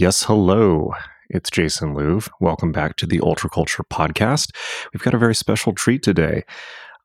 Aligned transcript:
Yes, 0.00 0.22
hello. 0.22 0.94
It's 1.28 1.50
Jason 1.50 1.94
Louv. 1.94 2.30
Welcome 2.40 2.72
back 2.72 2.96
to 2.96 3.06
the 3.06 3.18
Ultraculture 3.18 3.84
podcast. 3.86 4.50
We've 4.94 5.02
got 5.02 5.12
a 5.12 5.18
very 5.18 5.34
special 5.34 5.74
treat 5.74 6.02
today. 6.02 6.44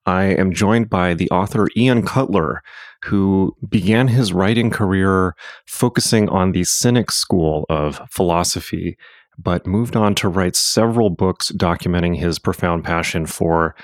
I 0.06 0.28
am 0.28 0.54
joined 0.54 0.90
by 0.90 1.14
the 1.14 1.30
author 1.30 1.68
Ian 1.76 2.06
Cutler, 2.06 2.64
who 3.04 3.54
began 3.68 4.08
his 4.08 4.32
writing 4.32 4.70
career 4.70 5.36
focusing 5.66 6.30
on 6.30 6.54
the 6.54 6.64
Cynic 6.64 7.12
school 7.12 7.66
of 7.70 8.00
philosophy, 8.10 8.98
but 9.38 9.68
moved 9.68 9.98
on 9.98 10.16
to 10.16 10.30
write 10.30 10.56
several 10.56 11.10
books 11.10 11.52
documenting 11.52 12.18
his 12.18 12.40
profound 12.40 12.86
passion 12.86 13.26
for 13.26 13.76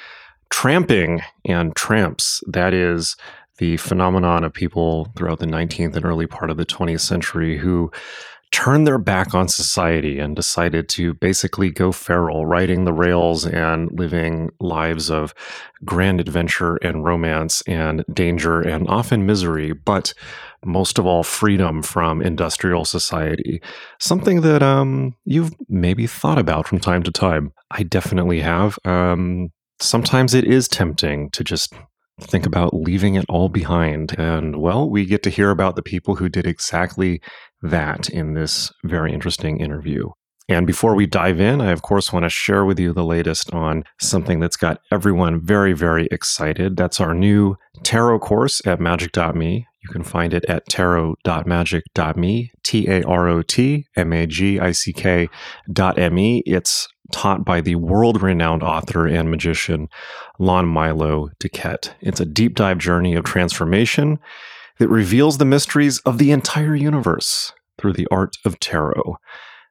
tramping 0.49 1.21
and 1.43 1.75
tramps. 1.75 2.41
That 2.47 2.73
is, 2.73 3.17
the 3.57 3.77
phenomenon 3.77 4.43
of 4.43 4.53
people 4.53 5.11
throughout 5.15 5.37
the 5.37 5.45
19th 5.45 5.95
and 5.95 6.03
early 6.03 6.25
part 6.25 6.49
of 6.49 6.57
the 6.57 6.65
20th 6.65 7.01
century 7.01 7.59
who 7.59 7.91
turned 8.51 8.85
their 8.85 8.97
back 8.97 9.33
on 9.33 9.47
society 9.47 10.19
and 10.19 10.35
decided 10.35 10.89
to 10.89 11.13
basically 11.15 11.71
go 11.71 11.91
feral, 11.91 12.45
riding 12.45 12.83
the 12.83 12.93
rails 12.93 13.45
and 13.45 13.89
living 13.97 14.49
lives 14.59 15.09
of 15.09 15.33
grand 15.85 16.19
adventure 16.19 16.75
and 16.77 17.05
romance 17.05 17.61
and 17.61 18.03
danger 18.13 18.61
and 18.61 18.87
often 18.89 19.25
misery, 19.25 19.71
but 19.71 20.13
most 20.65 20.99
of 20.99 21.05
all, 21.05 21.23
freedom 21.23 21.81
from 21.81 22.21
industrial 22.21 22.85
society. 22.85 23.61
Something 23.99 24.41
that 24.41 24.61
um, 24.61 25.15
you've 25.25 25.53
maybe 25.69 26.05
thought 26.05 26.37
about 26.37 26.67
from 26.67 26.79
time 26.79 27.03
to 27.03 27.11
time. 27.11 27.51
I 27.71 27.83
definitely 27.83 28.41
have. 28.41 28.77
Um, 28.85 29.49
sometimes 29.79 30.33
it 30.33 30.45
is 30.45 30.67
tempting 30.67 31.31
to 31.31 31.43
just 31.43 31.73
think 32.19 32.45
about 32.45 32.73
leaving 32.73 33.15
it 33.15 33.25
all 33.27 33.49
behind. 33.49 34.13
And 34.19 34.57
well, 34.57 34.89
we 34.89 35.05
get 35.05 35.23
to 35.23 35.29
hear 35.29 35.49
about 35.49 35.75
the 35.75 35.81
people 35.81 36.15
who 36.15 36.29
did 36.29 36.45
exactly 36.45 37.21
that 37.61 38.09
in 38.09 38.33
this 38.33 38.71
very 38.83 39.13
interesting 39.13 39.59
interview. 39.59 40.09
And 40.49 40.67
before 40.67 40.95
we 40.95 41.05
dive 41.05 41.39
in, 41.39 41.61
I 41.61 41.71
of 41.71 41.81
course 41.81 42.11
want 42.11 42.23
to 42.23 42.29
share 42.29 42.65
with 42.65 42.79
you 42.79 42.93
the 42.93 43.05
latest 43.05 43.53
on 43.53 43.83
something 43.99 44.39
that's 44.39 44.57
got 44.57 44.81
everyone 44.91 45.39
very, 45.39 45.73
very 45.73 46.07
excited. 46.11 46.75
That's 46.75 46.99
our 46.99 47.13
new 47.13 47.55
tarot 47.83 48.19
course 48.19 48.61
at 48.65 48.79
magick.me. 48.79 49.67
You 49.83 49.89
can 49.89 50.03
find 50.03 50.33
it 50.33 50.45
at 50.45 50.67
tarot.magick.me, 50.67 52.51
T 52.63 52.87
A 52.87 53.03
R 53.03 53.27
O 53.29 53.41
T 53.41 53.87
M 53.95 54.13
A 54.13 54.27
G 54.27 54.59
I 54.59 54.71
C 54.73 54.93
K 54.93 55.27
dot 55.71 55.97
M 55.97 56.19
E. 56.19 56.43
It's 56.45 56.87
taught 57.11 57.43
by 57.43 57.61
the 57.61 57.75
world 57.75 58.21
renowned 58.21 58.63
author 58.63 59.07
and 59.07 59.31
magician 59.31 59.89
Lon 60.37 60.67
Milo 60.67 61.29
DuQuette. 61.39 61.93
It's 62.01 62.19
a 62.19 62.25
deep 62.25 62.55
dive 62.55 62.77
journey 62.77 63.15
of 63.15 63.25
transformation 63.25 64.19
that 64.81 64.89
reveals 64.89 65.37
the 65.37 65.45
mysteries 65.45 65.99
of 66.07 66.17
the 66.17 66.31
entire 66.31 66.73
universe 66.73 67.53
through 67.77 67.93
the 67.93 68.07
art 68.09 68.35
of 68.45 68.59
tarot. 68.59 69.15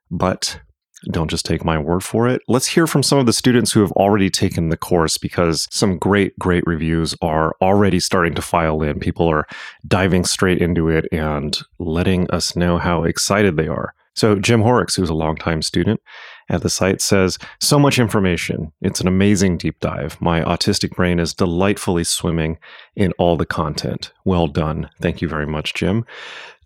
But 0.08 0.60
don't 1.10 1.28
just 1.28 1.44
take 1.44 1.64
my 1.64 1.80
word 1.80 2.04
for 2.04 2.28
it. 2.28 2.42
Let's 2.46 2.68
hear 2.68 2.86
from 2.86 3.02
some 3.02 3.18
of 3.18 3.26
the 3.26 3.32
students 3.32 3.72
who 3.72 3.80
have 3.80 3.90
already 3.92 4.30
taken 4.30 4.68
the 4.68 4.76
course 4.76 5.18
because 5.18 5.66
some 5.72 5.98
great, 5.98 6.38
great 6.38 6.62
reviews 6.64 7.16
are 7.22 7.56
already 7.60 7.98
starting 7.98 8.36
to 8.36 8.42
file 8.42 8.82
in. 8.82 9.00
People 9.00 9.26
are 9.26 9.48
diving 9.88 10.24
straight 10.24 10.62
into 10.62 10.88
it 10.88 11.06
and 11.10 11.58
letting 11.80 12.30
us 12.30 12.54
know 12.54 12.78
how 12.78 13.02
excited 13.02 13.56
they 13.56 13.66
are. 13.66 13.92
So, 14.14 14.36
Jim 14.36 14.60
Horrocks, 14.60 14.94
who's 14.94 15.10
a 15.10 15.14
longtime 15.14 15.62
student 15.62 16.00
at 16.50 16.62
the 16.62 16.68
site, 16.68 17.00
says 17.00 17.38
so 17.60 17.78
much 17.78 17.98
information. 17.98 18.72
It's 18.82 19.00
an 19.00 19.08
amazing 19.08 19.56
deep 19.56 19.80
dive. 19.80 20.20
My 20.20 20.42
autistic 20.42 20.90
brain 20.90 21.18
is 21.18 21.32
delightfully 21.32 22.04
swimming 22.04 22.58
in 22.96 23.12
all 23.12 23.36
the 23.36 23.46
content. 23.46 24.12
Well 24.24 24.48
done. 24.48 24.90
Thank 25.00 25.22
you 25.22 25.28
very 25.28 25.46
much, 25.46 25.72
Jim. 25.74 26.04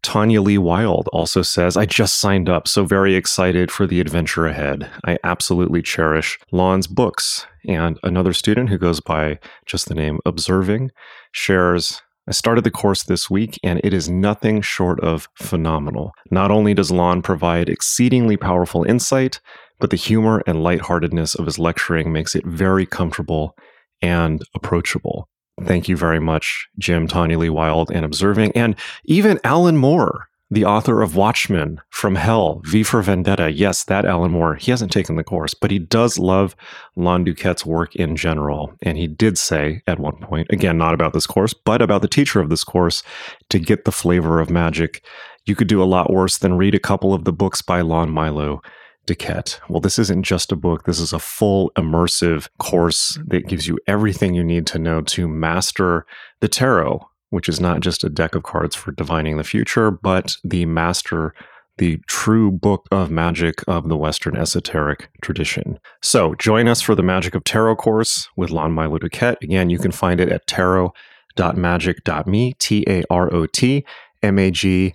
Tanya 0.02 0.42
Lee 0.42 0.58
Wild 0.58 1.08
also 1.14 1.40
says, 1.40 1.78
I 1.78 1.86
just 1.86 2.20
signed 2.20 2.48
up, 2.48 2.68
so 2.68 2.84
very 2.84 3.14
excited 3.14 3.70
for 3.70 3.86
the 3.86 4.00
adventure 4.00 4.46
ahead. 4.46 4.90
I 5.06 5.16
absolutely 5.24 5.80
cherish 5.80 6.38
Lon's 6.52 6.86
books. 6.86 7.46
And 7.66 7.98
another 8.02 8.34
student 8.34 8.68
who 8.68 8.76
goes 8.76 9.00
by 9.00 9.38
just 9.64 9.88
the 9.88 9.94
name 9.94 10.20
Observing 10.26 10.90
shares, 11.32 12.02
I 12.28 12.32
started 12.32 12.64
the 12.64 12.70
course 12.70 13.04
this 13.04 13.30
week 13.30 13.58
and 13.62 13.80
it 13.82 13.94
is 13.94 14.10
nothing 14.10 14.60
short 14.60 15.00
of 15.00 15.28
phenomenal. 15.36 16.12
Not 16.30 16.50
only 16.50 16.74
does 16.74 16.90
Lon 16.90 17.22
provide 17.22 17.70
exceedingly 17.70 18.36
powerful 18.36 18.84
insight, 18.84 19.40
but 19.78 19.90
the 19.90 19.96
humor 19.96 20.42
and 20.46 20.62
lightheartedness 20.62 21.34
of 21.34 21.46
his 21.46 21.58
lecturing 21.58 22.12
makes 22.12 22.34
it 22.34 22.46
very 22.46 22.86
comfortable 22.86 23.56
and 24.00 24.42
approachable. 24.54 25.28
Thank 25.62 25.88
you 25.88 25.96
very 25.96 26.20
much, 26.20 26.68
Jim, 26.78 27.06
Tanya 27.06 27.38
Lee 27.38 27.48
Wild, 27.48 27.90
and 27.90 28.04
Observing, 28.04 28.52
and 28.52 28.74
even 29.04 29.38
Alan 29.44 29.76
Moore, 29.76 30.28
the 30.50 30.64
author 30.64 31.02
of 31.02 31.16
Watchmen 31.16 31.80
from 31.90 32.16
Hell, 32.16 32.60
V 32.66 32.82
for 32.82 33.02
Vendetta. 33.02 33.50
Yes, 33.50 33.84
that 33.84 34.04
Alan 34.04 34.30
Moore. 34.30 34.56
He 34.56 34.70
hasn't 34.70 34.92
taken 34.92 35.16
the 35.16 35.24
course, 35.24 35.54
but 35.54 35.70
he 35.70 35.78
does 35.78 36.18
love 36.18 36.54
Lon 36.96 37.24
DuQuette's 37.24 37.64
work 37.64 37.96
in 37.96 38.14
general. 38.14 38.72
And 38.82 38.98
he 38.98 39.06
did 39.06 39.38
say 39.38 39.82
at 39.86 39.98
one 39.98 40.16
point, 40.16 40.48
again, 40.50 40.76
not 40.76 40.94
about 40.94 41.12
this 41.12 41.26
course, 41.26 41.54
but 41.54 41.80
about 41.80 42.02
the 42.02 42.08
teacher 42.08 42.40
of 42.40 42.50
this 42.50 42.64
course, 42.64 43.02
to 43.48 43.58
get 43.58 43.84
the 43.84 43.92
flavor 43.92 44.40
of 44.40 44.50
magic, 44.50 45.04
you 45.46 45.54
could 45.54 45.68
do 45.68 45.82
a 45.82 45.84
lot 45.84 46.12
worse 46.12 46.38
than 46.38 46.56
read 46.56 46.74
a 46.74 46.80
couple 46.80 47.14
of 47.14 47.24
the 47.24 47.32
books 47.32 47.62
by 47.62 47.80
Lon 47.80 48.10
Milo. 48.10 48.60
DuQuette. 49.06 49.60
Well, 49.68 49.80
this 49.80 49.98
isn't 49.98 50.22
just 50.22 50.52
a 50.52 50.56
book. 50.56 50.84
This 50.84 51.00
is 51.00 51.12
a 51.12 51.18
full 51.18 51.70
immersive 51.76 52.48
course 52.58 53.18
mm-hmm. 53.18 53.28
that 53.28 53.46
gives 53.46 53.66
you 53.66 53.78
everything 53.86 54.34
you 54.34 54.44
need 54.44 54.66
to 54.68 54.78
know 54.78 55.02
to 55.02 55.28
master 55.28 56.06
the 56.40 56.48
tarot, 56.48 57.06
which 57.30 57.48
is 57.48 57.60
not 57.60 57.80
just 57.80 58.04
a 58.04 58.08
deck 58.08 58.34
of 58.34 58.42
cards 58.42 58.74
for 58.74 58.92
divining 58.92 59.36
the 59.36 59.44
future, 59.44 59.90
but 59.90 60.36
the 60.42 60.66
master, 60.66 61.34
the 61.78 61.98
true 62.06 62.50
book 62.50 62.86
of 62.90 63.10
magic 63.10 63.62
of 63.66 63.88
the 63.88 63.96
Western 63.96 64.36
esoteric 64.36 65.08
tradition. 65.20 65.78
So 66.02 66.34
join 66.36 66.68
us 66.68 66.80
for 66.80 66.94
the 66.94 67.02
Magick 67.02 67.34
of 67.34 67.44
Tarot 67.44 67.76
course 67.76 68.28
with 68.36 68.50
Lon 68.50 68.72
Milo 68.72 68.98
DuQuette. 68.98 69.42
Again, 69.42 69.70
you 69.70 69.78
can 69.78 69.92
find 69.92 70.20
it 70.20 70.30
at 70.30 70.46
tarot.magick.me, 70.46 72.54
T 72.58 72.84
A 72.88 73.02
R 73.10 73.34
O 73.34 73.46
T 73.46 73.84
M 74.22 74.38
A 74.38 74.50
G 74.50 74.94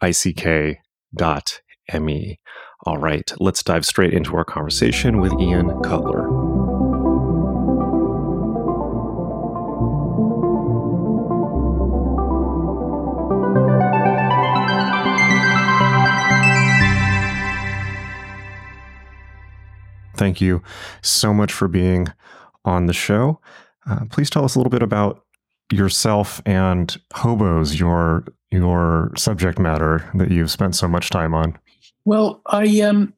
I 0.00 0.12
C 0.12 0.32
K 0.32 0.78
dot 1.14 1.60
M 1.88 2.08
E. 2.10 2.38
All 2.86 2.96
right, 2.96 3.30
let's 3.40 3.62
dive 3.62 3.84
straight 3.84 4.14
into 4.14 4.36
our 4.36 4.44
conversation 4.44 5.20
with 5.20 5.32
Ian 5.40 5.82
Cutler. 5.82 6.28
Thank 20.16 20.40
you 20.40 20.62
so 21.02 21.34
much 21.34 21.52
for 21.52 21.68
being 21.68 22.08
on 22.64 22.86
the 22.86 22.92
show. 22.92 23.40
Uh, 23.88 24.04
please 24.10 24.30
tell 24.30 24.44
us 24.44 24.54
a 24.54 24.58
little 24.58 24.70
bit 24.70 24.82
about 24.82 25.24
yourself 25.72 26.40
and 26.46 26.96
hobos, 27.12 27.78
your 27.78 28.24
your 28.50 29.12
subject 29.16 29.58
matter 29.58 30.10
that 30.14 30.30
you've 30.30 30.50
spent 30.50 30.74
so 30.74 30.88
much 30.88 31.10
time 31.10 31.34
on. 31.34 31.58
Well, 32.08 32.40
I 32.46 32.80
um, 32.80 33.12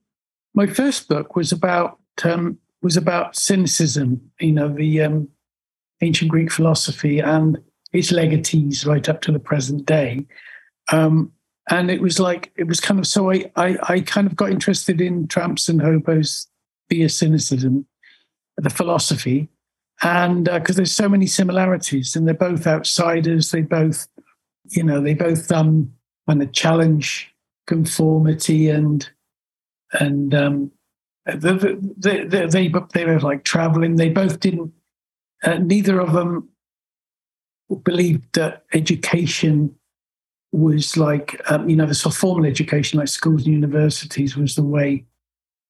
my 0.52 0.66
first 0.66 1.06
book 1.06 1.36
was 1.36 1.52
about 1.52 2.00
um, 2.24 2.58
was 2.82 2.96
about 2.96 3.36
cynicism. 3.36 4.20
You 4.40 4.50
know, 4.50 4.68
the 4.68 5.02
um, 5.02 5.28
ancient 6.00 6.28
Greek 6.28 6.50
philosophy 6.50 7.20
and 7.20 7.56
its 7.92 8.10
legatees 8.10 8.84
right 8.84 9.08
up 9.08 9.20
to 9.20 9.30
the 9.30 9.38
present 9.38 9.86
day. 9.86 10.26
Um, 10.90 11.30
and 11.70 11.88
it 11.88 12.02
was 12.02 12.18
like 12.18 12.50
it 12.56 12.64
was 12.64 12.80
kind 12.80 12.98
of 12.98 13.06
so 13.06 13.30
I, 13.30 13.48
I 13.54 13.78
I 13.82 14.00
kind 14.00 14.26
of 14.26 14.34
got 14.34 14.50
interested 14.50 15.00
in 15.00 15.28
tramps 15.28 15.68
and 15.68 15.80
hobos 15.80 16.48
via 16.88 17.08
cynicism, 17.08 17.86
the 18.56 18.70
philosophy, 18.70 19.48
and 20.02 20.46
because 20.46 20.74
uh, 20.74 20.78
there's 20.78 20.90
so 20.90 21.08
many 21.08 21.28
similarities, 21.28 22.16
and 22.16 22.26
they're 22.26 22.34
both 22.34 22.66
outsiders. 22.66 23.52
They 23.52 23.62
both, 23.62 24.08
you 24.70 24.82
know, 24.82 25.00
they 25.00 25.14
both 25.14 25.52
um 25.52 25.92
kind 26.26 26.42
of 26.42 26.50
challenge 26.52 27.29
conformity 27.70 28.68
and 28.68 29.08
and 29.92 30.34
um, 30.34 30.72
they, 31.24 31.56
they, 31.96 32.24
they, 32.24 32.68
they, 32.92 33.04
were 33.04 33.20
like 33.20 33.44
traveling. 33.44 33.96
They 33.96 34.08
both 34.08 34.40
didn't. 34.40 34.72
Uh, 35.42 35.58
neither 35.58 36.00
of 36.00 36.12
them 36.12 36.48
believed 37.84 38.24
that 38.34 38.64
education 38.72 39.74
was 40.52 40.96
like 40.96 41.40
um, 41.48 41.68
you 41.68 41.76
know 41.76 41.86
the 41.86 41.94
sort 41.94 42.12
of 42.12 42.18
formal 42.18 42.44
education 42.44 42.98
like 42.98 43.06
schools 43.06 43.44
and 43.44 43.54
universities 43.54 44.36
was 44.36 44.56
the 44.56 44.64
way 44.64 45.06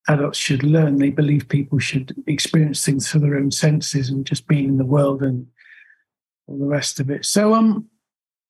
adults 0.08 0.38
should 0.38 0.62
learn 0.62 0.96
they 0.96 1.10
believe 1.10 1.46
people 1.50 1.78
should 1.78 2.14
experience 2.26 2.82
things 2.82 3.06
through 3.06 3.20
their 3.20 3.36
own 3.36 3.50
senses 3.50 4.08
and 4.08 4.24
just 4.24 4.48
being 4.48 4.64
in 4.64 4.78
the 4.78 4.84
world 4.86 5.22
and 5.22 5.46
all 6.46 6.58
the 6.58 6.64
rest 6.64 6.98
of 6.98 7.10
it 7.10 7.26
so 7.26 7.52
um 7.52 7.86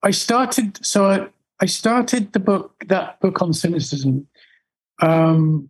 i 0.05 0.13
started 0.13 0.79
so 0.87 1.11
i 1.11 1.27
I 1.61 1.67
started 1.67 2.33
the 2.33 2.41
book, 2.41 2.85
that 2.89 3.21
book 3.21 3.43
on 3.43 3.53
cynicism. 3.53 4.27
Um, 5.03 5.69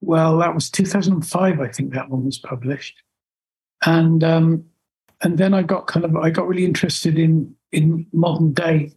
well, 0.00 0.38
that 0.38 0.54
was 0.54 0.70
2005, 0.70 1.60
I 1.60 1.68
think 1.68 1.92
that 1.94 2.08
one 2.10 2.24
was 2.24 2.38
published, 2.38 3.02
and 3.84 4.22
um, 4.22 4.64
and 5.22 5.38
then 5.38 5.54
I 5.54 5.62
got 5.62 5.86
kind 5.86 6.04
of 6.04 6.16
I 6.16 6.30
got 6.30 6.46
really 6.46 6.64
interested 6.64 7.18
in 7.18 7.54
in 7.72 8.06
modern 8.12 8.52
day 8.52 8.92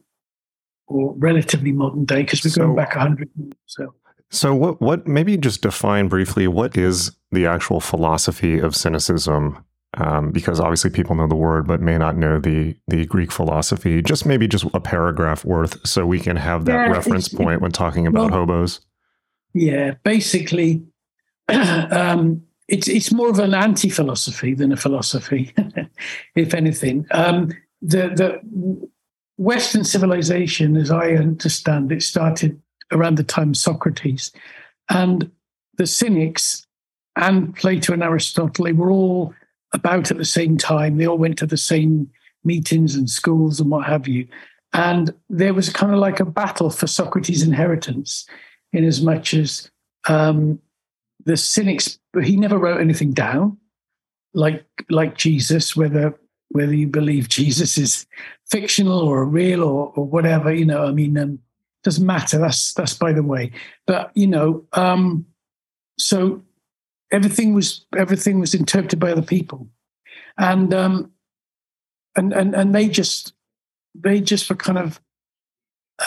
or 0.88 1.14
relatively 1.18 1.72
modern 1.72 2.06
day 2.06 2.24
because 2.24 2.44
we're 2.44 2.52
So- 2.52 2.62
going 2.64 2.76
back 2.76 2.96
100 2.96 3.30
years. 3.36 3.54
So, 3.66 3.94
So 4.30 4.54
what 4.56 4.80
what 4.82 5.08
maybe 5.08 5.38
just 5.38 5.62
define 5.62 6.08
briefly 6.08 6.48
what 6.48 6.78
is 6.78 7.12
the 7.32 7.46
actual 7.48 7.80
philosophy 7.80 8.60
of 8.60 8.76
cynicism? 8.76 9.64
Um, 9.98 10.32
because 10.32 10.60
obviously 10.60 10.92
people 10.92 11.16
know 11.16 11.26
the 11.28 11.36
word 11.36 11.66
but 11.66 11.82
may 11.82 11.98
not 11.98 12.16
know 12.16 12.40
the 12.40 12.76
the 12.88 13.06
Greek 13.08 13.32
philosophy. 13.32 14.02
Just 14.04 14.24
maybe 14.26 14.48
just 14.48 14.66
a 14.76 14.80
paragraph 14.80 15.44
worth 15.44 15.86
so 15.86 16.06
we 16.06 16.20
can 16.20 16.36
have 16.36 16.66
that 16.66 16.74
Yeah, 16.88 16.92
reference 16.92 17.28
point 17.28 17.62
when 17.62 17.72
talking 17.72 18.06
about 18.06 18.30
well- 18.30 18.42
hobos. 18.42 18.82
yeah, 19.56 19.96
basically, 20.04 20.84
um, 21.50 22.44
it's 22.68 22.88
it's 22.88 23.12
more 23.12 23.30
of 23.30 23.40
an 23.40 23.56
anti-philosophy 23.56 24.54
than 24.54 24.72
a 24.72 24.78
philosophy, 24.78 25.54
if 26.36 26.54
anything. 26.54 27.08
Um, 27.10 27.50
the 27.82 28.10
the 28.10 28.90
Western 29.38 29.84
civilization, 29.84 30.78
as 30.78 30.92
I 30.92 31.14
understand 31.14 31.92
it, 31.92 32.04
started 32.04 32.62
around 32.92 33.18
the 33.18 33.24
time 33.24 33.56
Socrates, 33.56 34.32
and 34.90 35.32
the 35.78 35.88
Cynics 35.88 36.68
and 37.16 37.56
Plato 37.56 37.94
and 37.94 38.04
Aristotle 38.04 38.66
they 38.66 38.74
were 38.74 38.92
all 38.92 39.34
about 39.74 40.12
at 40.12 40.18
the 40.18 40.26
same 40.26 40.58
time. 40.58 40.98
They 40.98 41.08
all 41.08 41.18
went 41.18 41.38
to 41.40 41.46
the 41.46 41.58
same 41.58 42.10
meetings 42.44 42.96
and 42.96 43.10
schools 43.10 43.60
and 43.60 43.70
what 43.70 43.86
have 43.86 44.08
you. 44.08 44.28
And 44.74 45.14
there 45.30 45.54
was 45.54 45.70
kind 45.70 45.94
of 45.94 46.00
like 46.00 46.20
a 46.20 46.26
battle 46.26 46.70
for 46.70 46.88
Socrates' 46.88 47.44
inheritance, 47.44 48.26
in 48.72 48.84
as 48.84 49.02
much 49.02 49.34
as 49.34 49.70
um, 50.08 50.60
the 51.26 51.38
cynics, 51.38 52.00
he 52.24 52.38
never 52.38 52.58
wrote 52.58 52.80
anything 52.80 53.12
down, 53.12 53.58
like 54.34 54.66
like 54.90 55.18
Jesus, 55.18 55.76
whether 55.76 56.18
whether 56.50 56.74
you 56.74 56.88
believe 56.88 57.30
Jesus 57.30 57.78
is 57.78 58.06
fictional 58.50 59.00
or 59.00 59.24
real 59.26 59.64
or, 59.64 59.94
or 59.96 60.06
whatever, 60.06 60.52
you 60.52 60.66
know, 60.66 60.86
I 60.86 60.92
mean, 60.92 61.18
um, 61.18 61.40
doesn't 61.84 62.06
matter. 62.06 62.40
That's 62.40 62.74
that's 62.74 62.94
by 62.94 63.14
the 63.14 63.24
way. 63.24 63.52
But 63.88 64.12
you 64.16 64.28
know, 64.28 64.66
um, 64.74 65.26
so 65.98 66.44
everything 67.12 67.54
was 67.54 67.86
everything 67.98 68.40
was 68.40 68.54
interpreted 68.54 69.00
by 69.00 69.12
other 69.12 69.22
people, 69.22 69.68
and 70.38 70.74
um, 70.74 71.12
and 72.16 72.34
and 72.34 72.56
and 72.56 72.74
they 72.74 72.88
just 72.88 73.34
they 73.96 74.22
just 74.22 74.50
were 74.50 74.56
kind 74.56 74.78
of 74.78 75.00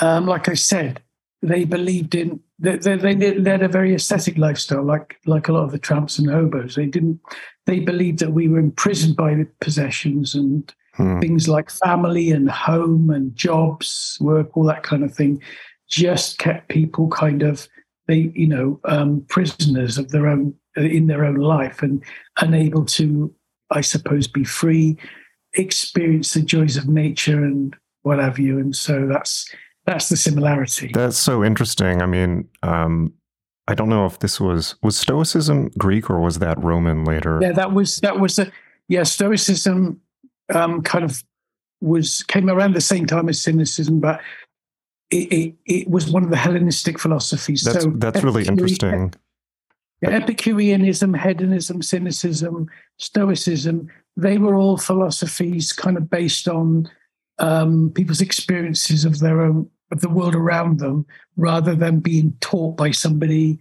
um, 0.01 0.27
like 0.27 0.49
I 0.49 0.55
said, 0.55 1.03
they 1.43 1.65
believed 1.65 2.15
in 2.15 2.41
they, 2.59 2.77
they, 2.77 2.97
they 2.97 3.35
led 3.39 3.63
a 3.63 3.69
very 3.69 3.95
ascetic 3.95 4.39
lifestyle, 4.39 4.85
like 4.85 5.17
like 5.27 5.49
a 5.49 5.53
lot 5.53 5.65
of 5.65 5.73
the 5.73 5.79
tramps 5.79 6.19
and 6.19 6.31
hobos. 6.31 6.75
They 6.75 6.87
didn't. 6.87 7.21
They 7.67 7.81
believed 7.81 8.19
that 8.21 8.33
we 8.33 8.49
were 8.49 8.59
imprisoned 8.59 9.17
by 9.17 9.35
the 9.35 9.47
possessions 9.61 10.35
and 10.35 10.73
Hmm. 10.95 11.21
things 11.21 11.49
like 11.49 11.71
family 11.71 12.31
and 12.31 12.51
home 12.51 13.09
and 13.09 13.35
jobs, 13.35 14.19
work, 14.21 14.55
all 14.57 14.65
that 14.65 14.83
kind 14.83 15.03
of 15.03 15.15
thing, 15.15 15.43
just 15.89 16.39
kept 16.39 16.69
people 16.69 17.09
kind 17.09 17.43
of 17.43 17.67
they 18.09 18.33
you 18.35 18.47
know 18.47 18.81
um, 18.85 19.25
prisoners 19.29 19.99
of 19.99 20.11
their 20.11 20.27
own 20.27 20.55
in 20.77 21.07
their 21.07 21.25
own 21.25 21.37
life 21.37 21.83
and 21.83 22.03
unable 22.41 22.85
to, 22.85 23.35
I 23.71 23.83
suppose, 23.83 24.27
be 24.27 24.45
free, 24.45 24.97
experience 25.55 26.35
the 26.35 26.43
joys 26.43 26.77
of 26.77 26.89
nature 26.89 27.45
and 27.45 27.77
what 28.03 28.19
have 28.19 28.39
you. 28.39 28.59
And 28.59 28.75
so 28.75 29.07
that's 29.07 29.53
that's 29.87 30.09
the 30.09 30.17
similarity. 30.17 30.91
That's 30.95 31.17
so 31.17 31.45
interesting. 31.45 32.03
I 32.03 32.07
mean, 32.07 32.49
um, 32.63 33.13
I 33.69 33.75
don't 33.75 33.89
know 33.89 34.07
if 34.07 34.19
this 34.19 34.41
was 34.41 34.77
was 34.83 34.97
Stoicism 34.97 35.71
Greek 35.79 36.11
or 36.11 36.21
was 36.21 36.39
that 36.39 36.63
Roman 36.63 37.05
later? 37.05 37.39
Yeah, 37.43 37.53
that 37.53 37.73
was 37.73 37.99
that 37.99 38.19
was 38.19 38.39
a 38.39 38.51
yeah. 38.89 39.03
Stoicism 39.03 40.01
um, 40.55 40.83
kind 40.83 41.05
of 41.05 41.23
was 41.81 42.23
came 42.25 42.49
around 42.49 42.75
the 42.75 42.81
same 42.81 43.07
time 43.07 43.29
as 43.29 43.41
Cynicism, 43.41 44.01
but 44.01 44.21
it, 45.13 45.33
it, 45.33 45.55
it 45.67 45.91
was 45.91 46.11
one 46.11 46.25
of 46.25 46.31
the 46.31 46.37
Hellenistic 46.37 46.99
philosophies. 46.99 47.63
That's 47.63 47.85
so 47.85 47.91
that's 47.97 48.23
really 48.23 48.47
interesting. 48.47 49.13
yeah, 50.01 50.11
Epicureanism, 50.11 51.15
hedonism, 51.15 51.83
cynicism, 51.83 52.69
Stoicism, 52.99 53.89
they 54.17 54.39
were 54.39 54.55
all 54.55 54.77
philosophies 54.77 55.73
kind 55.73 55.97
of 55.97 56.09
based 56.09 56.49
on 56.49 56.91
um, 57.39 57.91
people's 57.95 58.21
experiences 58.21 59.05
of 59.05 59.21
their 59.21 59.43
own 59.43 59.69
of 59.91 60.01
the 60.01 60.09
world 60.09 60.35
around 60.35 60.79
them, 60.79 61.05
rather 61.37 61.75
than 61.75 62.01
being 62.01 62.35
taught 62.41 62.79
by 62.79 62.91
somebody 62.91 63.59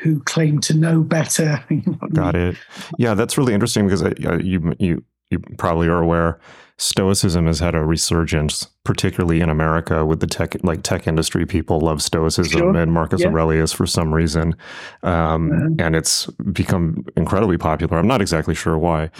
who 0.00 0.20
claimed 0.22 0.64
to 0.64 0.74
know 0.74 1.02
better. 1.02 1.62
you 1.70 1.82
know 1.86 1.92
what 2.00 2.10
I 2.10 2.14
Got 2.14 2.34
mean? 2.34 2.46
it. 2.48 2.56
Yeah, 2.98 3.14
that's 3.14 3.38
really 3.38 3.54
interesting 3.54 3.86
because 3.86 4.02
uh, 4.02 4.38
you 4.42 4.74
you 4.80 5.04
you 5.30 5.38
probably 5.56 5.86
are 5.86 6.02
aware 6.02 6.40
Stoicism 6.76 7.46
has 7.46 7.60
had 7.60 7.74
a 7.76 7.84
resurgence, 7.84 8.66
particularly 8.84 9.40
in 9.40 9.48
America, 9.48 10.04
with 10.04 10.18
the 10.20 10.26
tech 10.26 10.56
like 10.64 10.82
tech 10.82 11.06
industry. 11.06 11.46
People 11.46 11.78
love 11.80 12.02
Stoicism 12.02 12.58
Sure. 12.58 12.76
and 12.76 12.92
Marcus 12.92 13.20
Yeah. 13.20 13.28
Aurelius 13.28 13.72
for 13.72 13.86
some 13.86 14.12
reason, 14.12 14.56
um, 15.04 15.50
Mhm. 15.50 15.80
and 15.80 15.94
it's 15.94 16.26
become 16.52 17.04
incredibly 17.16 17.58
popular. 17.58 17.96
I'm 17.98 18.08
not 18.08 18.20
exactly 18.20 18.56
sure 18.56 18.76
why, 18.76 19.10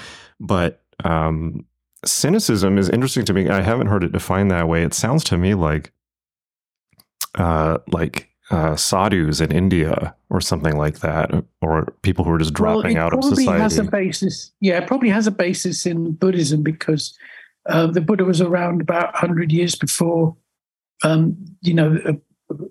but 0.40 0.82
um, 1.04 1.64
cynicism 2.04 2.76
is 2.76 2.88
interesting 2.90 3.24
to 3.26 3.32
me. 3.32 3.48
I 3.48 3.62
haven't 3.62 3.86
heard 3.86 4.02
it 4.04 4.10
defined 4.12 4.50
that 4.50 4.68
way. 4.68 4.82
It 4.82 4.92
sounds 4.94 5.22
to 5.24 5.38
me 5.38 5.54
like 5.54 5.92
uh, 7.36 7.78
like 7.90 8.28
uh, 8.50 8.76
sadhus 8.76 9.40
in 9.40 9.50
India 9.50 10.14
or 10.30 10.40
something 10.40 10.76
like 10.76 11.00
that, 11.00 11.30
or 11.62 11.86
people 12.02 12.24
who 12.24 12.30
are 12.32 12.38
just 12.38 12.52
dropping 12.54 12.92
it 12.92 12.98
out 12.98 13.12
of 13.14 13.24
society. 13.24 13.60
has 13.60 13.78
a 13.78 13.84
basis. 13.84 14.52
Yeah, 14.60 14.78
it 14.78 14.86
probably 14.86 15.08
has 15.08 15.26
a 15.26 15.30
basis 15.32 15.86
in 15.86 16.12
Buddhism 16.12 16.62
because 16.62 17.16
uh, 17.66 17.86
the 17.86 18.00
Buddha 18.00 18.24
was 18.24 18.40
around 18.40 18.80
about 18.80 19.12
100 19.14 19.52
years 19.52 19.74
before, 19.74 20.36
um, 21.02 21.36
you 21.62 21.74
know, 21.74 21.98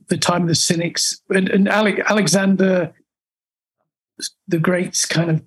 the 0.08 0.18
time 0.18 0.44
of 0.44 0.48
the 0.48 0.56
Cynics. 0.56 1.22
And, 1.30 1.50
and 1.50 1.68
Ale- 1.68 2.04
Alexander 2.08 2.94
the 4.48 4.60
Great's 4.60 5.06
kind 5.06 5.30
of 5.30 5.44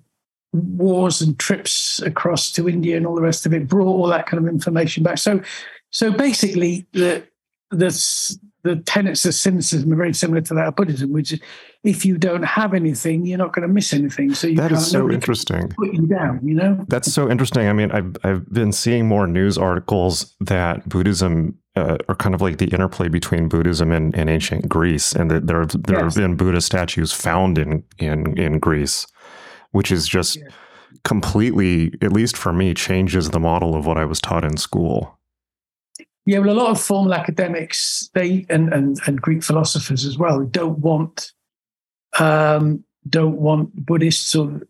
wars 0.53 1.21
and 1.21 1.37
trips 1.39 2.01
across 2.01 2.51
to 2.53 2.67
India 2.67 2.97
and 2.97 3.05
all 3.05 3.15
the 3.15 3.21
rest 3.21 3.45
of 3.45 3.53
it 3.53 3.67
brought 3.67 3.87
all 3.87 4.07
that 4.07 4.25
kind 4.25 4.45
of 4.45 4.51
information 4.51 5.03
back. 5.03 5.17
So, 5.17 5.41
so 5.89 6.11
basically, 6.11 6.85
the 6.93 7.23
the 7.71 8.37
the 8.63 8.77
tenets 8.77 9.25
of 9.25 9.33
cynicism 9.33 9.91
are 9.91 9.97
very 9.97 10.13
similar 10.13 10.41
to 10.41 10.53
that 10.55 10.67
of 10.67 10.75
Buddhism, 10.75 11.13
which 11.13 11.39
if 11.83 12.05
you 12.05 12.17
don't 12.17 12.43
have 12.43 12.73
anything, 12.73 13.25
you're 13.25 13.37
not 13.37 13.53
going 13.53 13.67
to 13.67 13.73
miss 13.73 13.93
anything. 13.93 14.33
So 14.33 14.47
you 14.47 14.55
That 14.55 14.69
can't 14.69 14.81
is 14.81 14.89
so 14.91 15.09
interesting. 15.11 15.69
put 15.69 15.93
you 15.93 16.07
down. 16.07 16.39
You 16.43 16.55
know, 16.55 16.85
That's 16.87 17.11
so 17.13 17.29
interesting. 17.29 17.67
I 17.67 17.73
mean, 17.73 17.91
I've 17.91 18.15
I've 18.23 18.51
been 18.51 18.71
seeing 18.71 19.07
more 19.07 19.27
news 19.27 19.57
articles 19.57 20.35
that 20.41 20.87
Buddhism 20.89 21.57
uh, 21.75 21.97
are 22.09 22.15
kind 22.15 22.33
of 22.35 22.41
like 22.41 22.57
the 22.57 22.67
interplay 22.67 23.07
between 23.07 23.47
Buddhism 23.47 23.91
and, 23.91 24.15
and 24.15 24.29
ancient 24.29 24.67
Greece, 24.67 25.13
and 25.13 25.29
that 25.31 25.47
there 25.47 25.65
there 25.65 26.03
Yes. 26.03 26.15
have 26.15 26.21
been 26.23 26.35
Buddha 26.35 26.61
statues 26.61 27.13
found 27.13 27.57
in 27.57 27.83
in 27.99 28.37
in 28.37 28.59
Greece, 28.59 29.05
which 29.71 29.91
is 29.91 30.07
just 30.07 30.37
Yeah. 30.37 30.47
completely, 31.03 31.93
at 32.01 32.11
least 32.11 32.35
for 32.35 32.51
me, 32.53 32.73
changes 32.73 33.29
the 33.29 33.39
model 33.39 33.75
of 33.75 33.85
what 33.85 33.97
I 33.97 34.05
was 34.05 34.19
taught 34.19 34.43
in 34.43 34.57
school. 34.57 35.17
Yeah, 36.25 36.39
well, 36.39 36.51
a 36.51 36.59
lot 36.59 36.71
of 36.71 36.81
formal 36.81 37.13
academics, 37.13 38.09
they 38.13 38.45
and 38.49 38.73
and, 38.73 38.99
and 39.05 39.21
Greek 39.21 39.43
philosophers 39.43 40.03
as 40.05 40.17
well, 40.17 40.43
don't 40.43 40.79
want 40.79 41.31
um, 42.19 42.83
don't 43.09 43.37
want 43.37 43.85
Buddhists 43.85 44.35
or 44.35 44.61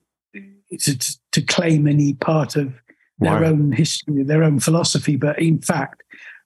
to, 0.79 1.17
to 1.31 1.41
claim 1.41 1.87
any 1.87 2.13
part 2.13 2.55
of 2.55 2.73
their 3.19 3.45
own 3.45 3.71
history, 3.71 4.23
their 4.23 4.43
own 4.43 4.59
philosophy. 4.59 5.15
But 5.15 5.39
in 5.39 5.59
fact, 5.59 6.03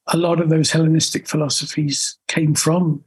a 0.08 0.18
lot 0.18 0.40
of 0.40 0.50
those 0.50 0.72
Hellenistic 0.72 1.28
philosophies 1.28 2.18
came 2.28 2.56
from, 2.56 3.04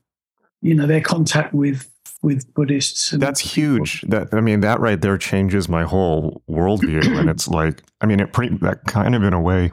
you 0.60 0.74
know, 0.74 0.86
their 0.86 1.00
contact 1.00 1.54
with 1.54 1.90
with 2.22 2.52
Buddhists. 2.54 3.10
That's 3.10 3.40
huge. 3.40 4.00
That 4.02 4.28
I 4.32 4.40
mean, 4.40 4.60
that 4.60 4.80
right 4.80 5.00
there 5.00 5.18
changes 5.18 5.68
my 5.68 5.84
whole 5.84 6.42
worldview, 6.48 7.18
and 7.18 7.28
it's 7.34 7.48
like, 7.48 7.82
I 8.00 8.06
mean, 8.06 8.20
it 8.20 8.32
pretty 8.32 8.56
that 8.58 8.84
kind 8.86 9.14
of 9.14 9.22
in 9.22 9.32
a 9.32 9.40
way 9.40 9.72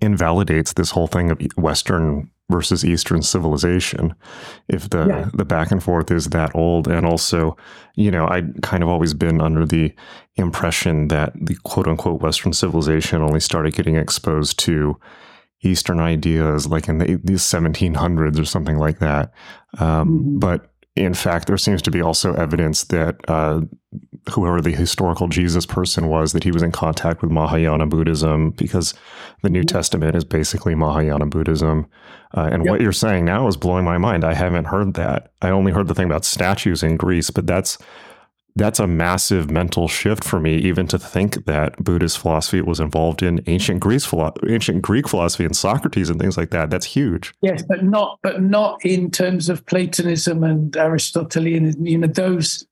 invalidates 0.00 0.74
this 0.74 0.90
whole 0.90 1.06
thing 1.06 1.30
of 1.30 1.40
Western 1.56 2.30
versus 2.50 2.84
Eastern 2.84 3.22
civilization. 3.22 4.14
If 4.68 4.90
the 4.90 5.06
Yeah. 5.06 5.28
the 5.32 5.44
back 5.44 5.70
and 5.70 5.82
forth 5.82 6.10
is 6.10 6.26
that 6.26 6.50
old, 6.54 6.88
and 6.88 7.06
also, 7.06 7.56
you 7.96 8.10
know, 8.10 8.26
I 8.26 8.42
kind 8.62 8.82
of 8.82 8.88
always 8.88 9.14
been 9.14 9.40
under 9.40 9.64
the 9.64 9.92
impression 10.36 11.08
that 11.08 11.32
the 11.40 11.56
quote 11.64 11.86
unquote 11.88 12.20
Western 12.22 12.52
civilization 12.52 13.22
only 13.22 13.40
started 13.40 13.74
getting 13.74 13.96
exposed 13.96 14.58
to 14.60 14.96
Eastern 15.62 16.00
ideas 16.00 16.66
like 16.66 16.88
in 16.88 16.98
the, 16.98 17.16
the 17.22 17.34
1700s 17.38 18.38
or 18.40 18.44
something 18.46 18.78
like 18.78 18.98
that. 18.98 19.32
Um, 19.78 20.08
Mhm. 20.08 20.40
But 20.40 20.66
in 20.96 21.14
fact, 21.14 21.46
there 21.46 21.56
seems 21.58 21.82
to 21.82 21.90
be 21.90 22.02
also 22.02 22.34
evidence 22.34 22.84
that 22.84 23.16
uh, 23.28 23.60
whoever 24.32 24.60
the 24.60 24.72
historical 24.72 25.28
Jesus 25.28 25.66
person 25.66 26.08
was, 26.08 26.32
that 26.32 26.44
he 26.44 26.50
was 26.52 26.62
in 26.62 26.72
contact 26.72 27.22
with 27.22 27.30
Mahayana 27.30 27.86
Buddhism 27.86 28.50
because 28.50 28.94
the 29.42 29.48
New 29.50 29.62
Mhm. 29.62 29.68
Testament 29.68 30.14
is 30.16 30.24
basically 30.24 30.74
Mahayana 30.74 31.26
Buddhism. 31.26 31.86
Uh, 32.36 32.48
and 32.52 32.64
Yep. 32.64 32.70
what 32.70 32.80
you're 32.80 32.92
saying 32.92 33.24
now 33.24 33.48
is 33.48 33.56
blowing 33.56 33.84
my 33.84 33.98
mind. 33.98 34.24
I 34.24 34.34
haven't 34.34 34.66
heard 34.66 34.94
that. 34.94 35.32
I 35.42 35.50
only 35.50 35.72
heard 35.72 35.88
the 35.88 35.94
thing 35.94 36.06
about 36.06 36.24
statues 36.24 36.82
in 36.82 36.96
Greece, 36.96 37.30
but 37.30 37.46
that's 37.46 37.78
that's 38.56 38.80
a 38.80 38.86
massive 38.86 39.48
mental 39.48 39.86
shift 39.86 40.24
for 40.24 40.40
me, 40.40 40.56
even 40.56 40.84
to 40.88 40.98
think 40.98 41.44
that 41.46 41.76
Buddhist 41.82 42.18
philosophy 42.18 42.60
was 42.60 42.80
involved 42.80 43.22
in 43.22 43.40
ancient 43.46 43.78
Greece, 43.78 44.04
philo- 44.04 44.34
ancient 44.48 44.82
Greek 44.82 45.08
philosophy, 45.08 45.44
and 45.44 45.54
Socrates 45.54 46.10
and 46.10 46.20
things 46.20 46.36
like 46.36 46.50
that. 46.50 46.68
That's 46.68 46.84
huge. 46.84 47.32
Yes, 47.42 47.62
but 47.62 47.84
not, 47.84 48.18
but 48.24 48.42
not 48.42 48.84
in 48.84 49.12
terms 49.12 49.48
of 49.48 49.64
Platonism 49.66 50.42
and 50.42 50.76
Aristotelian. 50.76 51.86
You 51.86 51.98
know, 51.98 52.08
those 52.08 52.66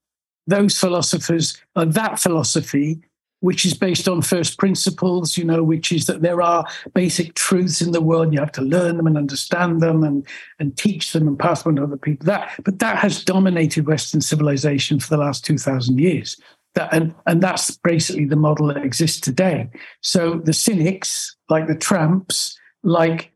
those 0.48 0.78
philosophers, 0.78 1.60
uh, 1.76 1.84
that 1.84 2.18
philosophy 2.18 3.00
which 3.40 3.64
is 3.64 3.74
based 3.74 4.08
on 4.08 4.20
first 4.20 4.58
principles, 4.58 5.36
you 5.36 5.44
know, 5.44 5.62
which 5.62 5.92
is 5.92 6.06
that 6.06 6.22
there 6.22 6.42
are 6.42 6.66
basic 6.94 7.34
truths 7.34 7.80
in 7.80 7.92
the 7.92 8.00
world. 8.00 8.24
And 8.24 8.34
you 8.34 8.40
have 8.40 8.52
to 8.52 8.62
learn 8.62 8.96
them 8.96 9.06
and 9.06 9.16
understand 9.16 9.80
them 9.80 10.02
and, 10.02 10.26
and 10.58 10.76
teach 10.76 11.12
them 11.12 11.28
and 11.28 11.38
pass 11.38 11.62
them 11.62 11.70
on 11.70 11.76
to 11.76 11.82
other 11.84 11.96
people. 11.96 12.26
That, 12.26 12.50
but 12.64 12.80
that 12.80 12.98
has 12.98 13.24
dominated 13.24 13.86
Western 13.86 14.20
civilization 14.20 14.98
for 14.98 15.08
the 15.08 15.18
last 15.18 15.44
2,000 15.44 16.00
years. 16.00 16.36
That, 16.74 16.92
and, 16.92 17.14
and 17.26 17.40
that's 17.40 17.76
basically 17.76 18.24
the 18.24 18.36
model 18.36 18.66
that 18.68 18.84
exists 18.84 19.20
today. 19.20 19.68
So 20.02 20.40
the 20.44 20.52
cynics, 20.52 21.36
like 21.48 21.68
the 21.68 21.76
tramps, 21.76 22.58
like 22.82 23.32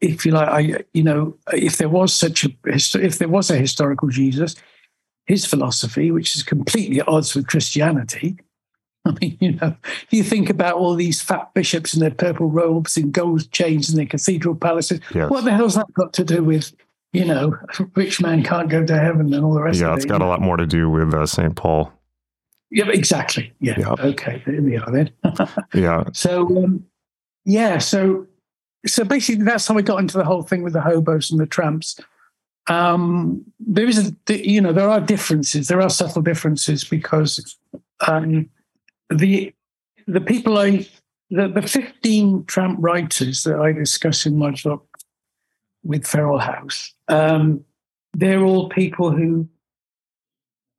if 0.00 0.24
you 0.24 0.32
like, 0.32 0.48
I, 0.48 0.84
you 0.94 1.02
know, 1.02 1.36
if 1.52 1.76
there 1.76 1.88
was 1.88 2.14
such 2.14 2.44
a 2.44 2.50
if 2.64 3.18
there 3.18 3.28
was 3.28 3.50
a 3.50 3.56
historical 3.56 4.08
Jesus, 4.08 4.56
his 5.26 5.44
philosophy, 5.44 6.10
which 6.10 6.34
is 6.36 6.42
completely 6.42 7.00
at 7.00 7.08
odds 7.08 7.34
with 7.34 7.46
Christianity, 7.46 8.38
I 9.06 9.16
mean, 9.20 9.38
you 9.40 9.52
know, 9.52 9.74
you 10.10 10.22
think 10.22 10.50
about 10.50 10.74
all 10.74 10.94
these 10.94 11.22
fat 11.22 11.54
bishops 11.54 11.94
in 11.94 12.00
their 12.00 12.10
purple 12.10 12.50
robes 12.50 12.96
and 12.96 13.12
gold 13.12 13.50
chains 13.50 13.90
in 13.90 13.96
their 13.96 14.06
cathedral 14.06 14.54
palaces. 14.54 15.00
Yes. 15.14 15.30
What 15.30 15.44
the 15.44 15.52
hell's 15.52 15.74
that 15.74 15.92
got 15.94 16.12
to 16.14 16.24
do 16.24 16.44
with, 16.44 16.74
you 17.12 17.24
know, 17.24 17.56
rich 17.94 18.20
man 18.20 18.42
can't 18.42 18.68
go 18.68 18.84
to 18.84 18.98
heaven 18.98 19.32
and 19.32 19.44
all 19.44 19.54
the 19.54 19.62
rest 19.62 19.80
yeah, 19.80 19.86
of 19.86 19.92
it? 19.92 19.92
Yeah, 19.92 19.96
it's 19.96 20.04
got 20.04 20.20
a 20.20 20.26
lot 20.26 20.42
more 20.42 20.58
to 20.58 20.66
do 20.66 20.90
with 20.90 21.14
uh, 21.14 21.24
St. 21.24 21.56
Paul. 21.56 21.92
Yeah, 22.70 22.88
exactly. 22.88 23.52
Yeah. 23.58 23.78
Yep. 23.78 24.00
Okay, 24.00 24.42
there 24.46 24.62
we 24.62 24.76
are 24.76 24.90
then. 24.90 25.10
yeah. 25.74 26.04
So, 26.12 26.46
um, 26.62 26.84
yeah, 27.44 27.78
so 27.78 28.26
so 28.86 29.04
basically 29.04 29.44
that's 29.44 29.66
how 29.66 29.74
we 29.74 29.82
got 29.82 29.98
into 29.98 30.16
the 30.16 30.24
whole 30.24 30.42
thing 30.42 30.62
with 30.62 30.72
the 30.72 30.80
hobos 30.80 31.30
and 31.30 31.40
the 31.40 31.46
tramps. 31.46 31.98
Um, 32.66 33.44
there 33.58 33.86
is 33.86 34.12
a, 34.28 34.46
you 34.46 34.60
know, 34.60 34.72
there 34.72 34.88
are 34.88 35.00
differences. 35.00 35.68
There 35.68 35.80
are 35.80 35.90
subtle 35.90 36.22
differences 36.22 36.84
because 36.84 37.56
um, 38.06 38.48
the 39.08 39.54
the 40.06 40.20
people 40.20 40.58
I 40.58 40.86
the, 41.30 41.48
the 41.48 41.62
15 41.62 42.44
tramp 42.46 42.78
writers 42.80 43.44
that 43.44 43.58
I 43.58 43.72
discuss 43.72 44.26
in 44.26 44.36
my 44.36 44.52
book 44.64 44.86
with 45.84 46.06
Feral 46.06 46.38
House, 46.38 46.92
um, 47.08 47.64
they're 48.14 48.42
all 48.42 48.68
people 48.68 49.12
who, 49.12 49.48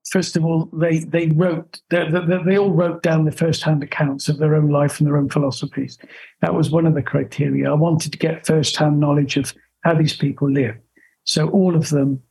first 0.10 0.36
of 0.36 0.44
all, 0.44 0.70
they 0.74 1.00
they 1.00 1.28
wrote 1.28 1.82
they, 1.90 2.10
they, 2.10 2.44
they 2.46 2.58
all 2.58 2.72
wrote 2.72 3.02
down 3.02 3.26
the 3.26 3.32
first-hand 3.32 3.82
accounts 3.84 4.28
of 4.28 4.38
their 4.38 4.56
own 4.56 4.70
life 4.70 5.00
and 5.00 5.08
their 5.08 5.18
own 5.18 5.30
philosophies. 5.30 5.98
That 6.42 6.54
was 6.54 6.70
one 6.70 6.86
of 6.86 6.94
the 6.94 7.02
criteria. 7.02 7.72
I 7.72 7.76
wanted 7.76 8.12
to 8.12 8.18
get 8.18 8.46
first-hand 8.46 9.00
knowledge 9.00 9.38
of 9.38 9.54
how 9.84 9.94
these 9.96 10.16
people 10.16 10.52
live. 10.52 10.76
So 11.24 11.50
all 11.50 11.76
of 11.76 11.90
them 11.90 12.22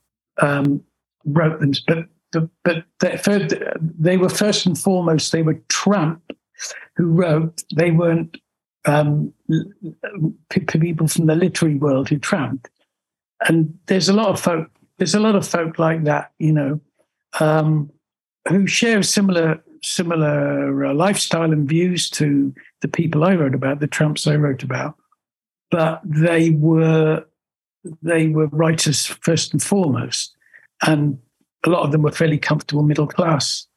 um, 0.41 0.83
wrote 1.25 1.59
them, 1.59 1.71
but 1.87 2.07
the, 2.31 2.49
but 2.63 2.85
they 3.99 4.17
were 4.17 4.29
first 4.29 4.65
and 4.65 4.77
foremost 4.77 5.31
they 5.31 5.41
were 5.41 5.61
tramp 5.69 6.21
who 6.95 7.07
wrote. 7.07 7.63
They 7.75 7.91
weren't 7.91 8.37
um, 8.85 9.33
people 10.49 11.07
from 11.07 11.25
the 11.25 11.35
literary 11.35 11.75
world 11.75 12.09
who 12.09 12.17
tramped. 12.17 12.69
And 13.47 13.77
there's 13.87 14.09
a 14.09 14.13
lot 14.13 14.29
of 14.29 14.39
folk. 14.39 14.69
There's 14.97 15.15
a 15.15 15.19
lot 15.19 15.35
of 15.35 15.47
folk 15.47 15.79
like 15.79 16.03
that, 16.03 16.31
you 16.37 16.53
know, 16.53 16.79
um, 17.39 17.91
who 18.47 18.67
share 18.67 19.01
similar 19.03 19.61
similar 19.83 20.85
uh, 20.85 20.93
lifestyle 20.93 21.51
and 21.51 21.67
views 21.67 22.07
to 22.07 22.53
the 22.81 22.87
people 22.87 23.23
I 23.23 23.33
wrote 23.33 23.55
about, 23.55 23.79
the 23.79 23.87
tramps 23.87 24.27
I 24.27 24.35
wrote 24.35 24.61
about. 24.61 24.95
But 25.71 26.01
they 26.03 26.51
were 26.51 27.25
they 28.01 28.27
were 28.27 28.47
writers 28.47 29.05
first 29.05 29.53
and 29.53 29.61
foremost, 29.61 30.35
and 30.85 31.17
a 31.65 31.69
lot 31.69 31.83
of 31.83 31.91
them 31.91 32.01
were 32.01 32.11
fairly 32.11 32.37
comfortable 32.37 32.83
middle 32.83 33.07
class 33.07 33.67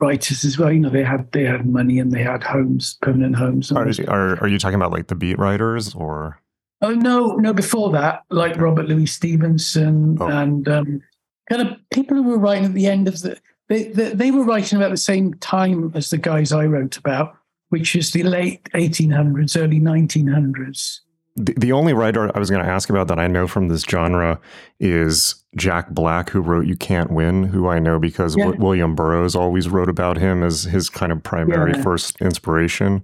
writers 0.00 0.44
as 0.44 0.58
well. 0.58 0.72
You 0.72 0.80
know, 0.80 0.90
they 0.90 1.04
had 1.04 1.30
they 1.32 1.44
had 1.44 1.66
money 1.66 1.98
and 1.98 2.12
they 2.12 2.22
had 2.22 2.42
homes, 2.42 2.98
permanent 3.02 3.36
homes. 3.36 3.72
Are, 3.72 3.88
are, 4.08 4.40
are 4.40 4.48
you 4.48 4.58
talking 4.58 4.74
about 4.74 4.92
like 4.92 5.06
the 5.06 5.14
beat 5.14 5.38
writers 5.38 5.94
or? 5.94 6.40
Oh 6.82 6.94
no, 6.94 7.36
no. 7.36 7.52
Before 7.52 7.90
that, 7.92 8.24
like 8.30 8.56
Robert 8.56 8.88
Louis 8.88 9.06
Stevenson 9.06 10.18
oh. 10.20 10.26
and 10.26 10.68
um, 10.68 11.02
kind 11.48 11.62
of 11.62 11.78
people 11.90 12.16
who 12.16 12.24
were 12.24 12.38
writing 12.38 12.64
at 12.64 12.74
the 12.74 12.86
end 12.86 13.06
of 13.06 13.20
the 13.20 13.38
they, 13.68 13.84
they, 13.84 14.10
they 14.10 14.30
were 14.30 14.44
writing 14.44 14.76
about 14.76 14.90
the 14.90 14.96
same 14.96 15.34
time 15.34 15.92
as 15.94 16.10
the 16.10 16.18
guys 16.18 16.52
I 16.52 16.66
wrote 16.66 16.96
about, 16.98 17.36
which 17.70 17.96
is 17.96 18.10
the 18.10 18.22
late 18.22 18.64
1800s, 18.74 19.58
early 19.58 19.80
1900s. 19.80 21.00
The, 21.34 21.54
the 21.56 21.72
only 21.72 21.94
writer 21.94 22.30
I 22.34 22.38
was 22.38 22.50
going 22.50 22.62
to 22.62 22.70
ask 22.70 22.90
about 22.90 23.08
that 23.08 23.18
I 23.18 23.26
know 23.26 23.46
from 23.46 23.68
this 23.68 23.82
genre 23.82 24.38
is 24.78 25.42
Jack 25.56 25.90
Black, 25.90 26.30
who 26.30 26.40
wrote 26.40 26.66
You 26.66 26.76
Can't 26.76 27.10
Win, 27.10 27.44
who 27.44 27.68
I 27.68 27.78
know 27.78 27.98
because 27.98 28.36
yeah. 28.36 28.44
w- 28.44 28.62
William 28.62 28.94
Burroughs 28.94 29.34
always 29.34 29.68
wrote 29.68 29.88
about 29.88 30.18
him 30.18 30.42
as 30.42 30.64
his 30.64 30.90
kind 30.90 31.10
of 31.10 31.22
primary 31.22 31.72
yeah. 31.72 31.82
first 31.82 32.20
inspiration. 32.20 33.02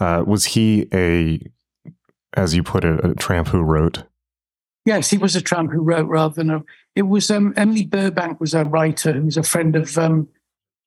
Uh, 0.00 0.22
was 0.26 0.44
he 0.44 0.86
a, 0.92 1.40
as 2.36 2.54
you 2.54 2.62
put 2.62 2.84
it, 2.84 3.04
a 3.04 3.14
tramp 3.14 3.48
who 3.48 3.62
wrote? 3.62 4.04
Yes, 4.84 5.10
he 5.10 5.18
was 5.18 5.34
a 5.34 5.40
tramp 5.40 5.72
who 5.72 5.82
wrote 5.82 6.06
rather 6.06 6.34
than 6.34 6.50
a. 6.50 6.62
It 6.94 7.02
was 7.02 7.30
um, 7.30 7.54
Emily 7.56 7.86
Burbank 7.86 8.38
was 8.40 8.54
a 8.54 8.64
writer 8.64 9.12
who 9.12 9.22
was 9.22 9.36
a 9.36 9.42
friend 9.42 9.74
of 9.74 9.96
um, 9.98 10.28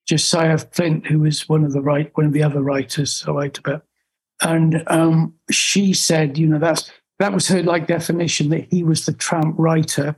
Josiah 0.07 0.57
Flynt, 0.57 1.07
who 1.07 1.19
was 1.19 1.49
one 1.49 1.63
of 1.63 1.73
the 1.73 1.81
right 1.81 2.11
one 2.15 2.27
of 2.27 2.33
the 2.33 2.43
other 2.43 2.61
writers 2.61 3.23
I 3.27 3.31
write 3.31 3.57
about. 3.57 3.83
And 4.41 4.83
um, 4.87 5.33
she 5.49 5.93
said, 5.93 6.37
you 6.37 6.47
know, 6.47 6.59
that's 6.59 6.91
that 7.19 7.33
was 7.33 7.47
her 7.47 7.63
like 7.63 7.87
definition 7.87 8.49
that 8.49 8.67
he 8.69 8.83
was 8.83 9.05
the 9.05 9.13
tramp 9.13 9.55
writer, 9.57 10.15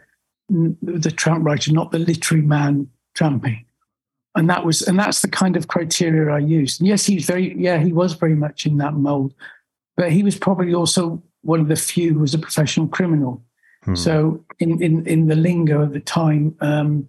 the 0.49 1.13
tramp 1.15 1.45
writer, 1.45 1.71
not 1.71 1.91
the 1.91 1.99
literary 1.99 2.43
man 2.43 2.89
tramping. 3.15 3.65
And 4.35 4.49
that 4.49 4.65
was, 4.65 4.81
and 4.81 4.99
that's 4.99 5.21
the 5.21 5.27
kind 5.27 5.55
of 5.55 5.67
criteria 5.67 6.33
I 6.33 6.39
used. 6.39 6.81
And 6.81 6.87
yes, 6.87 7.05
he's 7.05 7.25
very, 7.25 7.57
yeah, 7.57 7.79
he 7.79 7.93
was 7.93 8.13
very 8.13 8.35
much 8.35 8.65
in 8.65 8.77
that 8.77 8.93
mold, 8.93 9.33
but 9.97 10.11
he 10.11 10.23
was 10.23 10.37
probably 10.37 10.73
also 10.73 11.23
one 11.41 11.59
of 11.59 11.67
the 11.67 11.75
few 11.75 12.13
who 12.13 12.19
was 12.19 12.33
a 12.33 12.39
professional 12.39 12.87
criminal. 12.87 13.41
Hmm. 13.83 13.95
So 13.95 14.45
in, 14.59 14.81
in 14.83 15.05
in 15.07 15.27
the 15.27 15.35
lingo 15.35 15.81
of 15.81 15.93
the 15.93 16.01
time, 16.01 16.55
um, 16.59 17.07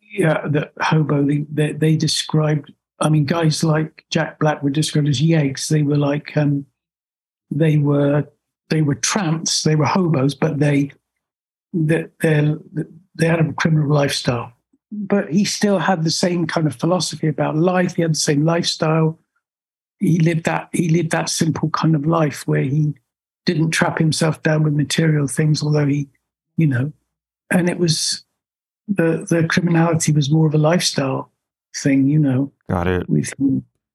yeah, 0.00 0.46
the 0.48 0.70
hobo, 0.80 1.26
they, 1.50 1.72
they 1.72 1.96
described 1.96 2.72
I 2.98 3.08
mean, 3.08 3.24
guys 3.24 3.62
like 3.62 4.04
Jack 4.10 4.38
Black 4.38 4.62
were 4.62 4.70
described 4.70 5.08
as 5.08 5.20
yeggs. 5.20 5.68
They 5.68 5.82
were 5.82 5.98
like 5.98 6.36
um, 6.36 6.66
they 7.50 7.78
were 7.78 8.26
they 8.70 8.82
were 8.82 8.94
tramps, 8.94 9.62
they 9.62 9.76
were 9.76 9.84
hobos, 9.84 10.34
but 10.34 10.58
they 10.58 10.90
they 11.72 12.06
they 12.22 13.26
had 13.26 13.40
a 13.40 13.52
criminal 13.54 13.88
lifestyle. 13.88 14.52
But 14.90 15.32
he 15.32 15.44
still 15.44 15.78
had 15.78 16.04
the 16.04 16.10
same 16.10 16.46
kind 16.46 16.66
of 16.66 16.74
philosophy 16.74 17.28
about 17.28 17.56
life. 17.56 17.96
He 17.96 18.02
had 18.02 18.12
the 18.12 18.18
same 18.18 18.44
lifestyle. 18.44 19.18
He 19.98 20.18
lived 20.20 20.44
that 20.44 20.68
he 20.72 20.88
lived 20.88 21.10
that 21.10 21.28
simple 21.28 21.70
kind 21.70 21.94
of 21.94 22.06
life 22.06 22.46
where 22.46 22.62
he 22.62 22.94
didn't 23.44 23.70
trap 23.70 23.98
himself 23.98 24.42
down 24.42 24.62
with 24.62 24.74
material 24.74 25.26
things, 25.28 25.62
although 25.62 25.86
he, 25.86 26.08
you 26.56 26.66
know, 26.66 26.92
and 27.50 27.68
it 27.68 27.78
was 27.78 28.24
the 28.88 29.26
the 29.28 29.46
criminality 29.48 30.12
was 30.12 30.30
more 30.30 30.46
of 30.46 30.54
a 30.54 30.58
lifestyle 30.58 31.30
thing, 31.82 32.06
you 32.08 32.18
know. 32.18 32.52
Got 32.68 32.86
it. 32.86 33.08
With 33.08 33.32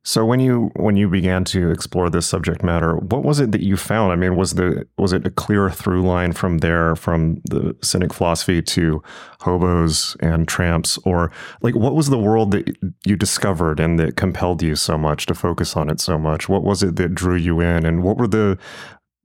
So 0.03 0.25
when 0.25 0.39
you 0.39 0.71
when 0.75 0.95
you 0.95 1.09
began 1.09 1.43
to 1.45 1.69
explore 1.69 2.09
this 2.09 2.25
subject 2.25 2.63
matter, 2.63 2.97
what 2.97 3.23
was 3.23 3.39
it 3.39 3.51
that 3.51 3.61
you 3.61 3.77
found? 3.77 4.11
I 4.11 4.15
mean, 4.15 4.35
was 4.35 4.53
the 4.53 4.87
was 4.97 5.13
it 5.13 5.25
a 5.25 5.31
clear 5.31 5.69
through 5.69 6.03
line 6.03 6.33
from 6.33 6.59
there 6.59 6.95
from 6.95 7.41
the 7.45 7.75
cynic 7.83 8.13
philosophy 8.13 8.61
to 8.61 9.03
hobos 9.39 10.15
and 10.19 10.47
tramps 10.47 10.97
or 11.05 11.31
like 11.61 11.75
what 11.75 11.95
was 11.95 12.09
the 12.09 12.17
world 12.17 12.51
that 12.51 12.77
you 13.05 13.15
discovered 13.15 13.79
and 13.79 13.99
that 13.99 14.15
compelled 14.15 14.61
you 14.63 14.75
so 14.75 14.97
much 14.97 15.25
to 15.27 15.35
focus 15.35 15.75
on 15.75 15.89
it 15.89 15.99
so 15.99 16.17
much? 16.17 16.49
What 16.49 16.63
was 16.63 16.83
it 16.83 16.95
that 16.95 17.15
drew 17.15 17.35
you 17.35 17.59
in 17.59 17.85
and 17.85 18.03
what 18.03 18.17
were 18.17 18.27
the 18.27 18.57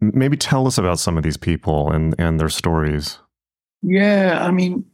maybe 0.01 0.37
tell 0.37 0.67
us 0.67 0.79
about 0.79 0.99
some 0.99 1.17
of 1.17 1.23
these 1.23 1.39
people 1.39 1.91
and 1.91 2.15
and 2.19 2.39
their 2.39 2.49
stories? 2.51 3.19
Yeah, 3.83 4.45
I 4.45 4.51
mean, 4.51 4.85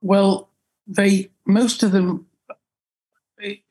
well, 0.00 0.50
they 0.86 1.30
most 1.46 1.82
of 1.82 1.92
them 1.92 2.26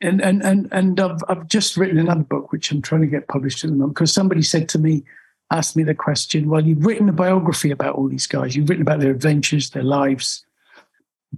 and 0.00 0.20
and 0.22 0.42
and 0.42 0.68
and 0.72 1.00
I've 1.00 1.22
I've 1.28 1.48
just 1.48 1.76
written 1.76 1.98
another 1.98 2.22
book 2.22 2.52
which 2.52 2.70
I'm 2.70 2.82
trying 2.82 3.00
to 3.00 3.06
get 3.06 3.28
published 3.28 3.64
at 3.64 3.70
the 3.70 3.76
moment 3.76 3.94
because 3.94 4.12
somebody 4.12 4.42
said 4.42 4.68
to 4.70 4.78
me, 4.78 5.04
asked 5.50 5.76
me 5.76 5.82
the 5.82 5.94
question, 5.94 6.48
well, 6.48 6.64
you've 6.64 6.84
written 6.84 7.08
a 7.08 7.12
biography 7.12 7.70
about 7.70 7.94
all 7.94 8.08
these 8.08 8.26
guys, 8.26 8.54
you've 8.54 8.68
written 8.68 8.82
about 8.82 9.00
their 9.00 9.10
adventures, 9.10 9.70
their 9.70 9.82
lives, 9.82 10.44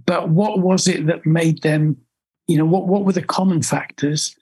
but 0.05 0.29
what 0.29 0.59
was 0.59 0.87
it 0.87 1.05
that 1.07 1.25
made 1.25 1.61
them, 1.63 1.97
you 2.47 2.57
know, 2.57 2.65
what 2.65 2.87
what 2.87 3.05
were 3.05 3.13
the 3.13 3.21
common 3.21 3.61
factors, 3.61 4.35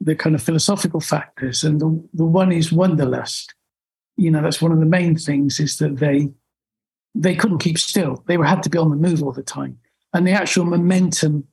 the 0.00 0.14
kind 0.14 0.34
of 0.34 0.42
philosophical 0.42 1.00
factors, 1.00 1.64
and 1.64 1.80
the 1.80 2.08
the 2.14 2.24
one 2.24 2.52
is 2.52 2.72
wanderlust. 2.72 3.54
You 4.16 4.30
know, 4.30 4.42
that's 4.42 4.62
one 4.62 4.72
of 4.72 4.78
the 4.78 4.86
main 4.86 5.16
things 5.16 5.58
is 5.58 5.78
that 5.78 5.98
they 5.98 6.30
they 7.14 7.34
couldn't 7.34 7.58
keep 7.58 7.78
still. 7.78 8.22
They 8.26 8.36
had 8.36 8.62
to 8.64 8.70
be 8.70 8.78
on 8.78 8.90
the 8.90 8.96
move 8.96 9.22
all 9.22 9.32
the 9.32 9.42
time, 9.42 9.78
and 10.12 10.26
the 10.26 10.32
actual 10.32 10.64
momentum 10.64 11.46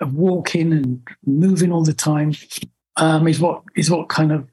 of 0.00 0.14
walking 0.14 0.72
and 0.72 1.06
moving 1.24 1.72
all 1.72 1.84
the 1.84 1.94
time 1.94 2.34
um, 2.96 3.26
is 3.28 3.40
what 3.40 3.62
is 3.74 3.90
what 3.90 4.08
kind 4.08 4.32
of 4.32 4.46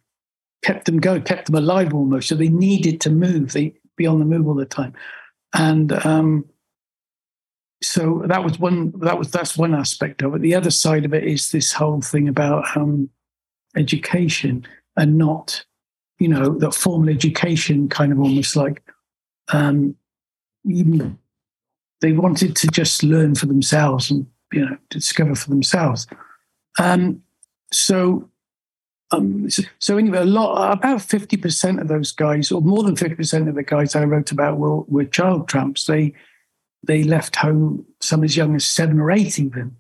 kept 0.64 0.86
them 0.86 1.00
going, 1.00 1.22
kept 1.24 1.48
them 1.48 1.56
alive 1.56 1.94
almost. 1.94 2.30
So 2.30 2.36
they 2.36 2.50
needed 2.50 3.02
to 3.02 3.10
move. 3.10 3.54
They 3.54 3.74
be 3.98 4.08
on 4.08 4.20
the 4.20 4.26
move 4.26 4.48
all 4.48 4.56
the 4.56 4.66
time, 4.66 4.94
and 5.54 5.92
um, 6.06 6.46
so 7.82 8.24
that 8.26 8.44
was 8.44 8.60
one. 8.60 8.94
That 9.02 9.20
was 9.20 9.32
that's 9.32 9.58
one 9.58 9.76
aspect 9.76 10.22
of 10.22 10.36
it. 10.36 10.42
The 10.42 10.56
other 10.56 10.72
side 10.72 11.06
of 11.06 11.14
it 11.14 11.24
is 11.24 11.52
this 11.52 11.74
whole 11.74 12.02
thing 12.02 12.28
about 12.28 12.66
um, 12.76 13.10
education 13.76 14.66
and 14.98 15.18
not, 15.18 15.66
you 16.20 16.28
know, 16.28 16.58
that 16.60 16.74
formal 16.74 17.10
education 17.10 17.90
kind 17.90 18.12
of 18.12 18.20
almost 18.20 18.56
like 18.56 18.84
um, 19.52 19.96
they 20.66 22.12
wanted 22.12 22.56
to 22.56 22.68
just 22.68 23.04
learn 23.04 23.36
for 23.36 23.48
themselves 23.48 24.12
and 24.12 24.26
you 24.54 24.66
know 24.66 24.78
discover 24.90 25.36
for 25.36 25.50
themselves. 25.50 26.08
Um, 26.80 27.22
so 27.72 28.30
um, 29.14 29.50
so, 29.50 29.64
so, 29.80 29.98
anyway, 29.98 30.20
a 30.20 30.26
lot, 30.26 30.74
about 30.74 31.02
fifty 31.02 31.38
percent 31.38 31.80
of 31.80 31.88
those 31.88 32.12
guys, 32.12 32.52
or 32.52 32.62
more 32.62 32.84
than 32.84 32.96
fifty 32.96 33.16
percent 33.16 33.48
of 33.48 33.56
the 33.56 33.64
guys 33.64 33.96
I 33.96 34.06
wrote 34.06 34.32
about, 34.32 34.58
were, 34.58 34.82
were 34.82 35.06
child 35.06 35.48
tramps. 35.48 35.86
They 35.86 36.14
they 36.86 37.04
left 37.04 37.36
home 37.36 37.86
some 38.02 38.24
as 38.24 38.36
young 38.36 38.56
as 38.56 38.66
seven 38.66 39.00
or 39.00 39.12
eight, 39.12 39.40
even, 39.40 39.76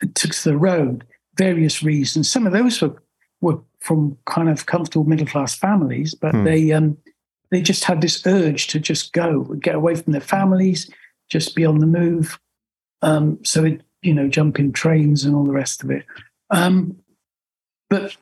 and 0.00 0.14
took 0.14 0.32
to 0.32 0.50
the 0.50 0.56
road. 0.56 1.04
Various 1.36 1.82
reasons. 1.82 2.30
Some 2.30 2.46
of 2.46 2.52
those 2.52 2.80
were 2.80 3.02
were 3.40 3.60
from 3.80 4.16
kind 4.26 4.48
of 4.48 4.66
comfortable 4.66 5.04
middle 5.04 5.26
class 5.26 5.54
families, 5.54 6.14
but 6.14 6.32
hmm. 6.32 6.44
they 6.44 6.70
um, 6.72 6.96
they 7.50 7.60
just 7.60 7.84
had 7.84 8.00
this 8.00 8.24
urge 8.26 8.68
to 8.68 8.78
just 8.78 9.12
go, 9.12 9.42
get 9.60 9.74
away 9.74 9.96
from 9.96 10.12
their 10.12 10.20
families, 10.20 10.90
just 11.28 11.56
be 11.56 11.64
on 11.64 11.78
the 11.78 11.86
move. 11.86 12.38
Um, 13.04 13.38
so 13.44 13.64
it, 13.64 13.82
you 14.02 14.14
know, 14.14 14.28
jump 14.28 14.58
in 14.58 14.72
trains 14.72 15.24
and 15.24 15.34
all 15.34 15.44
the 15.44 15.52
rest 15.52 15.84
of 15.84 15.90
it. 15.90 16.04
Um, 16.50 16.96
but 17.90 18.16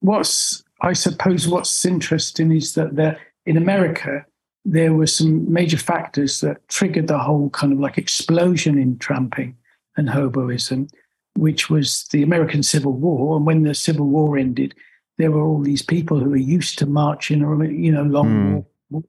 what's 0.00 0.62
I 0.80 0.92
suppose 0.92 1.48
what's 1.48 1.84
interesting 1.84 2.52
is 2.52 2.74
that 2.74 2.96
there 2.96 3.18
in 3.46 3.56
America 3.56 4.24
there 4.64 4.94
were 4.94 5.06
some 5.06 5.50
major 5.50 5.78
factors 5.78 6.40
that 6.40 6.66
triggered 6.68 7.08
the 7.08 7.18
whole 7.18 7.50
kind 7.50 7.72
of 7.72 7.80
like 7.80 7.96
explosion 7.96 8.78
in 8.78 8.98
tramping 8.98 9.56
and 9.96 10.08
hoboism, 10.08 10.90
which 11.36 11.70
was 11.70 12.06
the 12.12 12.22
American 12.22 12.62
Civil 12.62 12.92
War. 12.92 13.36
And 13.36 13.46
when 13.46 13.62
the 13.62 13.74
Civil 13.74 14.06
War 14.06 14.36
ended, 14.36 14.74
there 15.16 15.30
were 15.30 15.42
all 15.42 15.60
these 15.60 15.82
people 15.82 16.20
who 16.20 16.30
were 16.30 16.36
used 16.36 16.78
to 16.78 16.86
marching 16.86 17.42
or 17.42 17.64
you 17.64 17.90
know 17.90 18.02
long 18.02 18.66
mm. 18.92 19.04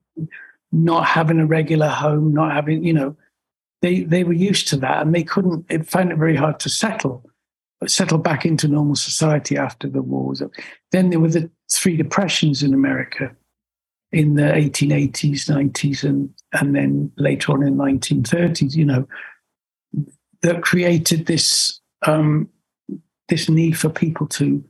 not 0.72 1.06
having 1.06 1.38
a 1.38 1.46
regular 1.46 1.88
home, 1.88 2.32
not 2.32 2.52
having 2.52 2.82
you 2.82 2.92
know 2.92 3.16
they 3.82 4.00
they 4.00 4.24
were 4.24 4.32
used 4.32 4.68
to 4.68 4.76
that 4.78 5.02
and 5.02 5.14
they 5.14 5.22
couldn't. 5.22 5.66
It 5.68 5.88
found 5.88 6.12
it 6.12 6.18
very 6.18 6.36
hard 6.36 6.60
to 6.60 6.68
settle 6.68 7.24
settle 7.86 8.18
back 8.18 8.44
into 8.44 8.68
normal 8.68 8.96
society 8.96 9.56
after 9.56 9.88
the 9.88 10.02
wars. 10.02 10.42
Then 10.92 11.10
there 11.10 11.20
were 11.20 11.28
the 11.28 11.50
three 11.72 11.96
depressions 11.96 12.62
in 12.62 12.74
America 12.74 13.34
in 14.12 14.34
the 14.34 14.42
1880s, 14.42 15.48
90s, 15.48 16.04
and 16.04 16.30
and 16.52 16.74
then 16.74 17.10
later 17.16 17.52
on 17.52 17.62
in 17.62 17.76
the 17.76 17.84
1930s. 17.84 18.74
You 18.74 18.84
know, 18.84 19.08
that 20.42 20.62
created 20.62 21.26
this 21.26 21.80
um, 22.06 22.48
this 23.28 23.48
need 23.48 23.78
for 23.78 23.88
people 23.88 24.26
to 24.28 24.62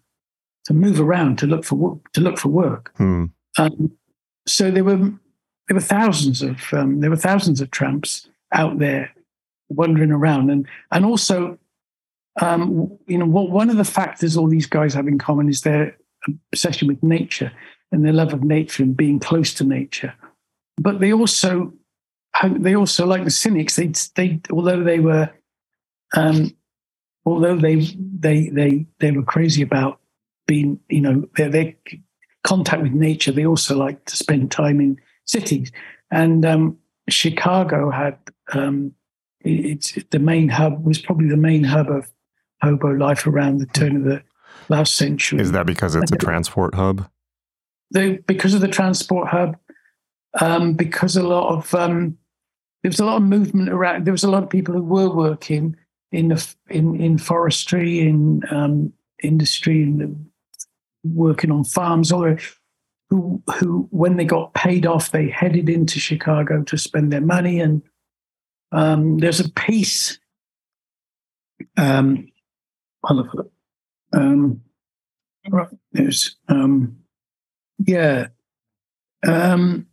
to 0.67 0.75
move 0.75 1.00
around 1.00 1.38
to 1.38 1.47
look 1.47 1.64
for 1.64 1.75
work, 1.76 2.12
to 2.12 2.21
look 2.21 2.38
for 2.38 2.49
work. 2.49 2.93
Hmm. 2.97 3.25
Um, 3.59 3.90
so 4.47 4.71
there 4.71 4.85
were 4.85 5.11
there 5.69 5.75
were 5.75 5.81
thousands 5.81 6.43
of 6.43 6.61
um, 6.73 7.00
there 7.00 7.11
were 7.11 7.17
thousands 7.17 7.61
of 7.61 7.71
tramps 7.71 8.29
out 8.52 8.78
there 8.78 9.11
wandering 9.69 10.11
around, 10.12 10.50
and 10.50 10.66
and 10.90 11.04
also 11.04 11.59
um, 12.40 12.99
you 13.07 13.19
know, 13.19 13.26
what, 13.26 13.50
one 13.50 13.71
of 13.71 13.76
the 13.76 13.85
factors 13.85 14.37
all 14.37 14.49
these 14.49 14.66
guys 14.66 14.95
have 14.95 15.09
in 15.09 15.19
common 15.19 15.49
is 15.49 15.62
their 15.62 15.97
obsession 16.52 16.88
with 16.88 17.02
nature 17.02 17.52
and 17.92 18.04
their 18.04 18.12
love 18.12 18.33
of 18.33 18.45
nature 18.45 18.83
and 18.83 18.97
being 18.97 19.19
close 19.19 19.52
to 19.54 19.64
nature. 19.64 20.14
But 20.78 21.00
they 21.00 21.12
also, 21.12 21.73
they 22.50 22.75
also 22.75 23.07
like 23.07 23.25
the 23.25 23.30
cynics. 23.30 23.76
They, 23.76 23.92
they, 24.14 24.40
although 24.50 24.83
they 24.83 25.00
were, 25.00 25.30
um, 26.16 26.57
although 27.26 27.57
they, 27.57 27.76
they, 27.97 28.49
they, 28.49 28.86
they 29.00 29.10
were 29.10 29.23
crazy 29.23 29.63
about 29.63 30.00
being, 30.47 30.80
you 30.89 31.00
know, 31.00 31.28
their, 31.36 31.49
their 31.49 31.75
contact 32.45 32.82
with 32.82 32.93
nature. 32.93 33.32
They 33.32 33.47
also 33.47 33.76
like 33.76 34.04
to 34.06 34.17
spend 34.17 34.50
time 34.50 34.80
in 34.80 34.99
cities. 35.26 35.73
And 36.10 36.45
um, 36.47 36.78
Chicago 37.11 37.91
had 37.91 38.19
um, 38.53 38.95
it's 39.43 39.99
the 40.11 40.19
main 40.19 40.49
hub 40.49 40.85
was 40.85 40.99
probably 40.99 41.29
the 41.29 41.37
main 41.37 41.65
hub 41.65 41.89
of 41.89 42.11
hobo 42.63 42.89
life 42.89 43.27
around 43.27 43.59
the 43.59 43.67
turn 43.67 43.97
of 43.97 44.05
the 44.05 44.23
last 44.69 44.97
century. 44.97 45.41
Is 45.41 45.53
that 45.53 45.67
because 45.67 45.95
it's 45.95 46.13
a 46.13 46.17
transport 46.17 46.75
hub? 46.75 47.09
They, 47.93 48.19
because 48.19 48.55
of 48.55 48.61
the 48.61 48.69
transport 48.69 49.29
hub, 49.29 49.57
um, 50.41 50.75
because 50.75 51.17
a 51.17 51.23
lot 51.23 51.53
of 51.53 51.75
um, 51.75 52.19
there 52.83 52.91
was 52.91 53.01
a 53.01 53.05
lot 53.05 53.17
of 53.17 53.23
movement 53.23 53.69
around. 53.69 54.05
There 54.05 54.13
was 54.13 54.25
a 54.25 54.31
lot 54.31 54.43
of 54.43 54.51
people 54.51 54.75
who 54.75 54.83
were 54.83 55.11
working 55.11 55.77
in 56.13 56.29
the, 56.29 56.55
in 56.69 57.01
in 57.01 57.19
forestry, 57.19 58.01
in 58.01 58.43
um, 58.51 58.93
industry, 59.23 59.83
and 59.83 60.27
working 61.03 61.51
on 61.51 61.65
farms. 61.65 62.13
Or 62.13 62.39
who 63.11 63.43
who 63.57 63.89
when 63.91 64.17
they 64.17 64.25
got 64.25 64.55
paid 64.55 64.87
off, 64.87 65.11
they 65.11 65.29
headed 65.29 65.69
into 65.69 66.01
Chicago 66.01 66.63
to 66.63 66.79
spend 66.79 67.13
their 67.13 67.21
money. 67.21 67.61
And 67.61 67.83
um, 68.73 69.19
there's 69.19 69.41
a 69.41 69.51
piece 69.51 70.19
um. 71.77 72.29
Um, 74.13 74.61
right, 75.49 75.69
there's, 75.93 76.37
um, 76.49 76.99
yeah. 77.79 78.29
Um, 79.27 79.87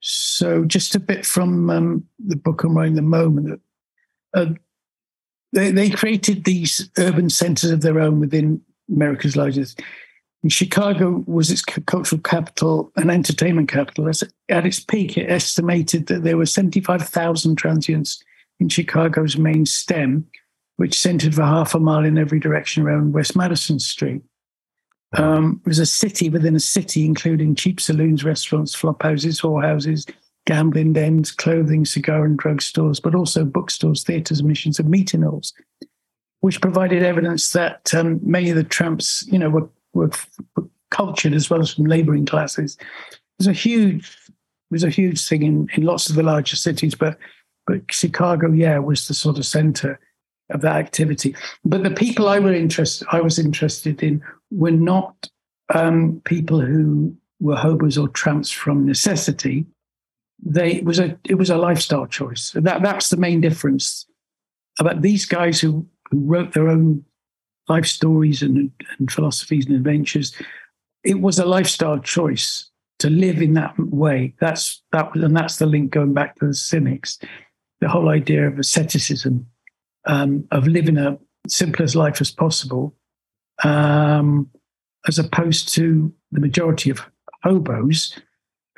so 0.00 0.64
just 0.64 0.94
a 0.94 1.00
bit 1.00 1.26
from 1.26 1.68
um, 1.70 2.06
the 2.18 2.36
book 2.36 2.62
I'm 2.62 2.76
writing 2.76 2.94
the 2.94 3.02
moment. 3.02 3.60
Uh, 4.34 4.46
they, 5.52 5.70
they 5.70 5.90
created 5.90 6.44
these 6.44 6.90
urban 6.98 7.30
centers 7.30 7.70
of 7.70 7.80
their 7.80 8.00
own 8.00 8.20
within 8.20 8.60
America's 8.88 9.36
largest. 9.36 9.80
Chicago 10.48 11.24
was 11.26 11.50
its 11.50 11.62
cultural 11.62 12.20
capital 12.20 12.92
and 12.96 13.10
entertainment 13.10 13.68
capital. 13.68 14.10
At 14.48 14.66
its 14.66 14.80
peak, 14.80 15.16
it 15.16 15.30
estimated 15.30 16.06
that 16.06 16.22
there 16.22 16.36
were 16.36 16.46
75,000 16.46 17.56
transients 17.56 18.22
in 18.60 18.68
Chicago's 18.68 19.36
main 19.36 19.66
stem, 19.66 20.26
which 20.76 20.98
centered 20.98 21.34
for 21.34 21.42
half 21.42 21.74
a 21.74 21.80
mile 21.80 22.04
in 22.04 22.18
every 22.18 22.38
direction 22.38 22.82
around 22.82 23.14
West 23.14 23.34
Madison 23.36 23.78
Street. 23.78 24.22
Um, 25.16 25.60
it 25.64 25.68
was 25.68 25.78
a 25.78 25.86
city 25.86 26.28
within 26.28 26.56
a 26.56 26.60
city, 26.60 27.04
including 27.04 27.54
cheap 27.54 27.80
saloons, 27.80 28.24
restaurants, 28.24 28.74
flop 28.74 29.02
houses, 29.02 29.40
whorehouses, 29.40 30.10
gambling 30.46 30.92
dens, 30.92 31.30
clothing, 31.30 31.84
cigar 31.84 32.24
and 32.24 32.38
drug 32.38 32.62
stores, 32.62 33.00
but 33.00 33.14
also 33.14 33.44
bookstores, 33.44 34.04
theatres, 34.04 34.42
missions, 34.42 34.78
and 34.78 34.88
meeting 34.88 35.22
halls, 35.22 35.52
which 36.40 36.60
provided 36.60 37.02
evidence 37.02 37.52
that 37.52 37.92
um, 37.94 38.20
many 38.22 38.50
of 38.50 38.56
the 38.56 38.64
tramps, 38.64 39.26
you 39.30 39.38
know, 39.38 39.50
were, 39.50 39.68
were, 39.96 40.10
cultured 40.90 41.34
as 41.34 41.50
well 41.50 41.60
as 41.60 41.74
from 41.74 41.86
labouring 41.86 42.26
classes. 42.26 42.78
Was 43.38 43.48
a 43.48 43.52
huge, 43.52 44.16
was 44.70 44.84
a 44.84 44.90
huge 44.90 45.26
thing 45.26 45.42
in, 45.42 45.68
in 45.74 45.82
lots 45.84 46.08
of 46.08 46.16
the 46.16 46.22
larger 46.22 46.56
cities, 46.56 46.94
but 46.94 47.18
but 47.66 47.92
Chicago, 47.92 48.52
yeah, 48.52 48.78
was 48.78 49.08
the 49.08 49.14
sort 49.14 49.38
of 49.38 49.44
centre 49.44 49.98
of 50.50 50.60
that 50.60 50.76
activity. 50.76 51.34
But 51.64 51.82
the 51.82 51.90
people 51.90 52.28
I 52.28 52.38
were 52.38 52.54
interested, 52.54 53.08
I 53.10 53.20
was 53.20 53.38
interested 53.38 54.02
in 54.02 54.22
were 54.52 54.70
not 54.70 55.28
um, 55.74 56.22
people 56.24 56.60
who 56.60 57.16
were 57.40 57.56
hobos 57.56 57.98
or 57.98 58.08
tramps 58.08 58.50
from 58.50 58.86
necessity. 58.86 59.66
They 60.42 60.74
it 60.74 60.84
was 60.84 60.98
a 60.98 61.18
it 61.24 61.34
was 61.34 61.50
a 61.50 61.58
lifestyle 61.58 62.06
choice. 62.06 62.52
That 62.52 62.82
that's 62.82 63.10
the 63.10 63.16
main 63.16 63.40
difference 63.40 64.06
about 64.78 65.02
these 65.02 65.24
guys 65.24 65.60
who, 65.60 65.86
who 66.10 66.20
wrote 66.20 66.52
their 66.52 66.68
own 66.68 67.04
life 67.68 67.86
stories 67.86 68.42
and, 68.42 68.70
and 68.98 69.10
philosophies 69.10 69.66
and 69.66 69.76
adventures. 69.76 70.34
It 71.04 71.20
was 71.20 71.38
a 71.38 71.46
lifestyle 71.46 71.98
choice 71.98 72.70
to 72.98 73.10
live 73.10 73.42
in 73.42 73.54
that 73.54 73.74
way. 73.78 74.34
That's 74.40 74.82
that 74.92 75.12
was, 75.12 75.22
and 75.22 75.36
that's 75.36 75.56
the 75.56 75.66
link 75.66 75.90
going 75.90 76.14
back 76.14 76.36
to 76.36 76.46
the 76.46 76.54
cynics. 76.54 77.18
The 77.80 77.88
whole 77.88 78.08
idea 78.08 78.46
of 78.46 78.58
asceticism 78.58 79.46
um, 80.06 80.46
of 80.50 80.66
living 80.66 80.96
a 80.96 81.18
simplest 81.48 81.94
life 81.94 82.20
as 82.20 82.30
possible, 82.30 82.94
um, 83.64 84.48
as 85.06 85.18
opposed 85.18 85.68
to 85.74 86.12
the 86.32 86.40
majority 86.40 86.90
of 86.90 87.04
hobos 87.42 88.18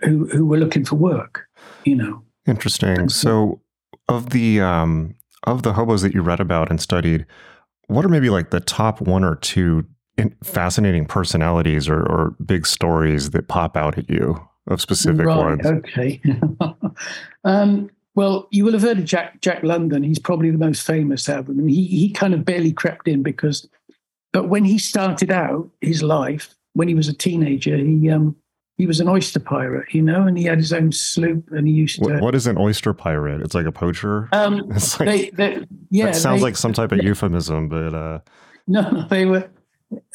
who 0.00 0.26
who 0.26 0.44
were 0.44 0.58
looking 0.58 0.84
for 0.84 0.96
work. 0.96 1.46
You 1.84 1.96
know. 1.96 2.22
Interesting. 2.46 3.08
So, 3.10 3.60
of 4.08 4.30
the 4.30 4.60
um, 4.60 5.14
of 5.44 5.62
the 5.62 5.74
hobos 5.74 6.02
that 6.02 6.14
you 6.14 6.22
read 6.22 6.40
about 6.40 6.70
and 6.70 6.80
studied, 6.80 7.26
what 7.88 8.04
are 8.04 8.08
maybe 8.08 8.30
like 8.30 8.50
the 8.50 8.60
top 8.60 9.00
one 9.00 9.24
or 9.24 9.34
two 9.34 9.84
fascinating 10.42 11.06
personalities 11.06 11.88
or, 11.88 12.00
or 12.00 12.36
big 12.44 12.66
stories 12.66 13.30
that 13.30 13.48
pop 13.48 13.76
out 13.76 13.98
at 13.98 14.08
you 14.08 14.40
of 14.66 14.80
specific 14.80 15.26
right, 15.26 15.36
ones? 15.36 15.66
Okay. 15.66 16.22
um, 17.44 17.90
well, 18.14 18.48
you 18.50 18.64
will 18.64 18.72
have 18.72 18.82
heard 18.82 18.98
of 18.98 19.04
Jack 19.04 19.40
Jack 19.40 19.62
London. 19.62 20.02
He's 20.02 20.18
probably 20.18 20.50
the 20.50 20.58
most 20.58 20.86
famous 20.86 21.28
out 21.28 21.40
of 21.40 21.46
them, 21.46 21.58
and 21.58 21.70
he 21.70 21.86
he 21.86 22.10
kind 22.10 22.34
of 22.34 22.44
barely 22.44 22.72
crept 22.72 23.08
in 23.08 23.22
because, 23.22 23.68
but 24.32 24.48
when 24.48 24.64
he 24.64 24.78
started 24.78 25.30
out 25.30 25.68
his 25.80 26.02
life 26.02 26.54
when 26.74 26.88
he 26.88 26.94
was 26.94 27.08
a 27.08 27.14
teenager, 27.14 27.76
he 27.76 28.10
um 28.10 28.36
he 28.78 28.86
was 28.86 29.00
an 29.00 29.08
oyster 29.08 29.40
pirate, 29.40 29.92
you 29.92 30.00
know, 30.00 30.22
and 30.26 30.38
he 30.38 30.44
had 30.44 30.58
his 30.58 30.72
own 30.72 30.92
sloop, 30.92 31.50
and 31.50 31.66
he 31.66 31.74
used 31.74 32.02
to. 32.02 32.18
what 32.20 32.34
is 32.34 32.46
an 32.46 32.56
oyster 32.56 32.94
pirate? 32.94 33.42
It's 33.42 33.54
like 33.54 33.66
a 33.66 33.72
poacher. 33.72 34.28
Um, 34.32 34.70
it's 34.74 34.98
like, 34.98 35.08
they, 35.08 35.30
they, 35.30 35.66
yeah, 35.90 36.08
it 36.08 36.14
sounds 36.14 36.40
they, 36.40 36.44
like 36.44 36.56
some 36.56 36.72
type 36.72 36.92
of 36.92 37.02
euphemism, 37.02 37.68
but 37.68 37.92
uh, 37.92 38.20
no, 38.66 38.88
no, 38.88 39.06
they 39.08 39.26
were. 39.26 39.50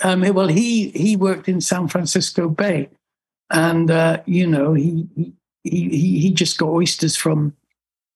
Um, 0.02 0.22
well, 0.34 0.48
he 0.48 0.90
he 0.90 1.16
worked 1.18 1.50
in 1.50 1.60
San 1.60 1.88
Francisco 1.90 2.48
Bay, 2.48 2.90
and 3.52 3.92
uh, 3.92 4.22
you 4.26 4.48
know 4.48 4.74
he 4.74 5.08
he 5.16 5.34
he 5.90 6.20
he 6.20 6.32
just 6.32 6.58
got 6.58 6.70
oysters 6.70 7.16
from 7.16 7.54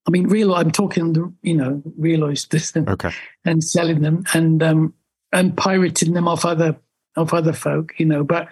I 0.07 0.11
mean, 0.11 0.27
real. 0.27 0.55
I'm 0.55 0.71
talking, 0.71 1.13
the 1.13 1.31
you 1.41 1.55
know, 1.55 1.81
real 1.97 2.23
oysters 2.23 2.73
and, 2.75 2.87
okay. 2.91 3.11
and 3.43 3.63
selling 3.63 4.01
them 4.01 4.23
and 4.33 4.63
um, 4.63 4.93
and 5.33 5.55
pirating 5.57 6.13
them 6.13 6.27
off 6.27 6.45
other 6.45 6.77
off 7.17 7.33
other 7.33 7.53
folk, 7.53 7.93
you 7.97 8.05
know. 8.05 8.23
But 8.23 8.47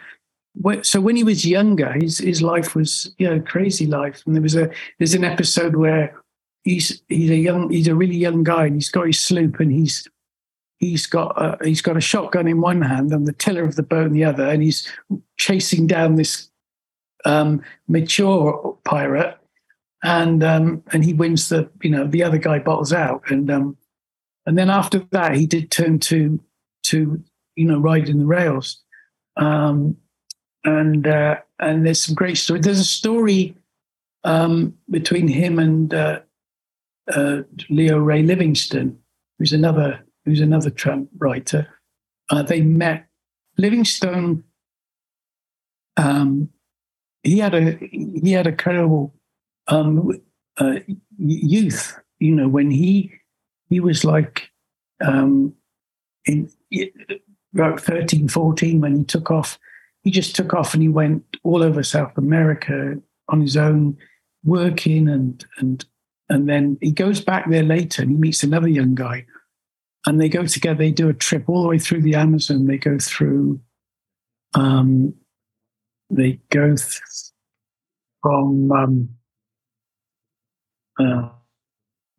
so 0.82 1.02
when 1.02 1.16
he 1.16 1.24
was 1.24 1.46
younger, 1.46 1.92
his 1.94 2.20
his 2.20 2.42
life 2.42 2.76
was 2.76 3.14
you 3.18 3.30
know 3.30 3.40
crazy 3.42 3.86
life. 3.86 4.24
And 4.26 4.36
there 4.36 4.42
was 4.42 4.56
a 4.56 4.70
there's 4.98 5.14
an 5.14 5.24
episode 5.24 5.76
where 5.76 6.16
he's 6.64 7.02
he's 7.10 7.30
a 7.30 7.36
young 7.36 7.70
he's 7.70 7.88
a 7.88 7.96
really 7.96 8.16
young 8.16 8.44
guy 8.44 8.66
and 8.66 8.76
he's 8.76 8.90
got 8.90 9.08
his 9.08 9.20
sloop 9.20 9.60
and 9.60 9.72
he's 9.72 10.08
he's 10.80 11.06
got 11.06 11.34
a, 11.38 11.58
he's 11.66 11.82
got 11.82 11.98
a 11.98 12.02
shotgun 12.02 12.48
in 12.48 12.62
one 12.62 12.82
hand 12.82 13.12
and 13.12 13.28
the 13.28 13.34
tiller 13.34 13.64
of 13.64 13.76
the 13.76 13.84
boat 13.84 14.08
in 14.08 14.14
the 14.14 14.24
other, 14.24 14.48
and 14.48 14.64
he's 14.64 14.92
chasing 15.38 15.88
down 15.88 16.16
this 16.16 16.50
um, 17.26 17.62
mature 17.88 18.78
pirate 18.86 19.38
and 20.04 20.44
um, 20.44 20.84
and 20.94 21.04
he 21.04 21.14
wins 21.14 21.50
the 21.50 21.70
you 21.82 21.90
know 21.90 22.06
the 22.06 22.24
other 22.24 22.38
guy 22.38 22.60
bottles 22.60 22.94
out 22.94 23.24
and 23.30 23.50
um, 23.50 23.76
and 24.46 24.58
then 24.58 24.70
after 24.70 25.00
that 25.12 25.36
he 25.36 25.48
did 25.48 25.72
turn 25.72 26.00
to 26.00 26.40
to 26.84 27.22
you 27.56 27.66
know 27.66 27.80
riding 27.80 28.20
the 28.20 28.26
rails 28.26 28.84
um, 29.38 29.98
and 30.66 31.08
uh, 31.08 31.38
and 31.60 31.86
there's 31.86 32.04
some 32.04 32.16
great 32.16 32.38
story 32.38 32.60
there's 32.60 32.80
a 32.80 32.84
story 32.84 33.56
um, 34.24 34.74
between 34.90 35.28
him 35.28 35.60
and 35.60 35.94
uh, 35.94 36.20
uh, 37.14 37.42
Leon 37.70 38.04
Ray 38.04 38.24
Livingston 38.24 38.98
who's 39.40 39.54
another 39.54 40.04
who's 40.26 40.42
another 40.42 40.70
tramp 40.70 41.10
writer 41.18 41.68
uh, 42.30 42.44
they 42.44 42.62
met 42.62 43.08
Livingston 43.58 44.44
um, 45.98 46.50
he 47.24 47.40
had 47.40 47.54
a 47.56 47.78
he 47.92 48.32
had 48.32 48.48
a 48.48 48.56
credible 48.56 49.14
um, 49.68 50.12
uh, 50.58 50.76
youth. 51.18 51.98
You 52.20 52.32
know, 52.32 52.48
when 52.48 52.72
he 52.72 53.12
he 53.70 53.80
was 53.80 54.06
like 54.06 54.50
um, 55.04 55.54
in 56.26 56.50
about 57.54 57.80
13, 57.82 58.28
14, 58.28 58.82
when 58.82 58.98
he 58.98 59.04
took 59.04 59.32
off, 59.32 59.58
he 60.06 60.12
just 60.12 60.36
took 60.36 60.54
off 60.54 60.74
and 60.74 60.84
he 60.84 60.88
went 60.88 61.24
all 61.44 61.64
over 61.64 61.84
South 61.84 62.16
America 62.16 62.96
on 63.28 63.42
his 63.42 63.58
own, 63.58 63.98
working 64.44 65.10
and 65.10 65.44
and 65.58 65.84
and 66.30 66.48
then 66.48 66.78
he 66.80 66.92
goes 66.92 67.20
back 67.20 67.50
there 67.50 67.64
later 67.64 68.04
and 68.04 68.12
he 68.12 68.18
meets 68.18 68.44
another 68.44 68.68
young 68.68 68.94
guy, 68.94 69.26
and 70.06 70.22
they 70.22 70.30
go 70.30 70.46
together. 70.46 70.78
They 70.78 70.92
do 70.92 71.10
a 71.10 71.14
trip 71.14 71.50
all 71.50 71.64
the 71.64 71.68
way 71.68 71.80
through 71.80 72.04
the 72.04 72.16
Amazon. 72.16 72.68
They 72.68 72.78
go 72.78 73.00
through. 73.00 73.60
Um, 74.54 75.16
they 76.12 76.40
go 76.52 76.76
th- 76.76 77.02
from 78.22 78.72
um, 78.72 79.10
uh, 81.00 81.30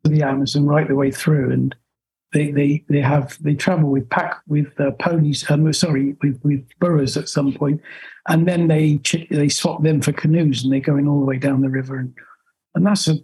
the 0.03 0.23
Amazon 0.23 0.67
right 0.67 0.89
the 0.89 0.97
way 0.97 1.13
through, 1.13 1.53
and 1.53 1.75
they 2.33 2.51
they 2.51 2.85
they 2.89 3.01
have 3.01 3.37
they 3.43 3.55
travel 3.55 3.91
with 3.91 4.09
pack 4.11 4.41
with 4.47 4.69
uh, 4.81 4.91
ponies. 4.93 5.49
Um, 5.51 5.73
sorry, 5.73 6.17
with 6.23 6.41
with 6.43 6.67
burros 6.81 7.17
at 7.17 7.29
some 7.29 7.53
point, 7.53 7.81
and 8.29 8.47
then 8.47 8.69
they 8.69 9.01
they 9.31 9.49
swap 9.49 9.83
them 9.83 10.01
for 10.01 10.13
canoes, 10.13 10.65
and 10.65 10.73
they're 10.73 10.81
going 10.81 11.09
all 11.09 11.21
the 11.21 11.27
way 11.27 11.39
down 11.39 11.61
the 11.61 11.69
river, 11.69 11.97
and 11.97 12.13
and 12.75 12.87
that's 12.87 13.09
a 13.09 13.17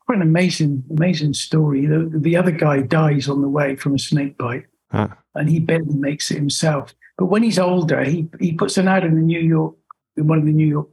quite 0.00 0.16
an 0.16 0.22
amazing 0.22 0.84
amazing 0.90 1.34
story. 1.34 1.86
The, 1.86 2.10
the 2.14 2.36
other 2.36 2.50
guy 2.50 2.82
dies 2.82 3.28
on 3.28 3.40
the 3.40 3.48
way 3.48 3.76
from 3.76 3.94
a 3.94 3.98
snake 3.98 4.36
bite, 4.36 4.66
huh. 4.90 5.08
and 5.34 5.48
he 5.48 5.58
barely 5.58 5.94
makes 5.94 6.30
it 6.30 6.36
himself. 6.36 6.94
But 7.16 7.26
when 7.26 7.42
he's 7.42 7.58
older, 7.58 8.04
he 8.04 8.28
he 8.40 8.52
puts 8.52 8.76
an 8.76 8.88
ad 8.88 9.04
in 9.04 9.14
the 9.14 9.22
New 9.22 9.40
York 9.40 9.74
in 10.16 10.26
one 10.26 10.38
of 10.38 10.44
the 10.44 10.52
New 10.52 10.68
York 10.68 10.88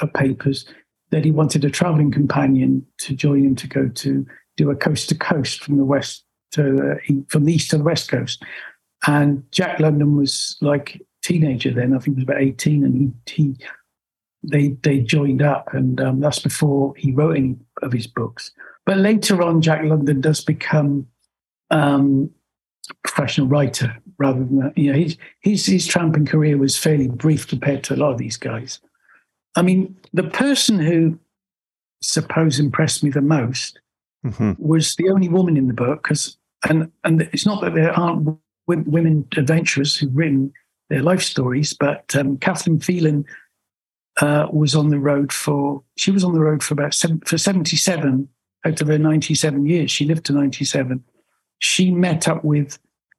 uh, 0.00 0.06
papers 0.06 0.64
that 1.10 1.24
he 1.24 1.30
wanted 1.32 1.64
a 1.64 1.70
traveling 1.70 2.12
companion 2.12 2.86
to 2.98 3.14
join 3.14 3.44
him 3.44 3.56
to 3.56 3.66
go 3.66 3.88
to 3.88 4.26
do 4.56 4.70
a 4.70 4.76
coast 4.76 5.08
to 5.08 5.14
coast 5.14 5.64
from 5.64 5.76
the 5.76 5.84
west 5.84 6.24
to 6.52 6.62
the, 6.62 7.24
from 7.28 7.44
the 7.44 7.54
east 7.54 7.70
to 7.70 7.78
the 7.78 7.84
west 7.84 8.10
coast. 8.10 8.42
And 9.06 9.44
Jack 9.52 9.80
London 9.80 10.16
was 10.16 10.56
like 10.60 11.00
teenager 11.22 11.72
then. 11.72 11.94
I 11.94 11.98
think 11.98 12.16
he 12.16 12.20
was 12.20 12.24
about 12.24 12.42
eighteen, 12.42 12.84
and 12.84 13.14
he 13.26 13.32
he 13.32 13.56
they 14.42 14.68
they 14.82 15.00
joined 15.00 15.42
up, 15.42 15.72
and 15.72 16.00
um, 16.00 16.20
that's 16.20 16.40
before 16.40 16.94
he 16.96 17.12
wrote 17.12 17.36
any 17.36 17.56
of 17.82 17.92
his 17.92 18.06
books. 18.06 18.50
But 18.86 18.98
later 18.98 19.42
on, 19.42 19.60
Jack 19.60 19.84
London 19.84 20.20
does 20.20 20.42
become 20.42 21.06
um, 21.70 22.30
a 22.90 22.94
professional 23.04 23.46
writer 23.46 23.96
rather 24.18 24.40
than. 24.40 24.72
You 24.74 24.92
know, 24.92 24.98
his 24.98 25.16
his 25.40 25.66
his 25.66 25.86
tramping 25.86 26.26
career 26.26 26.56
was 26.56 26.76
fairly 26.76 27.08
brief 27.08 27.46
compared 27.46 27.84
to 27.84 27.94
a 27.94 27.96
lot 27.96 28.12
of 28.12 28.18
these 28.18 28.36
guys. 28.36 28.80
I 29.56 29.62
mean, 29.62 29.96
the 30.12 30.24
person 30.24 30.78
who 30.78 31.18
suppose 32.00 32.60
impressed 32.60 33.02
me 33.02 33.10
the 33.10 33.20
most 33.20 33.80
mm-hmm. 34.24 34.52
was 34.58 34.94
the 34.96 35.10
only 35.10 35.28
woman 35.28 35.56
in 35.56 35.68
the 35.68 35.74
book 35.74 36.02
because 36.02 36.36
and 36.68 36.90
and 37.04 37.22
it's 37.32 37.46
not 37.46 37.60
that 37.62 37.74
there 37.74 37.92
aren't 37.92 38.38
women 38.66 39.26
adventurers 39.36 39.96
who've 39.96 40.14
written 40.14 40.52
their 40.90 41.02
life 41.02 41.22
stories, 41.22 41.72
but 41.72 42.14
um, 42.16 42.38
Kathleen 42.38 42.80
Phelan 42.80 43.24
uh, 44.20 44.46
was 44.52 44.74
on 44.74 44.88
the 44.88 44.98
road 44.98 45.32
for 45.32 45.82
she 45.96 46.10
was 46.10 46.24
on 46.24 46.34
the 46.34 46.40
road 46.40 46.62
for 46.62 46.74
about 46.74 46.94
seven, 46.94 47.20
for 47.20 47.38
seventy 47.38 47.76
seven 47.76 48.28
out 48.64 48.80
of 48.80 48.88
her 48.88 48.98
ninety 48.98 49.34
seven 49.34 49.66
years. 49.66 49.90
She 49.90 50.04
lived 50.04 50.26
to 50.26 50.32
ninety 50.32 50.64
seven. 50.64 51.04
She 51.60 51.90
met 51.90 52.28
up 52.28 52.44
with 52.44 52.78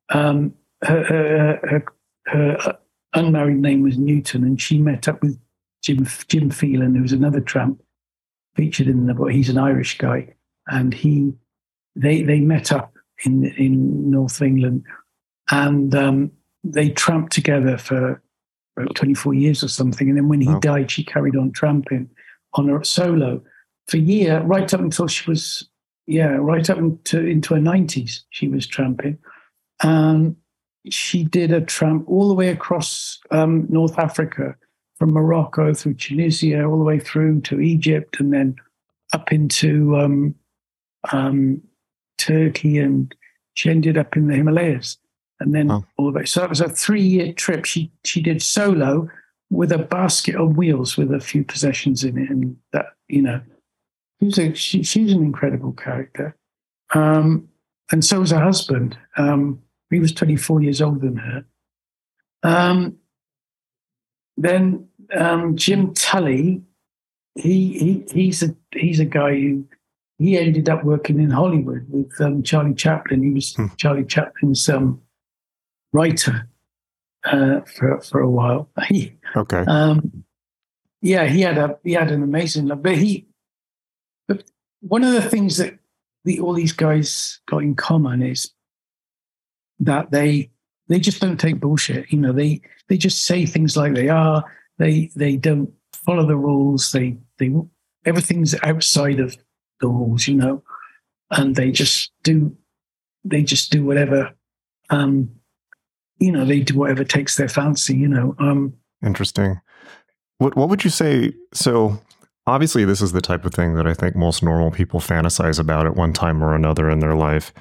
um, 0.10 0.54
her, 0.84 1.04
her, 1.04 1.60
her, 1.64 1.84
her 2.28 2.78
unmarried 3.14 3.58
name 3.58 3.84
was 3.84 3.98
Newton, 3.98 4.44
and 4.44 4.60
she 4.62 4.80
met 4.80 5.08
up 5.08 5.22
with 5.22 5.40
Jim 5.84 6.06
Jim 6.28 6.50
Phelan, 6.50 6.96
who's 6.96 7.14
another 7.14 7.42
tramp 7.42 7.82
featured 8.56 8.88
in 8.88 9.06
the 9.06 9.14
book. 9.14 9.32
He's 9.32 9.50
an 9.50 9.58
Irish 9.58 9.98
guy, 9.98 10.34
and 10.70 10.94
he 10.94 11.34
they 11.96 12.22
they 12.22 12.40
met 12.40 12.72
up 12.72 12.94
in 13.26 13.46
in 13.58 14.10
North 14.10 14.42
England, 14.42 14.84
and 15.52 15.94
um, 15.96 16.32
they 16.64 16.90
tramped 16.90 17.34
together 17.34 17.78
for 17.78 18.22
about 18.78 18.96
24 18.96 19.34
years 19.34 19.64
or 19.64 19.68
something. 19.68 20.08
And 20.08 20.18
then 20.18 20.30
when 20.30 20.42
he 20.42 20.48
wow. 20.48 20.60
died, 20.60 20.92
she 20.92 21.04
carried 21.04 21.36
on 21.36 21.52
tramping 21.52 22.10
on 22.54 22.70
her 22.70 22.84
solo 22.84 23.42
for 23.88 23.98
a 23.98 24.00
year, 24.00 24.42
right 24.42 24.74
up 24.74 24.80
until 24.80 25.08
she 25.08 25.30
was 25.30 25.68
yeah, 26.08 26.38
right 26.40 26.68
up 26.70 26.78
into 26.80 27.24
into 27.26 27.54
her 27.54 27.62
90s. 27.62 28.22
She 28.32 28.48
was 28.48 28.66
tramping. 28.66 29.20
Um, 29.82 30.38
she 30.90 31.24
did 31.24 31.52
a 31.52 31.62
tramp 31.62 32.06
all 32.08 32.28
the 32.28 32.34
way 32.34 32.50
across 32.50 33.20
um, 33.32 33.68
North 33.70 34.00
Africa 34.00 34.56
from 34.98 35.12
Morocco 35.12 35.74
through 35.74 35.94
Tunisia, 35.94 36.64
all 36.64 36.80
the 36.80 36.84
way 36.84 37.00
through 37.00 37.42
to 37.42 37.60
Egypt, 37.60 38.20
and 38.20 38.34
then 38.34 38.56
up 39.14 39.32
into 39.32 39.98
um, 39.98 40.34
um, 41.12 41.62
Turkey, 42.18 42.78
and 42.78 43.14
she 43.54 43.70
ended 43.70 43.98
up 43.98 44.16
in 44.16 44.28
the 44.28 44.36
Himalayas, 44.36 44.98
and 45.40 45.54
then 45.54 45.72
oh. 45.72 45.86
all 45.98 46.12
the 46.12 46.20
way. 46.20 46.26
So 46.26 46.44
it 46.44 46.50
was 46.50 46.62
a 46.62 46.70
three-year 46.70 47.34
trip. 47.34 47.66
She 47.66 47.92
she 48.04 48.22
did 48.22 48.42
solo 48.42 49.10
with 49.50 49.72
a 49.72 49.80
basket 49.80 50.36
on 50.36 50.54
wheels 50.54 50.96
with 50.96 51.12
a 51.12 51.20
few 51.20 51.44
possessions 51.44 52.04
in 52.04 52.18
it, 52.18 52.30
and 52.30 52.58
that 52.72 52.88
you 53.08 53.22
know, 53.22 53.42
she's 54.22 54.38
a, 54.38 54.54
she, 54.54 54.84
she's 54.84 55.12
an 55.12 55.24
incredible 55.24 55.74
character. 55.74 56.38
Um, 56.94 57.50
and 57.92 58.06
so 58.06 58.20
was 58.20 58.32
her 58.32 58.40
husband. 58.40 58.98
Um, 59.18 59.62
he 59.90 60.00
was 60.00 60.14
24 60.14 60.62
years 60.62 60.82
older 60.82 61.00
than 61.00 61.18
her. 61.18 61.46
Um, 62.44 62.98
then 64.38 64.88
um, 65.16 65.58
Jim 65.58 65.94
Tully, 65.94 66.62
he, 67.36 67.78
he 67.78 68.06
he's 68.12 68.44
a 68.44 68.56
he's 68.72 69.00
a 69.00 69.06
guy 69.06 69.32
who 69.32 69.66
he 70.20 70.38
ended 70.38 70.68
up 70.68 70.84
working 70.84 71.20
in 71.20 71.32
Hollywood 71.32 71.86
with 71.90 72.20
um, 72.20 72.44
Charlie 72.44 72.76
Chaplin. 72.76 73.24
He 73.24 73.32
was 73.32 73.56
hmm. 73.56 73.68
Charlie 73.78 74.04
Chaplin's 74.04 74.68
um, 74.68 75.02
writer 75.94 76.48
uh, 77.24 77.62
for 77.62 78.02
for 78.02 78.20
a 78.20 78.30
while. 78.30 78.70
He, 78.88 79.16
okay. 79.36 79.64
Um, 79.66 80.26
yeah, 81.02 81.26
he 81.26 81.42
had 81.42 81.58
a 81.58 81.78
he 81.84 81.94
had 81.94 82.12
an 82.12 82.22
amazing 82.22 82.68
love, 82.68 82.84
but 82.84 82.98
he. 82.98 83.28
But 84.28 84.44
one 84.82 85.04
of 85.04 85.14
the 85.14 85.22
things 85.22 85.58
that 85.58 85.80
the, 86.26 86.42
all 86.42 86.54
these 86.54 86.74
guys 86.74 87.40
got 87.48 87.64
in 87.64 87.76
common 87.76 88.22
is 88.22 88.52
that 89.80 90.12
they 90.12 90.52
they 90.90 91.00
just 91.00 91.22
don't 91.22 91.40
take 91.40 91.62
bullshit. 91.62 92.12
You 92.12 92.20
know, 92.20 92.34
they 92.34 92.62
they 92.90 92.98
just 92.98 93.24
say 93.24 93.46
things 93.46 93.78
like 93.78 93.94
they 93.94 94.10
are. 94.10 94.44
They 94.78 95.12
they 95.16 95.38
don't 95.38 95.72
follow 95.94 96.26
the 96.26 96.36
rules. 96.36 96.92
They 96.92 97.18
they 97.38 97.54
everything's 98.06 98.56
outside 98.64 99.22
of 99.22 99.38
rules, 99.88 100.28
you 100.28 100.36
know, 100.36 100.64
and 101.32 101.56
they 101.56 101.72
just 101.72 102.12
do 102.24 102.56
they 103.24 103.44
just 103.44 103.72
do 103.72 103.86
whatever 103.86 104.34
um 104.90 105.30
you 106.20 106.32
know 106.32 106.46
they 106.46 106.60
do 106.60 106.78
whatever 106.78 107.04
takes 107.04 107.38
their 107.38 107.50
fancy 107.50 107.96
you 107.96 108.08
know 108.08 108.36
um 108.40 108.74
interesting 109.06 109.60
what 110.38 110.56
what 110.56 110.70
would 110.70 110.84
you 110.84 110.90
say 110.90 111.32
so 111.54 112.00
obviously 112.48 112.86
this 112.86 113.02
is 113.02 113.12
the 113.12 113.22
type 113.22 113.46
of 113.46 113.54
thing 113.54 113.76
that 113.76 113.88
i 113.88 113.94
think 113.94 114.16
most 114.16 114.42
normal 114.42 114.72
people 114.72 115.00
fantasize 115.00 115.60
about 115.60 115.86
at 115.86 115.96
one 115.96 116.14
time 116.14 116.44
or 116.44 116.56
another 116.56 116.90
in 116.90 117.00
their 117.00 117.16
life 117.16 117.54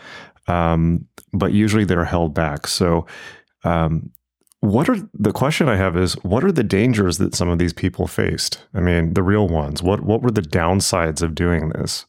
um, 0.46 1.06
but 1.34 1.52
usually 1.52 1.84
they're 1.84 2.06
held 2.06 2.32
back 2.32 2.66
so 2.66 3.06
um, 3.64 4.10
what 4.60 4.88
are 4.88 4.96
the 5.12 5.32
question 5.32 5.68
I 5.68 5.76
have 5.76 5.96
is 5.96 6.14
what 6.24 6.42
are 6.42 6.50
the 6.50 6.64
dangers 6.64 7.18
that 7.18 7.34
some 7.34 7.48
of 7.48 7.58
these 7.58 7.72
people 7.72 8.06
faced? 8.08 8.64
I 8.74 8.80
mean, 8.80 9.14
the 9.14 9.22
real 9.22 9.46
ones. 9.46 9.82
What 9.82 10.00
what 10.00 10.20
were 10.20 10.32
the 10.32 10.40
downsides 10.40 11.22
of 11.22 11.34
doing 11.34 11.68
this? 11.68 12.06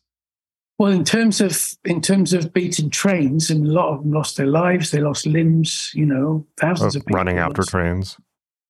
Well, 0.79 0.93
in 0.93 1.03
terms 1.03 1.41
of 1.41 1.61
in 1.83 1.99
terms 1.99 2.31
of 2.31 2.53
beating 2.53 2.89
trains, 2.89 3.49
and 3.49 3.67
a 3.67 3.69
lot 3.69 3.93
of 3.93 4.01
them 4.01 4.13
lost 4.13 4.37
their 4.37 4.47
lives. 4.47 4.91
They 4.91 5.01
lost 5.01 5.25
limbs. 5.27 5.91
You 5.93 6.05
know, 6.05 6.47
thousands 6.57 6.95
of, 6.95 7.01
of 7.01 7.13
running 7.13 7.37
after 7.37 7.61
lost. 7.61 7.69
trains. 7.69 8.17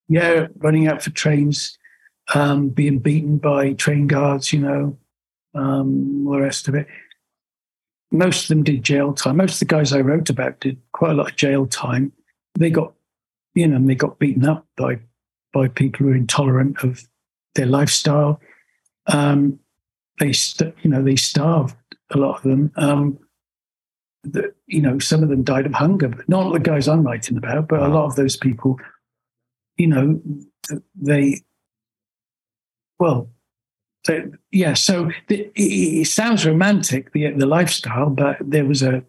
Yeah, 0.08 0.48
running 0.58 0.88
out 0.88 1.04
for 1.04 1.12
trains, 1.12 1.78
um, 2.34 2.69
being 2.69 2.98
beaten 2.98 3.38
by 3.38 3.74
train 3.74 4.08
guards. 4.08 4.52
You 4.52 4.60
know, 4.62 4.98
um, 5.54 6.28
all 6.28 6.34
the 6.34 6.41
rest 6.41 6.67
of 6.67 6.74
it. 6.74 6.88
Most 8.12 8.43
of 8.43 8.48
them 8.48 8.63
did 8.63 8.84
jail 8.84 9.13
time. 9.13 9.38
Most 9.38 9.62
of 9.62 9.67
the 9.67 9.76
guys 9.76 9.93
I 9.93 10.02
wrote 10.02 10.32
about 10.32 10.60
did 10.62 10.82
quite 10.93 11.12
a 11.12 11.13
lot 11.13 11.30
of 11.30 11.36
jail 11.36 11.67
time. 11.67 12.12
They 12.58 12.72
got, 12.72 12.91
you 13.54 13.67
know, 13.67 13.80
they 13.86 13.93
got 13.93 14.17
beaten 14.17 14.48
up 14.48 14.65
by 14.78 15.00
by 15.54 15.67
people 15.67 16.08
who 16.08 16.12
are 16.12 16.15
intolerant 16.15 16.84
of 16.84 17.08
their 17.54 17.67
lifestyle. 17.67 18.41
Um, 19.06 19.60
they, 20.19 20.34
you 20.82 20.89
know, 20.89 21.04
they 21.04 21.15
starved 21.15 21.76
a 22.12 22.17
lot 22.17 22.38
of 22.38 22.43
them. 22.43 22.72
Um, 22.76 23.19
you 24.67 24.82
know, 24.82 25.00
some 25.00 25.24
of 25.24 25.30
them 25.30 25.43
died 25.43 25.65
of 25.65 25.74
hunger, 25.74 26.10
but 26.10 26.28
not 26.28 26.52
the 26.52 26.60
guys 26.60 26.88
I'm 26.88 27.04
writing 27.04 27.38
about, 27.38 27.67
but 27.69 27.82
a 27.82 27.88
lot 27.88 28.06
of 28.06 28.15
those 28.15 28.36
people, 28.36 28.78
you 29.78 29.88
know, 29.88 30.22
they, 30.95 31.41
well, 33.00 33.30
they, 34.06 34.26
yeah. 34.52 34.74
So 34.74 35.10
the, 35.28 35.50
it, 35.56 36.02
it, 36.02 36.08
sounds 36.08 36.45
romantic, 36.45 37.13
the 37.13 37.32
the 37.32 37.45
lifestyle, 37.45 38.10
but 38.10 38.38
there 38.41 38.65
was 38.65 38.84
a 38.84 39.04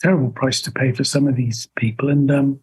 terrible 0.00 0.30
price 0.30 0.60
to 0.62 0.70
pay 0.70 0.92
for 0.92 1.04
some 1.04 1.26
of 1.26 1.36
these 1.36 1.68
people. 1.76 2.08
And 2.08 2.30
um, 2.30 2.60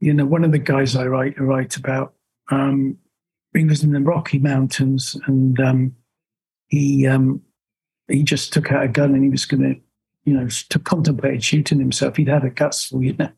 you 0.00 0.12
know, 0.12 0.26
one 0.26 0.44
of 0.44 0.52
the 0.52 0.58
guys 0.58 0.94
I 0.94 1.06
write 1.06 1.34
I 1.38 1.42
write 1.42 1.76
about, 1.76 2.14
um, 2.50 2.98
he 3.54 3.64
was 3.64 3.82
in 3.82 3.92
the 3.92 4.00
Rocky 4.00 4.38
Mountains, 4.38 5.18
and 5.26 5.58
um, 5.60 5.96
he 6.68 7.06
um, 7.06 7.42
he 8.08 8.22
just 8.22 8.52
took 8.52 8.70
out 8.72 8.84
a 8.84 8.88
gun 8.88 9.14
and 9.14 9.22
he 9.22 9.30
was 9.30 9.44
going 9.44 9.62
to, 9.62 9.80
you 10.24 10.34
know, 10.34 10.48
to 10.48 10.78
contemplate 10.78 11.42
shooting 11.42 11.78
himself. 11.78 12.16
He'd 12.16 12.28
had 12.28 12.44
a 12.44 12.50
gutsful, 12.50 13.04
you 13.04 13.14
know. 13.14 13.30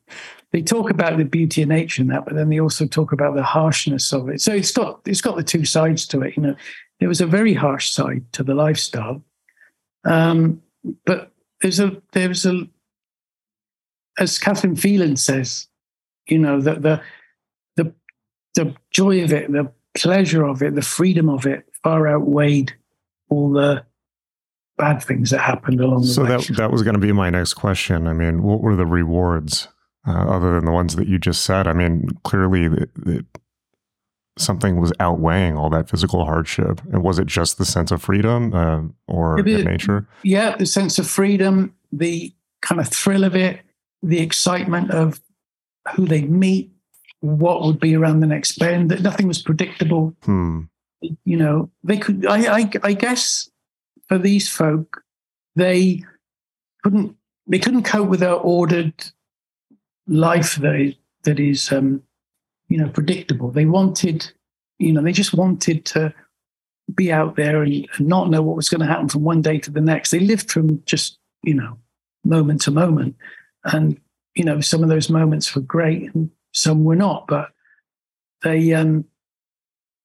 They 0.51 0.61
talk 0.61 0.89
about 0.89 1.17
the 1.17 1.25
beauty 1.25 1.61
of 1.61 1.69
nature 1.69 2.01
and 2.01 2.11
that, 2.11 2.25
but 2.25 2.35
then 2.35 2.49
they 2.49 2.59
also 2.59 2.87
talk 2.87 3.11
about 3.11 3.35
the 3.35 3.43
harshness 3.43 4.11
of 4.11 4.29
it. 4.29 4.41
So 4.41 4.53
it's 4.53 4.71
got 4.71 5.01
it's 5.05 5.21
got 5.21 5.37
the 5.37 5.43
two 5.43 5.65
sides 5.65 6.07
to 6.07 6.21
it. 6.21 6.35
You 6.35 6.43
know, 6.43 6.55
there 6.99 7.09
was 7.09 7.21
a 7.21 7.27
very 7.27 7.53
harsh 7.53 7.89
side 7.91 8.25
to 8.33 8.43
the 8.43 8.55
lifestyle, 8.55 9.23
um, 10.05 10.61
but 11.05 11.31
there's 11.61 11.79
a 11.79 12.01
there's 12.13 12.45
a 12.45 12.67
as 14.17 14.37
Catherine 14.37 14.75
Phelan 14.75 15.15
says, 15.15 15.67
you 16.27 16.39
know, 16.39 16.61
that 16.61 16.81
the 16.81 17.01
the 17.75 17.93
the 18.55 18.75
joy 18.91 19.23
of 19.23 19.31
it, 19.31 19.51
the 19.51 19.71
pleasure 19.95 20.43
of 20.45 20.61
it, 20.61 20.75
the 20.75 20.81
freedom 20.81 21.29
of 21.29 21.45
it 21.45 21.65
far 21.83 22.07
outweighed 22.07 22.73
all 23.29 23.51
the 23.51 23.85
bad 24.79 25.03
things 25.03 25.29
that 25.29 25.41
happened 25.41 25.79
along 25.79 26.01
the 26.01 26.07
so 26.07 26.23
way. 26.23 26.29
So 26.39 26.53
that 26.53 26.57
that 26.57 26.71
was 26.71 26.81
going 26.81 26.95
to 26.95 26.99
be 26.99 27.11
my 27.11 27.29
next 27.29 27.53
question. 27.53 28.07
I 28.07 28.13
mean, 28.13 28.41
what 28.41 28.61
were 28.61 28.75
the 28.75 28.85
rewards 28.85 29.67
uh, 30.07 30.11
other 30.11 30.55
than 30.55 30.65
the 30.65 30.71
ones 30.71 30.95
that 30.95 31.07
you 31.07 31.19
just 31.19 31.43
said? 31.43 31.67
I 31.67 31.73
mean, 31.73 32.07
clearly 32.23 32.69
something 34.39 34.79
was 34.79 34.91
outweighing 34.99 35.57
all 35.57 35.69
that 35.69 35.89
physical 35.89 36.25
hardship. 36.25 36.81
And 36.91 37.03
was 37.03 37.19
it 37.19 37.27
just 37.27 37.57
the 37.57 37.65
sense 37.65 37.91
of 37.91 38.01
freedom 38.01 38.53
uh, 38.53 38.81
or 39.07 39.39
it, 39.39 39.65
nature? 39.65 40.07
Yeah, 40.23 40.55
the 40.55 40.65
sense 40.65 40.97
of 40.97 41.07
freedom, 41.07 41.75
the 41.91 42.33
kind 42.61 42.81
of 42.81 42.87
thrill 42.87 43.23
of 43.23 43.35
it, 43.35 43.59
the 44.01 44.19
excitement 44.19 44.91
of 44.91 45.21
who 45.95 46.05
they 46.05 46.21
meet, 46.21 46.71
what 47.19 47.61
would 47.63 47.79
be 47.79 47.95
around 47.95 48.21
the 48.21 48.27
next 48.27 48.57
bend. 48.57 48.89
That 48.91 49.01
nothing 49.01 49.27
was 49.27 49.41
predictable. 49.41 50.15
Hmm. 50.23 50.61
You 51.01 51.37
know, 51.37 51.69
they 51.83 51.97
could. 51.97 52.25
I, 52.25 52.59
I, 52.59 52.71
I 52.83 52.93
guess 52.93 53.49
for 54.09 54.17
these 54.17 54.49
folk, 54.49 55.03
they 55.55 56.03
couldn't 56.83 57.15
they 57.47 57.59
couldn't 57.59 57.83
cope 57.83 58.09
with 58.09 58.19
their 58.19 58.33
ordered 58.33 58.93
life 60.07 60.55
that 60.55 60.75
is, 60.75 60.95
that 61.23 61.39
is 61.39 61.71
um, 61.71 62.03
you 62.67 62.77
know 62.77 62.89
predictable. 62.89 63.51
They 63.51 63.65
wanted, 63.65 64.29
you 64.79 64.91
know, 64.91 65.01
they 65.01 65.11
just 65.11 65.33
wanted 65.33 65.85
to 65.85 66.13
be 66.95 67.11
out 67.11 67.35
there 67.35 67.61
and, 67.61 67.87
and 67.97 68.07
not 68.07 68.29
know 68.29 68.41
what 68.41 68.55
was 68.55 68.69
going 68.69 68.81
to 68.81 68.87
happen 68.87 69.07
from 69.07 69.23
one 69.23 69.41
day 69.41 69.59
to 69.59 69.71
the 69.71 69.81
next. 69.81 70.11
They 70.11 70.19
lived 70.19 70.51
from 70.51 70.83
just 70.85 71.19
you 71.43 71.53
know 71.53 71.77
moment 72.25 72.61
to 72.61 72.71
moment, 72.71 73.15
and 73.63 73.99
you 74.35 74.43
know 74.43 74.59
some 74.59 74.83
of 74.83 74.89
those 74.89 75.09
moments 75.09 75.55
were 75.55 75.61
great 75.61 76.13
and 76.13 76.31
some 76.53 76.83
were 76.83 76.95
not, 76.95 77.27
but 77.27 77.49
they 78.41 78.73
um, 78.73 79.05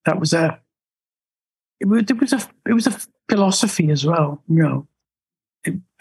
that 0.04 0.20
was 0.20 0.34
a 0.34 0.60
it 1.80 1.86
was, 1.86 2.02
it 2.08 2.20
was 2.20 2.32
a 2.32 2.40
it 2.66 2.72
was 2.74 2.86
a 2.86 3.00
philosophy 3.28 3.90
as 3.90 4.04
well. 4.04 4.42
You 4.48 4.62
know, 4.62 4.88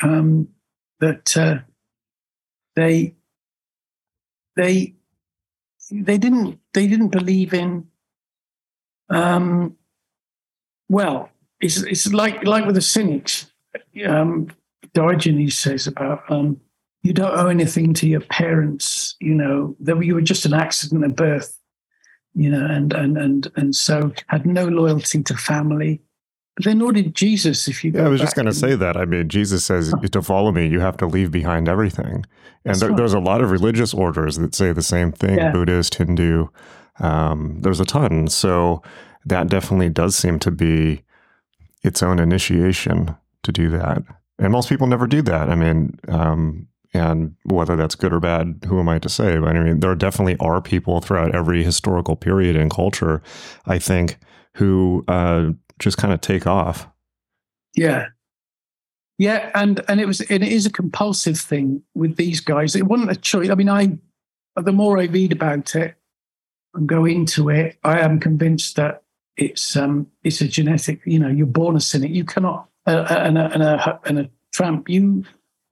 um, 0.01 0.47
that 0.99 1.37
uh, 1.37 1.59
they 2.75 3.15
they 4.55 4.93
they 5.91 6.17
didn't 6.17 6.59
they 6.73 6.87
didn't 6.87 7.09
believe 7.09 7.53
in. 7.53 7.87
Um, 9.09 9.75
well, 10.89 11.29
it's 11.59 11.81
it's 11.83 12.11
like 12.13 12.43
like 12.45 12.65
with 12.65 12.75
the 12.75 12.81
cynics. 12.81 13.51
Um, 14.07 14.47
Diogenes 14.93 15.57
says 15.57 15.87
about 15.87 16.29
um, 16.29 16.59
you 17.01 17.13
don't 17.13 17.35
owe 17.35 17.47
anything 17.47 17.93
to 17.95 18.07
your 18.07 18.21
parents. 18.21 19.15
You 19.19 19.33
know, 19.33 19.75
that 19.79 19.99
you 20.05 20.15
were 20.15 20.21
just 20.21 20.45
an 20.45 20.53
accident 20.53 21.03
at 21.03 21.15
birth 21.15 21.57
you 22.35 22.49
know, 22.49 22.65
and 22.65 22.93
and 22.93 23.17
and 23.17 23.51
and 23.55 23.75
so 23.75 24.11
had 24.27 24.45
no 24.45 24.65
loyalty 24.65 25.21
to 25.23 25.35
family. 25.35 26.01
Then 26.57 26.77
nor 26.77 26.91
did 26.91 27.15
Jesus. 27.15 27.67
If 27.67 27.83
you 27.83 27.91
yeah, 27.93 28.05
I 28.05 28.09
was 28.09 28.21
just 28.21 28.35
going 28.35 28.45
to 28.45 28.53
say 28.53 28.75
that. 28.75 28.95
I 28.95 29.05
mean, 29.05 29.27
Jesus 29.27 29.65
says 29.65 29.93
to 30.11 30.21
follow 30.21 30.51
me, 30.51 30.67
you 30.67 30.79
have 30.81 30.97
to 30.97 31.07
leave 31.07 31.31
behind 31.31 31.67
everything. 31.67 32.25
And 32.63 32.77
there, 32.77 32.89
right. 32.89 32.97
there's 32.97 33.13
a 33.13 33.19
lot 33.19 33.41
of 33.41 33.49
religious 33.49 33.93
orders 33.93 34.37
that 34.37 34.53
say 34.53 34.71
the 34.71 34.83
same 34.83 35.11
thing: 35.11 35.37
yeah. 35.37 35.51
Buddhist, 35.51 35.95
Hindu. 35.95 36.47
Um, 36.99 37.59
there's 37.61 37.79
a 37.79 37.85
ton. 37.85 38.27
So 38.27 38.83
that 39.25 39.47
definitely 39.47 39.89
does 39.89 40.15
seem 40.15 40.37
to 40.39 40.51
be 40.51 41.03
its 41.83 42.03
own 42.03 42.19
initiation 42.19 43.15
to 43.43 43.51
do 43.51 43.69
that. 43.69 44.03
And 44.39 44.51
most 44.51 44.69
people 44.69 44.87
never 44.87 45.07
do 45.07 45.21
that. 45.23 45.49
I 45.49 45.55
mean, 45.55 45.99
um, 46.07 46.67
and 46.93 47.35
whether 47.43 47.75
that's 47.75 47.95
good 47.95 48.13
or 48.13 48.19
bad, 48.19 48.63
who 48.67 48.79
am 48.79 48.89
I 48.89 48.99
to 48.99 49.09
say? 49.09 49.37
But 49.37 49.55
I 49.55 49.63
mean, 49.63 49.79
there 49.79 49.95
definitely 49.95 50.37
are 50.39 50.61
people 50.61 51.01
throughout 51.01 51.33
every 51.33 51.63
historical 51.63 52.15
period 52.15 52.55
and 52.55 52.69
culture, 52.69 53.21
I 53.65 53.79
think, 53.79 54.17
who 54.55 55.03
uh, 55.07 55.51
just 55.79 55.97
kind 55.97 56.13
of 56.13 56.21
take 56.21 56.47
off. 56.47 56.87
Yeah, 57.75 58.07
yeah, 59.17 59.51
and 59.53 59.81
and 59.87 60.01
it 60.01 60.05
was 60.05 60.21
and 60.21 60.43
it 60.43 60.51
is 60.51 60.65
a 60.65 60.71
compulsive 60.71 61.37
thing 61.37 61.83
with 61.93 62.15
these 62.15 62.39
guys. 62.39 62.75
It 62.75 62.87
wasn't 62.87 63.11
a 63.11 63.15
choice. 63.15 63.49
I 63.49 63.55
mean, 63.55 63.69
I 63.69 63.97
the 64.55 64.71
more 64.71 64.99
I 64.99 65.05
read 65.05 65.31
about 65.31 65.75
it 65.75 65.95
and 66.73 66.87
go 66.87 67.05
into 67.05 67.49
it, 67.49 67.77
I 67.83 67.99
am 67.99 68.19
convinced 68.19 68.75
that 68.75 69.03
it's 69.37 69.75
um 69.75 70.07
it's 70.23 70.41
a 70.41 70.47
genetic. 70.47 71.01
You 71.05 71.19
know, 71.19 71.29
you're 71.29 71.45
born 71.45 71.75
a 71.75 71.81
cynic. 71.81 72.11
You 72.11 72.25
cannot 72.25 72.69
uh, 72.87 73.05
and 73.09 73.37
a, 73.37 73.51
and 73.53 73.63
a 73.63 73.99
and 74.05 74.19
a 74.19 74.29
tramp. 74.51 74.89
You 74.89 75.23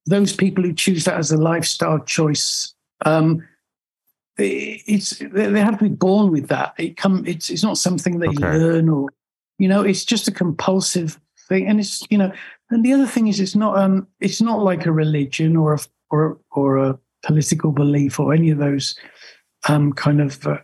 those 0.06 0.34
people 0.34 0.64
who 0.64 0.74
choose 0.74 1.06
that 1.06 1.18
as 1.18 1.32
a 1.32 1.38
lifestyle 1.38 2.00
choice, 2.00 2.74
um, 3.06 3.48
it's 4.38 5.18
they 5.20 5.60
have 5.60 5.80
to 5.80 5.90
be 5.90 5.96
born 5.96 6.32
with 6.32 6.48
that. 6.50 6.74
It 6.78 6.96
come 6.96 7.26
it's 7.26 7.50
it's 7.50 7.64
not 7.64 7.78
something 7.78 8.20
they 8.20 8.28
okay. 8.30 8.58
learn 8.58 8.90
or 8.90 9.10
you 9.58 9.68
know 9.68 9.82
it's 9.82 10.06
just 10.06 10.28
a 10.28 10.32
compulsive 10.32 11.20
thing, 11.48 11.68
and 11.68 11.80
it's 11.80 12.06
you 12.10 12.18
know. 12.18 12.32
And 12.70 12.86
the 12.86 12.94
other 12.94 13.08
thing 13.08 13.28
is, 13.28 13.40
it's 13.40 13.56
not 13.56 13.78
um 13.78 14.08
it's 14.20 14.42
not 14.42 14.64
like 14.64 14.86
a 14.86 14.92
religion 14.92 15.58
or 15.58 15.74
a 15.74 15.80
or 16.10 16.40
or 16.52 16.78
a 16.78 17.00
political 17.24 17.72
belief 17.72 18.20
or 18.20 18.34
any 18.34 18.50
of 18.50 18.58
those 18.58 18.98
um 19.68 19.94
kind 19.94 20.22
of 20.22 20.46
uh, 20.48 20.58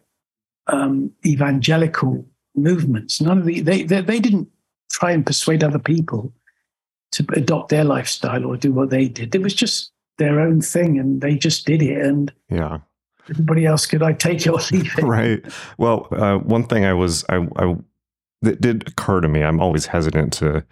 um, 0.67 1.11
evangelical 1.25 2.25
movements. 2.55 3.21
None 3.21 3.39
of 3.39 3.45
the 3.45 3.61
they, 3.61 3.83
they 3.83 4.01
they 4.01 4.19
didn't 4.19 4.49
try 4.91 5.11
and 5.11 5.25
persuade 5.25 5.63
other 5.63 5.79
people 5.79 6.33
to 7.11 7.25
adopt 7.33 7.69
their 7.69 7.83
lifestyle 7.83 8.45
or 8.45 8.57
do 8.57 8.71
what 8.71 8.89
they 8.89 9.07
did. 9.07 9.33
It 9.33 9.41
was 9.41 9.53
just 9.53 9.91
their 10.17 10.39
own 10.39 10.61
thing, 10.61 10.99
and 10.99 11.21
they 11.21 11.35
just 11.35 11.65
did 11.65 11.81
it. 11.81 12.01
And 12.01 12.33
yeah, 12.49 12.79
everybody 13.29 13.65
else 13.65 13.85
could 13.85 14.03
I 14.03 14.13
take 14.13 14.45
it 14.45 14.49
or 14.49 14.59
leave 14.71 14.97
it. 14.97 15.03
right. 15.03 15.43
Well, 15.77 16.07
uh, 16.11 16.37
one 16.39 16.63
thing 16.63 16.85
I 16.85 16.93
was 16.93 17.23
I, 17.29 17.47
I 17.55 17.75
that 18.41 18.61
did 18.61 18.87
occur 18.87 19.21
to 19.21 19.27
me. 19.27 19.43
I'm 19.43 19.59
always 19.59 19.87
hesitant 19.87 20.33
to 20.33 20.63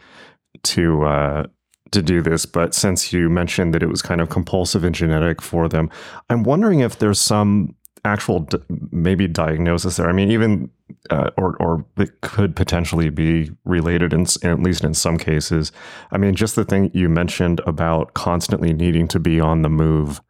to 0.63 1.04
uh, 1.06 1.43
to 1.91 2.01
do 2.01 2.21
this, 2.21 2.45
but 2.45 2.73
since 2.73 3.13
you 3.13 3.30
mentioned 3.30 3.73
that 3.73 3.84
it 3.84 3.89
was 3.89 4.01
kind 4.01 4.21
of 4.21 4.30
compulsive 4.30 4.84
and 4.84 4.95
genetic 4.95 5.41
for 5.41 5.67
them, 5.67 5.89
I'm 6.30 6.43
wondering 6.43 6.80
if 6.80 6.99
there's 6.99 7.21
some 7.21 7.75
actual 8.04 8.41
d- 8.41 8.60
maybe 8.91 9.28
diagnosis 9.28 9.97
there. 9.97 10.08
I 10.08 10.13
mean, 10.13 10.32
even 10.32 10.69
uh, 11.10 11.32
or 11.38 11.56
or 11.58 11.86
it 11.97 12.21
could 12.21 12.56
potentially 12.56 13.10
be 13.10 13.51
related 13.65 14.13
in 14.13 14.25
at 14.43 14.62
least 14.62 14.84
in 14.84 14.93
some 14.93 15.17
cases. 15.17 15.71
I 16.12 16.17
mean, 16.17 16.36
just 16.36 16.56
the 16.56 16.65
thing 16.65 16.91
you 16.93 17.10
mentioned 17.10 17.62
about 17.65 18.13
constantly 18.13 18.73
needing 18.73 19.08
to 19.10 19.19
be 19.19 19.39
on 19.39 19.62
the 19.63 19.69
move 19.69 20.21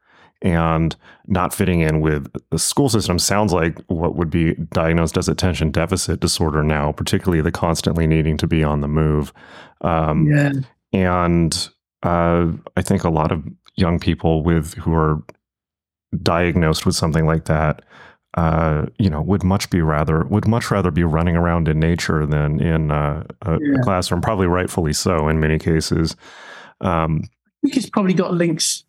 and 0.45 0.95
not 1.25 1.53
fitting 1.53 1.81
in 1.81 2.01
with 2.01 2.31
the 2.51 2.59
school 2.59 2.87
system 2.87 3.17
sounds 3.17 3.51
like 3.51 3.81
what 3.87 4.15
would 4.15 4.29
be 4.29 4.53
diagnosed 4.71 5.17
as 5.17 5.27
attention 5.27 5.71
deficit 5.71 6.19
disorder 6.19 6.63
now, 6.63 6.91
particularly 6.91 7.41
the 7.41 7.51
constantly 7.51 8.05
needing 8.05 8.37
to 8.37 8.45
be 8.45 8.63
on 8.63 8.81
the 8.81 8.87
move. 8.87 9.33
Um, 9.81 10.27
yeah. 10.27 10.51
And 10.93 11.69
uh, 12.03 12.51
I 12.77 12.81
think 12.83 13.03
a 13.03 13.09
lot 13.09 13.31
of 13.31 13.43
young 13.75 13.99
people 13.99 14.43
with 14.43 14.75
who 14.75 14.93
are 14.93 15.21
diagnosed 16.21 16.85
with 16.85 16.95
something 16.95 17.25
like 17.25 17.45
that, 17.45 17.81
uh, 18.35 18.85
you 18.99 19.09
know, 19.09 19.23
would 19.23 19.43
much 19.43 19.71
be 19.71 19.81
rather 19.81 20.25
would 20.25 20.47
much 20.47 20.69
rather 20.69 20.91
be 20.91 21.03
running 21.03 21.35
around 21.35 21.67
in 21.67 21.79
nature 21.79 22.23
than 22.27 22.59
in 22.61 22.91
uh, 22.91 23.23
a, 23.41 23.57
yeah. 23.59 23.79
a, 23.79 23.83
classroom. 23.83 24.21
Probably 24.21 24.45
rightfully 24.45 24.93
so 24.93 25.27
in 25.27 25.39
many 25.39 25.57
cases. 25.57 26.15
Um, 26.81 27.23
I 27.23 27.67
think 27.67 27.77
it's 27.77 27.89
probably 27.89 28.13
got 28.13 28.35
links. 28.35 28.84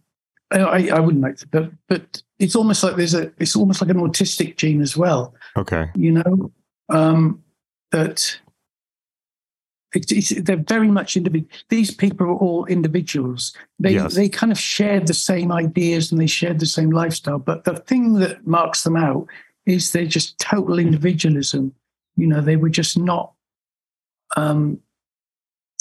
I, 0.52 0.88
I 0.88 1.00
wouldn't 1.00 1.22
like 1.22 1.38
to, 1.38 1.48
but 1.48 1.70
but 1.88 2.22
it's 2.38 2.54
almost 2.54 2.82
like 2.82 2.96
there's 2.96 3.14
a 3.14 3.32
it's 3.38 3.56
almost 3.56 3.80
like 3.80 3.90
an 3.90 3.98
autistic 3.98 4.56
gene 4.56 4.80
as 4.80 4.96
well. 4.96 5.34
Okay, 5.56 5.90
you 5.96 6.12
know 6.12 6.52
um, 6.88 7.42
that 7.90 8.38
it's, 9.92 10.12
it's, 10.12 10.42
they're 10.42 10.56
very 10.56 10.90
much 10.90 11.16
individual. 11.16 11.50
These 11.68 11.90
people 11.92 12.26
are 12.26 12.36
all 12.36 12.66
individuals. 12.66 13.54
They 13.78 13.94
yes. 13.94 14.14
they 14.14 14.28
kind 14.28 14.52
of 14.52 14.58
shared 14.58 15.06
the 15.06 15.14
same 15.14 15.50
ideas 15.50 16.12
and 16.12 16.20
they 16.20 16.26
shared 16.26 16.60
the 16.60 16.66
same 16.66 16.90
lifestyle. 16.90 17.38
But 17.38 17.64
the 17.64 17.76
thing 17.76 18.14
that 18.14 18.46
marks 18.46 18.84
them 18.84 18.96
out 18.96 19.26
is 19.64 19.92
they're 19.92 20.06
just 20.06 20.38
total 20.38 20.78
individualism. 20.78 21.74
You 22.16 22.26
know, 22.26 22.40
they 22.40 22.56
were 22.56 22.70
just 22.70 22.98
not. 22.98 23.32
Um, 24.36 24.80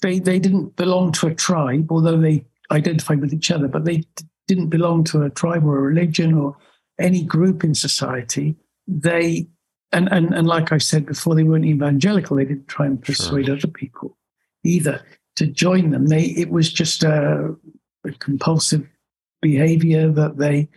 they 0.01 0.19
they 0.19 0.39
didn't 0.39 0.75
belong 0.75 1.11
to 1.13 1.27
a 1.27 1.35
tribe, 1.35 1.91
although 1.91 2.17
they 2.17 2.45
identified 2.71 3.21
with 3.21 3.33
each 3.33 3.51
other. 3.51 3.67
But 3.67 3.85
they 3.85 4.03
didn't 4.47 4.69
belong 4.69 5.03
to 5.05 5.23
a 5.23 5.29
tribe 5.29 5.65
or 5.65 5.77
a 5.77 5.81
religion 5.81 6.33
or 6.33 6.55
any 6.99 7.23
group 7.23 7.63
in 7.63 7.75
society. 7.75 8.55
They 8.87 9.47
and, 9.91 10.11
and 10.11 10.33
and 10.33 10.47
like 10.47 10.71
I 10.71 10.77
said 10.77 11.05
before, 11.05 11.35
they 11.35 11.43
weren't 11.43 11.65
evangelical. 11.65 12.37
They 12.37 12.45
didn't 12.45 12.67
try 12.67 12.85
and 12.85 13.01
persuade 13.01 13.45
sure. 13.45 13.55
other 13.55 13.67
people 13.67 14.17
either 14.63 15.01
to 15.35 15.47
join 15.47 15.91
them. 15.91 16.07
They 16.07 16.25
it 16.25 16.49
was 16.49 16.71
just 16.71 17.03
a, 17.03 17.55
a 18.03 18.11
compulsive 18.19 18.87
behavior 19.41 20.11
that 20.11 20.37
they 20.37 20.69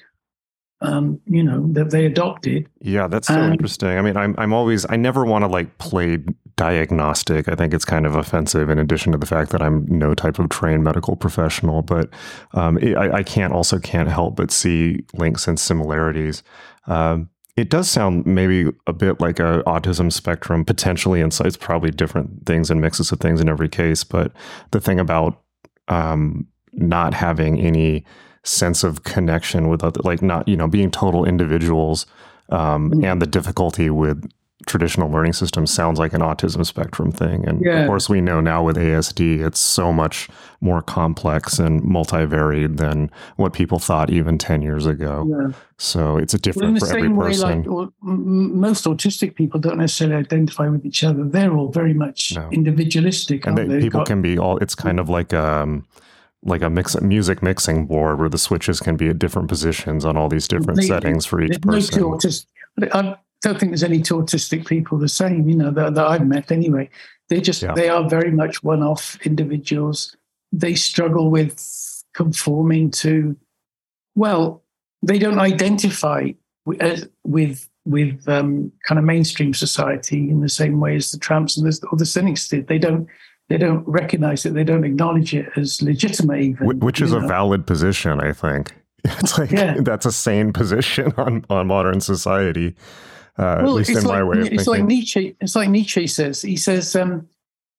um, 0.80 1.20
you 1.26 1.42
know, 1.42 1.66
that 1.72 1.90
they 1.90 2.06
adopted. 2.06 2.68
Yeah, 2.80 3.08
that's 3.08 3.26
so 3.26 3.42
interesting. 3.42 3.88
I 3.88 4.02
mean, 4.02 4.16
I'm 4.16 4.34
I'm 4.38 4.52
always 4.52 4.86
I 4.88 4.96
never 4.96 5.24
want 5.24 5.42
to 5.42 5.48
like 5.48 5.78
play 5.78 6.18
diagnostic. 6.56 7.48
I 7.48 7.54
think 7.54 7.74
it's 7.74 7.84
kind 7.84 8.06
of 8.06 8.14
offensive. 8.14 8.70
In 8.70 8.78
addition 8.78 9.12
to 9.12 9.18
the 9.18 9.26
fact 9.26 9.50
that 9.50 9.62
I'm 9.62 9.86
no 9.86 10.14
type 10.14 10.38
of 10.38 10.48
trained 10.50 10.84
medical 10.84 11.16
professional, 11.16 11.82
but 11.82 12.10
um, 12.54 12.78
it, 12.78 12.96
I, 12.96 13.18
I, 13.18 13.22
can't 13.22 13.52
also 13.52 13.78
can't 13.78 14.08
help 14.08 14.36
but 14.36 14.50
see 14.50 15.04
links 15.14 15.46
and 15.48 15.58
similarities. 15.58 16.42
Um, 16.86 17.30
it 17.56 17.70
does 17.70 17.90
sound 17.90 18.24
maybe 18.24 18.70
a 18.86 18.92
bit 18.92 19.20
like 19.20 19.40
a 19.40 19.62
autism 19.66 20.12
spectrum 20.12 20.64
potentially 20.64 21.20
and 21.20 21.36
it's 21.40 21.56
probably 21.56 21.90
different 21.90 22.46
things 22.46 22.70
and 22.70 22.80
mixes 22.80 23.10
of 23.10 23.18
things 23.18 23.40
in 23.40 23.48
every 23.48 23.68
case 23.68 24.04
but 24.04 24.30
the 24.70 24.80
thing 24.80 25.00
about 25.00 25.42
um, 25.88 26.46
not 26.72 27.14
having 27.14 27.58
any 27.58 28.04
sense 28.44 28.84
of 28.84 29.02
connection 29.02 29.68
with 29.68 29.84
other 29.84 30.00
like 30.04 30.22
not 30.22 30.46
you 30.48 30.56
know 30.56 30.68
being 30.68 30.90
total 30.90 31.24
individuals 31.24 32.06
um, 32.50 33.04
and 33.04 33.20
the 33.20 33.26
difficulty 33.26 33.90
with 33.90 34.30
traditional 34.66 35.10
learning 35.10 35.32
systems 35.32 35.70
sounds 35.70 35.98
like 35.98 36.12
an 36.12 36.20
autism 36.20 36.64
spectrum 36.66 37.12
thing. 37.12 37.46
And 37.48 37.64
yeah. 37.64 37.80
of 37.80 37.88
course, 37.88 38.08
we 38.08 38.20
know 38.20 38.40
now 38.40 38.62
with 38.62 38.76
ASD, 38.76 39.44
it's 39.44 39.60
so 39.60 39.92
much 39.92 40.28
more 40.60 40.82
complex 40.82 41.58
and 41.58 41.82
multivariate 41.82 42.76
than 42.76 43.10
what 43.36 43.52
people 43.52 43.78
thought 43.78 44.10
even 44.10 44.36
10 44.36 44.62
years 44.62 44.84
ago. 44.84 45.26
Yeah. 45.28 45.56
So 45.78 46.16
it's 46.16 46.34
a 46.34 46.38
different 46.38 46.80
well, 46.80 46.90
for 46.90 46.96
every 46.96 47.14
person. 47.14 47.62
Way, 47.62 47.84
like, 47.84 47.90
most 48.02 48.84
autistic 48.84 49.36
people 49.36 49.60
don't 49.60 49.78
necessarily 49.78 50.16
identify 50.16 50.68
with 50.68 50.84
each 50.84 51.04
other. 51.04 51.24
They're 51.24 51.54
all 51.54 51.70
very 51.70 51.94
much 51.94 52.34
no. 52.34 52.48
individualistic. 52.50 53.46
And 53.46 53.56
they, 53.56 53.66
they? 53.66 53.80
people 53.80 54.00
Got, 54.00 54.08
can 54.08 54.22
be 54.22 54.38
all, 54.38 54.58
it's 54.58 54.74
kind 54.74 54.98
of 54.98 55.08
like, 55.08 55.32
um, 55.32 55.86
like 56.42 56.62
a 56.62 56.70
mix 56.70 57.00
music 57.00 57.42
mixing 57.42 57.86
board 57.86 58.18
where 58.18 58.28
the 58.28 58.38
switches 58.38 58.80
can 58.80 58.96
be 58.96 59.08
at 59.08 59.18
different 59.18 59.48
positions 59.48 60.04
on 60.04 60.16
all 60.16 60.28
these 60.28 60.46
different 60.46 60.80
they, 60.80 60.86
settings 60.86 61.26
for 61.26 61.40
each 61.40 61.60
person. 61.60 62.02
Autistic, 62.02 62.46
don't 63.40 63.58
think 63.58 63.70
there's 63.70 63.84
any 63.84 64.00
two 64.00 64.16
autistic 64.16 64.66
people 64.66 64.98
the 64.98 65.08
same, 65.08 65.48
you 65.48 65.56
know, 65.56 65.70
that, 65.70 65.94
that 65.94 66.06
I've 66.06 66.26
met 66.26 66.50
anyway. 66.50 66.90
They 67.28 67.40
just, 67.40 67.62
yeah. 67.62 67.74
they 67.74 67.88
are 67.88 68.08
very 68.08 68.30
much 68.30 68.62
one 68.62 68.82
off 68.82 69.18
individuals. 69.24 70.16
They 70.50 70.74
struggle 70.74 71.30
with 71.30 72.04
conforming 72.14 72.90
to, 72.92 73.36
well, 74.16 74.64
they 75.02 75.18
don't 75.18 75.38
identify 75.38 76.32
with, 76.64 77.08
with, 77.24 77.68
with 77.84 78.28
um, 78.28 78.72
kind 78.84 78.98
of 78.98 79.04
mainstream 79.04 79.54
society 79.54 80.28
in 80.30 80.40
the 80.40 80.48
same 80.48 80.80
way 80.80 80.96
as 80.96 81.12
the 81.12 81.18
tramps 81.18 81.56
and 81.56 81.66
the, 81.66 81.86
or 81.92 81.98
the 81.98 82.06
cynics 82.06 82.48
did. 82.48 82.66
They 82.66 82.78
don't, 82.78 83.06
they 83.48 83.58
don't 83.58 83.86
recognize 83.88 84.44
it. 84.44 84.54
They 84.54 84.64
don't 84.64 84.84
acknowledge 84.84 85.34
it 85.34 85.48
as 85.56 85.80
legitimate, 85.82 86.40
even. 86.40 86.80
Which 86.80 87.00
is 87.00 87.12
a 87.12 87.20
valid 87.20 87.66
position, 87.66 88.20
I 88.20 88.32
think. 88.32 88.74
It's 89.04 89.38
like 89.38 89.52
yeah. 89.52 89.76
that's 89.80 90.06
a 90.06 90.12
sane 90.12 90.52
position 90.52 91.14
on, 91.16 91.44
on 91.48 91.68
modern 91.68 92.00
society. 92.00 92.74
Uh, 93.38 93.62
well, 93.62 93.68
at 93.68 93.74
least 93.74 93.90
in 93.90 93.96
like, 93.96 94.04
my 94.04 94.24
way 94.24 94.38
of 94.38 94.46
it's 94.46 94.48
thinking. 94.48 94.66
like 94.66 94.84
Nietzsche. 94.84 95.36
It's 95.40 95.54
like 95.54 95.70
Nietzsche 95.70 96.06
says. 96.08 96.42
He 96.42 96.56
says, 96.56 96.96
um, 96.96 97.26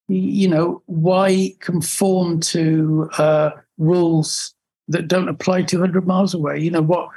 you 0.08 0.48
know, 0.48 0.82
why 0.86 1.54
conform 1.60 2.40
to 2.40 3.10
uh, 3.18 3.52
rules 3.78 4.56
that 4.88 5.10
don't 5.10 5.28
apply 5.28 5.64
200 5.64 6.08
miles 6.08 6.34
away? 6.34 6.58
You 6.60 6.72
know 6.72 6.82
what? 6.82 7.10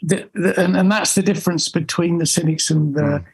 The, 0.00 0.30
the, 0.34 0.58
and, 0.58 0.76
and 0.76 0.90
that's 0.90 1.16
the 1.16 1.22
difference 1.22 1.68
between 1.68 2.18
the 2.18 2.26
cynics 2.26 2.70
and 2.70 2.94
the, 2.94 3.02
mm. 3.02 3.24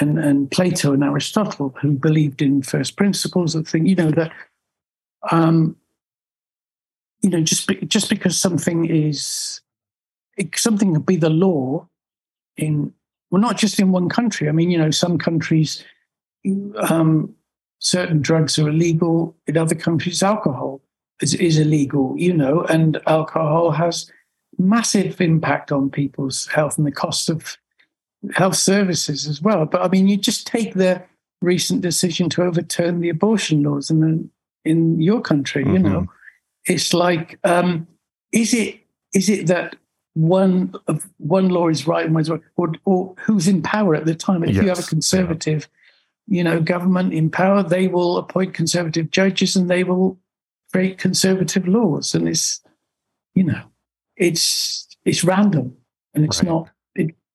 And, 0.00 0.18
and 0.18 0.50
Plato 0.50 0.92
and 0.92 1.04
Aristotle, 1.04 1.74
who 1.80 1.92
believed 1.92 2.42
in 2.42 2.62
first 2.62 2.96
principles. 2.96 3.54
Of 3.54 3.68
thing, 3.68 3.86
you 3.86 3.94
know 3.94 4.10
that. 4.10 4.32
Um, 5.30 5.76
you 7.22 7.30
know, 7.30 7.40
just 7.40 7.66
be, 7.66 7.76
just 7.86 8.10
because 8.10 8.38
something 8.38 8.84
is 8.84 9.60
something 10.54 10.92
could 10.92 11.06
be 11.06 11.16
the 11.16 11.30
law 11.30 11.88
in 12.56 12.92
well, 13.30 13.40
not 13.40 13.56
just 13.56 13.80
in 13.80 13.90
one 13.90 14.08
country. 14.08 14.48
I 14.48 14.52
mean, 14.52 14.70
you 14.70 14.78
know, 14.78 14.92
some 14.92 15.18
countries, 15.18 15.84
um, 16.88 17.34
certain 17.80 18.20
drugs 18.20 18.58
are 18.60 18.68
illegal. 18.68 19.34
In 19.48 19.56
other 19.56 19.74
countries, 19.74 20.22
alcohol 20.22 20.80
is, 21.20 21.34
is 21.34 21.58
illegal, 21.58 22.14
you 22.16 22.32
know, 22.32 22.62
and 22.62 23.00
alcohol 23.08 23.72
has 23.72 24.08
massive 24.56 25.20
impact 25.20 25.72
on 25.72 25.90
people's 25.90 26.46
health 26.46 26.78
and 26.78 26.86
the 26.86 26.92
cost 26.92 27.28
of 27.28 27.58
health 28.32 28.56
services 28.56 29.26
as 29.26 29.42
well. 29.42 29.66
But 29.66 29.82
I 29.82 29.88
mean, 29.88 30.08
you 30.08 30.16
just 30.16 30.46
take 30.46 30.74
the 30.74 31.02
recent 31.40 31.82
decision 31.82 32.28
to 32.30 32.42
overturn 32.42 33.00
the 33.00 33.10
abortion 33.10 33.62
laws 33.62 33.90
in 33.90 34.00
the, 34.00 34.28
in 34.64 35.00
your 35.00 35.20
country. 35.20 35.64
Mm-hmm. 35.64 35.74
You 35.74 35.78
know, 35.78 36.06
it's 36.66 36.94
like, 36.94 37.38
um, 37.44 37.86
is 38.32 38.54
it 38.54 38.80
is 39.12 39.28
it 39.28 39.46
that 39.46 39.76
one 40.14 40.74
of 40.86 41.08
one 41.18 41.48
law 41.48 41.68
is 41.68 41.86
right 41.86 42.06
and 42.06 42.14
one's 42.14 42.30
wrong, 42.30 42.42
or, 42.56 42.72
or 42.84 43.14
who's 43.20 43.48
in 43.48 43.62
power 43.62 43.94
at 43.94 44.06
the 44.06 44.14
time. 44.14 44.44
If 44.44 44.54
yes. 44.54 44.62
you 44.62 44.68
have 44.68 44.78
a 44.78 44.82
conservative, 44.82 45.68
yeah. 46.26 46.36
you 46.38 46.44
know, 46.44 46.60
government 46.60 47.12
in 47.12 47.30
power, 47.30 47.62
they 47.62 47.88
will 47.88 48.16
appoint 48.16 48.54
conservative 48.54 49.10
judges 49.10 49.56
and 49.56 49.68
they 49.68 49.84
will 49.84 50.18
create 50.72 50.98
conservative 50.98 51.68
laws. 51.68 52.14
And 52.14 52.28
it's, 52.28 52.60
you 53.34 53.44
know, 53.44 53.62
it's 54.16 54.88
it's 55.04 55.24
random 55.24 55.76
and 56.14 56.24
it's 56.24 56.42
right. 56.42 56.48
not. 56.48 56.70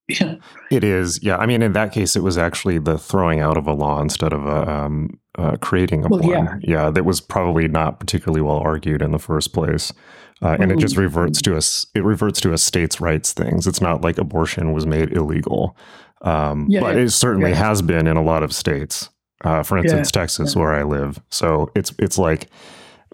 It, 0.09 0.19
yeah. 0.19 0.35
it 0.71 0.83
is, 0.83 1.21
yeah. 1.23 1.37
I 1.37 1.45
mean, 1.45 1.61
in 1.61 1.73
that 1.73 1.91
case, 1.91 2.15
it 2.15 2.23
was 2.23 2.37
actually 2.37 2.79
the 2.79 2.97
throwing 2.97 3.39
out 3.39 3.57
of 3.57 3.67
a 3.67 3.73
law 3.73 4.01
instead 4.01 4.33
of 4.33 4.45
a, 4.45 4.69
um, 4.69 5.19
uh, 5.37 5.57
creating 5.57 6.05
a 6.05 6.09
well, 6.09 6.19
one. 6.19 6.29
Yeah. 6.29 6.57
yeah, 6.61 6.89
that 6.89 7.05
was 7.05 7.21
probably 7.21 7.67
not 7.67 7.99
particularly 7.99 8.41
well 8.41 8.57
argued 8.57 9.01
in 9.01 9.11
the 9.11 9.19
first 9.19 9.53
place 9.53 9.93
uh, 10.41 10.57
and 10.59 10.71
it 10.71 10.79
just 10.79 10.97
reverts 10.97 11.41
to 11.41 11.55
us. 11.55 11.85
It 11.93 12.03
reverts 12.03 12.39
to 12.41 12.53
a 12.53 12.57
states' 12.57 13.01
rights 13.01 13.33
things. 13.33 13.67
It's 13.67 13.81
not 13.81 14.01
like 14.01 14.17
abortion 14.17 14.71
was 14.73 14.85
made 14.85 15.11
illegal, 15.11 15.75
um, 16.21 16.65
yeah, 16.69 16.79
but 16.79 16.95
yeah. 16.95 17.03
it 17.03 17.09
certainly 17.09 17.53
has 17.53 17.81
been 17.81 18.07
in 18.07 18.17
a 18.17 18.23
lot 18.23 18.43
of 18.43 18.53
states. 18.53 19.09
Uh, 19.43 19.63
for 19.63 19.77
instance, 19.77 20.11
Texas, 20.11 20.55
where 20.55 20.73
I 20.73 20.83
live. 20.83 21.19
So 21.29 21.71
it's 21.75 21.93
it's 21.99 22.17
like 22.17 22.47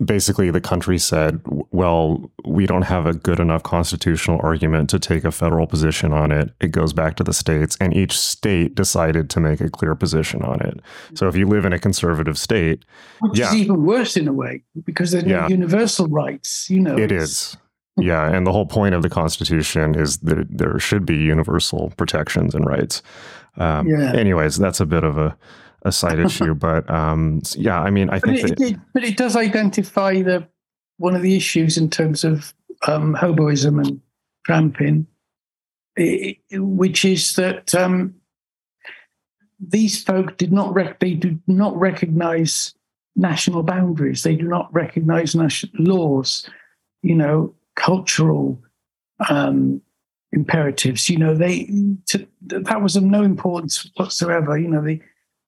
basically 0.04 0.52
the 0.52 0.62
country 0.62 0.98
said, 0.98 1.41
well, 1.72 2.30
we 2.43 2.66
don't 2.66 2.84
have 2.84 3.06
a 3.06 3.14
good 3.14 3.39
enough 3.39 3.64
constitutional 3.64 4.39
argument 4.43 4.89
to 4.89 5.00
take 5.00 5.24
a 5.24 5.32
federal 5.32 5.68
position 5.68 6.12
on 6.12 6.32
it. 6.32 6.52
It 6.60 6.72
goes 6.72 6.93
back 6.93 7.16
to 7.18 7.24
the 7.24 7.34
states, 7.34 7.78
and 7.80 7.93
each 7.93 8.18
state 8.18 8.76
decided 8.76 9.30
to 9.32 9.39
make 9.39 9.62
a 9.62 9.70
clear 9.70 9.96
position 9.96 10.41
on 10.41 10.62
it. 10.62 10.82
So 11.14 11.28
if 11.28 11.36
you 11.36 11.48
live 11.48 11.66
in 11.66 11.74
a 11.74 11.80
conservative 11.80 12.38
state, 12.38 12.84
which 13.22 13.39
yeah. 13.39 13.50
is 13.50 13.56
even 13.56 13.84
worse 13.84 14.18
in 14.18 14.28
a 14.28 14.34
way 14.34 14.64
because 14.84 15.12
there's 15.12 15.26
yeah. 15.26 15.48
universal 15.48 16.08
rights, 16.08 16.70
you 16.70 16.82
know. 16.82 16.98
It 16.98 17.12
is. 17.12 17.56
yeah, 17.98 18.30
and 18.30 18.46
the 18.46 18.52
whole 18.52 18.66
point 18.66 18.96
of 18.96 19.02
the 19.02 19.10
Constitution 19.10 19.96
is 19.96 20.18
that 20.18 20.46
there 20.50 20.78
should 20.80 21.06
be 21.06 21.16
universal 21.16 21.93
protections 21.98 22.54
and 22.54 22.66
rights. 22.66 23.02
Um, 23.58 23.88
yeah. 23.88 24.12
Anyways, 24.14 24.58
that's 24.58 24.82
a 24.82 24.86
bit 24.86 25.06
of 25.06 25.18
a 25.18 25.38
a 25.86 25.92
side 25.92 26.20
issue. 26.20 26.54
But 26.66 26.90
um, 26.90 27.42
yeah, 27.56 27.80
I 27.80 27.90
mean, 27.90 28.10
I 28.10 28.20
think 28.20 28.42
but 28.42 28.52
it, 28.52 28.58
that, 28.58 28.72
it, 28.72 28.80
but 28.94 29.04
it 29.04 29.18
does 29.18 29.36
identify 29.36 30.22
the 30.22 30.48
one 30.98 31.16
of 31.16 31.22
the 31.22 31.36
issues 31.36 31.78
in 31.78 31.90
terms 31.90 32.24
of 32.24 32.54
um, 32.88 33.16
hoboism 33.16 33.86
and 33.86 34.02
tramping, 34.46 35.08
it, 35.96 36.38
which 36.52 37.06
is 37.06 37.36
that 37.36 37.74
um, 37.76 38.16
these 39.60 40.04
folk 40.04 40.38
did 40.38 40.52
not 40.52 40.74
rec- 40.74 41.00
they 41.00 41.14
do 41.14 41.40
not 41.48 41.78
recognize 41.78 42.74
national 43.16 43.64
boundaries. 43.64 44.24
They 44.24 44.36
do 44.36 44.48
not 44.48 44.74
recognize 44.74 45.36
national 45.36 45.84
laws. 45.84 46.50
You 47.02 47.16
know, 47.16 47.54
cultural 47.76 48.60
um, 49.30 49.82
imperatives. 50.32 51.10
You 51.10 51.18
know, 51.18 51.36
they 51.36 51.70
to, 52.08 52.28
that 52.48 52.82
was 52.82 52.96
of 52.96 53.04
no 53.04 53.24
importance 53.24 53.90
whatsoever. 53.96 54.58
You 54.58 54.70
know, 54.70 54.82
they 54.82 55.02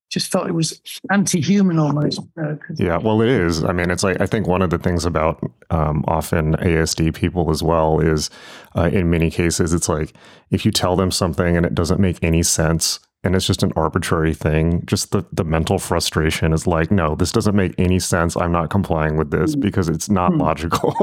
just 0.10 0.32
felt 0.32 0.48
it 0.48 0.54
was 0.54 0.82
anti-human 1.12 1.80
almost. 1.80 2.20
Uh, 2.42 2.56
yeah, 2.76 2.98
well, 2.98 3.22
it 3.22 3.30
is. 3.30 3.64
I 3.64 3.74
mean, 3.74 3.92
it's 3.92 4.04
like 4.04 4.22
I 4.22 4.26
think 4.26 4.48
one 4.48 4.62
of 4.62 4.70
the 4.70 4.78
things 4.78 5.06
about 5.06 5.40
um, 5.70 6.04
often 6.08 6.54
ASD 6.56 7.14
people 7.14 7.52
as 7.52 7.62
well 7.62 8.00
is, 8.00 8.30
uh, 8.76 8.90
in 8.92 9.10
many 9.10 9.30
cases, 9.30 9.74
it's 9.74 9.90
like 9.90 10.14
if 10.50 10.66
you 10.66 10.72
tell 10.72 10.96
them 10.96 11.12
something 11.12 11.58
and 11.58 11.66
it 11.66 11.76
doesn't 11.76 12.00
make 12.00 12.24
any 12.24 12.44
sense 12.44 13.00
and 13.24 13.36
it's 13.36 13.46
just 13.46 13.64
an 13.64 13.74
arbitrary 13.76 14.34
thing, 14.34 14.86
just 14.86 15.12
the 15.12 15.26
the 15.34 15.44
mental 15.44 15.80
frustration 15.80 16.54
is 16.54 16.66
like, 16.68 16.92
no, 16.92 17.16
this 17.16 17.32
doesn't 17.32 17.56
make 17.56 17.74
any 17.78 18.00
sense. 18.00 18.38
I'm 18.38 18.52
not 18.52 18.70
complying 18.70 19.18
with 19.18 19.32
this 19.32 19.56
mm. 19.56 19.62
because 19.62 19.90
it's 19.90 20.10
not 20.10 20.32
mm. 20.32 20.40
logical. 20.40 20.96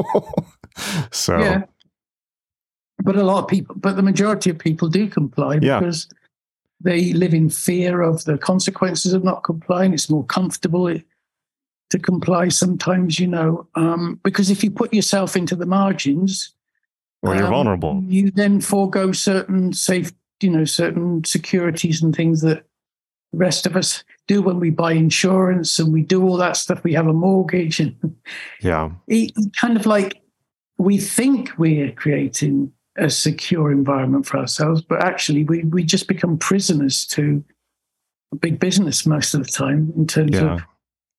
so. 1.10 1.38
Yeah. 1.38 1.64
But 3.02 3.16
a 3.16 3.24
lot 3.24 3.42
of 3.42 3.48
people, 3.48 3.74
but 3.78 3.96
the 3.96 4.02
majority 4.02 4.48
of 4.50 4.58
people 4.58 4.88
do 4.88 5.08
comply 5.08 5.58
yeah. 5.60 5.80
because 5.80 6.08
they 6.84 7.14
live 7.14 7.34
in 7.34 7.48
fear 7.48 8.02
of 8.02 8.24
the 8.24 8.38
consequences 8.38 9.14
of 9.14 9.24
not 9.24 9.42
complying. 9.42 9.94
It's 9.94 10.10
more 10.10 10.24
comfortable 10.24 10.94
to 11.90 11.98
comply 11.98 12.48
sometimes, 12.48 13.18
you 13.18 13.26
know, 13.26 13.66
um, 13.74 14.20
because 14.22 14.50
if 14.50 14.62
you 14.62 14.70
put 14.70 14.92
yourself 14.92 15.34
into 15.34 15.56
the 15.56 15.66
margins, 15.66 16.54
well, 17.22 17.34
you're 17.34 17.46
um, 17.46 17.52
vulnerable. 17.52 18.02
You 18.06 18.30
then 18.30 18.60
forego 18.60 19.12
certain 19.12 19.72
safe, 19.72 20.12
you 20.40 20.50
know, 20.50 20.66
certain 20.66 21.24
securities 21.24 22.02
and 22.02 22.14
things 22.14 22.42
that 22.42 22.66
the 23.32 23.38
rest 23.38 23.64
of 23.64 23.76
us 23.76 24.04
do 24.28 24.42
when 24.42 24.60
we 24.60 24.68
buy 24.68 24.92
insurance 24.92 25.78
and 25.78 25.90
we 25.90 26.02
do 26.02 26.22
all 26.22 26.36
that 26.36 26.58
stuff. 26.58 26.84
We 26.84 26.92
have 26.92 27.06
a 27.06 27.14
mortgage 27.14 27.80
and 27.80 27.96
yeah, 28.60 28.90
it, 29.08 29.32
kind 29.58 29.78
of 29.78 29.86
like 29.86 30.20
we 30.76 30.98
think 30.98 31.50
we're 31.56 31.92
creating 31.92 32.73
a 32.96 33.10
secure 33.10 33.72
environment 33.72 34.26
for 34.26 34.38
ourselves, 34.38 34.82
but 34.82 35.02
actually 35.02 35.44
we 35.44 35.64
we 35.64 35.82
just 35.84 36.08
become 36.08 36.38
prisoners 36.38 37.06
to 37.06 37.44
big 38.40 38.58
business 38.58 39.06
most 39.06 39.34
of 39.34 39.44
the 39.44 39.50
time 39.50 39.92
in 39.96 40.06
terms 40.06 40.32
yeah. 40.32 40.54
of 40.54 40.62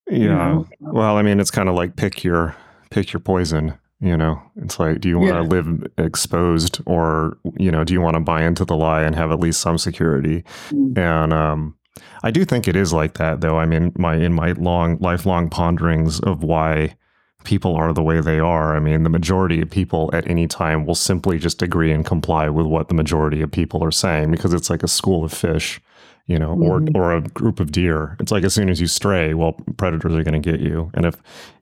yeah. 0.09 0.17
You 0.17 0.30
know, 0.30 0.67
well, 0.80 1.17
I 1.17 1.23
mean, 1.23 1.39
it's 1.39 1.51
kind 1.51 1.67
of 1.67 1.76
like 1.76 1.95
pick 1.95 2.23
your 2.23 2.55
pick 2.91 3.11
your 3.11 3.19
poison. 3.19 3.73
You 4.01 4.17
know, 4.17 4.41
it's 4.57 4.78
like, 4.78 4.99
do 4.99 5.09
you 5.09 5.17
want 5.17 5.32
to 5.32 5.41
yeah. 5.43 5.61
live 5.61 5.88
exposed, 5.97 6.82
or 6.86 7.38
you 7.57 7.71
know, 7.71 7.84
do 7.84 7.93
you 7.93 8.01
want 8.01 8.15
to 8.15 8.19
buy 8.19 8.43
into 8.43 8.65
the 8.65 8.76
lie 8.76 9.01
and 9.01 9.15
have 9.15 9.32
at 9.32 9.39
least 9.39 9.61
some 9.61 9.78
security? 9.78 10.43
Mm. 10.69 10.97
And 10.97 11.34
um, 11.34 11.78
I 12.21 12.30
do 12.30 12.45
think 12.45 12.67
it 12.67 12.76
is 12.76 12.93
like 12.93 13.15
that, 13.15 13.41
though. 13.41 13.57
I 13.57 13.65
mean, 13.65 13.93
my 13.97 14.15
in 14.15 14.34
my 14.34 14.51
long 14.51 14.97
lifelong 14.99 15.49
ponderings 15.49 16.19
of 16.19 16.43
why 16.43 16.97
people 17.45 17.75
are 17.75 17.93
the 17.93 18.03
way 18.03 18.19
they 18.19 18.39
are. 18.39 18.75
I 18.75 18.79
mean, 18.79 19.03
the 19.03 19.09
majority 19.09 19.61
of 19.61 19.69
people 19.69 20.09
at 20.13 20.27
any 20.27 20.47
time 20.47 20.85
will 20.85 20.95
simply 20.95 21.39
just 21.39 21.61
agree 21.61 21.91
and 21.91 22.05
comply 22.05 22.49
with 22.49 22.65
what 22.65 22.87
the 22.87 22.93
majority 22.93 23.41
of 23.41 23.51
people 23.51 23.83
are 23.83 23.91
saying 23.91 24.31
because 24.31 24.53
it's 24.53 24.69
like 24.69 24.83
a 24.83 24.87
school 24.87 25.23
of 25.23 25.31
fish, 25.31 25.79
you 26.27 26.37
know, 26.37 26.55
mm-hmm. 26.55 26.95
or 26.95 27.01
or 27.01 27.15
a 27.15 27.21
group 27.21 27.59
of 27.59 27.71
deer. 27.71 28.17
It's 28.19 28.31
like 28.31 28.43
as 28.43 28.53
soon 28.53 28.69
as 28.69 28.81
you 28.81 28.87
stray, 28.87 29.33
well, 29.33 29.53
predators 29.77 30.13
are 30.13 30.23
going 30.23 30.41
to 30.41 30.51
get 30.51 30.59
you. 30.59 30.91
And 30.93 31.05
if 31.05 31.15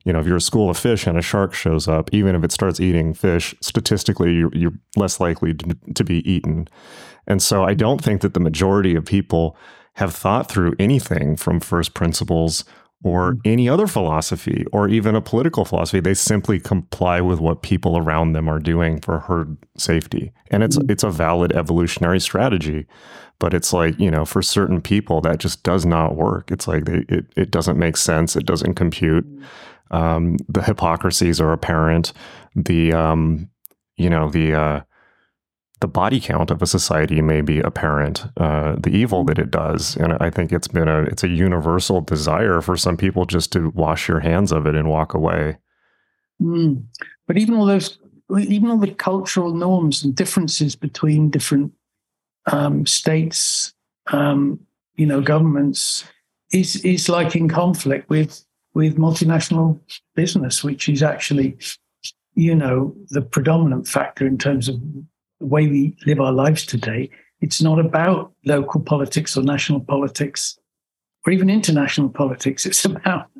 you 0.04 0.12
know 0.12 0.20
if 0.20 0.26
you're 0.26 0.36
a 0.36 0.40
school 0.40 0.70
of 0.70 0.76
fish 0.76 1.06
and 1.06 1.16
a 1.16 1.22
shark 1.22 1.54
shows 1.54 1.86
up, 1.86 2.12
even 2.12 2.34
if 2.34 2.42
it 2.42 2.52
starts 2.52 2.80
eating 2.80 3.14
fish, 3.14 3.54
statistically 3.60 4.34
you're, 4.34 4.54
you're 4.54 4.78
less 4.96 5.20
likely 5.20 5.54
to, 5.54 5.76
to 5.94 6.04
be 6.04 6.28
eaten. 6.30 6.68
And 7.26 7.42
so 7.42 7.64
I 7.64 7.74
don't 7.74 8.02
think 8.02 8.20
that 8.22 8.34
the 8.34 8.40
majority 8.40 8.94
of 8.94 9.04
people 9.04 9.56
have 9.94 10.14
thought 10.14 10.50
through 10.50 10.74
anything 10.78 11.36
from 11.36 11.60
first 11.60 11.94
principles 11.94 12.64
or 13.04 13.32
mm-hmm. 13.32 13.40
any 13.44 13.68
other 13.68 13.86
philosophy 13.86 14.64
or 14.72 14.88
even 14.88 15.14
a 15.14 15.20
political 15.20 15.64
philosophy. 15.64 16.00
They 16.00 16.14
simply 16.14 16.58
comply 16.58 17.20
with 17.20 17.38
what 17.38 17.62
people 17.62 17.96
around 17.96 18.32
them 18.32 18.48
are 18.48 18.58
doing 18.58 19.00
for 19.00 19.20
herd 19.20 19.56
safety. 19.76 20.32
And 20.50 20.64
it's 20.64 20.76
mm-hmm. 20.76 20.90
it's 20.90 21.04
a 21.04 21.10
valid 21.10 21.52
evolutionary 21.52 22.18
strategy. 22.18 22.86
But 23.38 23.52
it's 23.52 23.72
like, 23.72 23.98
you 24.00 24.10
know, 24.10 24.24
for 24.24 24.42
certain 24.42 24.80
people 24.80 25.20
that 25.20 25.38
just 25.38 25.62
does 25.64 25.84
not 25.84 26.16
work. 26.16 26.50
It's 26.50 26.66
like 26.66 26.84
they, 26.86 27.04
it, 27.08 27.26
it 27.36 27.50
doesn't 27.50 27.78
make 27.78 27.96
sense. 27.96 28.36
It 28.36 28.46
doesn't 28.46 28.74
compute. 28.74 29.26
Mm-hmm. 29.26 29.96
Um, 29.96 30.36
the 30.48 30.62
hypocrisies 30.62 31.40
are 31.40 31.52
apparent. 31.52 32.12
The 32.56 32.92
um, 32.94 33.50
you 33.96 34.08
know, 34.08 34.30
the 34.30 34.54
uh, 34.54 34.80
the 35.84 35.88
body 35.88 36.18
count 36.18 36.50
of 36.50 36.62
a 36.62 36.66
society 36.66 37.20
may 37.20 37.42
be 37.42 37.60
apparent, 37.60 38.24
uh, 38.38 38.74
the 38.78 38.88
evil 38.88 39.22
that 39.22 39.38
it 39.38 39.50
does, 39.50 39.98
and 39.98 40.14
I 40.14 40.30
think 40.30 40.50
it's 40.50 40.66
been 40.66 40.88
a 40.88 41.02
it's 41.02 41.22
a 41.22 41.28
universal 41.28 42.00
desire 42.00 42.62
for 42.62 42.74
some 42.74 42.96
people 42.96 43.26
just 43.26 43.52
to 43.52 43.68
wash 43.74 44.08
your 44.08 44.20
hands 44.20 44.50
of 44.50 44.66
it 44.66 44.74
and 44.74 44.88
walk 44.88 45.12
away. 45.12 45.58
Mm. 46.40 46.84
But 47.26 47.36
even 47.36 47.54
all 47.56 47.66
those, 47.66 47.98
even 48.34 48.70
all 48.70 48.78
the 48.78 48.94
cultural 48.94 49.52
norms 49.52 50.02
and 50.02 50.16
differences 50.16 50.74
between 50.74 51.28
different 51.28 51.70
um, 52.50 52.86
states, 52.86 53.74
um, 54.06 54.60
you 54.96 55.04
know, 55.04 55.20
governments, 55.20 56.04
is 56.50 56.76
is 56.76 57.10
like 57.10 57.36
in 57.36 57.46
conflict 57.46 58.08
with 58.08 58.42
with 58.72 58.96
multinational 58.96 59.78
business, 60.14 60.64
which 60.64 60.88
is 60.88 61.02
actually, 61.02 61.58
you 62.34 62.54
know, 62.54 62.96
the 63.10 63.20
predominant 63.20 63.86
factor 63.86 64.26
in 64.26 64.38
terms 64.38 64.70
of 64.70 64.80
the 65.44 65.48
way 65.54 65.66
we 65.66 65.96
live 66.06 66.20
our 66.20 66.32
lives 66.32 66.64
today, 66.64 67.10
it's 67.40 67.60
not 67.60 67.78
about 67.78 68.32
local 68.46 68.80
politics 68.80 69.36
or 69.36 69.42
national 69.42 69.80
politics 69.80 70.58
or 71.26 71.32
even 71.32 71.50
international 71.50 72.08
politics. 72.08 72.64
It's 72.64 72.84
about 72.84 73.30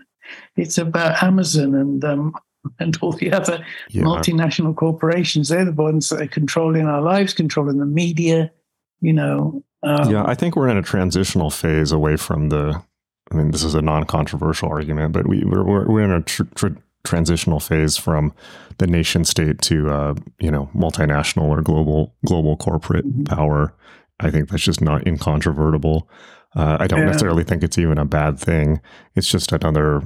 it's 0.56 0.78
about 0.78 1.22
Amazon 1.22 1.74
and 1.74 2.04
um, 2.04 2.34
and 2.78 2.96
all 3.00 3.12
the 3.12 3.32
other 3.32 3.64
yeah. 3.88 4.02
multinational 4.02 4.76
corporations. 4.76 5.48
They're 5.48 5.64
the 5.64 5.72
ones 5.72 6.10
that 6.10 6.20
are 6.20 6.26
controlling 6.26 6.86
our 6.86 7.00
lives, 7.00 7.32
controlling 7.32 7.78
the 7.78 7.86
media. 7.86 8.52
You 9.00 9.14
know. 9.14 9.64
Um, 9.82 10.10
yeah, 10.10 10.24
I 10.26 10.34
think 10.34 10.56
we're 10.56 10.68
in 10.68 10.78
a 10.78 10.82
transitional 10.82 11.50
phase 11.50 11.92
away 11.92 12.16
from 12.16 12.50
the. 12.50 12.82
I 13.30 13.36
mean, 13.36 13.50
this 13.50 13.64
is 13.64 13.74
a 13.74 13.80
non-controversial 13.80 14.68
argument, 14.68 15.12
but 15.12 15.26
we 15.26 15.42
we're, 15.44 15.64
we're 15.64 16.02
in 16.02 16.10
a 16.10 16.22
tr- 16.22 16.42
tr- 16.54 16.78
transitional 17.04 17.60
phase 17.60 17.96
from 17.96 18.32
the 18.78 18.86
nation 18.86 19.24
state 19.24 19.60
to 19.62 19.90
uh, 19.90 20.14
you 20.40 20.50
know 20.50 20.68
multinational 20.74 21.44
or 21.44 21.62
global 21.62 22.14
global 22.26 22.56
corporate 22.56 23.06
mm-hmm. 23.06 23.24
power. 23.24 23.74
I 24.20 24.30
think 24.30 24.48
that's 24.48 24.62
just 24.62 24.80
not 24.80 25.06
incontrovertible. 25.06 26.08
Uh, 26.56 26.76
I 26.80 26.86
don't 26.86 27.00
yeah. 27.00 27.06
necessarily 27.06 27.44
think 27.44 27.62
it's 27.62 27.78
even 27.78 27.98
a 27.98 28.04
bad 28.04 28.38
thing. 28.38 28.80
It's 29.16 29.28
just 29.28 29.52
another 29.52 30.02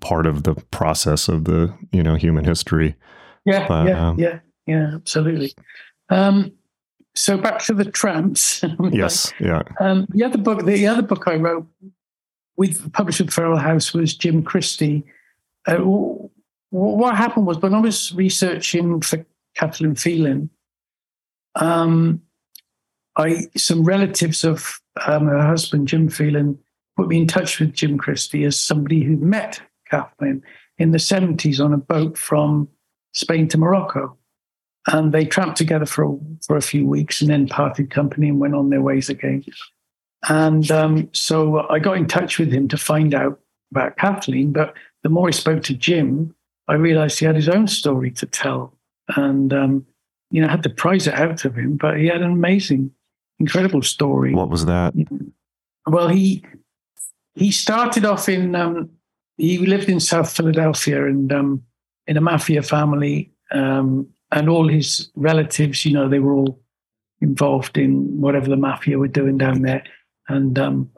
part 0.00 0.26
of 0.26 0.42
the 0.42 0.54
process 0.70 1.28
of 1.28 1.44
the 1.44 1.74
you 1.92 2.02
know 2.02 2.14
human 2.14 2.44
history. 2.44 2.96
Yeah, 3.44 3.66
but, 3.66 3.88
yeah, 3.88 4.08
um, 4.08 4.18
yeah, 4.18 4.38
yeah, 4.66 4.90
absolutely. 4.94 5.54
Um, 6.10 6.52
so 7.14 7.36
back 7.36 7.60
to 7.64 7.74
the 7.74 7.84
tramps. 7.84 8.64
yes, 8.90 9.32
yeah. 9.40 9.62
Um, 9.80 10.06
the 10.10 10.24
other 10.24 10.38
book, 10.38 10.64
the 10.64 10.86
other 10.86 11.02
book 11.02 11.24
I 11.26 11.36
wrote 11.36 11.66
with 12.56 12.92
published 12.92 13.20
with 13.20 13.32
Feral 13.32 13.58
House 13.58 13.94
was 13.94 14.14
Jim 14.14 14.42
Christy, 14.42 15.04
uh, 15.66 15.78
what 16.70 17.16
happened 17.16 17.46
was 17.46 17.58
when 17.58 17.74
I 17.74 17.80
was 17.80 18.14
researching 18.14 19.00
for 19.00 19.24
Kathleen 19.56 19.94
Phelan, 19.94 20.50
um, 21.56 22.22
I 23.16 23.46
some 23.56 23.84
relatives 23.84 24.44
of 24.44 24.80
um, 25.06 25.26
her 25.26 25.46
husband 25.46 25.88
Jim 25.88 26.08
Phelan 26.08 26.58
put 26.96 27.08
me 27.08 27.18
in 27.18 27.26
touch 27.26 27.58
with 27.58 27.72
Jim 27.72 27.98
Christy 27.98 28.44
as 28.44 28.58
somebody 28.58 29.02
who 29.02 29.16
met 29.16 29.60
Kathleen 29.90 30.42
in 30.78 30.92
the 30.92 30.98
70s 30.98 31.62
on 31.62 31.72
a 31.72 31.78
boat 31.78 32.16
from 32.16 32.68
Spain 33.12 33.48
to 33.48 33.58
Morocco. 33.58 34.16
And 34.86 35.12
they 35.12 35.26
tramped 35.26 35.58
together 35.58 35.86
for 35.86 36.04
a, 36.04 36.18
for 36.46 36.56
a 36.56 36.62
few 36.62 36.86
weeks 36.86 37.20
and 37.20 37.30
then 37.30 37.48
parted 37.48 37.90
company 37.90 38.28
and 38.28 38.40
went 38.40 38.54
on 38.54 38.70
their 38.70 38.80
ways 38.80 39.08
again. 39.08 39.44
And 40.28 40.70
um, 40.70 41.10
so 41.12 41.68
I 41.68 41.78
got 41.78 41.96
in 41.96 42.06
touch 42.06 42.38
with 42.38 42.50
him 42.50 42.68
to 42.68 42.78
find 42.78 43.14
out 43.14 43.40
about 43.70 43.96
Kathleen, 43.96 44.52
but 44.52 44.74
the 45.02 45.08
more 45.08 45.28
I 45.28 45.32
spoke 45.32 45.62
to 45.64 45.74
Jim, 45.74 46.34
I 46.68 46.74
realized 46.74 47.18
he 47.18 47.26
had 47.26 47.36
his 47.36 47.48
own 47.48 47.66
story 47.66 48.10
to 48.12 48.26
tell. 48.26 48.74
And, 49.16 49.52
um, 49.52 49.86
you 50.30 50.40
know, 50.40 50.48
I 50.48 50.50
had 50.50 50.62
to 50.62 50.70
prize 50.70 51.06
it 51.06 51.14
out 51.14 51.44
of 51.44 51.56
him, 51.56 51.76
but 51.76 51.98
he 51.98 52.06
had 52.06 52.22
an 52.22 52.30
amazing, 52.30 52.92
incredible 53.38 53.82
story. 53.82 54.34
What 54.34 54.50
was 54.50 54.66
that? 54.66 54.94
Well, 55.86 56.08
he 56.08 56.44
he 57.34 57.50
started 57.50 58.04
off 58.04 58.28
in 58.28 58.54
um, 58.54 58.90
he 59.36 59.58
lived 59.58 59.88
in 59.88 60.00
South 60.00 60.30
Philadelphia 60.30 61.06
and 61.06 61.32
um, 61.32 61.62
in 62.06 62.16
a 62.16 62.20
mafia 62.20 62.62
family, 62.62 63.32
um, 63.50 64.06
and 64.30 64.48
all 64.48 64.68
his 64.68 65.10
relatives, 65.16 65.84
you 65.84 65.92
know, 65.92 66.08
they 66.08 66.18
were 66.18 66.34
all 66.34 66.60
involved 67.20 67.76
in 67.76 68.20
whatever 68.20 68.48
the 68.48 68.56
mafia 68.56 68.98
were 68.98 69.08
doing 69.08 69.38
down 69.38 69.62
there. 69.62 69.82
And 70.28 70.58
um, 70.58 70.90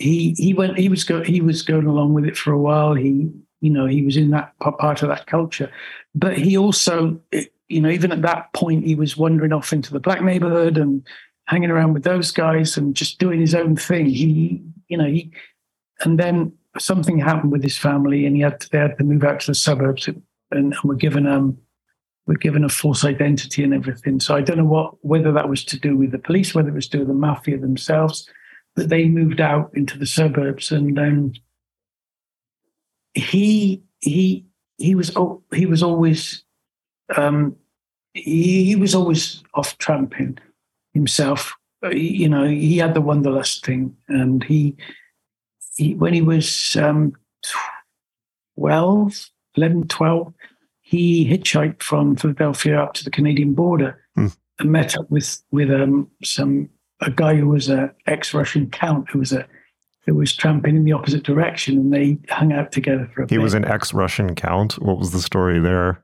he 0.00 0.34
he 0.38 0.54
went 0.54 0.78
he 0.78 0.88
was 0.88 1.04
go, 1.04 1.22
he 1.22 1.40
was 1.40 1.62
going 1.62 1.86
along 1.86 2.14
with 2.14 2.24
it 2.24 2.36
for 2.36 2.52
a 2.52 2.58
while. 2.58 2.94
He 2.94 3.30
you 3.60 3.70
know 3.70 3.86
he 3.86 4.02
was 4.02 4.16
in 4.16 4.30
that 4.30 4.58
part 4.58 5.02
of 5.02 5.08
that 5.10 5.26
culture, 5.26 5.70
but 6.14 6.36
he 6.36 6.56
also 6.56 7.20
you 7.68 7.80
know 7.80 7.90
even 7.90 8.10
at 8.10 8.22
that 8.22 8.52
point 8.54 8.86
he 8.86 8.94
was 8.94 9.16
wandering 9.16 9.52
off 9.52 9.72
into 9.72 9.92
the 9.92 10.00
black 10.00 10.22
neighborhood 10.22 10.78
and 10.78 11.06
hanging 11.46 11.70
around 11.70 11.92
with 11.92 12.04
those 12.04 12.30
guys 12.30 12.76
and 12.76 12.96
just 12.96 13.18
doing 13.18 13.40
his 13.40 13.54
own 13.54 13.76
thing. 13.76 14.06
He 14.06 14.62
you 14.88 14.96
know 14.96 15.06
he 15.06 15.30
and 16.00 16.18
then 16.18 16.52
something 16.78 17.18
happened 17.18 17.52
with 17.52 17.62
his 17.62 17.76
family 17.76 18.24
and 18.24 18.36
he 18.36 18.42
had 18.42 18.60
to, 18.60 18.70
they 18.70 18.78
had 18.78 18.96
to 18.96 19.04
move 19.04 19.24
out 19.24 19.40
to 19.40 19.48
the 19.48 19.54
suburbs 19.54 20.08
and, 20.08 20.22
and 20.50 20.74
were 20.82 20.94
given 20.94 21.26
um 21.26 21.58
were 22.26 22.36
given 22.36 22.64
a 22.64 22.68
false 22.70 23.04
identity 23.04 23.64
and 23.64 23.74
everything. 23.74 24.20
So 24.20 24.34
I 24.34 24.40
don't 24.40 24.58
know 24.58 24.64
what 24.64 24.94
whether 25.04 25.30
that 25.32 25.50
was 25.50 25.62
to 25.64 25.78
do 25.78 25.94
with 25.98 26.12
the 26.12 26.18
police, 26.18 26.54
whether 26.54 26.70
it 26.70 26.74
was 26.74 26.88
to 26.88 26.96
do 26.96 26.98
with 27.00 27.08
the 27.08 27.14
mafia 27.14 27.58
themselves, 27.58 28.26
but 28.76 28.88
they 28.88 29.08
moved 29.08 29.40
out 29.40 29.70
into 29.74 29.98
the 29.98 30.06
suburbs 30.06 30.70
and 30.70 30.98
um, 30.98 31.32
he 33.14 33.82
he 34.00 34.46
he 34.78 34.94
was 34.94 35.14
he 35.52 35.66
was 35.66 35.82
always 35.82 36.44
um, 37.16 37.56
he, 38.14 38.64
he 38.64 38.76
was 38.76 38.94
always 38.94 39.42
off 39.54 39.76
tramping 39.78 40.38
himself. 40.94 41.54
You 41.90 42.28
know, 42.28 42.44
he 42.44 42.78
had 42.78 42.94
the 42.94 43.00
wanderlust 43.00 43.64
thing, 43.64 43.96
and 44.08 44.44
he, 44.44 44.76
he 45.76 45.94
when 45.94 46.12
he 46.12 46.20
was 46.20 46.76
um, 46.76 47.14
12, 48.58 49.30
11, 49.56 49.88
12, 49.88 50.34
he 50.80 51.26
hitchhiked 51.26 51.82
from 51.82 52.16
Philadelphia 52.16 52.82
up 52.82 52.94
to 52.94 53.04
the 53.04 53.10
Canadian 53.10 53.54
border 53.54 54.02
hmm. 54.14 54.26
and 54.58 54.72
met 54.72 54.96
up 54.98 55.10
with 55.10 55.42
with 55.50 55.70
um, 55.70 56.10
some 56.22 56.68
a 57.00 57.10
guy 57.10 57.36
who 57.36 57.48
was 57.48 57.68
an 57.68 57.90
ex-Russian 58.06 58.70
count 58.70 59.08
who 59.10 59.18
was 59.18 59.32
a 59.32 59.46
who 60.06 60.14
was 60.14 60.34
tramping 60.34 60.76
in 60.76 60.84
the 60.84 60.92
opposite 60.92 61.22
direction, 61.22 61.76
and 61.76 61.92
they 61.92 62.18
hung 62.30 62.52
out 62.52 62.72
together 62.72 63.10
for 63.14 63.22
a 63.22 63.26
he 63.26 63.36
bit. 63.36 63.42
was 63.42 63.54
an 63.54 63.66
ex-Russian 63.66 64.34
count. 64.34 64.74
What 64.80 64.98
was 64.98 65.12
the 65.12 65.20
story 65.20 65.60
there? 65.60 66.02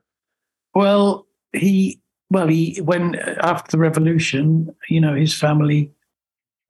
Well, 0.75 1.27
he 1.53 1.99
well 2.29 2.47
he 2.47 2.79
when 2.83 3.15
after 3.41 3.71
the 3.71 3.79
revolution, 3.79 4.73
you 4.89 5.01
know, 5.01 5.15
his 5.15 5.33
family. 5.33 5.91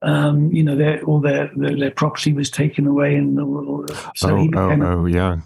Um, 0.03 0.51
you 0.51 0.61
know, 0.63 0.75
their 0.75 1.01
all 1.05 1.19
their, 1.19 1.49
their, 1.55 1.75
their 1.75 1.91
property 1.91 2.31
was 2.31 2.51
taken 2.51 2.85
away, 2.85 3.15
and 3.15 3.39
all, 3.39 3.83
so 4.15 4.29
oh, 4.29 4.37
he 4.37 4.49
oh, 4.55 4.81
oh, 4.83 5.05
yeah, 5.07 5.37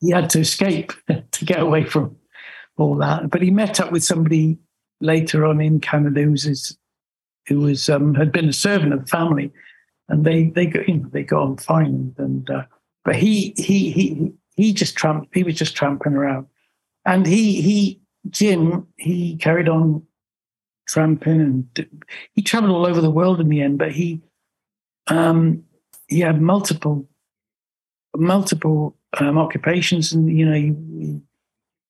he 0.00 0.10
had 0.10 0.30
to 0.30 0.40
escape 0.40 0.92
to 1.30 1.44
get 1.44 1.60
away 1.60 1.84
from 1.84 2.16
all 2.76 2.96
that. 2.96 3.30
But 3.30 3.42
he 3.42 3.50
met 3.50 3.80
up 3.80 3.92
with 3.92 4.04
somebody 4.04 4.58
later 5.00 5.46
on 5.46 5.60
in 5.60 5.80
Canada 5.80 6.22
who 6.22 6.32
was 6.32 6.42
his, 6.42 6.76
who 7.46 7.60
was 7.60 7.88
um, 7.88 8.14
had 8.14 8.32
been 8.32 8.48
a 8.48 8.52
servant 8.52 8.92
of 8.92 9.00
the 9.00 9.06
family, 9.06 9.52
and 10.08 10.24
they 10.24 10.44
they 10.50 10.66
got 10.66 10.88
you 10.88 10.98
know 10.98 11.08
they 11.12 11.22
got 11.22 11.42
on 11.42 11.56
fine. 11.56 12.14
And 12.18 12.48
uh, 12.50 12.64
but 13.04 13.16
he 13.16 13.54
he 13.56 13.90
he 13.90 14.32
he 14.56 14.72
just 14.72 14.96
tramped. 14.96 15.34
He 15.34 15.42
was 15.42 15.56
just 15.56 15.76
tramping 15.76 16.14
around, 16.14 16.46
and 17.04 17.26
he 17.26 17.60
he 17.60 18.00
Jim 18.30 18.86
he 18.96 19.36
carried 19.36 19.68
on 19.68 20.02
tramping 20.86 21.40
and 21.40 21.88
he 22.34 22.42
traveled 22.42 22.70
all 22.70 22.86
over 22.86 23.00
the 23.00 23.10
world 23.10 23.40
in 23.40 23.48
the 23.48 23.62
end. 23.62 23.78
But 23.78 23.92
he 23.92 24.20
um 25.08 25.64
he 26.08 26.20
had 26.20 26.40
multiple 26.40 27.08
multiple 28.16 28.96
um, 29.20 29.38
occupations, 29.38 30.12
and 30.12 30.28
you 30.36 30.46
know, 30.46 30.54
he, 30.54 31.20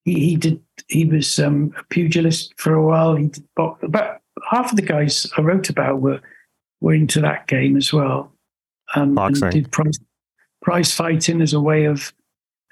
he, 0.03 0.13
he 0.13 0.35
did. 0.35 0.61
He 0.87 1.05
was 1.05 1.39
um, 1.39 1.73
a 1.77 1.83
pugilist 1.85 2.53
for 2.57 2.73
a 2.73 2.83
while. 2.83 3.15
He 3.15 3.27
did 3.27 3.43
box. 3.55 3.83
About 3.83 4.21
half 4.49 4.71
of 4.71 4.75
the 4.75 4.81
guys 4.81 5.31
I 5.37 5.41
wrote 5.41 5.69
about 5.69 6.01
were 6.01 6.21
were 6.81 6.93
into 6.93 7.21
that 7.21 7.47
game 7.47 7.77
as 7.77 7.91
well. 7.91 8.31
Um, 8.95 9.15
Boxing. 9.15 9.49
did 9.49 9.71
prize, 9.71 9.99
prize 10.61 10.93
fighting 10.93 11.41
as 11.41 11.53
a 11.53 11.59
way 11.59 11.85
of 11.85 12.13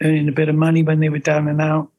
earning 0.01 0.27
a 0.27 0.33
bit 0.33 0.49
of 0.49 0.55
money 0.55 0.83
when 0.83 0.99
they 0.99 1.09
were 1.09 1.19
down 1.19 1.47
and 1.47 1.61
out. 1.61 1.89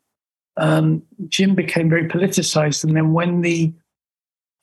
Um, 0.56 1.02
Jim 1.28 1.54
became 1.54 1.90
very 1.90 2.08
politicized, 2.08 2.84
and 2.84 2.96
then 2.96 3.12
when 3.12 3.40
the 3.40 3.72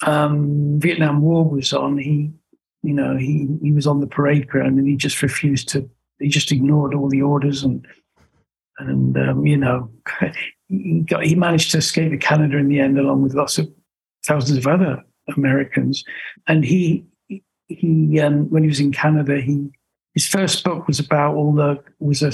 um, 0.06 0.80
Vietnam 0.80 1.22
War 1.22 1.44
was 1.44 1.74
on, 1.74 1.98
he, 1.98 2.32
you 2.84 2.94
know, 2.94 3.18
he 3.18 3.48
he 3.62 3.72
was 3.72 3.88
on 3.88 4.00
the 4.00 4.08
parade 4.08 4.48
ground, 4.48 4.80
and 4.80 4.88
he 4.88 4.96
just 4.96 5.22
refused 5.22 5.68
to 5.70 5.90
he 6.20 6.30
just 6.30 6.52
ignored 6.52 6.94
all 6.94 7.10
the 7.10 7.22
orders 7.22 7.64
and 7.64 7.86
and 8.78 9.18
um, 9.18 9.46
you 9.46 9.58
know 9.58 9.90
he, 10.70 11.02
got, 11.02 11.26
he 11.26 11.36
managed 11.36 11.72
to 11.72 11.78
escape 11.78 12.12
to 12.12 12.18
Canada 12.18 12.58
in 12.58 12.70
the 12.70 12.80
end, 12.80 12.98
along 12.98 13.22
with 13.24 13.34
lots 13.34 13.58
of 13.58 13.70
thousands 14.26 14.58
of 14.58 14.68
other 14.68 15.04
Americans. 15.36 16.04
And 16.48 16.64
he 16.64 17.06
he 17.68 18.20
um, 18.20 18.50
when 18.50 18.64
he 18.64 18.70
was 18.70 18.80
in 18.80 18.92
Canada, 18.92 19.40
he 19.40 19.70
his 20.14 20.28
first 20.28 20.64
book 20.64 20.88
was 20.88 21.00
about 21.00 21.36
all 21.36 21.54
the 21.54 21.82
was 22.00 22.22
a 22.22 22.32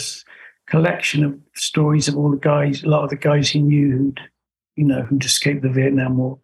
collection 0.69 1.23
of 1.23 1.37
stories 1.55 2.07
of 2.07 2.17
all 2.17 2.31
the 2.31 2.37
guys, 2.37 2.83
a 2.83 2.89
lot 2.89 3.03
of 3.03 3.09
the 3.09 3.15
guys 3.15 3.49
he 3.49 3.59
knew 3.59 3.91
who'd 3.91 4.19
you 4.75 4.85
know 4.85 5.01
who'd 5.03 5.23
escaped 5.23 5.61
the 5.61 5.69
Vietnam 5.69 6.17
War. 6.17 6.39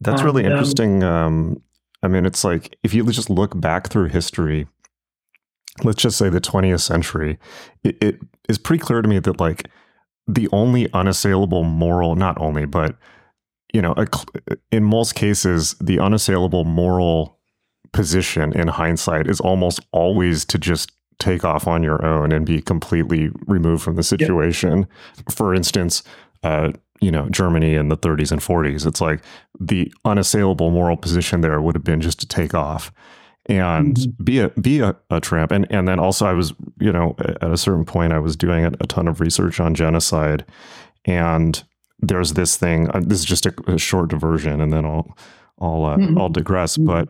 That's 0.00 0.20
and, 0.20 0.26
really 0.26 0.46
um, 0.46 0.52
interesting. 0.52 1.02
Um, 1.02 1.62
I 2.02 2.08
mean, 2.08 2.26
it's 2.26 2.44
like 2.44 2.76
if 2.82 2.94
you 2.94 3.04
just 3.10 3.30
look 3.30 3.58
back 3.60 3.88
through 3.88 4.08
history, 4.08 4.66
let's 5.84 6.02
just 6.02 6.18
say 6.18 6.28
the 6.28 6.40
20th 6.40 6.80
century, 6.80 7.38
it, 7.84 7.96
it 8.02 8.20
is 8.48 8.58
pretty 8.58 8.82
clear 8.82 9.02
to 9.02 9.08
me 9.08 9.18
that 9.20 9.38
like 9.38 9.68
the 10.26 10.48
only 10.52 10.92
unassailable 10.92 11.64
moral, 11.64 12.16
not 12.16 12.40
only, 12.40 12.64
but 12.64 12.96
you 13.72 13.82
know, 13.82 13.94
a, 13.96 14.06
in 14.70 14.84
most 14.84 15.14
cases, 15.14 15.74
the 15.80 15.98
unassailable 15.98 16.64
moral 16.64 17.38
position 17.92 18.52
in 18.52 18.68
hindsight 18.68 19.26
is 19.26 19.40
almost 19.40 19.80
always 19.92 20.44
to 20.46 20.58
just 20.58 20.92
take 21.18 21.44
off 21.44 21.66
on 21.66 21.82
your 21.82 22.04
own 22.04 22.32
and 22.32 22.44
be 22.44 22.60
completely 22.60 23.30
removed 23.46 23.82
from 23.82 23.96
the 23.96 24.02
situation. 24.02 24.86
Yep. 25.16 25.32
For 25.32 25.54
instance, 25.54 26.02
uh, 26.42 26.72
you 27.00 27.10
know, 27.10 27.28
Germany 27.28 27.74
in 27.74 27.88
the 27.88 27.96
30s 27.96 28.32
and 28.32 28.40
40s, 28.40 28.86
it's 28.86 29.00
like 29.00 29.22
the 29.58 29.92
unassailable 30.04 30.70
moral 30.70 30.96
position 30.96 31.40
there 31.40 31.60
would 31.60 31.74
have 31.74 31.84
been 31.84 32.00
just 32.00 32.20
to 32.20 32.26
take 32.26 32.54
off 32.54 32.92
and 33.46 33.96
mm-hmm. 33.96 34.24
be 34.24 34.38
a 34.38 34.48
be 34.50 34.78
a, 34.80 34.94
a, 35.10 35.20
tramp 35.20 35.50
and 35.50 35.66
and 35.70 35.88
then 35.88 35.98
also 35.98 36.26
I 36.26 36.32
was 36.32 36.54
you 36.78 36.92
know 36.92 37.16
at 37.18 37.50
a 37.50 37.56
certain 37.56 37.84
point 37.84 38.12
I 38.12 38.20
was 38.20 38.36
doing 38.36 38.64
a, 38.64 38.68
a 38.80 38.86
ton 38.86 39.08
of 39.08 39.20
research 39.20 39.58
on 39.58 39.74
genocide 39.74 40.44
and 41.04 41.62
there's 42.02 42.34
this 42.34 42.56
thing 42.56 42.90
uh, 42.90 43.00
this 43.00 43.20
is 43.20 43.24
just 43.24 43.46
a, 43.46 43.54
a, 43.66 43.78
short 43.78 44.10
diversion 44.10 44.60
and 44.60 44.72
then 44.72 44.84
I'll 44.84 45.16
I'll 45.60 45.84
uh, 45.84 45.96
mm-hmm. 45.96 46.18
I'll 46.18 46.28
digress 46.28 46.76
mm-hmm. 46.76 46.86
but 46.86 47.08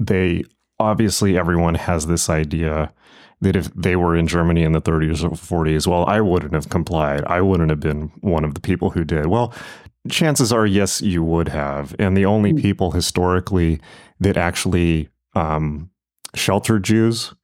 they 0.00 0.44
obviously 0.80 1.38
everyone 1.38 1.74
has 1.74 2.06
this 2.06 2.28
idea 2.28 2.92
that 3.40 3.56
if 3.56 3.72
they 3.74 3.94
were 3.94 4.16
in 4.16 4.26
Germany 4.26 4.62
in 4.62 4.72
the 4.72 4.80
30s 4.80 5.22
or 5.22 5.30
40s, 5.30 5.86
well, 5.86 6.06
I 6.06 6.20
wouldn't 6.20 6.54
have 6.54 6.70
complied. 6.70 7.24
I 7.24 7.42
wouldn't 7.42 7.70
have 7.70 7.80
been 7.80 8.10
one 8.20 8.44
of 8.44 8.54
the 8.54 8.60
people 8.60 8.90
who 8.90 9.04
did. 9.04 9.26
Well, 9.26 9.52
chances 10.10 10.52
are, 10.52 10.66
yes, 10.66 11.02
you 11.02 11.22
would 11.22 11.48
have. 11.48 11.94
And 11.98 12.16
the 12.16 12.24
only 12.24 12.50
hmm. 12.52 12.58
people 12.58 12.90
historically 12.92 13.80
that 14.20 14.36
actually 14.36 15.08
um, 15.34 15.90
sheltered 16.34 16.84
Jews 16.84 17.34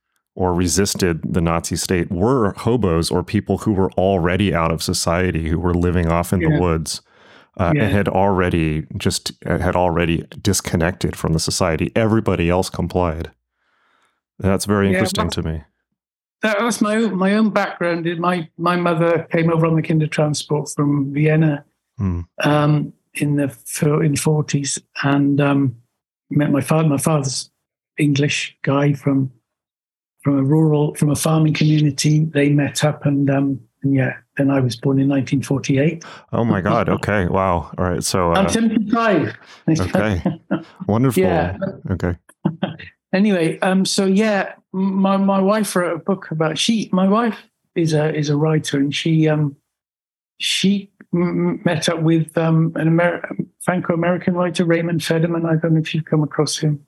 or 0.40 0.54
resisted 0.54 1.20
the 1.22 1.42
Nazi 1.42 1.76
state 1.76 2.10
were 2.10 2.54
hobos 2.54 3.10
or 3.10 3.22
people 3.22 3.58
who 3.58 3.72
were 3.72 3.92
already 3.92 4.54
out 4.54 4.72
of 4.72 4.82
society, 4.82 5.50
who 5.50 5.60
were 5.60 5.74
living 5.74 6.08
off 6.08 6.32
in 6.32 6.40
yeah. 6.40 6.48
the 6.48 6.60
woods. 6.60 7.02
Uh, 7.58 7.72
yeah. 7.74 7.82
and 7.82 7.92
had 7.92 8.08
already 8.08 8.86
just 8.96 9.32
had 9.44 9.76
already 9.76 10.24
disconnected 10.40 11.14
from 11.16 11.32
the 11.34 11.38
society. 11.40 11.92
Everybody 11.94 12.48
else 12.48 12.70
complied. 12.70 13.32
That's 14.38 14.64
very 14.64 14.86
yeah, 14.86 14.94
interesting 14.94 15.28
to 15.30 15.42
me. 15.42 15.62
That 16.42 16.62
was 16.62 16.80
my 16.80 16.94
own, 16.96 17.16
my 17.16 17.34
own 17.34 17.50
background. 17.50 18.06
My 18.18 18.48
my 18.56 18.76
mother 18.76 19.26
came 19.32 19.52
over 19.52 19.66
on 19.66 19.74
the 19.74 19.82
Kindertransport 19.82 20.74
from 20.74 21.12
Vienna 21.12 21.64
mm. 22.00 22.24
um, 22.44 22.94
in 23.14 23.36
the 23.36 23.54
in 24.02 24.16
forties, 24.16 24.78
and 25.02 25.38
um, 25.40 25.76
met 26.30 26.50
my 26.50 26.62
father. 26.62 26.88
My 26.88 26.98
father's 26.98 27.50
English 27.98 28.56
guy 28.62 28.94
from 28.94 29.32
from 30.22 30.38
a 30.38 30.42
rural 30.42 30.94
from 30.94 31.10
a 31.10 31.16
farming 31.16 31.54
community. 31.54 32.24
They 32.24 32.50
met 32.50 32.84
up, 32.84 33.06
and 33.06 33.28
um, 33.30 33.60
and 33.82 33.94
yeah, 33.94 34.14
then 34.36 34.50
I 34.50 34.60
was 34.60 34.76
born 34.76 34.98
in 35.00 35.08
1948. 35.08 36.04
Oh 36.32 36.44
my 36.44 36.60
God! 36.60 36.88
Okay, 36.88 37.26
wow. 37.26 37.70
All 37.78 37.84
right, 37.84 38.04
so 38.04 38.32
uh, 38.32 38.36
I'm 38.36 38.48
75. 38.48 39.36
Okay, 39.68 40.22
wonderful. 40.86 41.22
Yeah. 41.22 41.56
Okay. 41.90 42.16
anyway, 43.12 43.58
um, 43.60 43.84
so 43.84 44.04
yeah, 44.04 44.54
my 44.72 45.16
my 45.16 45.40
wife 45.40 45.74
wrote 45.74 45.96
a 45.96 45.98
book 45.98 46.30
about 46.30 46.58
she. 46.58 46.90
My 46.92 47.08
wife 47.08 47.38
is 47.74 47.94
a 47.94 48.14
is 48.14 48.28
a 48.28 48.36
writer, 48.36 48.76
and 48.76 48.94
she 48.94 49.28
um, 49.28 49.56
she 50.38 50.90
m- 51.14 51.60
met 51.64 51.88
up 51.88 52.00
with 52.02 52.36
um, 52.36 52.72
an 52.76 52.88
Amer- 52.88 53.28
Franco-American 53.62 54.34
writer, 54.34 54.64
Raymond 54.64 55.02
Federman. 55.04 55.46
I 55.46 55.56
don't 55.56 55.74
know 55.74 55.80
if 55.80 55.94
you've 55.94 56.04
come 56.04 56.22
across 56.22 56.58
him. 56.58 56.84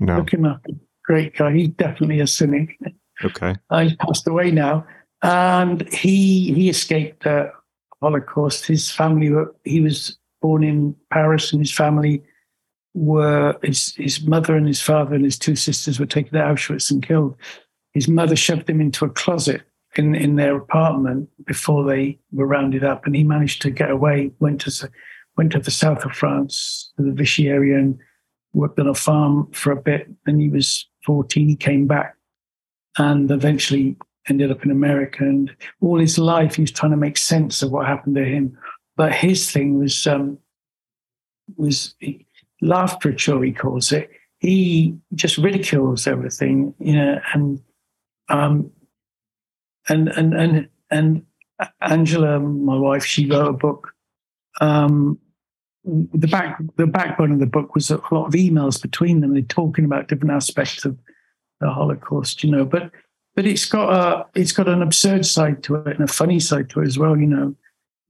No. 0.00 0.18
Look 0.18 0.32
him 0.32 0.44
up. 0.44 0.64
Great 1.04 1.36
guy. 1.36 1.52
He's 1.52 1.68
definitely 1.68 2.20
a 2.20 2.26
cynic. 2.26 2.78
Okay. 3.24 3.54
Uh, 3.70 3.80
he's 3.80 3.96
passed 3.96 4.26
away 4.26 4.50
now, 4.50 4.86
and 5.22 5.88
he 5.92 6.52
he 6.52 6.68
escaped 6.68 7.24
the 7.24 7.52
Holocaust. 8.00 8.66
His 8.66 8.90
family 8.90 9.30
were. 9.30 9.54
He 9.64 9.80
was 9.80 10.18
born 10.40 10.64
in 10.64 10.96
Paris, 11.10 11.52
and 11.52 11.60
his 11.60 11.72
family 11.72 12.22
were 12.94 13.56
his 13.62 13.94
his 13.96 14.26
mother 14.26 14.56
and 14.56 14.66
his 14.66 14.80
father 14.80 15.14
and 15.14 15.24
his 15.24 15.38
two 15.38 15.56
sisters 15.56 15.98
were 15.98 16.06
taken 16.06 16.32
to 16.32 16.38
Auschwitz 16.38 16.90
and 16.90 17.06
killed. 17.06 17.36
His 17.92 18.08
mother 18.08 18.36
shoved 18.36 18.70
him 18.70 18.80
into 18.80 19.04
a 19.04 19.10
closet 19.10 19.62
in 19.96 20.14
in 20.14 20.36
their 20.36 20.56
apartment 20.56 21.28
before 21.44 21.84
they 21.84 22.18
were 22.32 22.46
rounded 22.46 22.84
up, 22.84 23.04
and 23.06 23.14
he 23.14 23.24
managed 23.24 23.62
to 23.62 23.70
get 23.70 23.90
away. 23.90 24.30
went 24.40 24.60
to 24.62 24.90
went 25.36 25.52
to 25.52 25.58
the 25.58 25.70
south 25.70 26.04
of 26.04 26.12
France, 26.12 26.92
to 26.96 27.02
the 27.02 27.12
Vichy 27.12 27.48
area, 27.48 27.76
and 27.76 27.98
worked 28.52 28.78
on 28.78 28.86
a 28.86 28.94
farm 28.94 29.50
for 29.52 29.72
a 29.72 29.82
bit. 29.82 30.08
And 30.26 30.40
he 30.40 30.48
was 30.48 30.86
fourteen. 31.04 31.48
He 31.48 31.56
came 31.56 31.86
back, 31.86 32.16
and 32.98 33.30
eventually 33.30 33.96
ended 34.28 34.50
up 34.50 34.64
in 34.64 34.70
America. 34.70 35.24
And 35.24 35.54
all 35.80 35.98
his 35.98 36.18
life, 36.18 36.56
he 36.56 36.62
was 36.62 36.72
trying 36.72 36.92
to 36.92 36.96
make 36.96 37.18
sense 37.18 37.62
of 37.62 37.70
what 37.70 37.86
happened 37.86 38.16
to 38.16 38.24
him. 38.24 38.56
But 38.96 39.12
his 39.12 39.50
thing 39.50 39.78
was 39.78 40.06
um, 40.06 40.38
was 41.56 41.94
laughter, 42.60 43.12
he 43.42 43.52
calls 43.52 43.92
it. 43.92 44.10
He 44.38 44.96
just 45.14 45.38
ridicules 45.38 46.06
everything, 46.06 46.74
you 46.78 46.94
know, 46.94 47.20
and 47.32 47.60
um, 48.28 48.70
and 49.88 50.08
and 50.08 50.34
and 50.34 50.68
and 50.90 51.26
Angela, 51.80 52.40
my 52.40 52.76
wife, 52.76 53.04
she 53.04 53.26
wrote 53.26 53.48
a 53.48 53.52
book. 53.52 53.94
Um, 54.60 55.18
the 55.84 56.28
back 56.28 56.58
the 56.76 56.86
backbone 56.86 57.32
of 57.32 57.38
the 57.38 57.46
book 57.46 57.74
was 57.74 57.90
a 57.90 57.96
lot 58.10 58.26
of 58.26 58.32
emails 58.32 58.80
between 58.80 59.20
them. 59.20 59.34
They're 59.34 59.42
talking 59.42 59.84
about 59.84 60.08
different 60.08 60.32
aspects 60.32 60.84
of 60.84 60.98
the 61.60 61.70
Holocaust, 61.70 62.42
you 62.42 62.50
know. 62.50 62.64
But 62.64 62.90
but 63.34 63.46
it's 63.46 63.66
got 63.66 63.92
a 63.92 64.26
it's 64.38 64.52
got 64.52 64.68
an 64.68 64.82
absurd 64.82 65.26
side 65.26 65.62
to 65.64 65.76
it 65.76 65.98
and 65.98 66.08
a 66.08 66.12
funny 66.12 66.40
side 66.40 66.70
to 66.70 66.80
it 66.80 66.86
as 66.86 66.98
well, 66.98 67.16
you 67.18 67.26
know. 67.26 67.54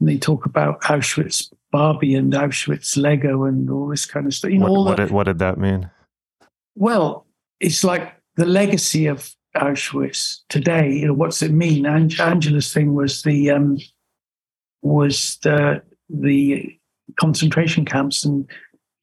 And 0.00 0.08
they 0.08 0.18
talk 0.18 0.46
about 0.46 0.80
Auschwitz 0.82 1.52
Barbie 1.72 2.14
and 2.14 2.32
Auschwitz 2.32 2.96
Lego 2.96 3.44
and 3.44 3.68
all 3.68 3.88
this 3.88 4.06
kind 4.06 4.26
of 4.26 4.34
stuff. 4.34 4.50
You 4.50 4.58
know, 4.58 4.70
what, 4.70 4.84
what, 4.84 4.96
did, 4.96 5.10
what 5.10 5.24
did 5.24 5.40
that 5.40 5.58
mean? 5.58 5.90
Well, 6.76 7.26
it's 7.60 7.82
like 7.82 8.14
the 8.36 8.46
legacy 8.46 9.06
of 9.06 9.34
Auschwitz 9.56 10.40
today. 10.48 10.92
You 10.92 11.08
know, 11.08 11.14
what's 11.14 11.42
it 11.42 11.52
mean? 11.52 11.86
Ang- 11.86 12.20
Angela's 12.20 12.72
thing 12.72 12.94
was 12.94 13.22
the 13.22 13.50
um, 13.50 13.78
was 14.82 15.38
the 15.42 15.82
the 16.08 16.78
concentration 17.18 17.84
camps, 17.84 18.24
and 18.24 18.48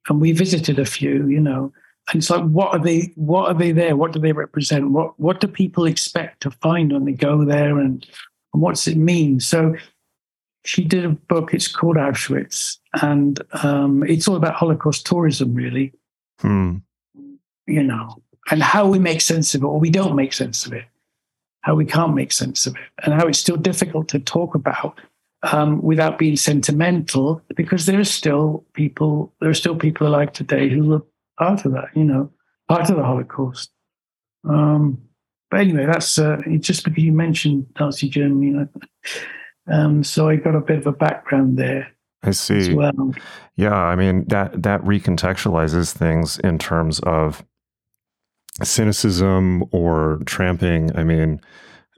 and 0.09 0.21
we 0.21 0.31
visited 0.31 0.79
a 0.79 0.85
few. 0.85 1.27
You 1.27 1.39
know, 1.39 1.73
and 2.11 2.19
it's 2.21 2.29
like, 2.29 2.43
what 2.43 2.73
are 2.73 2.79
they? 2.79 3.11
What 3.15 3.47
are 3.47 3.53
they 3.53 3.71
there? 3.71 3.95
What 3.95 4.11
do 4.11 4.19
they 4.19 4.33
represent? 4.33 4.91
What 4.91 5.19
what 5.19 5.39
do 5.39 5.47
people 5.47 5.85
expect 5.85 6.41
to 6.41 6.51
find 6.51 6.91
when 6.91 7.05
they 7.05 7.13
go 7.13 7.45
there? 7.45 7.79
And 7.79 8.05
and 8.53 8.61
what's 8.61 8.87
it 8.87 8.97
mean? 8.97 9.39
So 9.39 9.75
she 10.65 10.83
did 10.83 11.05
a 11.05 11.09
book. 11.09 11.53
It's 11.53 11.67
called 11.67 11.97
Auschwitz, 11.97 12.77
and 13.01 13.41
um, 13.63 14.03
it's 14.03 14.27
all 14.27 14.35
about 14.35 14.55
Holocaust 14.55 15.05
tourism, 15.05 15.53
really. 15.53 15.93
Hmm. 16.39 16.77
You 17.67 17.83
know, 17.83 18.21
and 18.49 18.61
how 18.61 18.87
we 18.87 18.99
make 18.99 19.21
sense 19.21 19.53
of 19.55 19.61
it 19.61 19.65
or 19.65 19.79
we 19.79 19.89
don't 19.89 20.15
make 20.15 20.33
sense 20.33 20.65
of 20.65 20.73
it, 20.73 20.85
how 21.61 21.75
we 21.75 21.85
can't 21.85 22.15
make 22.15 22.31
sense 22.31 22.65
of 22.65 22.75
it, 22.75 22.81
and 23.03 23.13
how 23.13 23.27
it's 23.27 23.39
still 23.39 23.57
difficult 23.57 24.07
to 24.09 24.19
talk 24.19 24.55
about 24.55 24.99
um, 25.43 25.81
without 25.81 26.17
being 26.17 26.35
sentimental, 26.35 27.41
because 27.55 27.85
there 27.85 27.99
are 27.99 28.05
still 28.05 28.65
people, 28.73 29.33
there 29.41 29.49
are 29.49 29.55
still 29.55 29.75
people 29.75 30.07
alive 30.07 30.31
today 30.33 30.69
who 30.69 30.93
are 30.93 31.03
part 31.37 31.65
of 31.65 31.71
that, 31.73 31.89
you 31.95 32.03
know, 32.03 32.31
part 32.67 32.89
of 32.89 32.95
the 32.95 33.03
Holocaust. 33.03 33.71
Um, 34.47 35.01
but 35.49 35.59
anyway, 35.61 35.85
that's 35.85 36.17
uh, 36.17 36.37
just 36.59 36.83
because 36.85 37.03
you 37.03 37.11
mentioned 37.11 37.65
Nazi 37.79 38.09
Germany. 38.09 38.67
Um, 39.67 40.03
so 40.03 40.29
I 40.29 40.37
got 40.37 40.55
a 40.55 40.61
bit 40.61 40.79
of 40.79 40.87
a 40.87 40.91
background 40.91 41.57
there. 41.57 41.91
I 42.23 42.31
see. 42.31 42.73
Well. 42.73 43.13
Yeah, 43.55 43.75
I 43.75 43.95
mean 43.95 44.25
that 44.27 44.61
that 44.63 44.81
recontextualizes 44.81 45.91
things 45.91 46.39
in 46.39 46.59
terms 46.59 46.99
of 46.99 47.43
cynicism 48.63 49.63
or 49.71 50.19
tramping. 50.25 50.95
I 50.95 51.03
mean, 51.03 51.41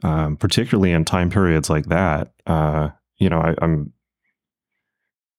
um, 0.01 0.37
particularly 0.37 0.91
in 0.91 1.03
time 1.05 1.29
periods 1.29 1.69
like 1.69 1.87
that, 1.87 2.33
uh, 2.47 2.89
you 3.18 3.30
know, 3.30 3.39
I, 3.39 3.55
am 3.61 3.93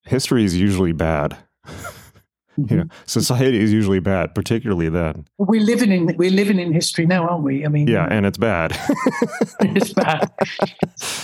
history 0.05 0.43
is 0.43 0.55
usually 0.55 0.93
bad. 0.93 1.37
Mm-hmm. 1.67 2.65
you 2.69 2.77
know, 2.77 2.85
society 3.05 3.59
is 3.59 3.71
usually 3.71 3.99
bad, 3.99 4.33
particularly 4.33 4.89
then. 4.89 5.27
We're 5.37 5.61
living 5.61 5.91
in 5.91 6.15
we're 6.17 6.31
living 6.31 6.59
in 6.59 6.73
history 6.73 7.05
now, 7.05 7.27
aren't 7.27 7.43
we? 7.43 7.65
I 7.65 7.69
mean, 7.69 7.87
yeah, 7.87 8.07
and 8.09 8.25
it's 8.25 8.37
bad. 8.37 8.77
it's 9.59 9.93
bad, 9.93 10.31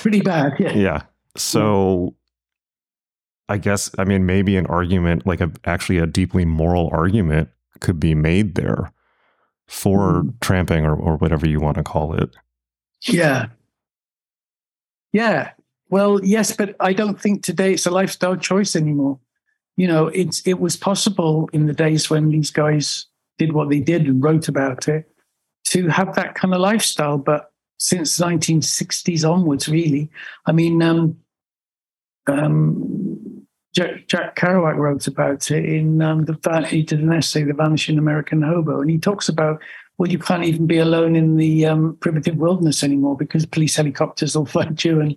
pretty 0.02 0.22
bad. 0.22 0.54
Yeah. 0.60 0.74
Yeah. 0.74 1.02
So, 1.38 2.16
I 3.47 3.58
guess 3.58 3.91
I 3.97 4.04
mean 4.04 4.26
maybe 4.26 4.58
an 4.58 4.66
argument, 4.68 5.26
like 5.26 5.41
a 5.41 5.52
actually 5.66 5.99
a 5.99 6.08
deeply 6.08 6.45
moral 6.45 6.89
argument, 6.91 7.49
could 7.80 7.99
be 7.99 8.14
made 8.14 8.56
there 8.56 8.91
for 9.68 10.24
mm. 10.24 10.39
tramping 10.41 10.86
or, 10.86 10.95
or 10.95 11.16
whatever 11.16 11.47
you 11.47 11.62
want 11.62 11.78
to 11.78 11.84
call 11.84 12.14
it. 12.14 12.30
Yeah. 13.04 13.47
Yeah. 15.14 15.52
Well, 15.91 16.23
yes, 16.23 16.55
but 16.55 16.75
I 16.79 16.93
don't 16.93 17.19
think 17.19 17.43
today 17.43 17.73
it's 17.73 17.85
a 17.85 17.91
lifestyle 17.91 18.37
choice 18.37 18.75
anymore. 18.75 19.19
You 19.75 19.87
know, 19.87 20.07
it's 20.07 20.45
it 20.47 20.59
was 20.59 20.75
possible 20.75 21.49
in 21.53 21.65
the 21.67 21.73
days 21.73 22.09
when 22.09 22.29
these 22.29 22.49
guys 22.49 23.05
did 23.37 23.53
what 23.53 23.69
they 23.69 23.81
did 23.81 24.07
and 24.07 24.23
wrote 24.23 24.47
about 24.47 24.87
it 24.87 25.11
to 25.65 25.87
have 25.89 26.15
that 26.15 26.35
kind 26.35 26.53
of 26.53 26.61
lifestyle, 26.61 27.17
but 27.17 27.51
since 27.77 28.19
1960s 28.19 29.29
onwards, 29.29 29.67
really. 29.67 30.09
I 30.45 30.51
mean, 30.51 30.81
um, 30.81 31.17
um, 32.27 33.45
Jack, 33.73 34.07
Jack, 34.07 34.35
Kerouac 34.35 34.77
wrote 34.77 35.07
about 35.07 35.49
it 35.51 35.65
in 35.65 36.01
um, 36.01 36.25
the 36.25 36.67
he 36.69 36.83
did 36.83 37.01
an 37.01 37.11
essay, 37.11 37.43
"The 37.43 37.53
Vanishing 37.53 37.97
American 37.97 38.41
Hobo," 38.41 38.79
and 38.79 38.89
he 38.89 38.97
talks 38.97 39.27
about 39.27 39.61
well, 39.97 40.09
you 40.09 40.17
can't 40.17 40.43
even 40.43 40.65
be 40.65 40.79
alone 40.79 41.15
in 41.15 41.35
the 41.35 41.65
um, 41.67 41.95
primitive 41.99 42.37
wilderness 42.37 42.83
anymore 42.83 43.15
because 43.15 43.45
police 43.45 43.75
helicopters 43.75 44.35
will 44.35 44.45
find 44.57 44.83
you, 44.83 44.99
and 44.99 45.15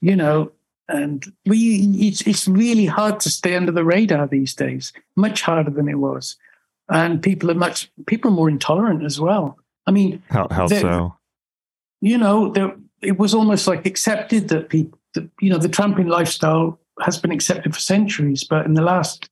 you 0.00 0.16
know, 0.16 0.52
and 0.88 1.24
we 1.46 1.88
it's 1.98 2.22
it's 2.22 2.46
really 2.46 2.86
hard 2.86 3.20
to 3.20 3.30
stay 3.30 3.56
under 3.56 3.72
the 3.72 3.84
radar 3.84 4.26
these 4.26 4.54
days, 4.54 4.92
much 5.16 5.42
harder 5.42 5.70
than 5.70 5.88
it 5.88 5.98
was, 5.98 6.36
and 6.88 7.22
people 7.22 7.50
are 7.50 7.54
much 7.54 7.90
people 8.06 8.30
are 8.30 8.34
more 8.34 8.48
intolerant 8.48 9.04
as 9.04 9.20
well. 9.20 9.58
I 9.86 9.90
mean, 9.90 10.22
how 10.30 10.48
how 10.50 10.66
so? 10.66 11.16
You 12.00 12.18
know, 12.18 12.50
there, 12.52 12.76
it 13.02 13.18
was 13.18 13.34
almost 13.34 13.66
like 13.66 13.86
accepted 13.86 14.48
that 14.48 14.68
people, 14.68 14.98
that, 15.14 15.28
you 15.40 15.50
know, 15.50 15.58
the 15.58 15.68
tramping 15.68 16.08
lifestyle 16.08 16.78
has 17.00 17.18
been 17.18 17.30
accepted 17.30 17.74
for 17.74 17.80
centuries, 17.80 18.44
but 18.44 18.64
in 18.64 18.74
the 18.74 18.82
last, 18.82 19.28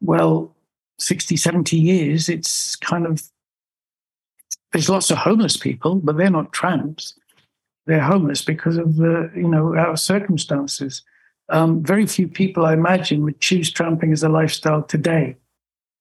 well, 0.00 0.54
60, 0.98 1.36
70 1.36 1.76
years, 1.76 2.28
it's 2.28 2.76
kind 2.76 3.06
of, 3.06 3.22
there's 4.72 4.88
lots 4.88 5.10
of 5.10 5.18
homeless 5.18 5.56
people, 5.56 5.96
but 5.96 6.16
they're 6.16 6.30
not 6.30 6.52
tramps. 6.52 7.14
They're 7.86 8.00
homeless 8.00 8.42
because 8.42 8.76
of 8.76 8.96
the, 8.96 9.30
you 9.34 9.48
know, 9.48 9.76
our 9.76 9.96
circumstances. 9.96 11.02
Um, 11.48 11.82
very 11.82 12.06
few 12.06 12.28
people, 12.28 12.64
I 12.64 12.74
imagine, 12.74 13.22
would 13.24 13.40
choose 13.40 13.70
tramping 13.70 14.12
as 14.12 14.22
a 14.22 14.28
lifestyle 14.28 14.82
today 14.82 15.36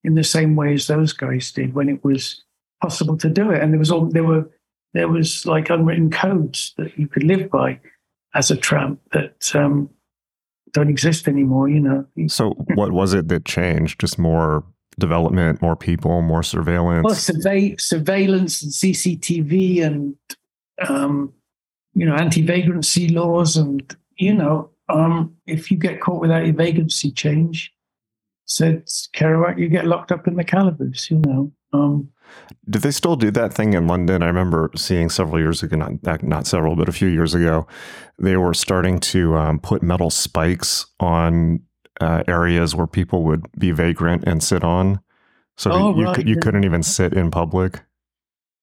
in 0.04 0.16
the 0.16 0.24
same 0.24 0.56
way 0.56 0.74
as 0.74 0.88
those 0.88 1.14
guys 1.14 1.52
did 1.52 1.74
when 1.74 1.90
it 1.90 2.04
was 2.04 2.44
possible 2.82 3.18
to 3.18 3.30
do 3.30 3.52
it. 3.52 3.62
And 3.62 3.74
there 3.74 3.80
was 3.80 3.92
all, 3.92 4.06
there 4.06 4.24
were, 4.24 4.50
there 4.94 5.08
was 5.08 5.46
like 5.46 5.70
unwritten 5.70 6.12
codes 6.12 6.74
that 6.78 6.98
you 6.98 7.08
could 7.08 7.24
live 7.24 7.50
by 7.50 7.80
as 8.34 8.52
a 8.52 8.58
tramp 8.58 9.00
that 9.12 9.56
um, 9.56 9.90
don't 10.72 10.90
exist 10.90 11.28
anymore, 11.28 11.70
you 11.70 11.80
know. 11.80 12.06
So, 12.28 12.52
what 12.76 12.92
was 12.92 13.14
it 13.14 13.28
that 13.28 13.46
changed? 13.46 14.00
Just 14.00 14.18
more 14.18 14.64
development, 15.00 15.62
more 15.62 15.76
people, 15.76 16.22
more 16.22 16.44
surveillance? 16.44 17.04
Well, 17.04 17.16
survey, 17.16 17.76
surveillance 17.78 18.62
and 18.62 18.72
CCTV 18.72 19.84
and, 19.84 20.16
um, 20.88 21.34
you 21.94 22.06
know, 22.06 22.16
anti 22.16 22.42
vagrancy 22.42 23.10
laws. 23.10 23.58
And, 23.58 23.96
you 24.18 24.34
know, 24.34 24.70
um, 24.90 25.36
if 25.48 25.72
you 25.72 25.78
get 25.78 26.02
caught 26.02 26.22
without 26.22 26.46
your 26.46 26.56
vagrancy 26.56 27.12
change, 27.12 27.74
said 28.46 28.86
Kerouac, 29.16 29.58
you 29.58 29.70
get 29.70 29.86
locked 29.86 30.12
up 30.12 30.28
in 30.28 30.36
the 30.36 30.44
calaboose, 30.44 31.10
you 31.10 31.18
know. 31.20 31.52
Um, 31.74 32.10
do 32.70 32.80
they 32.80 32.92
still 32.92 33.16
do 33.16 33.32
that 33.32 33.54
thing 33.54 33.74
in 33.74 33.88
London? 33.88 34.24
I 34.24 34.28
remember 34.28 34.72
seeing 34.76 35.10
several 35.10 35.40
years 35.40 35.64
ago, 35.64 35.78
not 35.78 36.24
not 36.24 36.48
several, 36.48 36.76
but 36.76 36.90
a 36.90 36.94
few 36.94 37.08
years 37.08 37.34
ago, 37.34 37.68
they 38.20 38.38
were 38.38 38.54
starting 38.54 39.00
to 39.00 39.36
um, 39.36 39.60
put 39.60 39.82
metal 39.82 40.10
spikes 40.10 40.86
on 41.00 41.62
uh, 42.00 42.24
areas 42.28 42.76
where 42.76 42.88
people 42.88 43.24
would 43.24 43.46
be 43.58 43.72
vagrant 43.72 44.24
and 44.26 44.44
sit 44.44 44.64
on, 44.64 45.00
so 45.58 45.72
oh, 45.72 45.98
you 45.98 46.06
right. 46.06 46.28
you 46.28 46.38
couldn't 46.38 46.64
even 46.64 46.84
sit 46.84 47.14
in 47.14 47.32
public. 47.32 47.82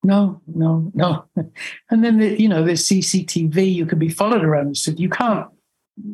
No, 0.04 0.40
no, 0.46 0.90
no. 0.94 1.24
And 1.90 2.04
then 2.04 2.18
the, 2.18 2.40
you 2.40 2.48
know 2.48 2.62
there's 2.64 2.86
CCTV. 2.88 3.72
You 3.74 3.86
can 3.86 3.98
be 3.98 4.08
followed 4.08 4.44
around 4.44 4.68
the 4.70 4.74
city. 4.74 5.02
You 5.02 5.10
can't. 5.10 5.46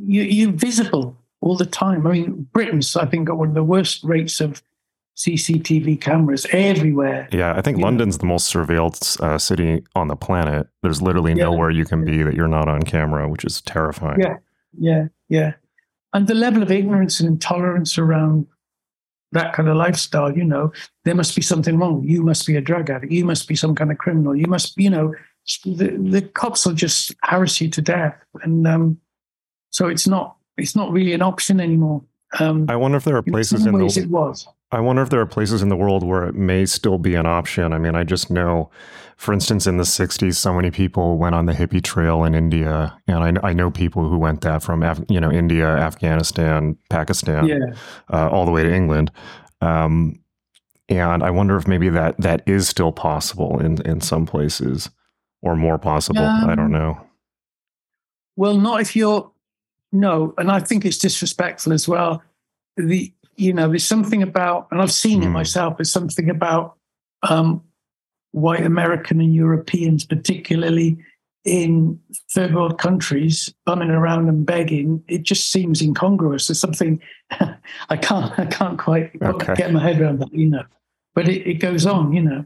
You, 0.06 0.22
you're 0.22 0.52
visible 0.52 1.16
all 1.40 1.56
the 1.56 1.66
time. 1.66 2.06
I 2.06 2.12
mean, 2.12 2.48
Britain's 2.52 2.96
I 2.96 3.06
think 3.06 3.28
got 3.28 3.36
one 3.36 3.48
of 3.48 3.54
the 3.54 3.62
worst 3.64 4.02
rates 4.04 4.40
of 4.40 4.62
CCTV 5.16 6.00
cameras 6.00 6.46
everywhere. 6.50 7.28
Yeah, 7.30 7.54
I 7.54 7.62
think 7.62 7.78
You 7.78 7.84
London's 7.84 8.18
the 8.18 8.26
most 8.26 8.52
surveilled 8.52 9.20
uh, 9.20 9.38
city 9.38 9.84
on 9.94 10.08
the 10.08 10.16
planet. 10.16 10.66
There's 10.82 11.00
literally 11.02 11.32
Yeah. 11.34 11.44
nowhere 11.44 11.70
you 11.70 11.84
can 11.84 12.04
be 12.04 12.22
that 12.22 12.34
you're 12.34 12.48
not 12.48 12.68
on 12.68 12.82
camera, 12.82 13.28
which 13.28 13.44
is 13.44 13.60
terrifying. 13.60 14.20
Yeah. 14.20 14.36
Yeah, 14.76 15.04
yeah. 15.28 15.52
And 16.12 16.26
the 16.26 16.34
level 16.34 16.62
of 16.62 16.70
ignorance 16.72 17.20
and 17.20 17.28
intolerance 17.28 17.96
around 17.98 18.46
that 19.34 19.52
kind 19.52 19.68
of 19.68 19.76
lifestyle, 19.76 20.36
you 20.36 20.44
know, 20.44 20.72
there 21.04 21.14
must 21.14 21.36
be 21.36 21.42
something 21.42 21.76
wrong. 21.78 22.02
You 22.04 22.22
must 22.22 22.46
be 22.46 22.56
a 22.56 22.60
drug 22.60 22.88
addict. 22.88 23.12
You 23.12 23.24
must 23.24 23.46
be 23.46 23.54
some 23.54 23.74
kind 23.74 23.92
of 23.92 23.98
criminal. 23.98 24.34
You 24.34 24.46
must, 24.46 24.76
you 24.78 24.88
know, 24.88 25.14
the, 25.64 25.96
the 25.98 26.22
cops 26.22 26.64
will 26.64 26.72
just 26.72 27.14
harass 27.22 27.60
you 27.60 27.68
to 27.68 27.82
death. 27.82 28.16
And 28.42 28.66
um, 28.66 29.00
so 29.70 29.88
it's 29.88 30.06
not 30.06 30.36
it's 30.56 30.74
not 30.74 30.90
really 30.92 31.12
an 31.12 31.22
option 31.22 31.60
anymore. 31.60 32.02
Um, 32.40 32.66
I 32.68 32.76
wonder 32.76 32.96
if 32.96 33.04
there 33.04 33.16
are 33.16 33.22
in 33.26 33.32
places 33.32 33.66
in 33.66 33.74
ways 33.74 33.96
the 33.96 34.02
it 34.02 34.08
was. 34.08 34.48
I 34.74 34.80
wonder 34.80 35.02
if 35.02 35.10
there 35.10 35.20
are 35.20 35.26
places 35.26 35.62
in 35.62 35.68
the 35.68 35.76
world 35.76 36.02
where 36.04 36.24
it 36.24 36.34
may 36.34 36.66
still 36.66 36.98
be 36.98 37.14
an 37.14 37.26
option. 37.26 37.72
I 37.72 37.78
mean, 37.78 37.94
I 37.94 38.04
just 38.04 38.30
know, 38.30 38.70
for 39.16 39.32
instance, 39.32 39.66
in 39.66 39.76
the 39.76 39.84
60s, 39.84 40.34
so 40.34 40.52
many 40.52 40.70
people 40.70 41.16
went 41.16 41.34
on 41.34 41.46
the 41.46 41.52
hippie 41.52 41.82
trail 41.82 42.24
in 42.24 42.34
India. 42.34 42.96
And 43.06 43.38
I, 43.38 43.48
I 43.50 43.52
know 43.52 43.70
people 43.70 44.08
who 44.08 44.18
went 44.18 44.40
that 44.42 44.62
from, 44.62 44.82
Af- 44.82 45.04
you 45.08 45.20
know, 45.20 45.30
India, 45.30 45.66
Afghanistan, 45.66 46.76
Pakistan, 46.90 47.46
Yeah. 47.46 47.58
uh, 48.12 48.28
all 48.28 48.44
the 48.44 48.50
way 48.50 48.62
to 48.64 48.74
England. 48.74 49.10
Um, 49.60 50.20
and 50.88 51.22
I 51.22 51.30
wonder 51.30 51.56
if 51.56 51.66
maybe 51.66 51.88
that 51.90 52.20
that 52.20 52.42
is 52.46 52.68
still 52.68 52.92
possible 52.92 53.58
in, 53.60 53.80
in 53.82 54.00
some 54.02 54.26
places 54.26 54.90
or 55.40 55.56
more 55.56 55.78
possible. 55.78 56.20
I 56.20 56.50
Um, 56.50 56.56
don't 56.56 56.72
know. 56.72 57.00
Well, 58.36 58.58
not 58.58 58.80
if 58.80 58.96
you're 58.96 59.30
no, 59.92 60.34
and 60.38 60.50
I 60.50 60.58
think 60.58 60.84
it's 60.84 60.98
disrespectful 60.98 61.72
as 61.72 61.86
well. 61.88 62.20
The 62.76 63.13
you 63.36 63.52
know, 63.52 63.68
there's 63.68 63.84
something 63.84 64.22
about, 64.22 64.68
and 64.70 64.80
I've 64.80 64.92
seen 64.92 65.22
it 65.22 65.26
Hmm. 65.26 65.32
myself. 65.32 65.76
There's 65.76 65.92
something 65.92 66.30
about 66.30 66.76
um, 67.28 67.62
white 68.32 68.64
American 68.64 69.20
and 69.20 69.34
Europeans, 69.34 70.04
particularly 70.04 70.98
in 71.44 72.00
third 72.32 72.54
world 72.54 72.78
countries, 72.78 73.52
bumming 73.66 73.90
around 73.90 74.28
and 74.28 74.46
begging. 74.46 75.02
It 75.08 75.22
just 75.22 75.50
seems 75.50 75.82
incongruous. 75.82 76.46
There's 76.46 76.58
something 76.60 77.00
I 77.90 77.96
can't, 77.96 78.38
I 78.38 78.46
can't 78.46 78.78
quite 78.78 79.12
Okay. 79.22 79.54
get 79.54 79.72
my 79.72 79.82
head 79.82 80.00
around 80.00 80.20
that, 80.20 80.32
you 80.32 80.48
know. 80.48 80.64
But 81.14 81.28
it, 81.28 81.46
it 81.46 81.54
goes 81.54 81.86
on, 81.86 82.12
you 82.12 82.22
know. 82.22 82.44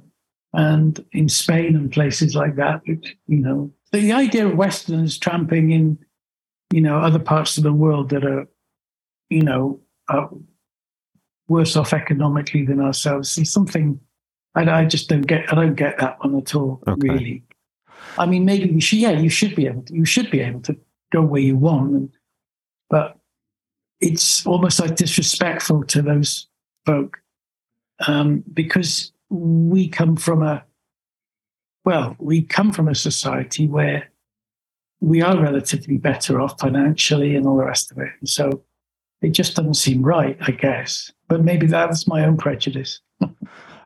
And 0.53 1.05
in 1.13 1.29
Spain 1.29 1.77
and 1.77 1.93
places 1.93 2.35
like 2.35 2.57
that, 2.57 2.81
it, 2.87 3.07
you 3.27 3.39
know, 3.39 3.73
the 3.93 4.13
idea 4.13 4.47
of 4.47 4.57
Westerners 4.57 5.19
tramping 5.19 5.71
in, 5.71 5.99
you 6.73 6.81
know, 6.81 6.99
other 6.99 7.19
parts 7.19 7.57
of 7.57 7.65
the 7.65 7.73
world 7.73 8.11
that 8.11 8.25
are, 8.25 8.47
you 9.31 9.43
know, 9.43 9.81
are 10.09 10.31
worse 11.49 11.77
off 11.77 11.93
economically 11.93 12.65
than 12.65 12.81
ourselves 12.81 13.37
is 13.39 13.53
something 13.53 13.99
I, 14.55 14.81
I 14.81 14.85
just 14.85 15.09
don't 15.09 15.27
get. 15.27 15.51
I 15.53 15.55
don't 15.55 15.75
get 15.75 15.99
that 15.99 16.19
one 16.21 16.37
at 16.37 16.55
all, 16.55 16.83
Okay. 16.87 17.09
really. 17.09 17.43
I 18.17 18.27
mean, 18.27 18.45
maybe 18.45 18.69
you 18.69 18.81
should. 18.81 18.99
Yeah, 18.99 19.11
you 19.11 19.29
should 19.29 19.55
be 19.55 19.67
able. 19.67 19.83
To, 19.83 19.95
you 19.95 20.05
should 20.05 20.31
be 20.31 20.41
able 20.41 20.61
to 20.63 20.77
go 21.13 21.23
where 21.23 21.41
you 21.41 21.57
want, 21.57 21.93
and, 21.93 22.11
but 22.91 23.17
it's 24.01 24.47
almost 24.47 24.81
like 24.81 24.97
disrespectful 24.97 25.85
to 25.85 26.03
those 26.03 26.47
folk 26.87 27.19
um, 28.07 28.45
because 28.53 29.13
we 29.29 29.89
come 29.89 30.17
from 30.17 30.43
a 30.43 30.65
well, 31.85 32.17
we 32.19 32.43
come 32.43 32.73
from 32.73 32.89
a 32.89 32.95
society 32.95 33.67
where 33.67 34.11
we 35.01 35.23
are 35.23 35.41
relatively 35.41 35.97
better 35.97 36.41
off 36.41 36.59
financially 36.61 37.37
and 37.37 37.47
all 37.47 37.57
the 37.57 37.65
rest 37.65 37.91
of 37.93 37.99
it. 37.99 38.11
And 38.21 38.29
so 38.29 38.63
it 39.23 39.31
just 39.31 39.57
doesn't 39.57 39.75
seem 39.75 40.03
right, 40.03 40.37
I 40.41 40.53
guess. 40.53 41.11
But 41.29 41.43
maybe 41.43 41.67
that's 41.67 42.07
my 42.07 42.25
own 42.25 42.37
prejudice. 42.37 43.01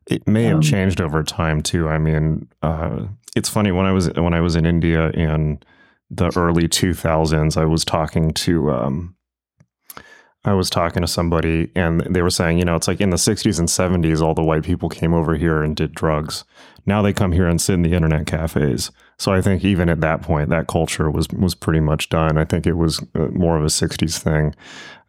It 0.08 0.26
may 0.26 0.44
have 0.44 0.56
Um, 0.56 0.62
changed 0.62 1.00
over 1.00 1.22
time 1.22 1.60
too. 1.62 1.88
I 1.88 1.98
mean, 1.98 2.48
uh, 2.62 3.06
it's 3.36 3.48
funny 3.48 3.70
when 3.72 3.86
I 3.86 3.92
was 3.92 4.10
when 4.14 4.34
I 4.34 4.40
was 4.40 4.56
in 4.56 4.66
India 4.66 5.10
in 5.10 5.60
the 6.10 6.30
early 6.36 6.68
2000s. 6.68 7.56
I 7.56 7.64
was 7.64 7.84
talking 7.84 8.32
to 8.32 8.70
um, 8.72 9.14
I 10.44 10.54
was 10.54 10.68
talking 10.68 11.02
to 11.02 11.08
somebody, 11.08 11.70
and 11.76 12.00
they 12.00 12.20
were 12.20 12.30
saying, 12.30 12.58
you 12.58 12.64
know, 12.64 12.74
it's 12.74 12.88
like 12.88 13.00
in 13.00 13.10
the 13.10 13.16
60s 13.16 13.60
and 13.60 13.68
70s, 13.68 14.20
all 14.20 14.34
the 14.34 14.42
white 14.42 14.64
people 14.64 14.88
came 14.88 15.14
over 15.14 15.36
here 15.36 15.62
and 15.62 15.76
did 15.76 15.94
drugs. 15.94 16.44
Now 16.84 17.00
they 17.00 17.12
come 17.12 17.30
here 17.30 17.46
and 17.46 17.60
sit 17.60 17.74
in 17.74 17.82
the 17.82 17.92
internet 17.92 18.26
cafes. 18.26 18.90
So 19.18 19.32
I 19.32 19.40
think 19.40 19.64
even 19.64 19.88
at 19.88 20.00
that 20.00 20.20
point, 20.20 20.50
that 20.50 20.66
culture 20.66 21.10
was 21.10 21.28
was 21.28 21.54
pretty 21.54 21.78
much 21.80 22.08
done. 22.08 22.36
I 22.38 22.44
think 22.44 22.66
it 22.66 22.76
was 22.76 23.00
uh, 23.14 23.28
more 23.32 23.56
of 23.56 23.62
a 23.62 23.68
60s 23.68 24.18
thing. 24.18 24.54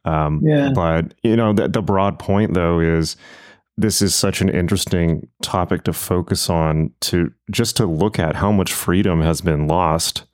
Um, 0.05 0.41
Yeah. 0.43 0.71
But 0.73 1.13
you 1.23 1.35
know, 1.35 1.53
the, 1.53 1.67
the 1.67 1.81
broad 1.81 2.19
point 2.19 2.53
though 2.53 2.79
is 2.79 3.15
this 3.77 4.01
is 4.01 4.13
such 4.13 4.41
an 4.41 4.49
interesting 4.49 5.27
topic 5.41 5.83
to 5.83 5.93
focus 5.93 6.49
on 6.49 6.91
to 7.01 7.31
just 7.51 7.75
to 7.77 7.85
look 7.87 8.19
at 8.19 8.35
how 8.35 8.51
much 8.51 8.71
freedom 8.73 9.21
has 9.21 9.41
been 9.41 9.67
lost 9.67 10.25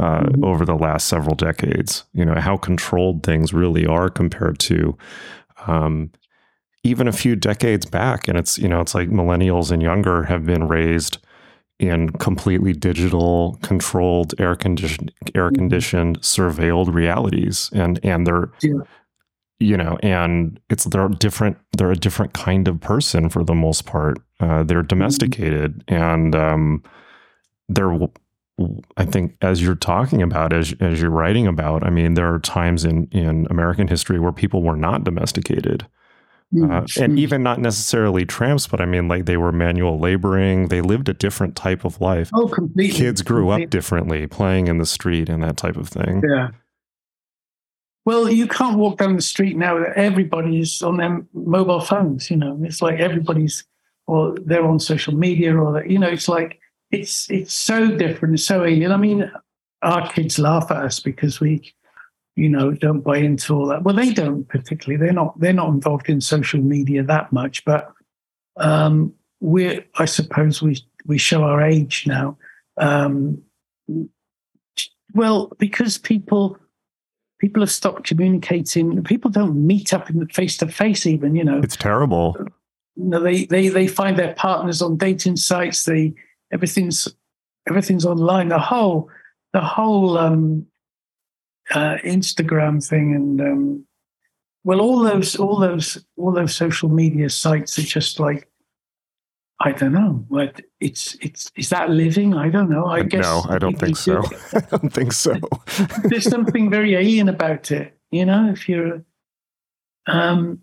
uh, 0.00 0.22
Mhm. 0.22 0.44
over 0.44 0.64
the 0.64 0.74
last 0.74 1.06
several 1.06 1.34
decades. 1.36 2.04
You 2.14 2.24
know 2.24 2.34
how 2.40 2.56
controlled 2.56 3.22
things 3.22 3.52
really 3.52 3.86
are 3.86 4.08
compared 4.08 4.58
to 4.60 4.96
um, 5.66 6.10
even 6.82 7.06
a 7.06 7.12
few 7.12 7.36
decades 7.36 7.86
back. 7.86 8.26
And 8.26 8.36
it's 8.38 8.58
you 8.58 8.68
know 8.68 8.80
it's 8.80 8.94
like 8.94 9.10
millennials 9.10 9.70
and 9.70 9.82
younger 9.82 10.24
have 10.24 10.44
been 10.46 10.66
raised 10.66 11.18
in 11.78 12.08
completely 12.10 12.72
digital, 12.72 13.58
controlled, 13.62 14.34
air 14.40 14.54
conditioned, 14.56 15.12
air 15.34 15.50
conditioned, 15.50 16.20
surveilled 16.20 16.92
realities, 16.92 17.70
and 17.74 18.00
and 18.02 18.26
they're 18.26 18.50
Yeah. 18.62 18.80
You 19.62 19.76
know, 19.76 19.98
and 20.02 20.58
it's 20.70 20.84
they're 20.84 21.08
different. 21.08 21.56
They're 21.76 21.92
a 21.92 21.96
different 21.96 22.32
kind 22.32 22.68
of 22.68 22.80
person 22.80 23.28
for 23.28 23.44
the 23.44 23.54
most 23.54 23.86
part. 23.86 24.18
Uh, 24.40 24.62
they're 24.62 24.82
domesticated, 24.82 25.84
and 25.88 26.34
um, 26.34 26.82
they're. 27.68 27.98
I 28.96 29.04
think 29.06 29.36
as 29.40 29.62
you're 29.62 29.74
talking 29.74 30.22
about, 30.22 30.52
as 30.52 30.74
as 30.80 31.00
you're 31.00 31.10
writing 31.10 31.46
about, 31.46 31.84
I 31.84 31.90
mean, 31.90 32.14
there 32.14 32.32
are 32.32 32.38
times 32.38 32.84
in 32.84 33.08
in 33.12 33.46
American 33.50 33.88
history 33.88 34.18
where 34.20 34.32
people 34.32 34.62
were 34.62 34.76
not 34.76 35.04
domesticated, 35.04 35.86
uh, 36.62 36.84
and 37.00 37.18
even 37.18 37.42
not 37.42 37.60
necessarily 37.60 38.26
tramps, 38.26 38.66
but 38.66 38.80
I 38.80 38.84
mean, 38.84 39.08
like 39.08 39.24
they 39.24 39.38
were 39.38 39.52
manual 39.52 39.98
laboring. 39.98 40.68
They 40.68 40.82
lived 40.82 41.08
a 41.08 41.14
different 41.14 41.56
type 41.56 41.84
of 41.84 42.00
life. 42.00 42.30
oh, 42.34 42.46
completely. 42.46 42.96
Kids 42.96 43.22
grew 43.22 43.50
up 43.50 43.70
differently, 43.70 44.26
playing 44.26 44.66
in 44.66 44.78
the 44.78 44.86
street 44.86 45.28
and 45.28 45.42
that 45.42 45.56
type 45.56 45.76
of 45.76 45.88
thing. 45.88 46.22
Yeah. 46.28 46.50
Well, 48.04 48.28
you 48.28 48.48
can't 48.48 48.78
walk 48.78 48.98
down 48.98 49.14
the 49.14 49.22
street 49.22 49.56
now 49.56 49.78
that 49.78 49.96
everybody's 49.96 50.82
on 50.82 50.96
their 50.96 51.24
mobile 51.32 51.80
phones. 51.80 52.30
You 52.30 52.36
know, 52.36 52.58
it's 52.62 52.82
like 52.82 52.98
everybody's, 52.98 53.64
or 54.06 54.36
they're 54.44 54.66
on 54.66 54.80
social 54.80 55.14
media, 55.14 55.56
or 55.56 55.72
that, 55.74 55.90
you 55.90 55.98
know, 55.98 56.08
it's 56.08 56.28
like 56.28 56.58
it's 56.90 57.30
it's 57.30 57.54
so 57.54 57.88
different, 57.96 58.40
so 58.40 58.64
alien. 58.64 58.92
I 58.92 58.96
mean, 58.96 59.30
our 59.82 60.10
kids 60.12 60.38
laugh 60.38 60.70
at 60.70 60.78
us 60.78 61.00
because 61.00 61.38
we, 61.40 61.72
you 62.34 62.48
know, 62.48 62.72
don't 62.72 63.00
buy 63.00 63.18
into 63.18 63.54
all 63.54 63.66
that. 63.66 63.84
Well, 63.84 63.94
they 63.94 64.12
don't 64.12 64.48
particularly. 64.48 65.02
They're 65.02 65.14
not. 65.14 65.38
They're 65.38 65.52
not 65.52 65.68
involved 65.68 66.08
in 66.08 66.20
social 66.20 66.60
media 66.60 67.04
that 67.04 67.32
much, 67.32 67.64
but 67.64 67.92
um, 68.56 69.14
we're. 69.40 69.84
I 69.96 70.06
suppose 70.06 70.60
we 70.60 70.84
we 71.06 71.18
show 71.18 71.44
our 71.44 71.62
age 71.62 72.04
now. 72.06 72.36
Um, 72.78 73.42
well, 75.14 75.52
because 75.58 75.98
people 75.98 76.58
people 77.42 77.60
have 77.60 77.70
stopped 77.72 78.04
communicating. 78.04 79.02
People 79.02 79.30
don't 79.30 79.66
meet 79.66 79.92
up 79.92 80.08
in 80.08 80.26
face 80.28 80.56
to 80.58 80.68
face, 80.68 81.04
even. 81.06 81.34
You 81.34 81.44
know, 81.44 81.58
It's 81.58 81.76
terrible. 81.76 82.36
you 82.96 83.04
know, 83.04 83.20
they 83.20 83.44
they 83.46 83.68
they 83.68 83.88
find 83.88 84.16
their 84.16 84.34
partners 84.34 84.80
on 84.80 84.96
dating 84.96 85.36
sites. 85.36 85.84
They 85.84 86.14
everything's 86.52 87.08
everything's 87.68 88.06
online. 88.06 88.48
The 88.48 88.60
whole 88.60 89.10
the 89.52 89.60
whole 89.60 90.16
um, 90.16 90.66
uh, 91.74 91.96
Instagram 92.04 92.86
thing 92.86 93.14
and 93.14 93.40
um, 93.40 93.84
well, 94.64 94.80
all 94.80 95.00
those 95.00 95.34
all 95.36 95.58
those 95.58 96.02
all 96.16 96.32
those 96.32 96.54
social 96.54 96.88
media 96.88 97.28
sites 97.28 97.78
are 97.78 97.82
just 97.82 98.20
like 98.20 98.48
I 99.64 99.72
don't 99.72 99.92
know. 99.92 100.24
What 100.28 100.60
it's 100.80 101.16
it's 101.20 101.52
is 101.56 101.68
that 101.70 101.88
living? 101.88 102.34
I 102.34 102.48
don't 102.48 102.68
know. 102.68 102.86
I 102.86 103.02
guess 103.04 103.22
no, 103.22 103.44
I 103.48 103.58
don't 103.58 103.78
think 103.78 103.96
so. 103.96 104.22
I 104.52 104.60
don't 104.60 104.92
think 104.92 105.12
so. 105.12 105.38
there's 106.04 106.28
something 106.28 106.68
very 106.68 106.94
alien 106.94 107.28
about 107.28 107.70
it, 107.70 107.96
you 108.10 108.24
know, 108.24 108.50
if 108.50 108.68
you're 108.68 109.04
um 110.06 110.60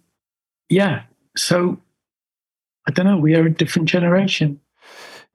yeah. 0.68 1.04
So 1.38 1.80
I 2.88 2.91
don't 2.91 3.06
know, 3.06 3.18
we 3.18 3.36
are 3.36 3.45
a 3.45 3.54
different 3.54 3.88
generation. 3.88 4.60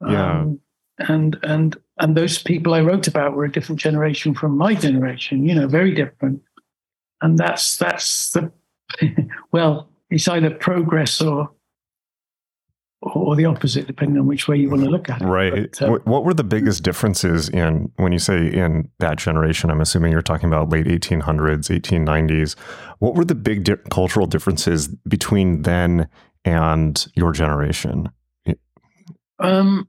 Yeah. 0.07 0.41
Um, 0.41 0.59
and 0.99 1.39
and 1.43 1.75
and 1.99 2.15
those 2.15 2.37
people 2.37 2.73
I 2.73 2.81
wrote 2.81 3.07
about 3.07 3.33
were 3.33 3.45
a 3.45 3.51
different 3.51 3.81
generation 3.81 4.35
from 4.35 4.57
my 4.57 4.75
generation, 4.75 5.43
you 5.43 5.55
know, 5.55 5.67
very 5.67 5.93
different. 5.93 6.41
And 7.21 7.37
that's 7.37 7.77
that's 7.77 8.31
the 8.31 8.51
well, 9.51 9.89
it's 10.11 10.27
either 10.27 10.51
progress 10.51 11.19
or 11.19 11.49
or 13.01 13.35
the 13.35 13.45
opposite, 13.45 13.87
depending 13.87 14.17
on 14.17 14.25
which 14.25 14.47
way 14.47 14.57
you 14.57 14.69
want 14.69 14.83
to 14.83 14.89
look 14.89 15.09
at 15.09 15.21
it. 15.21 15.25
Right. 15.25 15.69
But, 15.71 15.81
uh, 15.81 15.99
what 16.05 16.25
were 16.25 16.33
the 16.33 16.43
biggest 16.43 16.83
differences 16.83 17.49
in 17.49 17.91
when 17.97 18.11
you 18.11 18.19
say 18.19 18.47
in 18.51 18.89
that 18.99 19.17
generation? 19.17 19.69
I'm 19.69 19.81
assuming 19.81 20.11
you're 20.11 20.21
talking 20.21 20.47
about 20.47 20.69
late 20.69 20.87
1800s, 20.87 21.69
1890s. 21.69 22.57
What 22.99 23.15
were 23.15 23.25
the 23.25 23.35
big 23.35 23.63
di- 23.63 23.75
cultural 23.91 24.25
differences 24.25 24.87
between 25.07 25.61
then 25.63 26.07
and 26.43 27.05
your 27.15 27.31
generation? 27.31 28.09
Um, 29.39 29.87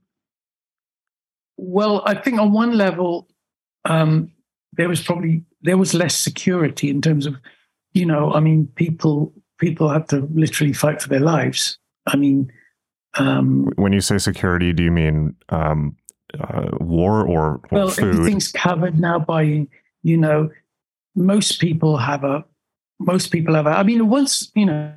well, 1.56 2.02
I 2.04 2.14
think 2.14 2.38
on 2.38 2.52
one 2.52 2.76
level, 2.76 3.28
um, 3.84 4.32
there 4.72 4.88
was 4.88 5.02
probably 5.02 5.44
there 5.62 5.78
was 5.78 5.94
less 5.94 6.14
security 6.16 6.90
in 6.90 7.00
terms 7.00 7.26
of, 7.26 7.36
you 7.92 8.04
know, 8.04 8.32
I 8.32 8.40
mean, 8.40 8.68
people 8.74 9.32
people 9.58 9.88
had 9.88 10.08
to 10.10 10.28
literally 10.34 10.72
fight 10.72 11.00
for 11.00 11.08
their 11.08 11.20
lives. 11.20 11.78
I 12.06 12.16
mean, 12.16 12.52
um, 13.18 13.70
when 13.76 13.92
you 13.92 14.00
say 14.00 14.18
security, 14.18 14.72
do 14.72 14.82
you 14.82 14.90
mean 14.90 15.34
um, 15.48 15.96
uh, 16.38 16.68
war 16.80 17.26
or, 17.26 17.54
or 17.54 17.60
well, 17.70 17.88
food? 17.88 18.14
everything's 18.14 18.52
covered 18.52 18.98
now 18.98 19.18
by 19.18 19.66
you 20.02 20.16
know. 20.16 20.50
Most 21.14 21.60
people 21.60 21.96
have 21.96 22.24
a. 22.24 22.44
Most 22.98 23.32
people 23.32 23.54
have 23.54 23.66
a. 23.66 23.70
I 23.70 23.82
mean, 23.82 24.08
once 24.08 24.50
you 24.54 24.66
know, 24.66 24.92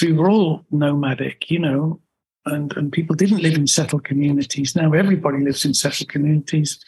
we 0.00 0.12
were 0.12 0.30
all 0.30 0.64
nomadic, 0.70 1.50
you 1.50 1.58
know, 1.58 2.00
and 2.44 2.76
and 2.76 2.92
people 2.92 3.16
didn't 3.16 3.42
live 3.42 3.54
in 3.54 3.66
settled 3.66 4.04
communities. 4.04 4.76
Now 4.76 4.92
everybody 4.92 5.42
lives 5.42 5.64
in 5.64 5.74
settled 5.74 6.08
communities. 6.08 6.78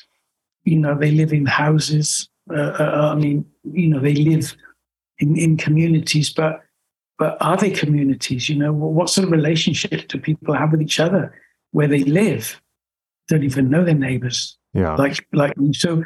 You 0.64 0.78
know, 0.78 0.96
they 0.96 1.10
live 1.10 1.32
in 1.32 1.46
houses. 1.46 2.28
Uh, 2.50 2.76
uh, 2.78 3.12
I 3.12 3.14
mean, 3.16 3.44
you 3.64 3.88
know, 3.88 4.00
they 4.00 4.14
live 4.14 4.54
in 5.18 5.36
in 5.36 5.56
communities, 5.56 6.32
but 6.32 6.62
but 7.18 7.36
are 7.40 7.56
they 7.56 7.70
communities? 7.70 8.48
You 8.48 8.56
know, 8.56 8.72
what 8.72 9.10
sort 9.10 9.26
of 9.26 9.32
relationship 9.32 10.08
do 10.08 10.18
people 10.18 10.54
have 10.54 10.70
with 10.70 10.82
each 10.82 11.00
other 11.00 11.34
where 11.72 11.88
they 11.88 12.04
live? 12.04 12.60
Don't 13.26 13.44
even 13.44 13.68
know 13.68 13.84
their 13.84 13.94
neighbors. 13.94 14.56
Yeah. 14.72 14.94
Like, 14.94 15.26
like, 15.32 15.52
so, 15.72 16.04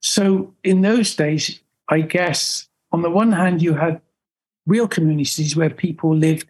so 0.00 0.54
in 0.64 0.80
those 0.80 1.14
days, 1.14 1.60
I 1.88 2.00
guess 2.00 2.68
on 2.92 3.02
the 3.02 3.10
one 3.10 3.32
hand, 3.32 3.62
you 3.62 3.74
had 3.74 4.00
real 4.66 4.88
communities 4.88 5.54
where 5.54 5.70
people 5.70 6.16
lived 6.16 6.48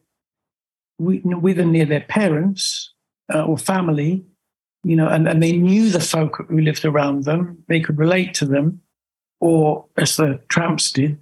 with 0.99 1.59
and 1.59 1.73
near 1.73 1.87
their 1.87 2.03
parents 2.03 2.93
uh, 3.33 3.45
or 3.45 3.57
family, 3.57 4.25
you 4.85 4.97
know, 4.97 5.09
and, 5.09 5.27
and 5.29 5.43
they 5.43 5.53
knew 5.53 5.91
the 5.91 6.01
folk 6.01 6.45
who 6.49 6.61
lived 6.61 6.85
around 6.85 7.25
them. 7.25 7.63
They 7.69 7.81
could 7.81 7.99
relate 7.99 8.35
to 8.35 8.45
them, 8.45 8.81
or 9.41 9.87
as 9.97 10.17
the 10.17 10.41
tramps 10.49 10.93
did, 10.93 11.19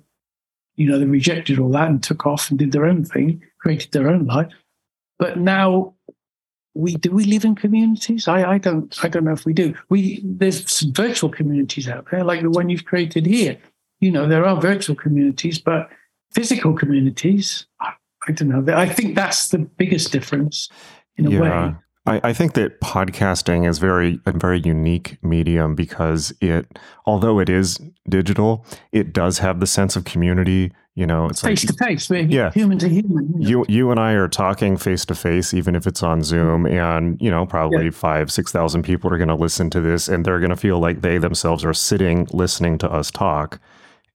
you 0.78 0.88
know, 0.88 0.98
they 0.98 1.04
rejected 1.04 1.58
all 1.58 1.72
that 1.72 1.90
and 1.90 2.02
took 2.02 2.24
off 2.24 2.48
and 2.48 2.58
did 2.58 2.70
their 2.70 2.86
own 2.86 3.04
thing, 3.04 3.42
created 3.60 3.90
their 3.90 4.08
own 4.08 4.26
life. 4.26 4.52
But 5.18 5.36
now 5.36 5.94
we 6.74 6.94
do 6.94 7.10
we 7.10 7.24
live 7.24 7.44
in 7.44 7.56
communities? 7.56 8.28
I, 8.28 8.52
I 8.52 8.58
don't 8.58 8.96
I 9.04 9.08
don't 9.08 9.24
know 9.24 9.32
if 9.32 9.44
we 9.44 9.52
do. 9.52 9.74
We 9.88 10.22
there's 10.24 10.72
some 10.72 10.92
virtual 10.92 11.30
communities 11.30 11.88
out 11.88 12.06
there, 12.10 12.22
like 12.22 12.42
the 12.42 12.50
one 12.50 12.68
you've 12.68 12.84
created 12.84 13.26
here. 13.26 13.58
You 13.98 14.12
know, 14.12 14.28
there 14.28 14.46
are 14.46 14.60
virtual 14.60 14.94
communities, 14.94 15.58
but 15.58 15.90
physical 16.32 16.72
communities, 16.74 17.66
I, 17.80 17.94
I 18.28 18.32
don't 18.32 18.48
know. 18.48 18.72
I 18.72 18.88
think 18.88 19.16
that's 19.16 19.48
the 19.48 19.58
biggest 19.58 20.12
difference 20.12 20.68
in 21.16 21.26
a 21.26 21.30
yeah. 21.30 21.40
way. 21.40 21.74
I, 22.08 22.20
I, 22.24 22.32
think 22.32 22.54
that 22.54 22.80
podcasting 22.80 23.68
is 23.68 23.78
very 23.78 24.20
a 24.26 24.32
very 24.32 24.60
unique 24.60 25.22
medium 25.22 25.74
because 25.74 26.32
it, 26.40 26.78
although 27.06 27.38
it 27.38 27.48
is 27.48 27.80
digital, 28.08 28.64
it 28.92 29.12
does 29.12 29.38
have 29.38 29.60
the 29.60 29.66
sense 29.66 29.96
of 29.96 30.04
community. 30.04 30.72
You 30.94 31.06
know, 31.06 31.26
it's 31.26 31.42
face 31.42 31.64
like, 31.64 31.76
to 31.76 31.84
face, 31.84 32.30
yeah, 32.30 32.50
human 32.50 32.78
to 32.78 32.88
human. 32.88 33.40
You, 33.40 33.58
know? 33.58 33.64
you 33.66 33.66
you 33.68 33.90
and 33.90 34.00
I 34.00 34.12
are 34.12 34.26
talking 34.26 34.76
face 34.76 35.04
to 35.04 35.14
face, 35.14 35.54
even 35.54 35.76
if 35.76 35.86
it's 35.86 36.02
on 36.02 36.22
Zoom, 36.24 36.66
and 36.66 37.20
you 37.20 37.30
know, 37.30 37.46
probably 37.46 37.84
yeah. 37.84 37.90
five 37.90 38.32
six 38.32 38.50
thousand 38.50 38.82
people 38.82 39.12
are 39.12 39.18
going 39.18 39.28
to 39.28 39.36
listen 39.36 39.70
to 39.70 39.80
this, 39.80 40.08
and 40.08 40.24
they're 40.24 40.40
going 40.40 40.50
to 40.50 40.56
feel 40.56 40.80
like 40.80 41.02
they 41.02 41.18
themselves 41.18 41.64
are 41.64 41.74
sitting 41.74 42.26
listening 42.32 42.78
to 42.78 42.90
us 42.90 43.10
talk. 43.10 43.60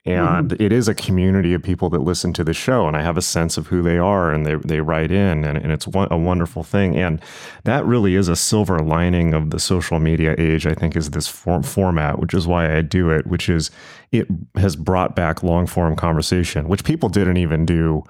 And 0.06 0.50
mm-hmm. 0.50 0.62
it 0.62 0.74
is 0.74 0.90
a 0.90 0.94
community 0.94 1.54
of 1.54 1.64
people 1.64 1.90
that 1.92 2.00
listen 2.02 2.34
to 2.34 2.44
the 2.44 2.54
show, 2.54 2.88
and 2.88 2.98
I 2.98 3.02
have 3.02 3.16
a 3.16 3.22
sense 3.22 3.58
of 3.58 3.68
who 3.68 3.82
they 3.82 3.98
are, 3.98 4.34
and 4.34 4.46
they, 4.46 4.56
they 4.56 4.82
write 4.82 5.12
in, 5.12 5.46
and, 5.46 5.58
and 5.58 5.72
it's 5.72 5.88
one, 5.88 6.10
a 6.12 6.18
wonderful 6.18 6.62
thing. 6.62 6.98
And 6.98 7.22
that 7.64 7.86
really 7.86 8.16
is 8.16 8.28
a 8.28 8.36
silver 8.36 8.80
lining 8.80 9.34
of 9.34 9.52
the 9.52 9.60
social 9.60 10.00
media 10.00 10.36
age, 10.38 10.68
I 10.68 10.74
think, 10.74 10.98
is 10.98 11.12
this 11.12 11.30
form, 11.30 11.64
format, 11.64 12.20
which 12.20 12.34
is 12.34 12.46
why 12.46 12.76
I 12.76 12.82
do 12.82 13.10
it, 13.12 13.28
which 13.28 13.48
is 13.48 13.72
it 14.12 14.28
has 14.56 14.76
brought 14.76 15.16
back 15.16 15.42
long 15.42 15.68
form 15.68 15.96
conversation, 15.96 16.68
which 16.68 16.84
people 16.84 17.08
didn't 17.08 17.38
even 17.38 17.66
do, 17.66 18.04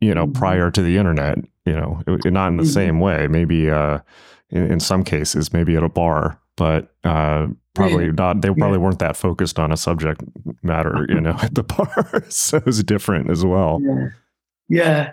you 0.00 0.14
know, 0.14 0.26
mm-hmm. 0.26 0.38
prior 0.38 0.70
to 0.70 0.82
the 0.82 0.98
internet, 0.98 1.38
you 1.64 1.72
know, 1.72 2.02
not 2.06 2.48
in 2.48 2.58
the 2.58 2.62
mm-hmm. 2.62 2.64
same 2.64 3.00
way. 3.00 3.26
Maybe 3.26 3.70
uh, 3.70 4.00
in, 4.50 4.72
in 4.72 4.80
some 4.80 5.02
cases, 5.04 5.50
maybe 5.50 5.76
at 5.76 5.82
a 5.82 5.88
bar, 5.88 6.38
but 6.58 6.94
uh, 7.04 7.46
probably 7.80 8.06
yeah. 8.06 8.12
not. 8.16 8.40
They 8.40 8.48
probably 8.48 8.78
yeah. 8.78 8.84
weren't 8.84 8.98
that 8.98 9.16
focused 9.16 9.58
on 9.58 9.72
a 9.72 9.76
subject 9.76 10.22
matter, 10.62 11.06
you 11.08 11.20
know, 11.20 11.36
at 11.42 11.54
the 11.54 11.62
bar. 11.74 12.24
so 12.28 12.58
it 12.58 12.66
was 12.66 12.82
different 12.84 13.30
as 13.30 13.44
well. 13.44 13.80
Yeah. 13.82 14.08
yeah. 14.68 15.12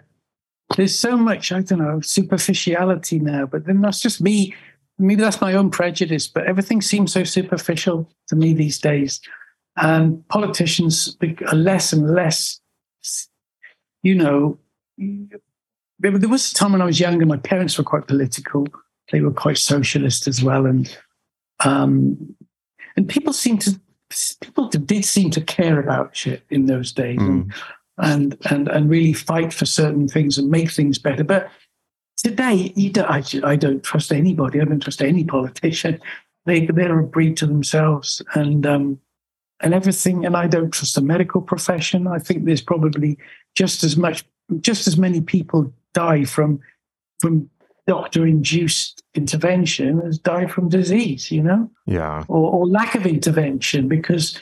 There's 0.76 0.97
so 0.97 1.15
much, 1.15 1.51
I 1.51 1.61
don't 1.61 1.80
know, 1.80 2.01
superficiality 2.01 3.20
now, 3.20 3.45
but 3.45 3.65
then 3.65 3.82
that's 3.82 4.01
just 4.01 4.22
me. 4.22 4.53
Maybe 4.99 5.22
that's 5.22 5.39
my 5.39 5.53
own 5.53 5.70
prejudice, 5.70 6.28
but 6.28 6.45
everything 6.45 6.82
seems 6.82 7.13
so 7.13 7.24
superficial 7.24 8.09
to 8.28 8.36
me 8.36 8.53
these 8.53 8.80
days. 8.80 9.22
And 9.78 10.28
politicians 10.28 11.15
are 11.22 11.55
less 11.55 11.93
and 11.93 12.09
less, 12.09 12.59
you 14.01 14.15
know, 14.15 14.57
there 15.99 16.30
was 16.30 16.51
a 16.51 16.55
time 16.55 16.72
when 16.74 16.82
I 16.82 16.86
was 16.86 16.99
younger, 16.99 17.26
my 17.26 17.38
parents 17.38 17.78
were 17.78 17.84
quite 17.84 18.07
political. 18.07 18.68
They 19.11 19.22
were 19.22 19.32
quite 19.32 19.57
socialist 19.57 20.28
as 20.28 20.43
well. 20.43 20.65
And 20.65 20.97
um, 21.61 22.36
and 22.98 23.08
people 23.08 23.32
seem 23.32 23.58
to 23.60 23.80
people 24.41 24.68
did 24.70 25.06
seem 25.06 25.30
to 25.32 25.41
care 25.41 25.80
about 25.80 26.16
shit 26.16 26.43
in 26.50 26.66
those 26.66 26.91
days 26.91 27.20
mm. 27.20 27.54
and, 27.98 28.38
and 28.50 28.68
and 28.68 28.89
really 28.89 29.14
fight 29.14 29.54
for 29.54 29.66
certain 29.66 30.08
things 30.08 30.38
and 30.38 30.50
make 30.50 30.72
things 30.72 30.98
better. 30.98 31.24
But 31.24 31.50
today, 32.18 32.74
you 32.76 32.89
don't, 32.89 33.10
I, 33.10 33.24
I 33.43 33.56
don't 33.56 33.84
trust 33.84 34.12
anybody. 34.12 34.60
I 34.60 34.66
don't 34.66 34.82
trust 34.82 35.02
any 35.02 35.24
politician. 35.24 36.00
They 36.45 36.66
they're 36.66 37.00
a 37.00 37.04
breed 37.04 37.38
to 37.38 37.45
themselves, 37.45 38.22
and 38.34 38.66
um, 38.66 39.00
and 39.62 39.74
everything. 39.74 40.26
And 40.26 40.36
I 40.36 40.48
don't 40.48 40.72
trust 40.72 40.95
the 40.95 41.02
medical 41.02 41.41
profession. 41.41 42.08
I 42.08 42.20
think 42.20 42.45
there's 42.45 42.62
probably 42.62 43.18
just 43.56 43.84
as 43.84 43.95
much, 43.98 44.24
just 44.62 44.88
as 44.88 44.98
many 44.98 45.22
people 45.22 45.72
die 45.93 46.26
from 46.26 46.60
from 47.20 47.50
doctor 47.88 48.28
induced 48.28 49.02
intervention 49.16 50.02
has 50.02 50.20
died 50.20 50.52
from 50.52 50.70
disease, 50.70 51.32
you 51.32 51.42
know? 51.42 51.72
Yeah. 51.86 52.26
Or, 52.28 52.52
or, 52.52 52.68
lack 52.68 52.94
of 52.94 53.08
intervention 53.08 53.88
because 53.88 54.40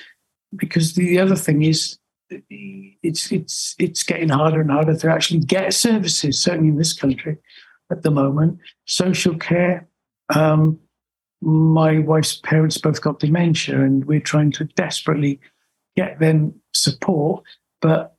because 0.55 0.95
the 0.95 1.19
other 1.19 1.35
thing 1.35 1.61
is 1.61 1.99
it's 2.29 3.31
it's 3.31 3.75
it's 3.77 4.03
getting 4.03 4.29
harder 4.29 4.61
and 4.61 4.71
harder 4.71 4.97
to 4.97 5.11
actually 5.11 5.41
get 5.41 5.73
services, 5.73 6.41
certainly 6.41 6.69
in 6.69 6.77
this 6.77 6.93
country 6.93 7.37
at 7.91 8.01
the 8.01 8.11
moment. 8.11 8.59
Social 8.85 9.37
care. 9.37 9.87
Um, 10.33 10.79
my 11.41 11.99
wife's 11.99 12.37
parents 12.37 12.79
both 12.79 13.01
got 13.01 13.19
dementia, 13.19 13.79
and 13.79 14.05
we're 14.05 14.19
trying 14.19 14.51
to 14.53 14.63
desperately 14.63 15.39
get 15.95 16.19
them 16.19 16.53
support. 16.73 17.43
But 17.81 18.15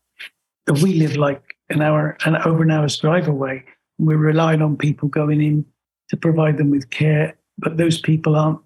we 0.83 0.95
live 0.95 1.17
like 1.17 1.43
an 1.69 1.83
hour, 1.83 2.17
an 2.25 2.37
over 2.37 2.63
an 2.63 2.71
hour's 2.71 2.97
drive 2.97 3.27
away 3.27 3.65
we're 3.99 4.17
relying 4.17 4.63
on 4.63 4.77
people 4.77 5.09
going 5.09 5.41
in 5.41 5.65
to 6.09 6.17
provide 6.17 6.59
them 6.59 6.71
with 6.71 6.91
care, 6.91 7.37
but 7.59 7.77
those 7.77 8.01
people 8.01 8.37
aren't, 8.37 8.61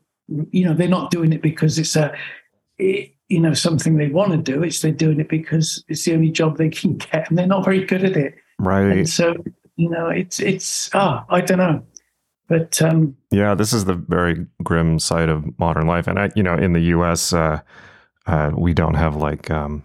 you 0.50 0.64
know, 0.64 0.74
they're 0.74 0.88
not 0.88 1.10
doing 1.10 1.32
it 1.32 1.42
because 1.42 1.78
it's 1.78 1.96
a, 1.96 2.14
it, 2.78 3.12
you 3.28 3.40
know, 3.40 3.54
something 3.54 3.96
they 3.96 4.08
want 4.08 4.32
to 4.32 4.36
do. 4.36 4.62
It's 4.62 4.80
they're 4.80 4.92
doing 4.92 5.20
it 5.20 5.28
because 5.28 5.84
it's 5.88 6.04
the 6.04 6.14
only 6.14 6.30
job 6.30 6.58
they 6.58 6.68
can 6.68 6.96
get, 7.12 7.28
and 7.28 7.38
they're 7.38 7.46
not 7.46 7.64
very 7.64 7.84
good 7.84 8.04
at 8.04 8.16
it. 8.16 8.34
Right. 8.58 8.98
And 8.98 9.08
so, 9.08 9.34
you 9.76 9.88
know, 9.88 10.08
it's 10.08 10.40
it's 10.40 10.90
ah, 10.94 11.24
I 11.30 11.40
don't 11.40 11.58
know. 11.58 11.82
But 12.48 12.82
um, 12.82 13.16
yeah, 13.30 13.54
this 13.54 13.72
is 13.72 13.84
the 13.84 13.94
very 13.94 14.44
grim 14.64 14.98
side 14.98 15.28
of 15.28 15.56
modern 15.58 15.86
life, 15.86 16.08
and 16.08 16.18
I, 16.18 16.30
you 16.34 16.42
know, 16.42 16.54
in 16.54 16.72
the 16.72 16.80
U.S., 16.80 17.32
uh, 17.32 17.60
uh, 18.26 18.50
we 18.56 18.74
don't 18.74 18.94
have 18.94 19.14
like 19.14 19.50
um, 19.52 19.84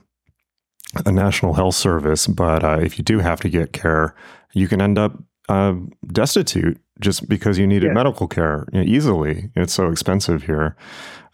a 1.05 1.11
national 1.11 1.53
health 1.53 1.75
service, 1.75 2.25
but 2.25 2.63
uh, 2.63 2.79
if 2.81 2.97
you 2.97 3.03
do 3.03 3.19
have 3.19 3.39
to 3.41 3.49
get 3.49 3.71
care, 3.71 4.15
you 4.53 4.67
can 4.67 4.81
end 4.81 4.97
up 4.97 5.21
uh, 5.49 5.75
destitute 6.07 6.79
just 6.99 7.27
because 7.27 7.57
you 7.57 7.67
needed 7.67 7.87
yeah. 7.87 7.93
medical 7.93 8.27
care 8.27 8.67
you 8.71 8.79
know, 8.79 8.85
easily. 8.85 9.49
It's 9.55 9.73
so 9.73 9.89
expensive 9.89 10.43
here, 10.43 10.75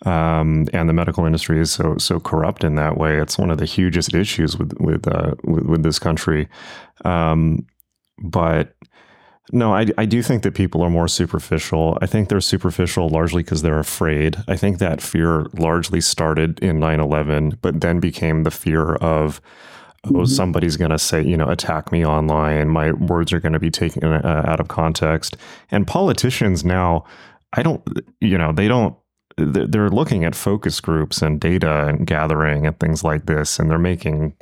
um, 0.05 0.68
and 0.74 0.89
the 0.89 0.93
medical 0.93 1.26
industry 1.26 1.59
is 1.59 1.72
so 1.72 1.97
so 1.97 2.20
corrupt 2.20 2.64
in 2.64 2.76
that 2.76 2.97
way. 2.97 3.18
It's 3.20 3.38
one 3.38 3.51
of 3.51 3.57
the 3.57 3.66
hugest 3.66 4.14
issues 4.14 4.57
with 4.57 4.74
with 4.80 5.07
uh, 5.07 5.36
with, 5.43 5.66
with, 5.66 5.84
this 5.84 5.99
country. 5.99 6.47
Um, 7.05 7.66
but 8.18 8.76
no, 9.51 9.74
I, 9.74 9.88
I 9.97 10.05
do 10.05 10.22
think 10.22 10.43
that 10.43 10.55
people 10.55 10.82
are 10.82 10.89
more 10.89 11.07
superficial. 11.07 11.97
I 12.01 12.05
think 12.05 12.30
they're 12.30 12.41
superficial 12.41 13.09
largely 13.09 13.43
because 13.43 13.62
they're 13.62 13.80
afraid. 13.80 14.38
I 14.47 14.55
think 14.55 14.80
that 14.80 15.01
fear 15.01 15.47
largely 15.57 15.99
started 15.99 16.59
in 16.59 16.80
9 16.80 16.99
11, 16.99 17.59
but 17.62 17.82
then 17.82 17.99
became 17.99 18.43
the 18.43 18.51
fear 18.51 18.95
of 18.95 19.41
oh, 20.06 20.10
mm-hmm. 20.10 20.26
somebody's 20.26 20.78
going 20.78 20.91
to 20.91 20.99
say, 20.99 21.24
you 21.24 21.38
know, 21.38 21.49
attack 21.49 21.91
me 21.91 22.06
online. 22.06 22.70
My 22.70 22.91
words 22.91 23.32
are 23.34 23.39
going 23.39 23.54
to 23.54 23.60
be 23.60 23.72
taken 23.72 24.04
uh, 24.04 24.43
out 24.45 24.60
of 24.60 24.68
context. 24.68 25.38
And 25.70 25.86
politicians 25.86 26.66
now, 26.66 27.06
I 27.54 27.64
don't, 27.64 27.82
you 28.20 28.38
know, 28.38 28.52
they 28.52 28.68
don't, 28.68 28.95
they're 29.38 29.89
looking 29.89 30.26
at 30.26 30.36
focus 30.36 30.80
groups 30.80 31.22
and 31.22 31.39
data 31.39 31.88
and 31.88 32.06
gathering 32.06 32.68
and 32.68 32.80
things 32.80 33.04
like 33.04 33.26
this, 33.26 33.60
and 33.60 33.70
they're 33.70 33.80
making, 33.80 34.36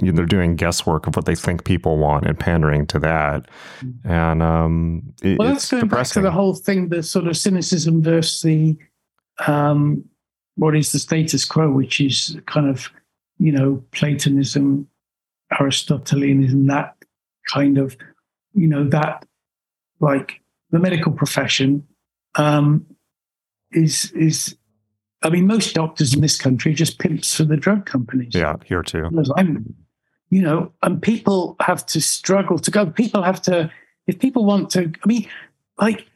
they're 0.00 0.24
doing 0.24 0.56
guesswork 0.56 1.06
of 1.06 1.14
what 1.14 1.26
they 1.26 1.34
think 1.34 1.64
people 1.64 1.98
want 1.98 2.26
and 2.26 2.38
pandering 2.38 2.86
to 2.86 2.98
that. 3.00 3.46
Mm-hmm. 3.80 4.10
And 4.10 4.42
um, 4.42 5.02
it, 5.22 5.38
well, 5.38 5.48
that's 5.48 5.70
going 5.70 5.82
depressing. 5.82 6.22
back 6.22 6.24
to 6.24 6.28
the 6.28 6.32
whole 6.32 6.54
thing, 6.54 6.88
the 6.88 7.02
sort 7.02 7.26
of 7.26 7.36
cynicism 7.36 8.02
versus 8.02 8.42
the, 8.42 8.76
um, 9.46 10.04
what 10.54 10.74
is 10.74 10.92
the 10.92 10.98
status 10.98 11.44
quo, 11.44 11.70
which 11.70 12.00
is 12.00 12.38
kind 12.46 12.68
of 12.68 12.90
you 13.38 13.52
know, 13.52 13.82
Platonism, 13.92 14.88
Aristotelianism, 15.58 16.66
that 16.66 16.96
kind 17.52 17.78
of, 17.78 17.96
you 18.54 18.66
know, 18.66 18.88
that 18.88 19.24
like 20.00 20.40
the 20.70 20.78
medical 20.78 21.12
profession 21.12 21.86
um, 22.36 22.86
is 23.72 24.10
is. 24.12 24.56
I 25.22 25.30
mean, 25.30 25.46
most 25.46 25.74
doctors 25.74 26.14
in 26.14 26.20
this 26.20 26.36
country 26.36 26.72
are 26.72 26.76
just 26.76 26.98
pimps 26.98 27.34
for 27.34 27.44
the 27.44 27.56
drug 27.56 27.86
companies. 27.86 28.34
Yeah, 28.34 28.56
here 28.64 28.82
too. 28.82 29.08
I'm, 29.36 29.74
you 30.30 30.42
know, 30.42 30.72
and 30.82 31.00
people 31.00 31.56
have 31.60 31.84
to 31.86 32.00
struggle 32.00 32.58
to 32.58 32.70
go. 32.70 32.86
People 32.86 33.22
have 33.22 33.40
to, 33.42 33.70
if 34.06 34.18
people 34.18 34.44
want 34.44 34.70
to. 34.70 34.92
I 35.02 35.06
mean, 35.06 35.28
like 35.80 36.06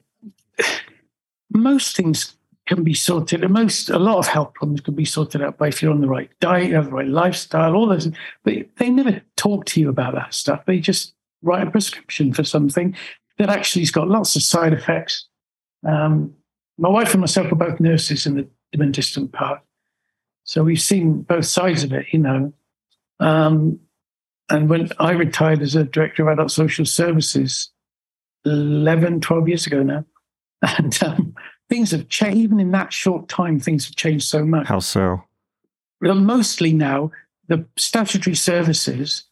most 1.51 1.97
things 1.97 2.37
can 2.71 2.85
be 2.85 2.95
sorted. 2.95 3.43
And 3.43 3.53
most, 3.53 3.91
a 3.91 3.99
lot 3.99 4.19
of 4.19 4.29
health 4.29 4.55
problems 4.55 4.81
can 4.81 4.95
be 4.95 5.05
sorted 5.05 5.43
out 5.43 5.59
by 5.59 5.69
if 5.69 5.83
you're 5.83 5.91
on 5.91 6.01
the 6.01 6.09
right 6.09 6.31
diet, 6.39 6.69
you 6.69 6.77
have 6.77 6.87
the 6.87 6.93
right 6.93 7.09
lifestyle, 7.09 7.75
all 7.75 7.89
those. 7.89 8.09
But 8.45 8.55
they 8.77 8.91
never 8.91 9.21
talk 9.37 9.65
to 9.67 9.81
you 9.81 9.89
about 9.89 10.15
that 10.15 10.33
stuff. 10.33 10.65
They 10.67 10.79
just 10.79 11.13
write 11.43 11.67
a 11.67 11.71
prescription 11.71 12.33
for 12.33 12.45
something 12.45 12.95
that 13.39 13.49
actually 13.49 13.83
has 13.83 13.91
got 13.91 14.09
lots 14.09 14.37
of 14.37 14.43
side 14.43 14.73
effects. 14.73 15.27
Um, 15.85 16.33
my 16.79 16.89
wife 16.89 17.13
and 17.13 17.21
myself 17.21 17.51
are 17.51 17.57
both 17.57 17.81
nurses 17.81 18.25
in 18.25 18.37
the 18.37 18.87
distant 18.87 19.33
part. 19.33 19.61
So 20.45 20.63
we've 20.63 20.81
seen 20.81 21.23
both 21.23 21.47
sides 21.47 21.83
of 21.83 21.93
it, 21.93 22.07
you 22.13 22.21
know. 22.21 22.53
Um, 23.19 23.81
and 24.49 24.71
when 24.71 24.91
I 25.01 25.11
retired 25.11 25.61
as 25.61 25.75
a 25.75 25.83
director 25.83 26.23
of 26.23 26.33
adult 26.33 26.53
social 26.53 26.87
services 26.87 27.71
11, 28.45 29.23
12 29.23 29.49
years 29.49 29.67
ago 29.67 29.83
now, 29.83 30.05
and 30.63 31.03
um, 31.03 31.30
things 31.71 31.93
have 31.93 32.09
changed. 32.09 32.37
Even 32.37 32.61
in 32.61 32.73
that 32.73 32.93
short 32.93 33.29
time, 33.29 33.59
things 33.59 33.87
have 33.87 33.97
changed 33.97 34.27
so 34.29 34.45
much. 34.45 34.67
How 34.67 34.81
so? 34.81 35.23
Well, 36.03 36.17
mostly 36.17 36.73
now, 36.73 37.13
the 37.49 37.65
statutory 37.77 38.37
services 38.37 39.25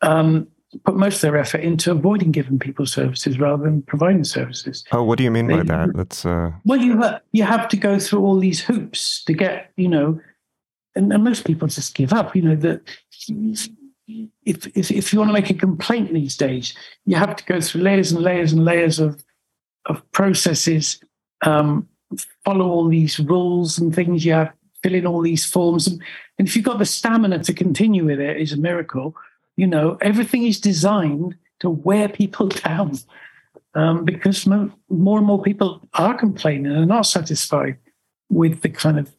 um, 0.00 0.48
put 0.84 0.96
most 0.96 1.16
of 1.16 1.20
their 1.22 1.36
effort 1.36 1.60
into 1.60 1.90
avoiding 1.90 2.32
giving 2.32 2.58
people 2.58 2.86
services 2.86 3.38
rather 3.38 3.64
than 3.64 3.82
providing 3.82 4.24
services. 4.24 4.84
Oh, 4.92 5.02
what 5.02 5.18
do 5.18 5.24
you 5.24 5.30
mean 5.30 5.46
they, 5.46 5.58
by 5.58 5.62
that? 5.64 5.90
That's 5.94 6.24
uh... 6.24 6.52
well, 6.64 6.80
you 6.80 6.98
ha- 6.98 7.20
you 7.32 7.44
have 7.44 7.68
to 7.68 7.76
go 7.76 7.98
through 7.98 8.20
all 8.20 8.38
these 8.38 8.60
hoops 8.60 9.22
to 9.24 9.32
get, 9.32 9.70
you 9.76 9.88
know, 9.88 10.20
and, 10.94 11.12
and 11.12 11.24
most 11.24 11.44
people 11.44 11.68
just 11.68 11.94
give 11.94 12.12
up. 12.12 12.34
You 12.34 12.42
know 12.42 12.56
that 12.56 12.82
if, 14.44 14.66
if 14.74 14.90
if 14.90 15.12
you 15.12 15.18
want 15.18 15.28
to 15.28 15.34
make 15.34 15.50
a 15.50 15.54
complaint 15.54 16.12
these 16.12 16.36
days, 16.36 16.74
you 17.04 17.16
have 17.16 17.36
to 17.36 17.44
go 17.44 17.60
through 17.60 17.82
layers 17.82 18.12
and 18.12 18.22
layers 18.22 18.52
and 18.52 18.64
layers 18.64 18.98
of 18.98 19.22
of 19.86 20.10
processes 20.12 21.00
um, 21.42 21.88
follow 22.44 22.68
all 22.68 22.88
these 22.88 23.18
rules 23.20 23.78
and 23.78 23.94
things. 23.94 24.24
You 24.24 24.32
have 24.34 24.52
fill 24.82 24.94
in 24.94 25.06
all 25.06 25.22
these 25.22 25.44
forms, 25.44 25.86
and, 25.86 26.02
if 26.38 26.56
you've 26.56 26.64
got 26.64 26.80
the 26.80 26.84
stamina 26.84 27.38
to 27.44 27.54
continue 27.54 28.04
with 28.04 28.18
it, 28.18 28.36
is 28.36 28.52
a 28.52 28.56
miracle. 28.56 29.14
You 29.54 29.68
know, 29.68 29.96
everything 30.00 30.44
is 30.44 30.58
designed 30.58 31.36
to 31.60 31.70
wear 31.70 32.08
people 32.08 32.48
down 32.64 32.98
um, 33.74 34.04
because 34.04 34.44
more, 34.44 34.68
more 34.88 35.18
and 35.18 35.26
more 35.26 35.40
people 35.40 35.88
are 35.94 36.16
complaining 36.18 36.72
and 36.72 36.88
not 36.88 37.02
satisfied 37.02 37.76
with 38.28 38.62
the 38.62 38.70
kind 38.70 38.98
of 38.98 39.14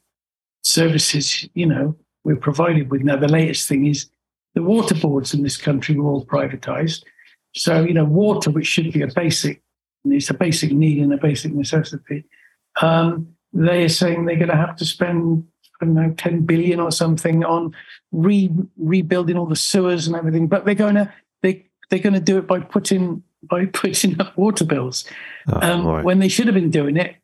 services 0.64 1.48
you 1.54 1.66
know 1.66 1.96
we're 2.24 2.36
provided 2.36 2.90
with. 2.90 3.02
Now, 3.02 3.18
the 3.18 3.28
latest 3.28 3.68
thing 3.68 3.86
is 3.86 4.10
the 4.54 4.64
water 4.64 4.96
boards 4.96 5.34
in 5.34 5.44
this 5.44 5.58
country 5.58 5.96
were 5.96 6.10
all 6.10 6.26
privatized. 6.26 7.04
So, 7.56 7.84
you 7.84 7.94
know, 7.94 8.06
water, 8.06 8.50
which 8.50 8.68
should 8.68 8.92
be 8.92 9.02
a 9.02 9.08
basic 9.08 9.62
it's 10.06 10.30
a 10.30 10.34
basic 10.34 10.72
need 10.72 11.02
and 11.02 11.14
a 11.14 11.18
basic 11.18 11.54
necessity. 11.54 12.26
Um, 12.82 13.36
they 13.54 13.84
are 13.84 13.90
saying 13.90 14.26
they're 14.26 14.36
going 14.36 14.50
to 14.50 14.56
have 14.56 14.76
to 14.78 14.86
spend, 14.86 15.46
I 15.82 15.86
don't 15.86 15.94
know, 15.94 16.14
10 16.18 16.42
billion 16.42 16.80
or 16.80 16.92
something 16.92 17.44
on 17.44 17.74
re- 18.12 18.52
rebuilding 18.78 19.38
all 19.38 19.46
the 19.46 19.56
sewers 19.56 20.08
and 20.08 20.16
everything. 20.16 20.48
But 20.48 20.66
they're 20.66 20.76
going 20.76 20.96
to 20.96 21.14
they 21.42 21.66
they're 21.90 22.00
going 22.00 22.14
to 22.14 22.20
do 22.20 22.38
it 22.38 22.48
by 22.48 22.60
putting 22.60 23.24
by 23.44 23.66
putting 23.74 24.20
up 24.20 24.36
water 24.38 24.66
bills 24.66 25.06
oh, 25.48 25.60
um, 25.62 26.04
when 26.04 26.20
they 26.20 26.30
should 26.30 26.48
have 26.48 26.56
been 26.56 26.72
doing 26.72 26.98
it 26.98 27.16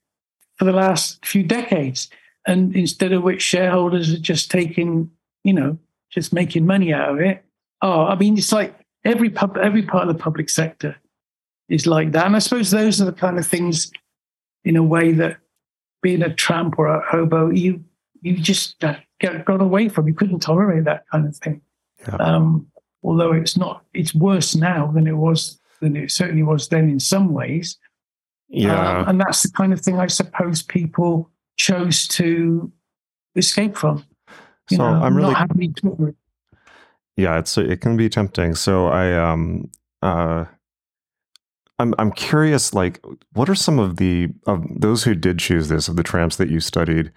for 0.55 0.65
the 0.65 0.73
last 0.73 1.25
few 1.25 1.43
decades. 1.43 2.09
And 2.45 2.75
instead 2.75 3.11
of 3.11 3.23
which 3.23 3.41
shareholders 3.41 4.13
are 4.13 4.19
just 4.19 4.49
taking, 4.49 5.11
you 5.43 5.53
know, 5.53 5.77
just 6.09 6.33
making 6.33 6.65
money 6.65 6.93
out 6.93 7.09
of 7.09 7.19
it. 7.19 7.43
Oh, 7.81 8.05
I 8.05 8.15
mean, 8.15 8.37
it's 8.37 8.51
like 8.51 8.75
every 9.05 9.29
pub, 9.29 9.57
every 9.57 9.83
part 9.83 10.07
of 10.07 10.15
the 10.15 10.21
public 10.21 10.49
sector 10.49 10.95
is 11.69 11.87
like 11.87 12.11
that. 12.11 12.25
And 12.25 12.35
I 12.35 12.39
suppose 12.39 12.71
those 12.71 13.01
are 13.01 13.05
the 13.05 13.13
kind 13.13 13.37
of 13.37 13.47
things, 13.47 13.91
in 14.63 14.75
a 14.75 14.83
way, 14.83 15.11
that 15.13 15.37
being 16.01 16.21
a 16.21 16.33
tramp 16.33 16.77
or 16.77 16.87
a 16.87 17.01
hobo, 17.09 17.49
you 17.49 17.83
you 18.21 18.35
just 18.35 18.83
uh, 18.83 18.95
get, 19.19 19.45
got 19.45 19.61
away 19.61 19.87
from. 19.87 20.07
You 20.07 20.13
couldn't 20.13 20.39
tolerate 20.39 20.83
that 20.83 21.05
kind 21.11 21.25
of 21.25 21.35
thing. 21.37 21.61
Yeah. 22.01 22.15
Um, 22.15 22.67
although 23.03 23.31
it's 23.31 23.55
not, 23.55 23.83
it's 23.93 24.13
worse 24.13 24.55
now 24.55 24.87
than 24.87 25.07
it 25.07 25.15
was 25.15 25.59
than 25.81 25.95
it 25.95 26.11
certainly 26.11 26.43
was 26.43 26.67
then 26.67 26.89
in 26.89 26.99
some 26.99 27.33
ways. 27.33 27.77
Yeah, 28.49 28.99
um, 28.99 29.09
and 29.09 29.21
that's 29.21 29.43
the 29.43 29.51
kind 29.51 29.71
of 29.71 29.79
thing 29.79 29.99
I 29.99 30.07
suppose 30.07 30.61
people 30.61 31.29
chose 31.55 32.07
to 32.09 32.71
escape 33.35 33.77
from. 33.77 34.03
You 34.69 34.77
so 34.77 34.83
know, 34.83 35.01
I'm 35.01 35.15
really 35.15 35.33
yeah, 37.19 37.37
it's 37.37 37.57
it 37.57 37.81
can 37.81 37.97
be 37.97 38.09
tempting. 38.09 38.55
So 38.55 38.87
I 38.87 39.13
um 39.13 39.69
uh 40.01 40.45
I'm 41.79 41.95
I'm 41.97 42.11
curious, 42.11 42.73
like, 42.73 43.03
what 43.33 43.49
are 43.49 43.55
some 43.55 43.79
of 43.79 43.97
the 43.97 44.27
of 44.45 44.63
those 44.69 45.03
who 45.03 45.15
did 45.15 45.39
choose 45.39 45.69
this 45.69 45.87
of 45.87 45.95
the 45.95 46.03
tramps 46.03 46.35
that 46.35 46.49
you 46.49 46.59
studied? 46.59 47.11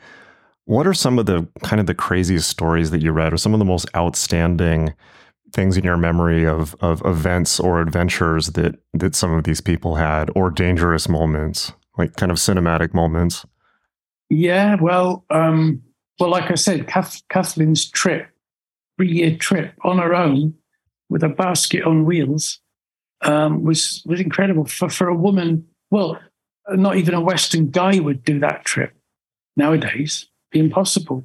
What 0.64 0.86
are 0.86 0.94
some 0.94 1.18
of 1.18 1.26
the 1.26 1.46
kind 1.62 1.80
of 1.80 1.86
the 1.86 1.94
craziest 1.94 2.48
stories 2.48 2.92
that 2.92 3.02
you 3.02 3.10
read, 3.12 3.32
or 3.32 3.36
some 3.36 3.52
of 3.52 3.58
the 3.58 3.64
most 3.64 3.88
outstanding 3.96 4.94
things 5.52 5.76
in 5.76 5.84
your 5.84 5.96
memory 5.96 6.46
of 6.46 6.76
of 6.80 7.02
events 7.04 7.58
or 7.58 7.80
adventures 7.82 8.48
that 8.48 8.76
that 8.94 9.16
some 9.16 9.32
of 9.32 9.44
these 9.44 9.60
people 9.60 9.96
had, 9.96 10.30
or 10.36 10.50
dangerous 10.50 11.08
moments, 11.08 11.72
like 11.98 12.14
kind 12.14 12.30
of 12.30 12.38
cinematic 12.38 12.94
moments? 12.94 13.44
Yeah, 14.30 14.76
well, 14.80 15.26
um, 15.28 15.82
well, 16.18 16.30
like 16.30 16.50
I 16.50 16.54
said, 16.54 16.86
Kath- 16.86 17.22
Kathleen's 17.28 17.90
trip, 17.90 18.28
three 18.96 19.10
year 19.10 19.36
trip 19.36 19.74
on 19.82 19.98
her 19.98 20.14
own 20.14 20.54
with 21.10 21.22
a 21.22 21.28
basket 21.28 21.82
on 21.82 22.06
wheels 22.06 22.61
um, 23.22 23.64
was 23.64 24.02
was 24.06 24.20
incredible 24.20 24.64
for 24.64 24.88
for 24.88 25.08
a 25.08 25.14
woman. 25.14 25.66
Well, 25.90 26.18
not 26.70 26.96
even 26.96 27.14
a 27.14 27.20
Western 27.20 27.70
guy 27.70 27.98
would 27.98 28.24
do 28.24 28.38
that 28.40 28.64
trip 28.64 28.94
nowadays. 29.56 30.28
Be 30.50 30.60
impossible. 30.60 31.24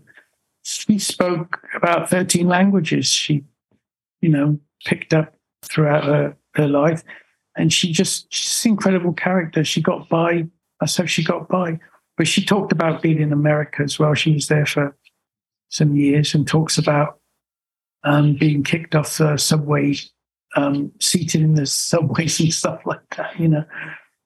She 0.64 1.00
spoke 1.00 1.62
about 1.76 2.10
thirteen 2.10 2.48
languages. 2.48 3.08
She, 3.08 3.44
you 4.22 4.30
know, 4.30 4.60
picked 4.86 5.14
up 5.14 5.34
throughout 5.64 6.04
her, 6.04 6.36
her 6.56 6.68
life, 6.68 7.04
and 7.56 7.72
she 7.72 7.92
just 7.92 8.32
she's 8.34 8.66
an 8.66 8.72
incredible 8.72 9.14
character. 9.14 9.64
She 9.64 9.82
got 9.82 10.10
by. 10.10 10.48
That's 10.80 10.98
how 10.98 11.06
she 11.06 11.24
got 11.24 11.48
by. 11.48 11.80
But 12.18 12.28
she 12.28 12.44
talked 12.44 12.72
about 12.72 13.02
being 13.02 13.22
in 13.22 13.32
America 13.32 13.84
as 13.84 14.00
well. 14.00 14.14
She 14.14 14.34
was 14.34 14.48
there 14.48 14.66
for 14.66 14.96
some 15.70 15.96
years 15.96 16.34
and 16.34 16.48
talks 16.48 16.78
about 16.78 17.20
um, 18.04 18.36
being 18.36 18.64
kicked 18.64 18.96
off 18.96 19.18
the 19.18 19.38
subway 19.38 19.96
um, 20.58 20.92
seated 21.00 21.42
in 21.42 21.54
the 21.54 21.66
subways 21.66 22.40
and 22.40 22.54
stuff 22.54 22.82
like 22.86 23.16
that. 23.16 23.40
You 23.40 23.48
know, 23.48 23.66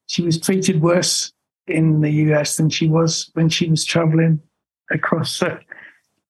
she 0.06 0.22
was 0.22 0.40
treated 0.40 0.80
worse 0.80 1.32
in 1.68 2.00
the 2.00 2.10
US 2.10 2.56
than 2.56 2.70
she 2.70 2.88
was 2.88 3.30
when 3.34 3.48
she 3.48 3.68
was 3.68 3.84
traveling 3.84 4.40
across 4.90 5.42
uh, 5.42 5.58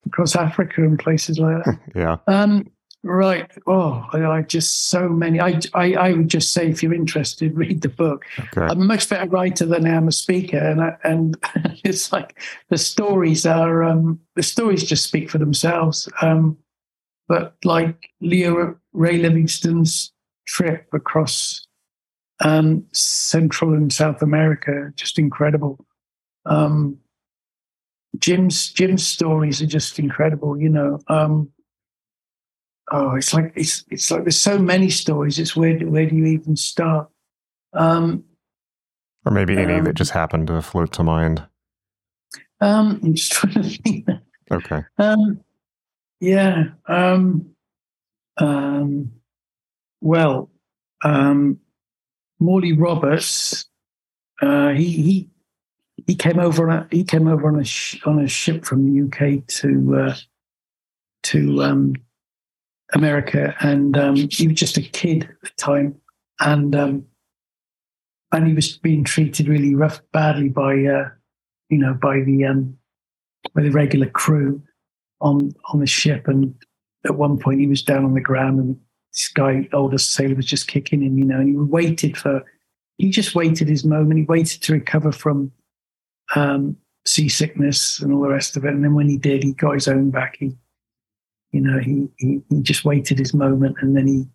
across 0.04 0.36
Africa 0.36 0.82
and 0.82 0.98
places 0.98 1.38
like 1.38 1.64
that. 1.64 1.78
yeah. 1.94 2.16
Um, 2.26 2.68
right. 3.04 3.50
Oh, 3.66 4.04
I, 4.12 4.24
I, 4.24 4.42
just 4.42 4.88
so 4.88 5.08
many. 5.08 5.40
I, 5.40 5.60
I, 5.74 5.94
I 5.94 6.12
would 6.12 6.28
just 6.28 6.52
say 6.52 6.68
if 6.68 6.82
you're 6.82 6.92
interested, 6.92 7.56
read 7.56 7.82
the 7.82 7.88
book. 7.88 8.24
Okay. 8.38 8.60
I'm 8.60 8.82
a 8.82 8.84
much 8.84 9.08
better 9.08 9.30
writer 9.30 9.66
than 9.66 9.86
I 9.86 9.90
am 9.90 10.08
a 10.08 10.12
speaker, 10.12 10.58
and 10.58 10.82
I, 10.82 10.96
and 11.04 11.36
it's 11.84 12.12
like 12.12 12.40
the 12.70 12.78
stories 12.78 13.46
are 13.46 13.84
um, 13.84 14.18
the 14.34 14.42
stories 14.42 14.82
just 14.82 15.04
speak 15.04 15.30
for 15.30 15.38
themselves. 15.38 16.08
Um, 16.20 16.58
but 17.28 17.54
like 17.64 18.10
Leon 18.20 18.76
Ray 18.92 19.18
Livingston's 19.18 20.12
trip 20.46 20.88
across 20.92 21.66
um, 22.40 22.84
Central 22.92 23.74
and 23.74 23.92
South 23.92 24.22
America, 24.22 24.92
just 24.96 25.18
incredible. 25.18 25.84
Um, 26.46 26.98
Jim's 28.18 28.72
Jim's 28.72 29.06
stories 29.06 29.62
are 29.62 29.66
just 29.66 29.98
incredible. 29.98 30.60
You 30.60 30.68
know, 30.68 30.98
um, 31.08 31.50
oh, 32.90 33.14
it's 33.14 33.32
like 33.32 33.52
it's 33.56 33.84
it's 33.90 34.10
like 34.10 34.24
there's 34.24 34.40
so 34.40 34.58
many 34.58 34.90
stories. 34.90 35.38
It's 35.38 35.56
where 35.56 35.78
where 35.78 36.06
do 36.06 36.16
you 36.16 36.26
even 36.26 36.56
start? 36.56 37.08
Um, 37.72 38.24
or 39.24 39.32
maybe 39.32 39.56
any 39.56 39.74
um, 39.74 39.84
that 39.84 39.94
just 39.94 40.10
happened 40.10 40.48
to 40.48 40.60
float 40.62 40.92
to 40.94 41.02
mind. 41.02 41.46
Um, 42.60 43.00
I'm 43.02 43.14
just 43.14 43.32
trying 43.32 43.54
to 43.54 43.62
think. 43.62 44.08
Okay. 44.50 44.82
Um, 44.98 45.40
yeah. 46.20 46.64
Um, 46.86 47.51
um, 48.38 49.12
well, 50.00 50.50
um, 51.04 51.58
Morley 52.38 52.72
Roberts, 52.72 53.66
uh, 54.40 54.70
he 54.70 54.90
he 54.90 55.30
he 56.06 56.14
came 56.14 56.38
over 56.38 56.68
on 56.68 56.78
a 56.78 56.88
he 56.90 57.04
came 57.04 57.28
over 57.28 57.48
on 57.48 57.60
a 57.60 57.64
sh- 57.64 58.00
on 58.04 58.18
a 58.18 58.28
ship 58.28 58.64
from 58.64 58.84
the 58.84 59.02
UK 59.06 59.46
to 59.46 59.96
uh, 59.96 60.14
to 61.24 61.62
um, 61.62 61.94
America, 62.92 63.54
and 63.60 63.96
um, 63.96 64.16
he 64.16 64.48
was 64.48 64.56
just 64.56 64.76
a 64.76 64.82
kid 64.82 65.24
at 65.24 65.40
the 65.42 65.50
time, 65.56 65.94
and 66.40 66.74
um, 66.74 67.04
and 68.32 68.46
he 68.46 68.54
was 68.54 68.76
being 68.78 69.04
treated 69.04 69.48
really 69.48 69.74
rough, 69.74 70.00
badly 70.12 70.48
by 70.48 70.72
uh, 70.72 71.08
you 71.68 71.78
know 71.78 71.94
by 71.94 72.20
the 72.20 72.44
um, 72.44 72.76
by 73.54 73.62
the 73.62 73.70
regular 73.70 74.08
crew 74.08 74.62
on 75.20 75.52
on 75.72 75.80
the 75.80 75.86
ship, 75.86 76.26
and 76.26 76.54
at 77.04 77.16
one 77.16 77.38
point 77.38 77.60
he 77.60 77.66
was 77.66 77.82
down 77.82 78.04
on 78.04 78.14
the 78.14 78.20
ground, 78.20 78.58
and 78.58 78.80
this 79.12 79.28
guy, 79.28 79.68
older 79.72 79.98
sailor, 79.98 80.36
was 80.36 80.46
just 80.46 80.68
kicking 80.68 81.02
him, 81.02 81.18
you 81.18 81.24
know, 81.24 81.38
and 81.38 81.48
he 81.48 81.56
waited 81.56 82.16
for 82.16 82.44
he 82.98 83.10
just 83.10 83.34
waited 83.34 83.68
his 83.68 83.84
moment. 83.84 84.18
He 84.18 84.24
waited 84.24 84.62
to 84.62 84.72
recover 84.72 85.12
from 85.12 85.50
um, 86.36 86.76
seasickness 87.04 88.00
and 88.00 88.12
all 88.12 88.22
the 88.22 88.28
rest 88.28 88.56
of 88.56 88.64
it, 88.64 88.72
and 88.72 88.84
then 88.84 88.94
when 88.94 89.08
he 89.08 89.18
did, 89.18 89.42
he 89.42 89.52
got 89.52 89.74
his 89.74 89.88
own 89.88 90.10
back. 90.10 90.36
He 90.38 90.56
you 91.52 91.60
know, 91.60 91.78
he, 91.78 92.08
he, 92.16 92.40
he 92.48 92.62
just 92.62 92.84
waited 92.84 93.18
his 93.18 93.34
moment 93.34 93.76
and 93.80 93.94
then 93.96 94.06
he 94.06 94.26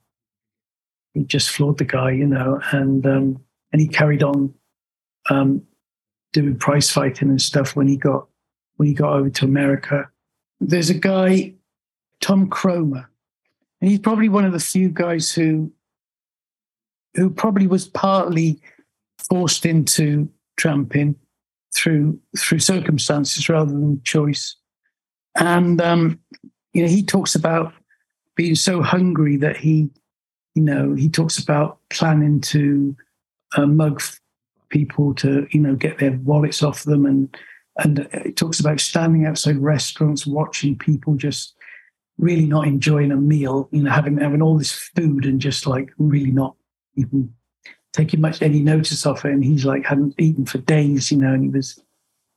he 1.14 1.24
just 1.24 1.50
floored 1.50 1.80
the 1.80 1.86
guy, 1.86 2.12
you 2.12 2.28
know, 2.28 2.62
and 2.72 3.06
um, 3.08 3.44
and 3.72 3.82
he 3.82 3.88
carried 3.88 4.22
on 4.22 4.54
um, 5.32 5.64
doing 6.32 6.56
prize 6.56 6.92
fighting 6.92 7.30
and 7.30 7.42
stuff 7.42 7.76
when 7.76 7.88
he 7.88 7.98
got 7.98 8.28
when 8.76 8.88
he 8.88 8.94
got 8.94 9.14
over 9.14 9.30
to 9.32 9.46
America. 9.46 10.08
There's 10.60 10.92
a 10.92 10.94
guy, 10.94 11.56
Tom 12.22 12.50
Kromer, 12.50 13.06
and 13.82 13.90
he's 13.90 14.00
probably 14.00 14.30
one 14.30 14.46
of 14.46 14.54
the 14.54 14.60
few 14.60 14.90
guys 14.90 15.32
who 15.32 15.72
who 17.16 17.30
probably 17.30 17.68
was 17.68 17.88
partly 17.88 18.60
forced 19.30 19.66
into 19.66 20.30
tramping 20.58 21.16
through 21.74 22.20
through 22.38 22.60
circumstances 22.60 23.50
rather 23.50 23.72
than 23.72 24.02
choice. 24.04 24.56
And 25.36 25.82
um, 25.82 26.20
you 26.74 26.84
know, 26.84 26.90
he 26.90 27.04
talks 27.04 27.36
about 27.36 27.74
being 28.36 28.56
so 28.56 28.82
hungry 28.82 29.36
that 29.38 29.58
he, 29.58 29.90
you 30.56 30.62
know, 30.62 30.94
he 30.94 31.10
talks 31.10 31.38
about 31.38 31.80
planning 31.90 32.40
to 32.42 32.96
uh, 33.56 33.66
mug 33.66 34.02
people 34.70 35.14
to, 35.16 35.48
you 35.52 35.60
know, 35.60 35.76
get 35.76 35.98
their 35.98 36.12
wallets 36.24 36.64
off 36.64 36.84
them, 36.84 37.06
and 37.06 37.36
and 37.78 38.00
it 38.12 38.36
talks 38.36 38.60
about 38.60 38.80
standing 38.80 39.26
outside 39.26 39.58
restaurants, 39.58 40.26
watching 40.26 40.78
people 40.78 41.16
just 41.16 41.54
really 42.18 42.46
not 42.46 42.68
enjoying 42.68 43.12
a 43.12 43.16
meal, 43.16 43.70
you 43.72 43.84
know, 43.84 43.92
having 43.92 44.18
having 44.18 44.42
all 44.42 44.58
this 44.58 44.72
food 44.72 45.26
and 45.26 45.40
just 45.40 45.68
like 45.68 45.92
really 45.98 46.32
not 46.32 46.56
even 46.96 47.34
taking 47.94 48.22
much 48.22 48.42
any 48.42 48.62
notice 48.62 49.06
of 49.06 49.24
it. 49.24 49.32
And 49.32 49.44
he's 49.44 49.66
like 49.66 49.86
hadn't 49.86 50.16
eaten 50.18 50.46
for 50.46 50.58
days, 50.60 51.12
you 51.12 51.18
know, 51.18 51.34
and 51.34 51.44
he 51.44 51.50
was 51.50 51.82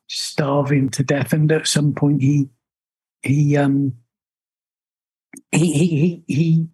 starving 0.09 0.91
to 0.91 1.03
death. 1.03 1.33
And 1.33 1.51
at 1.53 1.67
some 1.67 1.95
point, 1.95 2.23
he 2.23 2.49
he 3.23 3.57
um 3.57 3.95
he 5.53 5.73
he 5.73 6.23
he 6.27 6.67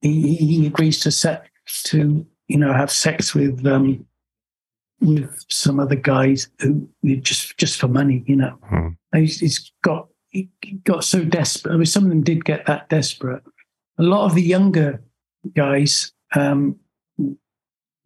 he 0.00 0.36
he 0.36 0.66
agrees 0.66 1.00
to 1.00 1.10
set 1.10 1.46
to 1.84 2.26
you 2.48 2.58
know 2.58 2.72
have 2.72 2.90
sex 2.90 3.34
with 3.34 3.66
um 3.66 4.04
with 5.00 5.44
some 5.50 5.80
other 5.80 5.96
guys 5.96 6.48
who 6.60 6.88
just 7.20 7.56
just 7.58 7.78
for 7.78 7.88
money 7.88 8.22
you 8.26 8.36
know 8.36 8.56
hmm. 8.64 8.88
he's, 9.14 9.40
he's 9.40 9.72
got 9.82 10.08
got 10.84 11.04
so 11.04 11.24
desperate. 11.24 11.72
I 11.72 11.76
mean 11.76 11.86
some 11.86 12.04
of 12.04 12.10
them 12.10 12.22
did 12.22 12.44
get 12.44 12.66
that 12.66 12.88
desperate. 12.88 13.42
A 13.98 14.02
lot 14.02 14.26
of 14.26 14.34
the 14.34 14.42
younger 14.42 15.02
guys 15.54 16.12
um 16.34 16.76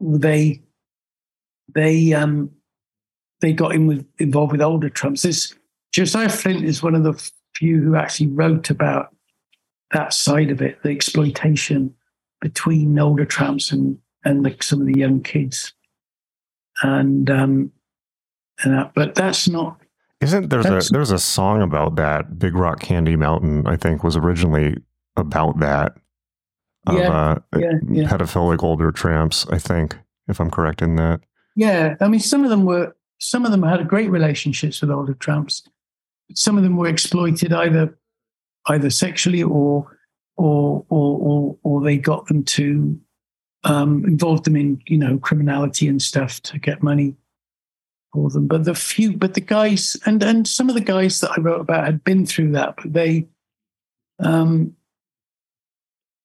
they 0.00 0.60
they 1.74 2.12
um 2.12 2.50
they 3.40 3.52
got 3.52 3.74
in 3.74 3.86
with 3.86 4.06
involved 4.18 4.52
with 4.52 4.62
older 4.62 4.90
tramps 4.90 5.22
this 5.22 5.54
Josiah 5.92 6.28
Flynt 6.28 6.64
is 6.64 6.82
one 6.82 6.94
of 6.94 7.02
the 7.02 7.30
few 7.54 7.80
who 7.80 7.96
actually 7.96 8.28
wrote 8.28 8.70
about 8.70 9.14
that 9.92 10.12
side 10.12 10.50
of 10.50 10.60
it, 10.60 10.82
the 10.82 10.90
exploitation 10.90 11.94
between 12.40 12.98
older 12.98 13.24
tramps 13.24 13.72
and 13.72 13.98
and 14.24 14.44
the, 14.44 14.54
some 14.60 14.80
of 14.80 14.86
the 14.86 14.98
young 14.98 15.22
kids, 15.22 15.72
and 16.82 17.30
um, 17.30 17.72
and 18.62 18.74
that, 18.74 18.92
but 18.94 19.14
that's 19.14 19.48
not. 19.48 19.80
Isn't 20.20 20.48
there's 20.50 20.66
a 20.66 20.92
there's 20.92 21.12
a 21.12 21.18
song 21.18 21.62
about 21.62 21.96
that? 21.96 22.38
Big 22.38 22.54
Rock 22.54 22.80
Candy 22.80 23.14
Mountain, 23.14 23.66
I 23.66 23.76
think, 23.76 24.02
was 24.02 24.16
originally 24.16 24.76
about 25.16 25.60
that. 25.60 25.96
Of, 26.86 26.96
yeah, 26.96 27.08
uh, 27.08 27.38
yeah, 27.56 27.72
yeah. 27.88 28.08
pedophilic 28.08 28.62
older 28.62 28.90
tramps. 28.90 29.46
I 29.50 29.58
think, 29.58 29.96
if 30.26 30.40
I'm 30.40 30.50
correct 30.50 30.82
in 30.82 30.96
that. 30.96 31.20
Yeah, 31.54 31.94
I 32.00 32.08
mean, 32.08 32.20
some 32.20 32.42
of 32.42 32.50
them 32.50 32.64
were 32.64 32.96
some 33.18 33.44
of 33.44 33.52
them 33.52 33.62
had 33.62 33.86
great 33.86 34.10
relationships 34.10 34.80
with 34.80 34.90
older 34.90 35.14
tramps. 35.14 35.62
Some 36.34 36.56
of 36.56 36.64
them 36.64 36.76
were 36.76 36.88
exploited 36.88 37.52
either 37.52 37.96
either 38.66 38.90
sexually 38.90 39.42
or 39.42 39.98
or 40.36 40.84
or 40.88 41.18
or, 41.18 41.58
or 41.62 41.82
they 41.82 41.96
got 41.96 42.26
them 42.26 42.42
to 42.44 42.98
um, 43.64 44.04
involve 44.04 44.42
them 44.42 44.56
in 44.56 44.80
you 44.86 44.98
know 44.98 45.18
criminality 45.18 45.86
and 45.86 46.02
stuff 46.02 46.40
to 46.42 46.58
get 46.58 46.82
money 46.82 47.14
for 48.12 48.30
them. 48.30 48.46
But 48.46 48.64
the 48.64 48.74
few, 48.74 49.16
but 49.16 49.34
the 49.34 49.40
guys 49.40 49.96
and 50.06 50.22
and 50.22 50.46
some 50.46 50.68
of 50.68 50.74
the 50.74 50.80
guys 50.80 51.20
that 51.20 51.32
I 51.36 51.40
wrote 51.40 51.61
about 51.61 51.84
had 51.84 52.04
been 52.04 52.26
through 52.26 52.52
that, 52.52 52.76
but 52.76 52.92
they 52.92 53.26
um 54.18 54.74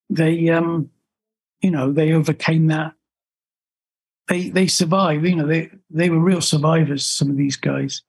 they 0.10 0.50
um 0.50 0.90
you 1.62 1.72
know 1.72 1.92
they 1.92 2.14
overcame 2.14 2.68
that. 2.68 2.94
They 4.28 4.50
they 4.50 4.68
survived. 4.68 5.26
You 5.26 5.36
know 5.36 5.48
they 5.48 5.72
they 5.90 6.10
were 6.10 6.20
real 6.20 6.42
survivors. 6.42 7.06
Some 7.06 7.30
of 7.30 7.38
these 7.38 7.58
guys. 7.58 8.04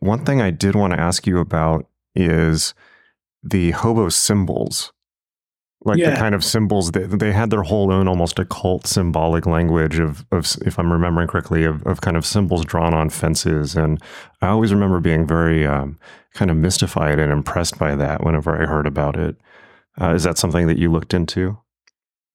One 0.00 0.24
thing 0.24 0.40
I 0.40 0.50
did 0.50 0.74
want 0.74 0.94
to 0.94 1.00
ask 1.00 1.26
you 1.26 1.38
about 1.38 1.86
is 2.14 2.74
the 3.42 3.72
hobo 3.72 4.08
symbols 4.08 4.92
like 5.84 5.98
yeah. 5.98 6.10
the 6.10 6.16
kind 6.16 6.34
of 6.34 6.44
symbols 6.44 6.92
that 6.92 7.18
they 7.18 7.32
had 7.32 7.50
their 7.50 7.62
whole 7.62 7.92
own 7.92 8.06
almost 8.06 8.38
occult 8.38 8.86
symbolic 8.86 9.46
language 9.46 9.98
of, 9.98 10.26
of 10.30 10.46
if 10.66 10.78
I'm 10.78 10.92
remembering 10.92 11.28
correctly, 11.28 11.64
of, 11.64 11.82
of 11.86 12.00
kind 12.00 12.16
of 12.16 12.26
symbols 12.26 12.64
drawn 12.64 12.92
on 12.92 13.08
fences. 13.08 13.76
And 13.76 14.00
I 14.42 14.48
always 14.48 14.72
remember 14.72 15.00
being 15.00 15.26
very 15.26 15.66
um, 15.66 15.98
kind 16.34 16.50
of 16.50 16.56
mystified 16.56 17.18
and 17.18 17.32
impressed 17.32 17.78
by 17.78 17.94
that 17.96 18.22
whenever 18.24 18.60
I 18.60 18.66
heard 18.66 18.86
about 18.86 19.16
it. 19.16 19.36
Uh, 20.00 20.14
is 20.14 20.24
that 20.24 20.38
something 20.38 20.66
that 20.66 20.78
you 20.78 20.90
looked 20.90 21.14
into? 21.14 21.58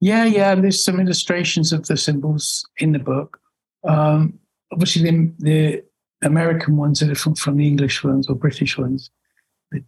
Yeah, 0.02 0.26
yeah. 0.26 0.56
There's 0.56 0.84
some 0.84 1.00
illustrations 1.00 1.72
of 1.72 1.88
the 1.88 1.98
symbols 1.98 2.68
in 2.78 2.92
the 2.92 3.00
book. 3.00 3.40
Um, 3.88 4.40
obviously, 4.72 5.04
the, 5.04 5.34
the 5.40 5.84
American 6.24 6.78
ones 6.78 7.02
are 7.02 7.08
different 7.08 7.38
from 7.38 7.58
the 7.58 7.68
English 7.68 8.04
ones 8.04 8.28
or 8.28 8.36
British 8.36 8.78
ones 8.78 9.12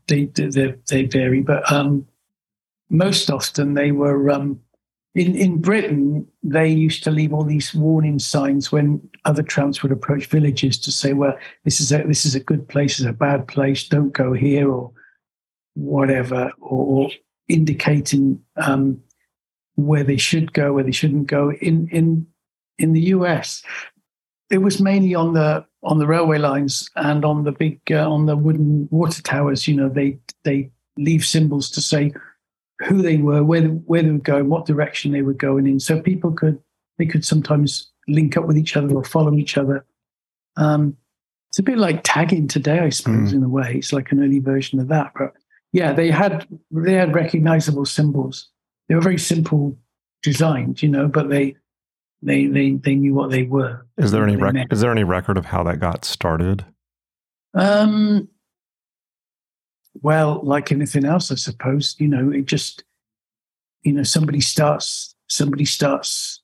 they 0.07 0.25
they, 0.25 0.75
they 0.89 1.03
vary, 1.03 1.41
but 1.41 1.69
um, 1.71 2.07
most 2.89 3.29
often 3.29 3.73
they 3.73 3.91
were 3.91 4.29
um, 4.29 4.59
in 5.15 5.35
in 5.35 5.61
Britain. 5.61 6.27
They 6.43 6.69
used 6.69 7.03
to 7.03 7.11
leave 7.11 7.33
all 7.33 7.43
these 7.43 7.73
warning 7.73 8.19
signs 8.19 8.71
when 8.71 9.01
other 9.25 9.43
tramps 9.43 9.83
would 9.83 9.91
approach 9.91 10.27
villages 10.27 10.77
to 10.79 10.91
say, 10.91 11.13
"Well, 11.13 11.37
this 11.63 11.79
is 11.79 11.91
a 11.91 12.03
this 12.03 12.25
is 12.25 12.35
a 12.35 12.39
good 12.39 12.67
place, 12.67 12.99
is 12.99 13.05
a 13.05 13.13
bad 13.13 13.47
place. 13.47 13.87
Don't 13.87 14.13
go 14.13 14.33
here," 14.33 14.69
or 14.69 14.91
whatever, 15.73 16.51
or, 16.59 17.03
or 17.05 17.11
indicating 17.47 18.41
um, 18.57 18.99
where 19.75 20.03
they 20.03 20.17
should 20.17 20.53
go, 20.53 20.73
where 20.73 20.83
they 20.83 20.91
shouldn't 20.91 21.27
go. 21.27 21.51
In 21.51 21.87
in 21.89 22.27
in 22.77 22.93
the 22.93 23.01
US, 23.01 23.63
it 24.49 24.59
was 24.59 24.79
mainly 24.79 25.15
on 25.15 25.33
the 25.33 25.65
on 25.83 25.99
the 25.99 26.07
railway 26.07 26.37
lines 26.37 26.89
and 26.95 27.25
on 27.25 27.43
the 27.43 27.51
big 27.51 27.79
uh, 27.91 28.09
on 28.09 28.25
the 28.27 28.35
wooden 28.35 28.87
water 28.91 29.21
towers. 29.21 29.67
You 29.67 29.75
know, 29.75 29.89
they 29.89 30.19
they 30.43 30.71
leave 30.97 31.25
symbols 31.25 31.69
to 31.71 31.81
say 31.81 32.11
who 32.79 33.01
they 33.01 33.17
were, 33.17 33.43
where 33.43 33.61
they, 33.61 33.67
where 33.67 34.03
they 34.03 34.11
were 34.11 34.17
going, 34.19 34.49
what 34.49 34.65
direction 34.65 35.11
they 35.11 35.21
were 35.21 35.33
going 35.33 35.67
in, 35.67 35.79
so 35.79 36.01
people 36.01 36.31
could 36.31 36.59
they 36.97 37.05
could 37.05 37.25
sometimes 37.25 37.91
link 38.07 38.37
up 38.37 38.45
with 38.45 38.57
each 38.57 38.75
other 38.75 38.95
or 38.95 39.03
follow 39.03 39.33
each 39.33 39.57
other. 39.57 39.85
Um, 40.55 40.97
it's 41.49 41.59
a 41.59 41.63
bit 41.63 41.77
like 41.77 42.01
tagging 42.03 42.47
today, 42.47 42.79
I 42.79 42.89
suppose, 42.89 43.31
mm. 43.31 43.35
in 43.35 43.43
a 43.43 43.49
way. 43.49 43.75
It's 43.75 43.93
like 43.93 44.11
an 44.11 44.23
early 44.23 44.39
version 44.39 44.79
of 44.79 44.87
that. 44.89 45.13
But 45.17 45.33
yeah, 45.71 45.93
they 45.93 46.09
had 46.09 46.47
they 46.71 46.93
had 46.93 47.15
recognizable 47.15 47.85
symbols. 47.85 48.49
They 48.87 48.95
were 48.95 49.01
very 49.01 49.17
simple 49.17 49.77
designed, 50.23 50.81
you 50.81 50.89
know, 50.89 51.07
but 51.07 51.29
they 51.29 51.55
they 52.21 52.47
they 52.47 52.71
they 52.71 52.95
knew 52.95 53.13
what 53.13 53.31
they 53.31 53.43
were. 53.43 53.85
Is 53.97 54.11
there 54.11 54.23
any 54.23 54.35
rec- 54.35 54.71
is 54.71 54.81
there 54.81 54.91
any 54.91 55.03
record 55.03 55.37
of 55.37 55.45
how 55.45 55.63
that 55.63 55.79
got 55.79 56.05
started? 56.05 56.65
Um. 57.53 58.27
Well, 60.01 60.41
like 60.43 60.71
anything 60.71 61.05
else, 61.05 61.31
I 61.31 61.35
suppose 61.35 61.95
you 61.99 62.07
know 62.07 62.31
it 62.31 62.45
just 62.45 62.83
you 63.87 63.93
know, 63.93 64.03
somebody 64.03 64.41
starts 64.41 65.15
somebody 65.27 65.63
starts 65.63 66.41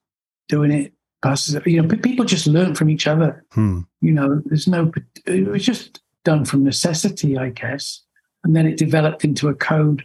doing 0.47 0.71
it, 0.71 0.93
passes 1.21 1.55
it. 1.55 1.67
You 1.67 1.81
know, 1.81 1.97
people 1.97 2.23
just 2.23 2.47
learn 2.47 2.73
from 2.73 2.89
each 2.89 3.05
other. 3.05 3.43
Hmm. 3.51 3.81
You 3.99 4.13
know, 4.13 4.41
there's 4.45 4.67
no. 4.67 4.91
It 5.25 5.47
was 5.47 5.65
just 5.65 6.01
done 6.23 6.45
from 6.45 6.63
necessity, 6.63 7.37
I 7.37 7.49
guess, 7.49 8.01
and 8.45 8.55
then 8.55 8.65
it 8.65 8.77
developed 8.77 9.25
into 9.25 9.49
a 9.49 9.53
code 9.53 10.03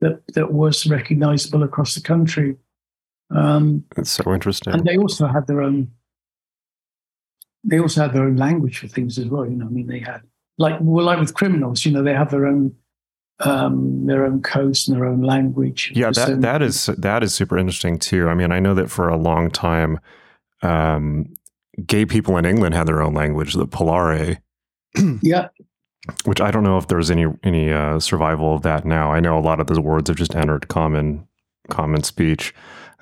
that 0.00 0.26
that 0.34 0.52
was 0.52 0.86
recognizable 0.86 1.62
across 1.62 1.94
the 1.94 2.00
country. 2.00 2.56
Um, 3.30 3.84
It's 3.96 4.10
so 4.10 4.32
interesting. 4.34 4.72
and 4.74 4.84
they 4.84 4.96
also 4.96 5.26
had 5.28 5.46
their 5.46 5.62
own. 5.62 5.92
They 7.64 7.78
also 7.78 8.02
had 8.02 8.12
their 8.12 8.24
own 8.24 8.36
language 8.36 8.78
for 8.78 8.88
things 8.88 9.18
as 9.18 9.26
well. 9.26 9.46
You 9.46 9.54
know, 9.54 9.66
I 9.66 9.70
mean, 9.70 9.86
they 9.86 10.00
had 10.00 10.22
like 10.58 10.78
well, 10.80 11.06
like 11.06 11.20
with 11.20 11.34
criminals. 11.34 11.84
You 11.86 11.92
know, 11.92 12.02
they 12.02 12.14
have 12.14 12.32
their 12.32 12.46
own 12.46 12.74
um, 13.40 14.06
their 14.06 14.24
own 14.24 14.42
codes 14.42 14.88
and 14.88 14.96
their 14.96 15.06
own 15.06 15.22
language. 15.22 15.92
Yeah, 15.94 16.08
that 16.08 16.14
certain 16.14 16.40
that 16.40 16.62
is 16.62 16.86
that 16.86 17.22
is 17.22 17.34
super 17.34 17.58
interesting 17.58 17.98
too. 17.98 18.28
I 18.28 18.34
mean, 18.34 18.52
I 18.52 18.60
know 18.60 18.74
that 18.74 18.90
for 18.90 19.08
a 19.08 19.16
long 19.16 19.50
time, 19.50 19.98
um, 20.62 21.34
gay 21.86 22.06
people 22.06 22.36
in 22.36 22.44
England 22.44 22.74
had 22.74 22.86
their 22.86 23.02
own 23.02 23.14
language, 23.14 23.54
the 23.54 23.66
Polari, 23.66 24.38
Yeah, 25.22 25.48
which 26.24 26.40
I 26.40 26.50
don't 26.50 26.64
know 26.64 26.78
if 26.78 26.88
there's 26.88 27.10
any 27.10 27.26
any 27.42 27.72
uh, 27.72 27.98
survival 28.00 28.54
of 28.54 28.62
that 28.62 28.84
now. 28.84 29.12
I 29.12 29.20
know 29.20 29.38
a 29.38 29.40
lot 29.40 29.60
of 29.60 29.66
those 29.66 29.80
words 29.80 30.08
have 30.08 30.16
just 30.16 30.34
entered 30.34 30.68
common 30.68 31.26
common 31.68 32.02
speech. 32.02 32.54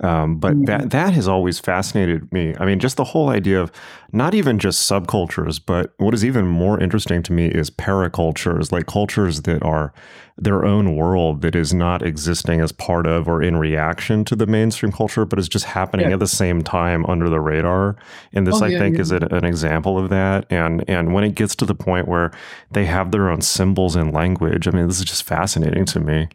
Um, 0.02 0.36
but 0.36 0.55
Mhm. 0.55 0.66
that 0.66 0.90
that 0.90 1.12
has 1.12 1.28
always 1.28 1.59
fascinated 1.59 2.32
me. 2.32 2.55
I 2.59 2.64
mean, 2.64 2.78
just 2.78 2.97
the 2.97 3.05
whole 3.05 3.28
idea 3.28 3.60
of 3.60 3.70
not 4.12 4.35
even 4.35 4.59
just 4.59 4.90
subcultures, 4.90 5.60
but 5.64 5.93
what 5.98 6.14
is 6.14 6.24
even 6.24 6.47
more 6.47 6.81
interesting 6.81 7.22
to 7.24 7.32
me 7.35 7.47
is 7.47 7.70
paracultures, 7.70 8.72
like 8.72 8.86
cultures 8.86 9.43
that 9.43 9.62
are 9.62 9.93
their 10.39 10.64
own 10.64 10.97
world 10.97 11.43
that 11.43 11.55
is 11.55 11.74
not 11.74 12.02
existing 12.02 12.62
as 12.62 12.72
part 12.72 13.06
of 13.06 13.28
or 13.28 13.43
in 13.43 13.56
reaction 13.56 14.24
to 14.24 14.35
the 14.35 14.47
mainstream 14.47 14.90
culture, 14.90 15.27
but 15.27 15.39
is 15.39 15.51
just 15.51 15.66
happening 15.66 16.06
Yeah. 16.06 16.14
at 16.14 16.18
the 16.20 16.27
same 16.27 16.62
time 16.62 17.05
under 17.06 17.28
the 17.28 17.40
radar. 17.40 17.97
And 18.32 18.47
this, 18.47 18.62
Oh, 18.62 18.64
I 18.64 18.68
yeah, 18.68 18.78
think, 18.78 18.94
yeah. 18.97 19.02
is 19.02 19.10
an, 19.12 19.24
an 19.24 19.44
example 19.44 19.98
of 19.98 20.09
that. 20.09 20.47
And 20.51 20.82
and 20.89 21.12
when 21.12 21.24
it 21.24 21.35
gets 21.35 21.55
to 21.56 21.66
the 21.66 21.74
point 21.74 22.09
where 22.09 22.31
they 22.72 22.86
have 22.86 23.10
their 23.10 23.28
own 23.28 23.43
symbols 23.43 23.97
and 23.97 24.14
language, 24.14 24.66
I 24.66 24.70
mean, 24.70 24.86
this 24.89 24.98
is 24.98 25.05
just 25.05 25.24
fascinating 25.24 25.85
to 25.86 26.01
me. 26.01 26.28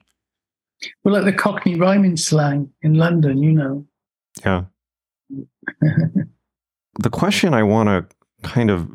Well, 1.03 1.14
like 1.15 1.26
the 1.26 1.34
Cockney 1.34 1.76
rhyming 1.76 2.18
slang 2.18 2.69
in 2.81 2.95
London. 2.95 3.41
You 3.41 3.52
know, 3.53 3.85
Yeah. 4.43 4.65
the 5.81 7.10
question 7.11 7.53
I 7.53 7.64
want 7.64 7.89
to 7.89 8.47
kind 8.47 8.69
of 8.69 8.89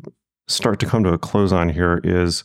start 0.47 0.79
to 0.79 0.85
come 0.85 1.03
to 1.03 1.13
a 1.13 1.17
close 1.17 1.51
on 1.51 1.69
here 1.69 1.99
is 2.03 2.43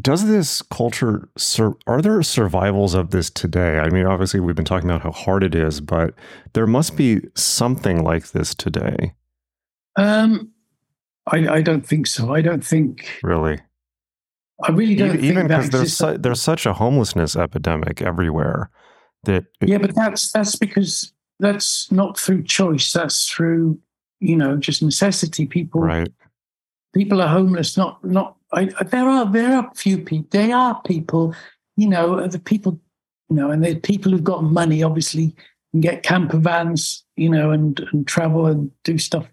does 0.00 0.26
this 0.26 0.60
culture 0.62 1.28
sur- 1.36 1.76
are 1.86 2.02
there 2.02 2.22
survivals 2.22 2.94
of 2.94 3.10
this 3.10 3.30
today 3.30 3.78
i 3.78 3.88
mean 3.88 4.04
obviously 4.04 4.38
we've 4.40 4.54
been 4.54 4.64
talking 4.64 4.90
about 4.90 5.00
how 5.02 5.10
hard 5.10 5.42
it 5.42 5.54
is 5.54 5.80
but 5.80 6.12
there 6.52 6.66
must 6.66 6.96
be 6.96 7.20
something 7.34 8.04
like 8.04 8.28
this 8.32 8.54
today 8.54 9.14
um, 9.96 10.52
I, 11.26 11.48
I 11.48 11.62
don't 11.62 11.86
think 11.86 12.06
so. 12.06 12.34
I 12.34 12.42
don't 12.42 12.64
think. 12.64 13.08
really 13.22 13.58
I 14.62 14.72
really 14.72 14.94
don't 14.94 15.20
even 15.22 15.46
because 15.48 15.70
there's 15.70 15.96
su- 15.96 16.18
there's 16.18 16.40
such 16.40 16.66
a 16.66 16.72
homelessness 16.72 17.36
epidemic 17.36 18.00
everywhere 18.00 18.70
that 19.24 19.44
it- 19.60 19.68
yeah, 19.68 19.78
but 19.78 19.94
that's 19.94 20.32
that's 20.32 20.56
because 20.56 21.12
that's 21.38 21.90
not 21.92 22.18
through 22.18 22.44
choice. 22.44 22.92
That's 22.92 23.28
through 23.28 23.78
you 24.20 24.36
know 24.36 24.56
just 24.56 24.82
necessity. 24.82 25.46
People 25.46 25.82
right 25.82 26.08
people 26.96 27.20
are 27.20 27.28
homeless. 27.28 27.76
Not 27.76 28.02
not. 28.04 28.36
I, 28.52 28.64
there 28.84 29.08
are 29.08 29.30
there 29.30 29.56
are 29.56 29.70
few 29.74 29.98
people. 29.98 30.28
There 30.30 30.56
are 30.56 30.80
people. 30.82 31.34
You 31.76 31.88
know 31.88 32.18
uh, 32.18 32.28
the 32.28 32.38
people. 32.38 32.80
You 33.28 33.36
know, 33.36 33.50
and 33.50 33.64
the 33.64 33.74
people 33.74 34.12
who've 34.12 34.22
got 34.24 34.44
money. 34.44 34.82
Obviously, 34.82 35.34
can 35.72 35.80
get 35.80 36.02
camper 36.02 36.38
vans. 36.38 37.04
You 37.16 37.28
know, 37.28 37.50
and 37.50 37.78
and 37.92 38.06
travel 38.06 38.46
and 38.46 38.70
do 38.84 38.98
stuff. 38.98 39.26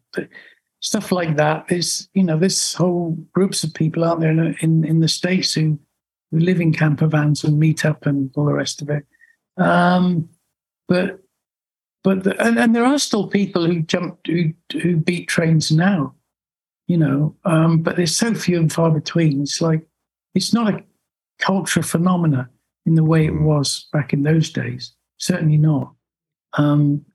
Stuff 0.84 1.12
like 1.12 1.38
that. 1.38 1.68
There's 1.70 2.10
you 2.14 2.24
know 2.24 2.38
there's 2.38 2.74
whole 2.74 3.18
groups 3.34 3.64
of 3.64 3.74
people 3.74 4.04
out 4.04 4.20
there 4.20 4.32
in 4.32 4.56
in, 4.62 4.84
in 4.84 5.00
the 5.00 5.08
states 5.08 5.54
who 5.54 5.80
who 6.32 6.40
live 6.40 6.60
in 6.62 6.74
camper 6.74 7.08
vans 7.08 7.44
and 7.44 7.58
meet 7.60 7.86
up 7.86 8.06
and 8.06 8.32
all 8.36 8.46
the 8.46 8.54
rest 8.54 8.82
of 8.82 8.90
it. 8.90 9.06
Um, 9.58 10.30
but 10.88 11.20
but 12.04 12.24
the, 12.24 12.40
and, 12.46 12.60
and 12.60 12.76
there 12.76 12.86
are 12.86 13.00
still 13.00 13.28
people 13.28 13.66
who 13.66 13.82
jump 13.82 14.20
who 14.28 14.54
who 14.82 14.98
beat 14.98 15.28
trains 15.28 15.72
now 15.72 16.14
you 16.88 16.98
know 16.98 17.36
um, 17.46 17.82
but 17.82 17.96
there's 17.96 18.16
so 18.16 18.34
few 18.34 18.58
and 18.58 18.72
far 18.72 18.92
between 18.92 19.42
it's 19.42 19.62
like 19.62 19.82
it's 20.36 20.54
not 20.54 20.74
a 20.74 20.84
cultural 21.40 21.84
phenomena 21.84 22.50
in 22.86 22.96
the 22.96 23.04
way 23.04 23.26
it 23.26 23.32
Mm. 23.34 23.44
was 23.44 23.88
back 23.94 24.14
in 24.14 24.24
those 24.24 24.50
days 24.52 24.94
certainly 25.18 25.58
not 25.58 25.94
um, 26.58 27.06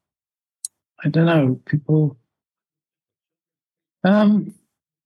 i 1.04 1.08
don't 1.08 1.26
know 1.26 1.60
people 1.66 2.16
um, 4.08 4.54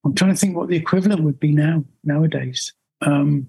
i'm 0.04 0.14
trying 0.14 0.32
to 0.32 0.36
think 0.36 0.56
what 0.56 0.68
the 0.68 0.76
equivalent 0.76 1.22
would 1.22 1.40
be 1.40 1.52
now 1.52 1.84
nowadays 2.04 2.72
um, 3.02 3.46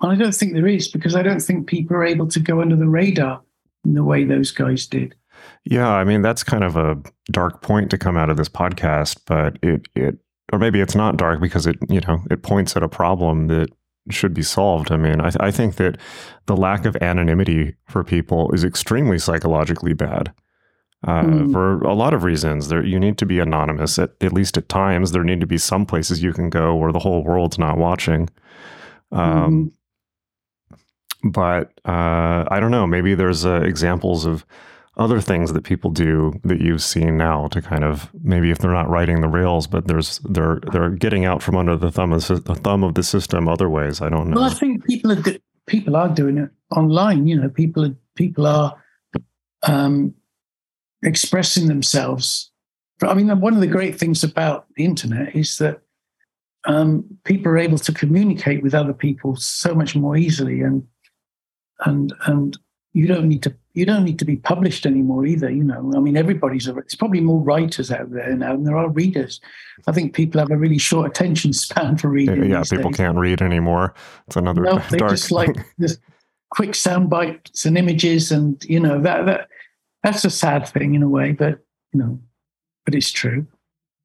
i 0.00 0.14
don't 0.14 0.34
think 0.34 0.54
there 0.54 0.66
is 0.66 0.88
because 0.88 1.14
i 1.14 1.22
don't 1.22 1.40
think 1.40 1.66
people 1.66 1.96
are 1.96 2.04
able 2.04 2.26
to 2.26 2.40
go 2.40 2.60
under 2.60 2.76
the 2.76 2.88
radar 2.88 3.42
in 3.84 3.94
the 3.94 4.04
way 4.04 4.24
those 4.24 4.50
guys 4.50 4.86
did 4.86 5.14
Yeah, 5.64 5.90
I 5.90 6.04
mean 6.04 6.22
that's 6.22 6.42
kind 6.42 6.64
of 6.64 6.76
a 6.76 6.96
dark 7.30 7.62
point 7.62 7.90
to 7.90 7.98
come 7.98 8.16
out 8.16 8.30
of 8.30 8.36
this 8.36 8.48
podcast, 8.48 9.20
but 9.26 9.58
it 9.62 9.86
it 9.94 10.18
or 10.52 10.58
maybe 10.58 10.80
it's 10.80 10.94
not 10.94 11.16
dark 11.16 11.40
because 11.40 11.66
it 11.66 11.76
you 11.88 12.00
know 12.00 12.22
it 12.30 12.42
points 12.42 12.76
at 12.76 12.82
a 12.82 12.88
problem 12.88 13.48
that 13.48 13.68
should 14.10 14.34
be 14.34 14.42
solved. 14.42 14.92
I 14.92 14.96
mean, 14.96 15.20
I, 15.20 15.30
I 15.40 15.50
think 15.50 15.76
that 15.76 15.98
the 16.46 16.56
lack 16.56 16.84
of 16.84 16.96
anonymity 17.00 17.74
for 17.88 18.04
people 18.04 18.52
is 18.52 18.64
extremely 18.64 19.18
psychologically 19.18 19.94
bad. 19.94 20.32
Uh, 21.04 21.22
Mm. 21.22 21.52
For 21.52 21.78
a 21.82 21.94
lot 21.94 22.14
of 22.14 22.24
reasons, 22.24 22.68
there 22.68 22.84
you 22.84 22.98
need 22.98 23.18
to 23.18 23.26
be 23.26 23.38
anonymous. 23.38 23.98
At, 23.98 24.10
at 24.20 24.32
least 24.32 24.56
at 24.56 24.68
times, 24.68 25.12
there 25.12 25.22
need 25.24 25.40
to 25.40 25.46
be 25.46 25.58
some 25.58 25.86
places 25.86 26.22
you 26.22 26.32
can 26.32 26.50
go 26.50 26.74
where 26.74 26.92
the 26.92 26.98
whole 26.98 27.22
world's 27.22 27.58
not 27.58 27.78
watching. 27.78 28.28
Um, 29.12 29.72
but 31.22 31.72
uh, 31.84 32.44
I 32.50 32.58
don't 32.60 32.70
know. 32.70 32.86
Maybe 32.86 33.14
there's 33.14 33.44
uh, 33.44 33.60
examples 33.62 34.26
of 34.26 34.44
other 34.96 35.20
things 35.20 35.52
that 35.52 35.62
people 35.62 35.90
do 35.90 36.32
that 36.44 36.60
you've 36.60 36.82
seen 36.82 37.16
now 37.18 37.48
to 37.48 37.60
kind 37.60 37.84
of 37.84 38.10
maybe 38.22 38.50
if 38.50 38.58
they're 38.58 38.72
not 38.72 38.88
writing 38.88 39.20
the 39.20 39.28
rails, 39.28 39.66
but 39.66 39.86
there's 39.86 40.18
they're 40.20 40.60
they're 40.72 40.90
getting 40.90 41.24
out 41.24 41.42
from 41.42 41.56
under 41.56 41.76
the 41.76 41.90
thumb 41.90 42.12
of 42.12 42.26
the 42.26 42.54
thumb 42.54 42.82
of 42.82 42.94
the 42.94 43.02
system 43.02 43.48
other 43.48 43.68
ways. 43.68 44.00
I 44.00 44.08
don't 44.08 44.30
know. 44.30 44.36
Well, 44.36 44.50
I 44.50 44.54
think 44.54 44.84
people 44.86 45.12
are 45.12 45.22
do- 45.22 45.38
people 45.66 45.96
are 45.96 46.08
doing 46.08 46.38
it 46.38 46.50
online. 46.74 47.26
You 47.26 47.40
know, 47.40 47.48
people 47.50 47.84
are 47.84 47.94
people 48.14 48.46
are 48.46 48.74
um, 49.64 50.14
expressing 51.06 51.68
themselves. 51.68 52.50
I 53.02 53.14
mean, 53.14 53.28
one 53.40 53.54
of 53.54 53.60
the 53.60 53.66
great 53.66 53.98
things 53.98 54.24
about 54.24 54.66
the 54.76 54.84
internet 54.84 55.34
is 55.34 55.58
that 55.58 55.80
um, 56.66 57.04
people 57.24 57.52
are 57.52 57.58
able 57.58 57.78
to 57.78 57.92
communicate 57.92 58.62
with 58.62 58.74
other 58.74 58.92
people 58.92 59.36
so 59.36 59.74
much 59.74 59.94
more 59.94 60.16
easily, 60.16 60.62
and 60.62 60.86
and 61.84 62.12
and 62.26 62.58
you 62.92 63.06
don't 63.06 63.28
need 63.28 63.42
to 63.44 63.54
you 63.74 63.84
don't 63.84 64.04
need 64.04 64.18
to 64.18 64.24
be 64.24 64.36
published 64.36 64.86
anymore 64.86 65.26
either. 65.26 65.50
You 65.50 65.62
know, 65.62 65.92
I 65.94 66.00
mean, 66.00 66.16
everybody's 66.16 66.66
a, 66.66 66.76
it's 66.78 66.94
probably 66.94 67.20
more 67.20 67.40
writers 67.40 67.92
out 67.92 68.10
there 68.10 68.34
now 68.34 68.52
than 68.52 68.64
there 68.64 68.76
are 68.76 68.88
readers. 68.88 69.40
I 69.86 69.92
think 69.92 70.14
people 70.14 70.40
have 70.40 70.50
a 70.50 70.56
really 70.56 70.78
short 70.78 71.08
attention 71.08 71.52
span 71.52 71.98
for 71.98 72.08
reading. 72.08 72.50
yeah, 72.50 72.62
people 72.62 72.90
days. 72.90 72.96
can't 72.96 73.18
read 73.18 73.42
anymore. 73.42 73.94
It's 74.26 74.36
another 74.36 74.62
No, 74.62 74.78
they 74.90 74.98
just 74.98 75.30
like 75.30 75.54
quick 76.50 76.74
sound 76.74 77.10
bites 77.10 77.64
and 77.64 77.78
images, 77.78 78.32
and 78.32 78.62
you 78.64 78.80
know 78.80 79.00
that 79.02 79.26
that 79.26 79.48
that's 80.06 80.24
a 80.24 80.30
sad 80.30 80.68
thing 80.68 80.94
in 80.94 81.02
a 81.02 81.08
way, 81.08 81.32
but 81.32 81.58
you 81.92 81.98
know, 81.98 82.20
but 82.84 82.94
it's 82.94 83.10
true. 83.10 83.44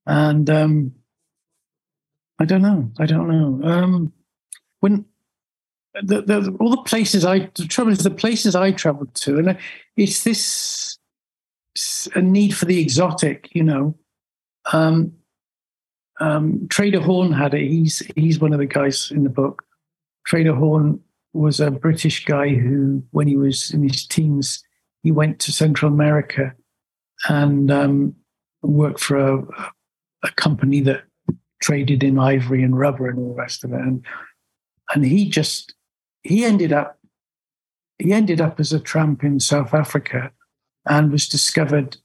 And 0.07 0.49
um, 0.49 0.93
I 2.39 2.45
don't 2.45 2.63
know. 2.63 2.91
I 2.99 3.05
don't 3.05 3.27
know. 3.27 3.69
Um, 3.69 4.11
when 4.79 5.05
the, 6.01 6.23
the 6.23 6.57
all 6.59 6.71
the 6.71 6.81
places 6.81 7.23
I 7.23 7.51
the 7.53 7.67
trouble 7.67 7.91
is 7.91 7.99
the 7.99 8.09
places 8.09 8.55
I 8.55 8.71
travelled 8.71 9.13
to, 9.13 9.37
and 9.37 9.57
it's 9.95 10.23
this 10.23 10.97
a 12.15 12.21
need 12.21 12.57
for 12.57 12.65
the 12.65 12.81
exotic. 12.81 13.49
You 13.53 13.63
know, 13.63 13.95
um, 14.73 15.13
um, 16.19 16.67
Trader 16.69 17.01
Horn 17.01 17.31
had 17.31 17.53
it. 17.53 17.67
He's 17.67 17.99
he's 18.15 18.39
one 18.39 18.53
of 18.53 18.59
the 18.59 18.65
guys 18.65 19.11
in 19.11 19.23
the 19.23 19.29
book. 19.29 19.63
Trader 20.25 20.55
Horn 20.55 20.99
was 21.33 21.59
a 21.59 21.69
British 21.69 22.25
guy 22.25 22.49
who, 22.55 23.03
when 23.11 23.27
he 23.27 23.37
was 23.37 23.71
in 23.71 23.83
his 23.83 24.05
teens, 24.07 24.63
he 25.03 25.11
went 25.11 25.39
to 25.39 25.51
Central 25.51 25.91
America 25.91 26.53
and 27.27 27.71
um, 27.71 28.15
worked 28.61 28.99
for 28.99 29.17
a, 29.17 29.73
a 30.23 30.31
company 30.35 30.81
that 30.81 31.03
traded 31.61 32.03
in 32.03 32.17
ivory 32.17 32.63
and 32.63 32.77
rubber 32.77 33.07
and 33.09 33.19
all 33.19 33.29
the 33.29 33.41
rest 33.41 33.63
of 33.63 33.71
it. 33.73 33.79
And 33.79 34.03
and 34.93 35.05
he 35.05 35.29
just 35.29 35.73
he 36.23 36.43
ended 36.45 36.73
up 36.73 36.97
he 37.99 38.13
ended 38.13 38.41
up 38.41 38.59
as 38.59 38.73
a 38.73 38.79
tramp 38.79 39.23
in 39.23 39.39
South 39.39 39.73
Africa 39.73 40.31
and 40.87 41.11
was 41.11 41.27
discovered. 41.27 41.97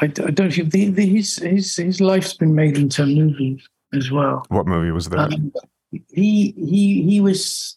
I, 0.00 0.06
I 0.06 0.08
don't 0.08 0.38
know 0.38 0.46
if 0.46 0.70
the, 0.70 0.90
the, 0.90 1.06
his 1.06 1.36
his 1.36 1.76
his 1.76 2.00
life's 2.00 2.34
been 2.34 2.54
made 2.54 2.76
into 2.76 3.02
a 3.02 3.06
movie 3.06 3.62
as 3.92 4.10
well. 4.10 4.44
What 4.48 4.66
movie 4.66 4.90
was 4.90 5.08
that? 5.10 5.32
Um, 5.32 5.52
he 5.90 6.54
he 6.56 7.02
he 7.02 7.20
was 7.20 7.76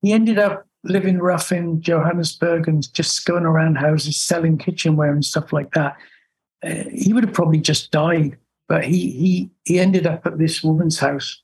he 0.00 0.12
ended 0.12 0.38
up 0.38 0.67
living 0.84 1.18
rough 1.18 1.52
in 1.52 1.80
Johannesburg 1.80 2.68
and 2.68 2.92
just 2.94 3.24
going 3.26 3.44
around 3.44 3.76
houses 3.76 4.16
selling 4.16 4.58
kitchenware 4.58 5.12
and 5.12 5.24
stuff 5.24 5.52
like 5.52 5.72
that, 5.72 5.96
uh, 6.64 6.84
he 6.92 7.12
would 7.12 7.24
have 7.24 7.34
probably 7.34 7.60
just 7.60 7.90
died. 7.90 8.36
But 8.68 8.84
he 8.84 9.10
he 9.10 9.50
he 9.64 9.78
ended 9.78 10.06
up 10.06 10.26
at 10.26 10.38
this 10.38 10.62
woman's 10.62 10.98
house, 10.98 11.42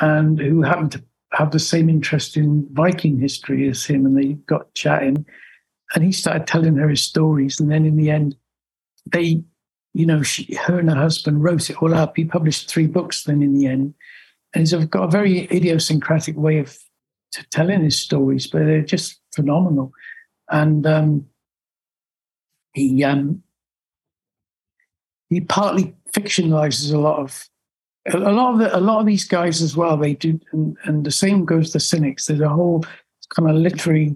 and 0.00 0.38
who 0.38 0.62
happened 0.62 0.92
to 0.92 1.04
have 1.32 1.50
the 1.50 1.58
same 1.58 1.90
interest 1.90 2.36
in 2.36 2.66
Viking 2.72 3.20
history 3.20 3.68
as 3.68 3.84
him, 3.84 4.06
and 4.06 4.16
they 4.16 4.34
got 4.46 4.72
chatting, 4.74 5.26
and 5.94 6.02
he 6.02 6.12
started 6.12 6.46
telling 6.46 6.76
her 6.76 6.88
his 6.88 7.02
stories, 7.02 7.60
and 7.60 7.70
then 7.70 7.84
in 7.84 7.96
the 7.96 8.10
end, 8.10 8.36
they, 9.12 9.42
you 9.92 10.06
know, 10.06 10.22
she, 10.22 10.54
her 10.54 10.78
and 10.78 10.88
her 10.88 10.96
husband 10.96 11.44
wrote 11.44 11.68
it 11.68 11.82
all 11.82 11.94
up. 11.94 12.16
He 12.16 12.24
published 12.24 12.70
three 12.70 12.86
books. 12.86 13.24
Then 13.24 13.42
in 13.42 13.52
the 13.52 13.66
end, 13.66 13.92
and 14.54 14.62
he's 14.62 14.72
got 14.86 15.04
a 15.04 15.10
very 15.10 15.40
idiosyncratic 15.52 16.36
way 16.36 16.58
of 16.58 16.78
telling 17.50 17.82
his 17.82 17.98
stories, 17.98 18.46
but 18.46 18.60
they're 18.60 18.82
just 18.82 19.20
phenomenal. 19.34 19.92
And 20.50 20.86
um, 20.86 21.26
he 22.72 23.02
um, 23.04 23.42
he 25.28 25.40
partly 25.40 25.94
fictionalizes 26.12 26.92
a 26.92 26.98
lot 26.98 27.18
of 27.18 27.48
a 28.12 28.18
lot 28.18 28.52
of 28.52 28.58
the, 28.58 28.76
a 28.76 28.78
lot 28.78 29.00
of 29.00 29.06
these 29.06 29.24
guys 29.24 29.62
as 29.62 29.76
well. 29.76 29.96
They 29.96 30.14
do, 30.14 30.38
and, 30.52 30.76
and 30.84 31.04
the 31.04 31.10
same 31.10 31.44
goes 31.44 31.70
to 31.70 31.80
cynics. 31.80 32.26
There's 32.26 32.40
a 32.40 32.48
whole 32.48 32.84
kind 33.30 33.50
of 33.50 33.56
literary 33.56 34.14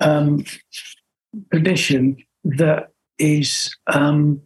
um, 0.00 0.44
tradition 1.52 2.16
that 2.44 2.90
is 3.18 3.74
um, 3.88 4.40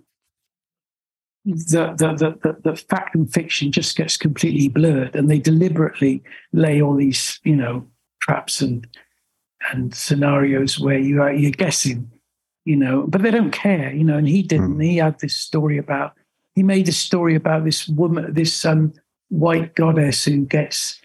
the, 1.45 1.95
the, 1.97 2.37
the, 2.43 2.57
the, 2.63 2.77
fact 2.77 3.15
and 3.15 3.33
fiction 3.33 3.73
just 3.73 3.97
gets 3.97 4.17
completely 4.17 4.69
blurred, 4.69 5.15
and 5.17 5.31
they 5.31 5.39
deliberately 5.39 6.23
lay 6.53 6.81
all 6.81 6.95
these, 6.95 7.41
you 7.45 7.57
know, 7.57 7.87
traps 8.29 8.61
and 8.61 8.87
and 9.73 9.95
scenarios 9.95 10.79
where 10.79 10.99
you 10.99 11.23
are 11.23 11.33
you're 11.33 11.51
guessing, 11.51 12.11
you 12.65 12.77
know, 12.77 13.07
but 13.09 13.23
they 13.23 13.31
don't 13.31 13.51
care, 13.51 13.93
you 13.93 14.05
know. 14.05 14.17
And 14.17 14.29
he 14.29 14.43
didn't. 14.43 14.77
Mm. 14.77 14.85
He 14.85 14.97
had 14.99 15.19
this 15.21 15.37
story 15.37 15.79
about 15.79 16.13
he 16.55 16.63
made 16.63 16.89
a 16.89 16.93
story 16.93 17.35
about 17.35 17.65
this 17.65 17.89
woman, 17.89 18.35
this 18.35 18.65
um, 18.65 18.93
white 19.29 19.75
goddess 19.75 20.25
who 20.25 20.45
gets 20.45 21.01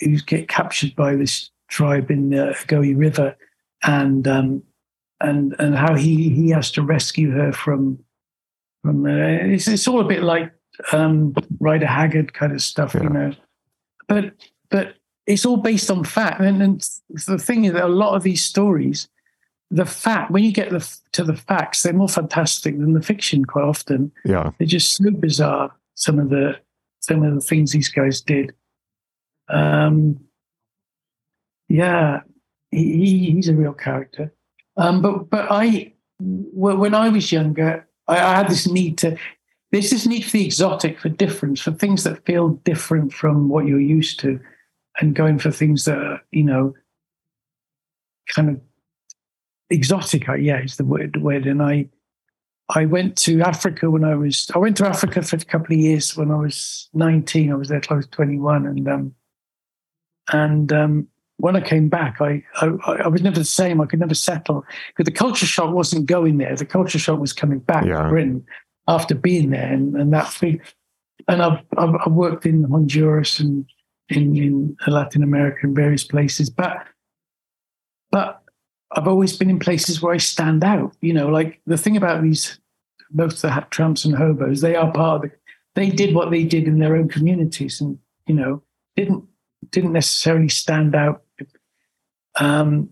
who 0.00 0.18
get 0.18 0.48
captured 0.48 0.94
by 0.96 1.14
this 1.14 1.50
tribe 1.68 2.10
in 2.10 2.30
the 2.30 2.54
Ogowe 2.54 2.96
River, 2.96 3.36
and 3.84 4.26
um, 4.26 4.62
and 5.20 5.54
and 5.58 5.76
how 5.76 5.94
he 5.94 6.28
he 6.30 6.50
has 6.50 6.70
to 6.72 6.82
rescue 6.82 7.30
her 7.30 7.52
from 7.52 7.98
from 8.82 9.06
uh, 9.06 9.54
it's 9.54 9.68
it's 9.68 9.88
all 9.88 10.00
a 10.00 10.08
bit 10.08 10.22
like 10.22 10.52
um, 10.92 11.34
Rider 11.60 11.86
Haggard 11.86 12.34
kind 12.34 12.52
of 12.52 12.62
stuff, 12.62 12.94
yeah. 12.94 13.02
you 13.04 13.08
know. 13.08 13.32
But 14.08 14.32
but 14.70 14.94
it's 15.28 15.44
all 15.44 15.58
based 15.58 15.90
on 15.90 16.04
fact, 16.04 16.40
and, 16.40 16.62
and 16.62 16.88
the 17.26 17.38
thing 17.38 17.66
is 17.66 17.74
that 17.74 17.84
a 17.84 17.88
lot 17.88 18.16
of 18.16 18.22
these 18.22 18.42
stories, 18.42 19.08
the 19.70 19.84
fact 19.84 20.30
when 20.30 20.42
you 20.42 20.52
get 20.52 20.70
the, 20.70 20.98
to 21.12 21.22
the 21.22 21.36
facts, 21.36 21.82
they're 21.82 21.92
more 21.92 22.08
fantastic 22.08 22.78
than 22.78 22.94
the 22.94 23.02
fiction. 23.02 23.44
Quite 23.44 23.64
often, 23.64 24.10
yeah, 24.24 24.52
they're 24.58 24.66
just 24.66 24.96
so 24.96 25.10
bizarre. 25.10 25.70
Some 25.94 26.18
of 26.18 26.30
the 26.30 26.58
some 27.00 27.22
of 27.22 27.34
the 27.34 27.42
things 27.42 27.72
these 27.72 27.90
guys 27.90 28.22
did. 28.22 28.54
Um, 29.50 30.18
yeah, 31.68 32.22
he, 32.70 33.30
he's 33.32 33.48
a 33.48 33.54
real 33.54 33.74
character. 33.74 34.32
Um, 34.78 35.02
but 35.02 35.28
but 35.28 35.46
I, 35.50 35.92
when 36.18 36.94
I 36.94 37.10
was 37.10 37.30
younger, 37.30 37.86
I, 38.06 38.16
I 38.16 38.36
had 38.36 38.48
this 38.48 38.66
need 38.66 38.96
to. 38.98 39.18
There's 39.72 39.90
this 39.90 40.06
need 40.06 40.24
for 40.24 40.38
the 40.38 40.46
exotic, 40.46 40.98
for 40.98 41.10
difference, 41.10 41.60
for 41.60 41.72
things 41.72 42.04
that 42.04 42.24
feel 42.24 42.48
different 42.64 43.12
from 43.12 43.50
what 43.50 43.66
you're 43.66 43.78
used 43.78 44.18
to, 44.20 44.40
and 45.00 45.14
going 45.14 45.38
for 45.38 45.50
things 45.50 45.84
that 45.84 45.98
are, 45.98 46.20
you 46.30 46.42
know, 46.42 46.74
kind 48.34 48.50
of 48.50 48.60
exotic. 49.70 50.26
Yeah, 50.38 50.62
is 50.62 50.76
the 50.76 50.84
word. 50.84 51.12
The 51.14 51.20
word. 51.20 51.46
And 51.46 51.62
I, 51.62 51.88
I 52.68 52.84
went 52.84 53.16
to 53.18 53.40
Africa 53.40 53.90
when 53.90 54.04
I 54.04 54.14
was. 54.14 54.50
I 54.54 54.58
went 54.58 54.76
to 54.78 54.86
Africa 54.86 55.22
for 55.22 55.36
a 55.36 55.40
couple 55.40 55.74
of 55.74 55.80
years 55.80 56.16
when 56.16 56.30
I 56.30 56.36
was 56.36 56.88
19. 56.94 57.52
I 57.52 57.54
was 57.54 57.68
there 57.68 57.80
close 57.80 58.04
to 58.04 58.10
21, 58.10 58.66
and 58.66 58.88
um, 58.88 59.14
and 60.32 60.72
um, 60.72 61.08
when 61.38 61.56
I 61.56 61.60
came 61.60 61.88
back, 61.88 62.20
I, 62.20 62.42
I, 62.60 62.66
I 63.04 63.08
was 63.08 63.22
never 63.22 63.38
the 63.38 63.44
same. 63.44 63.80
I 63.80 63.86
could 63.86 64.00
never 64.00 64.14
settle 64.14 64.64
because 64.88 65.04
the 65.04 65.16
culture 65.16 65.46
shock 65.46 65.72
wasn't 65.72 66.06
going 66.06 66.38
there. 66.38 66.54
The 66.56 66.66
culture 66.66 66.98
shock 66.98 67.20
was 67.20 67.32
coming 67.32 67.60
back 67.60 67.86
yeah. 67.86 68.02
to 68.02 68.08
Britain 68.08 68.44
after 68.86 69.14
being 69.14 69.50
there, 69.50 69.72
and, 69.72 69.96
and 69.96 70.12
that 70.12 70.28
thing. 70.32 70.60
And 71.26 71.42
I've, 71.42 71.60
I've, 71.76 71.94
I've 72.06 72.12
worked 72.12 72.46
in 72.46 72.64
Honduras 72.64 73.38
and 73.38 73.66
in, 74.10 74.36
in 74.36 74.76
Latin 74.86 75.22
America 75.22 75.60
and 75.62 75.76
various 75.76 76.04
places, 76.04 76.50
but 76.50 76.86
but 78.10 78.42
I've 78.92 79.08
always 79.08 79.36
been 79.36 79.50
in 79.50 79.58
places 79.58 80.00
where 80.00 80.14
I 80.14 80.18
stand 80.18 80.64
out. 80.64 80.96
You 81.00 81.12
know, 81.12 81.28
like 81.28 81.60
the 81.66 81.76
thing 81.76 81.96
about 81.96 82.22
these 82.22 82.58
of 83.18 83.40
the 83.40 83.66
tramps 83.70 84.04
and 84.04 84.14
hobos, 84.14 84.60
they 84.60 84.76
are 84.76 84.92
part 84.92 85.24
of 85.24 85.30
the. 85.30 85.36
They 85.74 85.90
did 85.90 86.14
what 86.14 86.30
they 86.30 86.44
did 86.44 86.66
in 86.66 86.78
their 86.78 86.96
own 86.96 87.08
communities, 87.08 87.80
and 87.80 87.98
you 88.26 88.34
know, 88.34 88.62
didn't 88.96 89.24
didn't 89.70 89.92
necessarily 89.92 90.48
stand 90.48 90.94
out 90.94 91.22
um, 92.40 92.90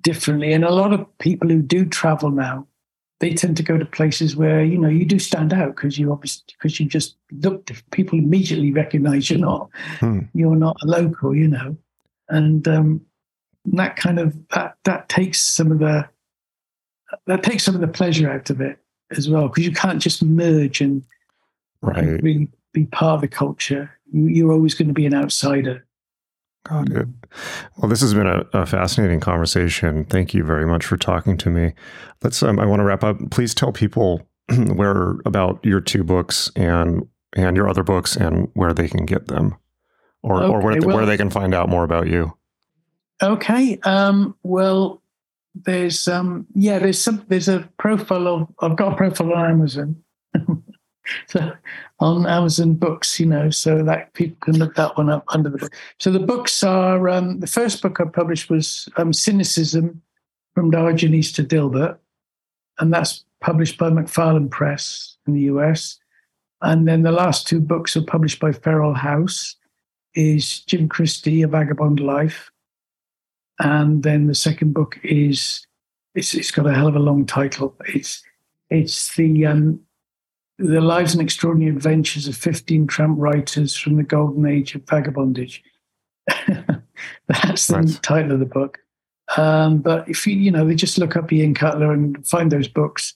differently. 0.00 0.52
And 0.52 0.64
a 0.64 0.70
lot 0.70 0.92
of 0.92 1.18
people 1.18 1.48
who 1.48 1.62
do 1.62 1.84
travel 1.84 2.30
now, 2.30 2.67
they 3.20 3.34
tend 3.34 3.56
to 3.56 3.62
go 3.62 3.76
to 3.76 3.84
places 3.84 4.36
where 4.36 4.62
you 4.62 4.78
know 4.78 4.88
you 4.88 5.04
do 5.04 5.18
stand 5.18 5.52
out 5.52 5.74
because 5.74 5.98
you 5.98 6.12
obviously 6.12 6.44
because 6.52 6.78
you 6.78 6.86
just 6.86 7.16
look. 7.32 7.70
People 7.90 8.18
immediately 8.18 8.72
recognize 8.72 9.30
you're 9.30 9.38
not 9.38 9.70
hmm. 9.98 10.20
you're 10.34 10.56
not 10.56 10.76
a 10.82 10.86
local, 10.86 11.34
you 11.34 11.48
know, 11.48 11.76
and 12.28 12.66
um, 12.68 13.00
that 13.66 13.96
kind 13.96 14.18
of 14.18 14.36
that 14.50 14.76
that 14.84 15.08
takes 15.08 15.42
some 15.42 15.72
of 15.72 15.78
the 15.78 16.08
that 17.26 17.42
takes 17.42 17.64
some 17.64 17.74
of 17.74 17.80
the 17.80 17.88
pleasure 17.88 18.30
out 18.30 18.50
of 18.50 18.60
it 18.60 18.78
as 19.16 19.28
well 19.28 19.48
because 19.48 19.64
you 19.64 19.72
can't 19.72 20.02
just 20.02 20.22
merge 20.22 20.80
and, 20.80 21.02
right. 21.80 21.96
and 21.96 22.22
really 22.22 22.48
be 22.72 22.86
part 22.86 23.16
of 23.16 23.20
the 23.22 23.28
culture. 23.28 23.90
You, 24.12 24.48
are 24.48 24.52
always 24.52 24.74
going 24.74 24.88
to 24.88 24.94
be 24.94 25.06
an 25.06 25.14
outsider. 25.14 25.84
Got 26.64 26.92
it. 26.92 27.08
Well, 27.76 27.88
this 27.88 28.00
has 28.00 28.14
been 28.14 28.26
a, 28.26 28.44
a, 28.52 28.66
fascinating 28.66 29.20
conversation. 29.20 30.04
Thank 30.04 30.34
you 30.34 30.44
very 30.44 30.66
much 30.66 30.84
for 30.84 30.96
talking 30.96 31.36
to 31.38 31.50
me. 31.50 31.72
Let's. 32.22 32.42
Um, 32.42 32.58
I 32.58 32.66
want 32.66 32.80
to 32.80 32.84
wrap 32.84 33.04
up. 33.04 33.16
Please 33.30 33.54
tell 33.54 33.72
people 33.72 34.28
where 34.74 35.16
about 35.24 35.64
your 35.64 35.80
two 35.80 36.04
books 36.04 36.50
and 36.56 37.06
and 37.34 37.56
your 37.56 37.68
other 37.68 37.82
books 37.82 38.16
and 38.16 38.48
where 38.54 38.74
they 38.74 38.88
can 38.88 39.06
get 39.06 39.28
them, 39.28 39.56
or 40.22 40.42
okay, 40.42 40.52
or 40.52 40.60
where, 40.60 40.80
well, 40.80 40.96
where 40.96 41.06
they 41.06 41.16
can 41.16 41.30
find 41.30 41.54
out 41.54 41.68
more 41.68 41.84
about 41.84 42.08
you. 42.08 42.36
Okay. 43.22 43.78
Um, 43.84 44.34
well, 44.42 45.02
there's 45.54 46.06
um, 46.08 46.46
yeah, 46.54 46.78
there's 46.78 47.00
some 47.00 47.24
there's 47.28 47.48
a 47.48 47.68
profile 47.78 48.28
of 48.28 48.48
I've 48.60 48.76
got 48.76 48.92
a 48.92 48.96
profile 48.96 49.32
on 49.32 49.50
Amazon. 49.50 49.96
so 51.26 51.52
on 52.00 52.26
Amazon 52.26 52.74
Books, 52.74 53.18
you 53.18 53.26
know, 53.26 53.50
so 53.50 53.82
that 53.82 54.12
people 54.14 54.36
can 54.40 54.58
look 54.58 54.74
that 54.76 54.96
one 54.96 55.10
up 55.10 55.24
under 55.28 55.48
the 55.48 55.58
book. 55.58 55.72
So 55.98 56.10
the 56.10 56.18
books 56.20 56.62
are 56.62 57.08
um, 57.08 57.40
the 57.40 57.46
first 57.46 57.82
book 57.82 58.00
I 58.00 58.04
published 58.04 58.50
was 58.50 58.88
um, 58.96 59.12
Cynicism 59.12 60.02
from 60.54 60.70
Diogenes 60.70 61.32
to 61.32 61.44
Dilbert, 61.44 61.98
and 62.78 62.92
that's 62.92 63.24
published 63.40 63.78
by 63.78 63.90
McFarland 63.90 64.50
Press 64.50 65.16
in 65.26 65.34
the 65.34 65.42
US. 65.42 65.98
And 66.60 66.88
then 66.88 67.02
the 67.02 67.12
last 67.12 67.46
two 67.46 67.60
books 67.60 67.96
are 67.96 68.02
published 68.02 68.40
by 68.40 68.52
Feral 68.52 68.94
House, 68.94 69.56
is 70.14 70.60
Jim 70.60 70.88
Christy, 70.88 71.42
A 71.42 71.48
Vagabond 71.48 72.00
Life. 72.00 72.50
And 73.60 74.02
then 74.02 74.26
the 74.26 74.34
second 74.34 74.72
book 74.72 74.98
is 75.02 75.66
it's, 76.14 76.34
it's 76.34 76.50
got 76.50 76.66
a 76.66 76.74
hell 76.74 76.88
of 76.88 76.96
a 76.96 77.00
long 77.00 77.26
title. 77.26 77.76
It's 77.86 78.22
it's 78.70 79.14
the 79.14 79.46
um, 79.46 79.80
the 80.58 80.80
Lives 80.80 81.14
and 81.14 81.22
Extraordinary 81.22 81.74
Adventures 81.74 82.26
of 82.26 82.36
15 82.36 82.86
Tramp 82.88 83.16
Writers 83.18 83.76
from 83.76 83.96
the 83.96 84.02
Golden 84.02 84.44
Age 84.46 84.74
of 84.74 84.84
Vagabondage. 84.84 85.60
That's 87.28 87.68
the 87.68 87.80
nice. 87.80 87.98
title 88.00 88.32
of 88.32 88.40
the 88.40 88.46
book. 88.46 88.78
Um, 89.36 89.78
but 89.78 90.08
if 90.08 90.26
you, 90.26 90.34
you 90.34 90.50
know, 90.50 90.66
they 90.66 90.74
just 90.74 90.98
look 90.98 91.16
up 91.16 91.32
Ian 91.32 91.54
Cutler 91.54 91.92
and 91.92 92.26
find 92.26 92.50
those 92.50 92.66
books. 92.66 93.14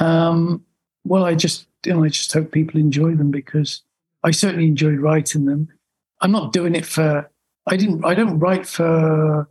Um, 0.00 0.64
well, 1.04 1.24
I 1.24 1.34
just, 1.34 1.68
you 1.84 1.94
know, 1.94 2.02
I 2.02 2.08
just 2.08 2.32
hope 2.32 2.50
people 2.50 2.80
enjoy 2.80 3.14
them 3.14 3.30
because 3.30 3.82
I 4.24 4.32
certainly 4.32 4.66
enjoyed 4.66 4.98
writing 4.98 5.44
them. 5.44 5.68
I'm 6.20 6.32
not 6.32 6.52
doing 6.52 6.74
it 6.74 6.86
for, 6.86 7.30
I 7.66 7.76
didn't, 7.76 8.04
I 8.04 8.14
don't 8.14 8.40
write 8.40 8.66
for 8.66 9.46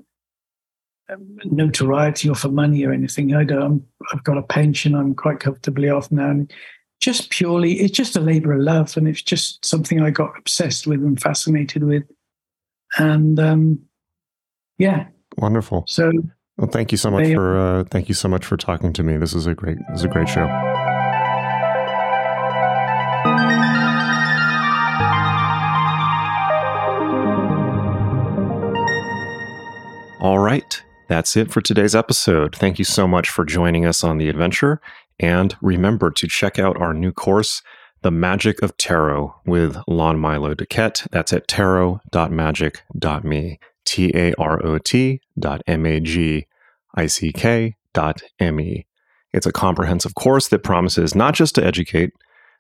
um, 1.07 1.37
notoriety 1.45 2.27
or 2.27 2.35
for 2.35 2.49
money 2.49 2.83
or 2.83 2.91
anything. 2.91 3.35
I 3.35 3.45
don't, 3.45 3.85
I've 4.11 4.23
got 4.23 4.37
a 4.37 4.43
pension. 4.43 4.95
I'm 4.95 5.13
quite 5.15 5.39
comfortably 5.39 5.89
off 5.89 6.11
now. 6.11 6.29
And 6.31 6.51
just 7.05 7.29
purely, 7.29 7.73
it's 7.73 7.95
just 7.95 8.15
a 8.15 8.19
labor 8.19 8.53
of 8.53 8.61
love. 8.61 8.97
And 8.97 9.07
it's 9.07 9.21
just 9.21 9.63
something 9.63 10.01
I 10.01 10.09
got 10.09 10.35
obsessed 10.39 10.87
with 10.87 11.01
and 11.01 11.21
fascinated 11.21 11.83
with. 11.83 12.03
And 12.97 13.39
um, 13.39 13.79
yeah. 14.79 15.05
Wonderful. 15.37 15.85
So, 15.87 16.11
well, 16.57 16.67
thank 16.67 16.91
you 16.91 16.97
so 16.97 17.11
much 17.11 17.31
for, 17.31 17.59
uh, 17.59 17.83
thank 17.91 18.09
you 18.09 18.15
so 18.15 18.27
much 18.27 18.43
for 18.43 18.57
talking 18.57 18.91
to 18.93 19.03
me. 19.03 19.17
This 19.17 19.35
is 19.35 19.45
a 19.45 19.53
great, 19.53 19.77
this 19.89 19.99
is 19.99 20.05
a 20.05 20.07
great 20.07 20.27
show. 20.27 20.47
All 30.21 30.39
right, 30.39 30.81
that's 31.07 31.37
it 31.37 31.51
for 31.51 31.61
today's 31.61 31.93
episode. 31.93 32.55
Thank 32.55 32.79
you 32.79 32.85
so 32.85 33.07
much 33.07 33.29
for 33.29 33.45
joining 33.45 33.85
us 33.85 34.03
on 34.03 34.17
the 34.17 34.27
adventure. 34.27 34.81
And 35.19 35.55
remember 35.61 36.11
to 36.11 36.27
check 36.27 36.59
out 36.59 36.79
our 36.79 36.93
new 36.93 37.11
course, 37.11 37.61
The 38.01 38.11
Magick 38.11 38.61
of 38.61 38.77
Tarot, 38.77 39.35
with 39.45 39.77
Lon 39.87 40.19
Milo 40.19 40.53
DuQuette. 40.53 41.09
That's 41.11 41.33
at 41.33 41.47
tarot.magick.me. 41.47 43.59
T 43.85 44.11
A 44.15 44.33
R 44.33 44.65
O 44.65 44.77
T 44.79 45.21
dot 45.39 45.61
M 45.67 45.85
A 45.85 45.99
G 45.99 46.47
I 46.95 47.05
C 47.05 47.31
K 47.31 47.75
dot 47.93 48.21
M 48.39 48.59
E. 48.59 48.85
It's 49.31 49.45
a 49.45 49.51
comprehensive 49.51 50.15
course 50.15 50.47
that 50.49 50.63
promises 50.63 51.15
not 51.15 51.35
just 51.35 51.55
to 51.55 51.65
educate, 51.65 52.11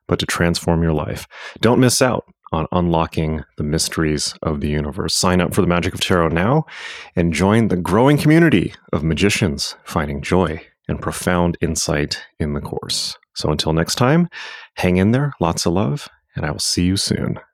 but 0.07 0.19
to 0.19 0.25
transform 0.25 0.83
your 0.83 0.93
life. 0.93 1.27
Don't 1.61 1.79
miss 1.79 2.01
out 2.01 2.25
on 2.51 2.67
unlocking 2.71 3.43
the 3.57 3.63
mysteries 3.63 4.35
of 4.43 4.61
the 4.61 4.69
universe. 4.69 5.15
Sign 5.15 5.41
up 5.41 5.53
for 5.53 5.61
the 5.61 5.67
Magick 5.67 5.93
of 5.93 5.99
Tarot 5.99 6.29
now 6.29 6.65
and 7.15 7.33
join 7.33 7.67
the 7.67 7.75
growing 7.75 8.17
community 8.17 8.73
of 8.93 9.03
magicians 9.03 9.75
finding 9.83 10.21
joy 10.21 10.61
and 10.87 11.01
profound 11.01 11.57
insight 11.61 12.21
in 12.39 12.53
the 12.53 12.61
course. 12.61 13.17
So 13.35 13.49
until 13.51 13.73
next 13.73 13.95
time, 13.95 14.29
hang 14.75 14.97
in 14.97 15.11
there, 15.11 15.33
lots 15.39 15.65
of 15.65 15.73
love, 15.73 16.07
and 16.35 16.45
I 16.45 16.51
will 16.51 16.59
see 16.59 16.85
you 16.85 16.97
soon. 16.97 17.39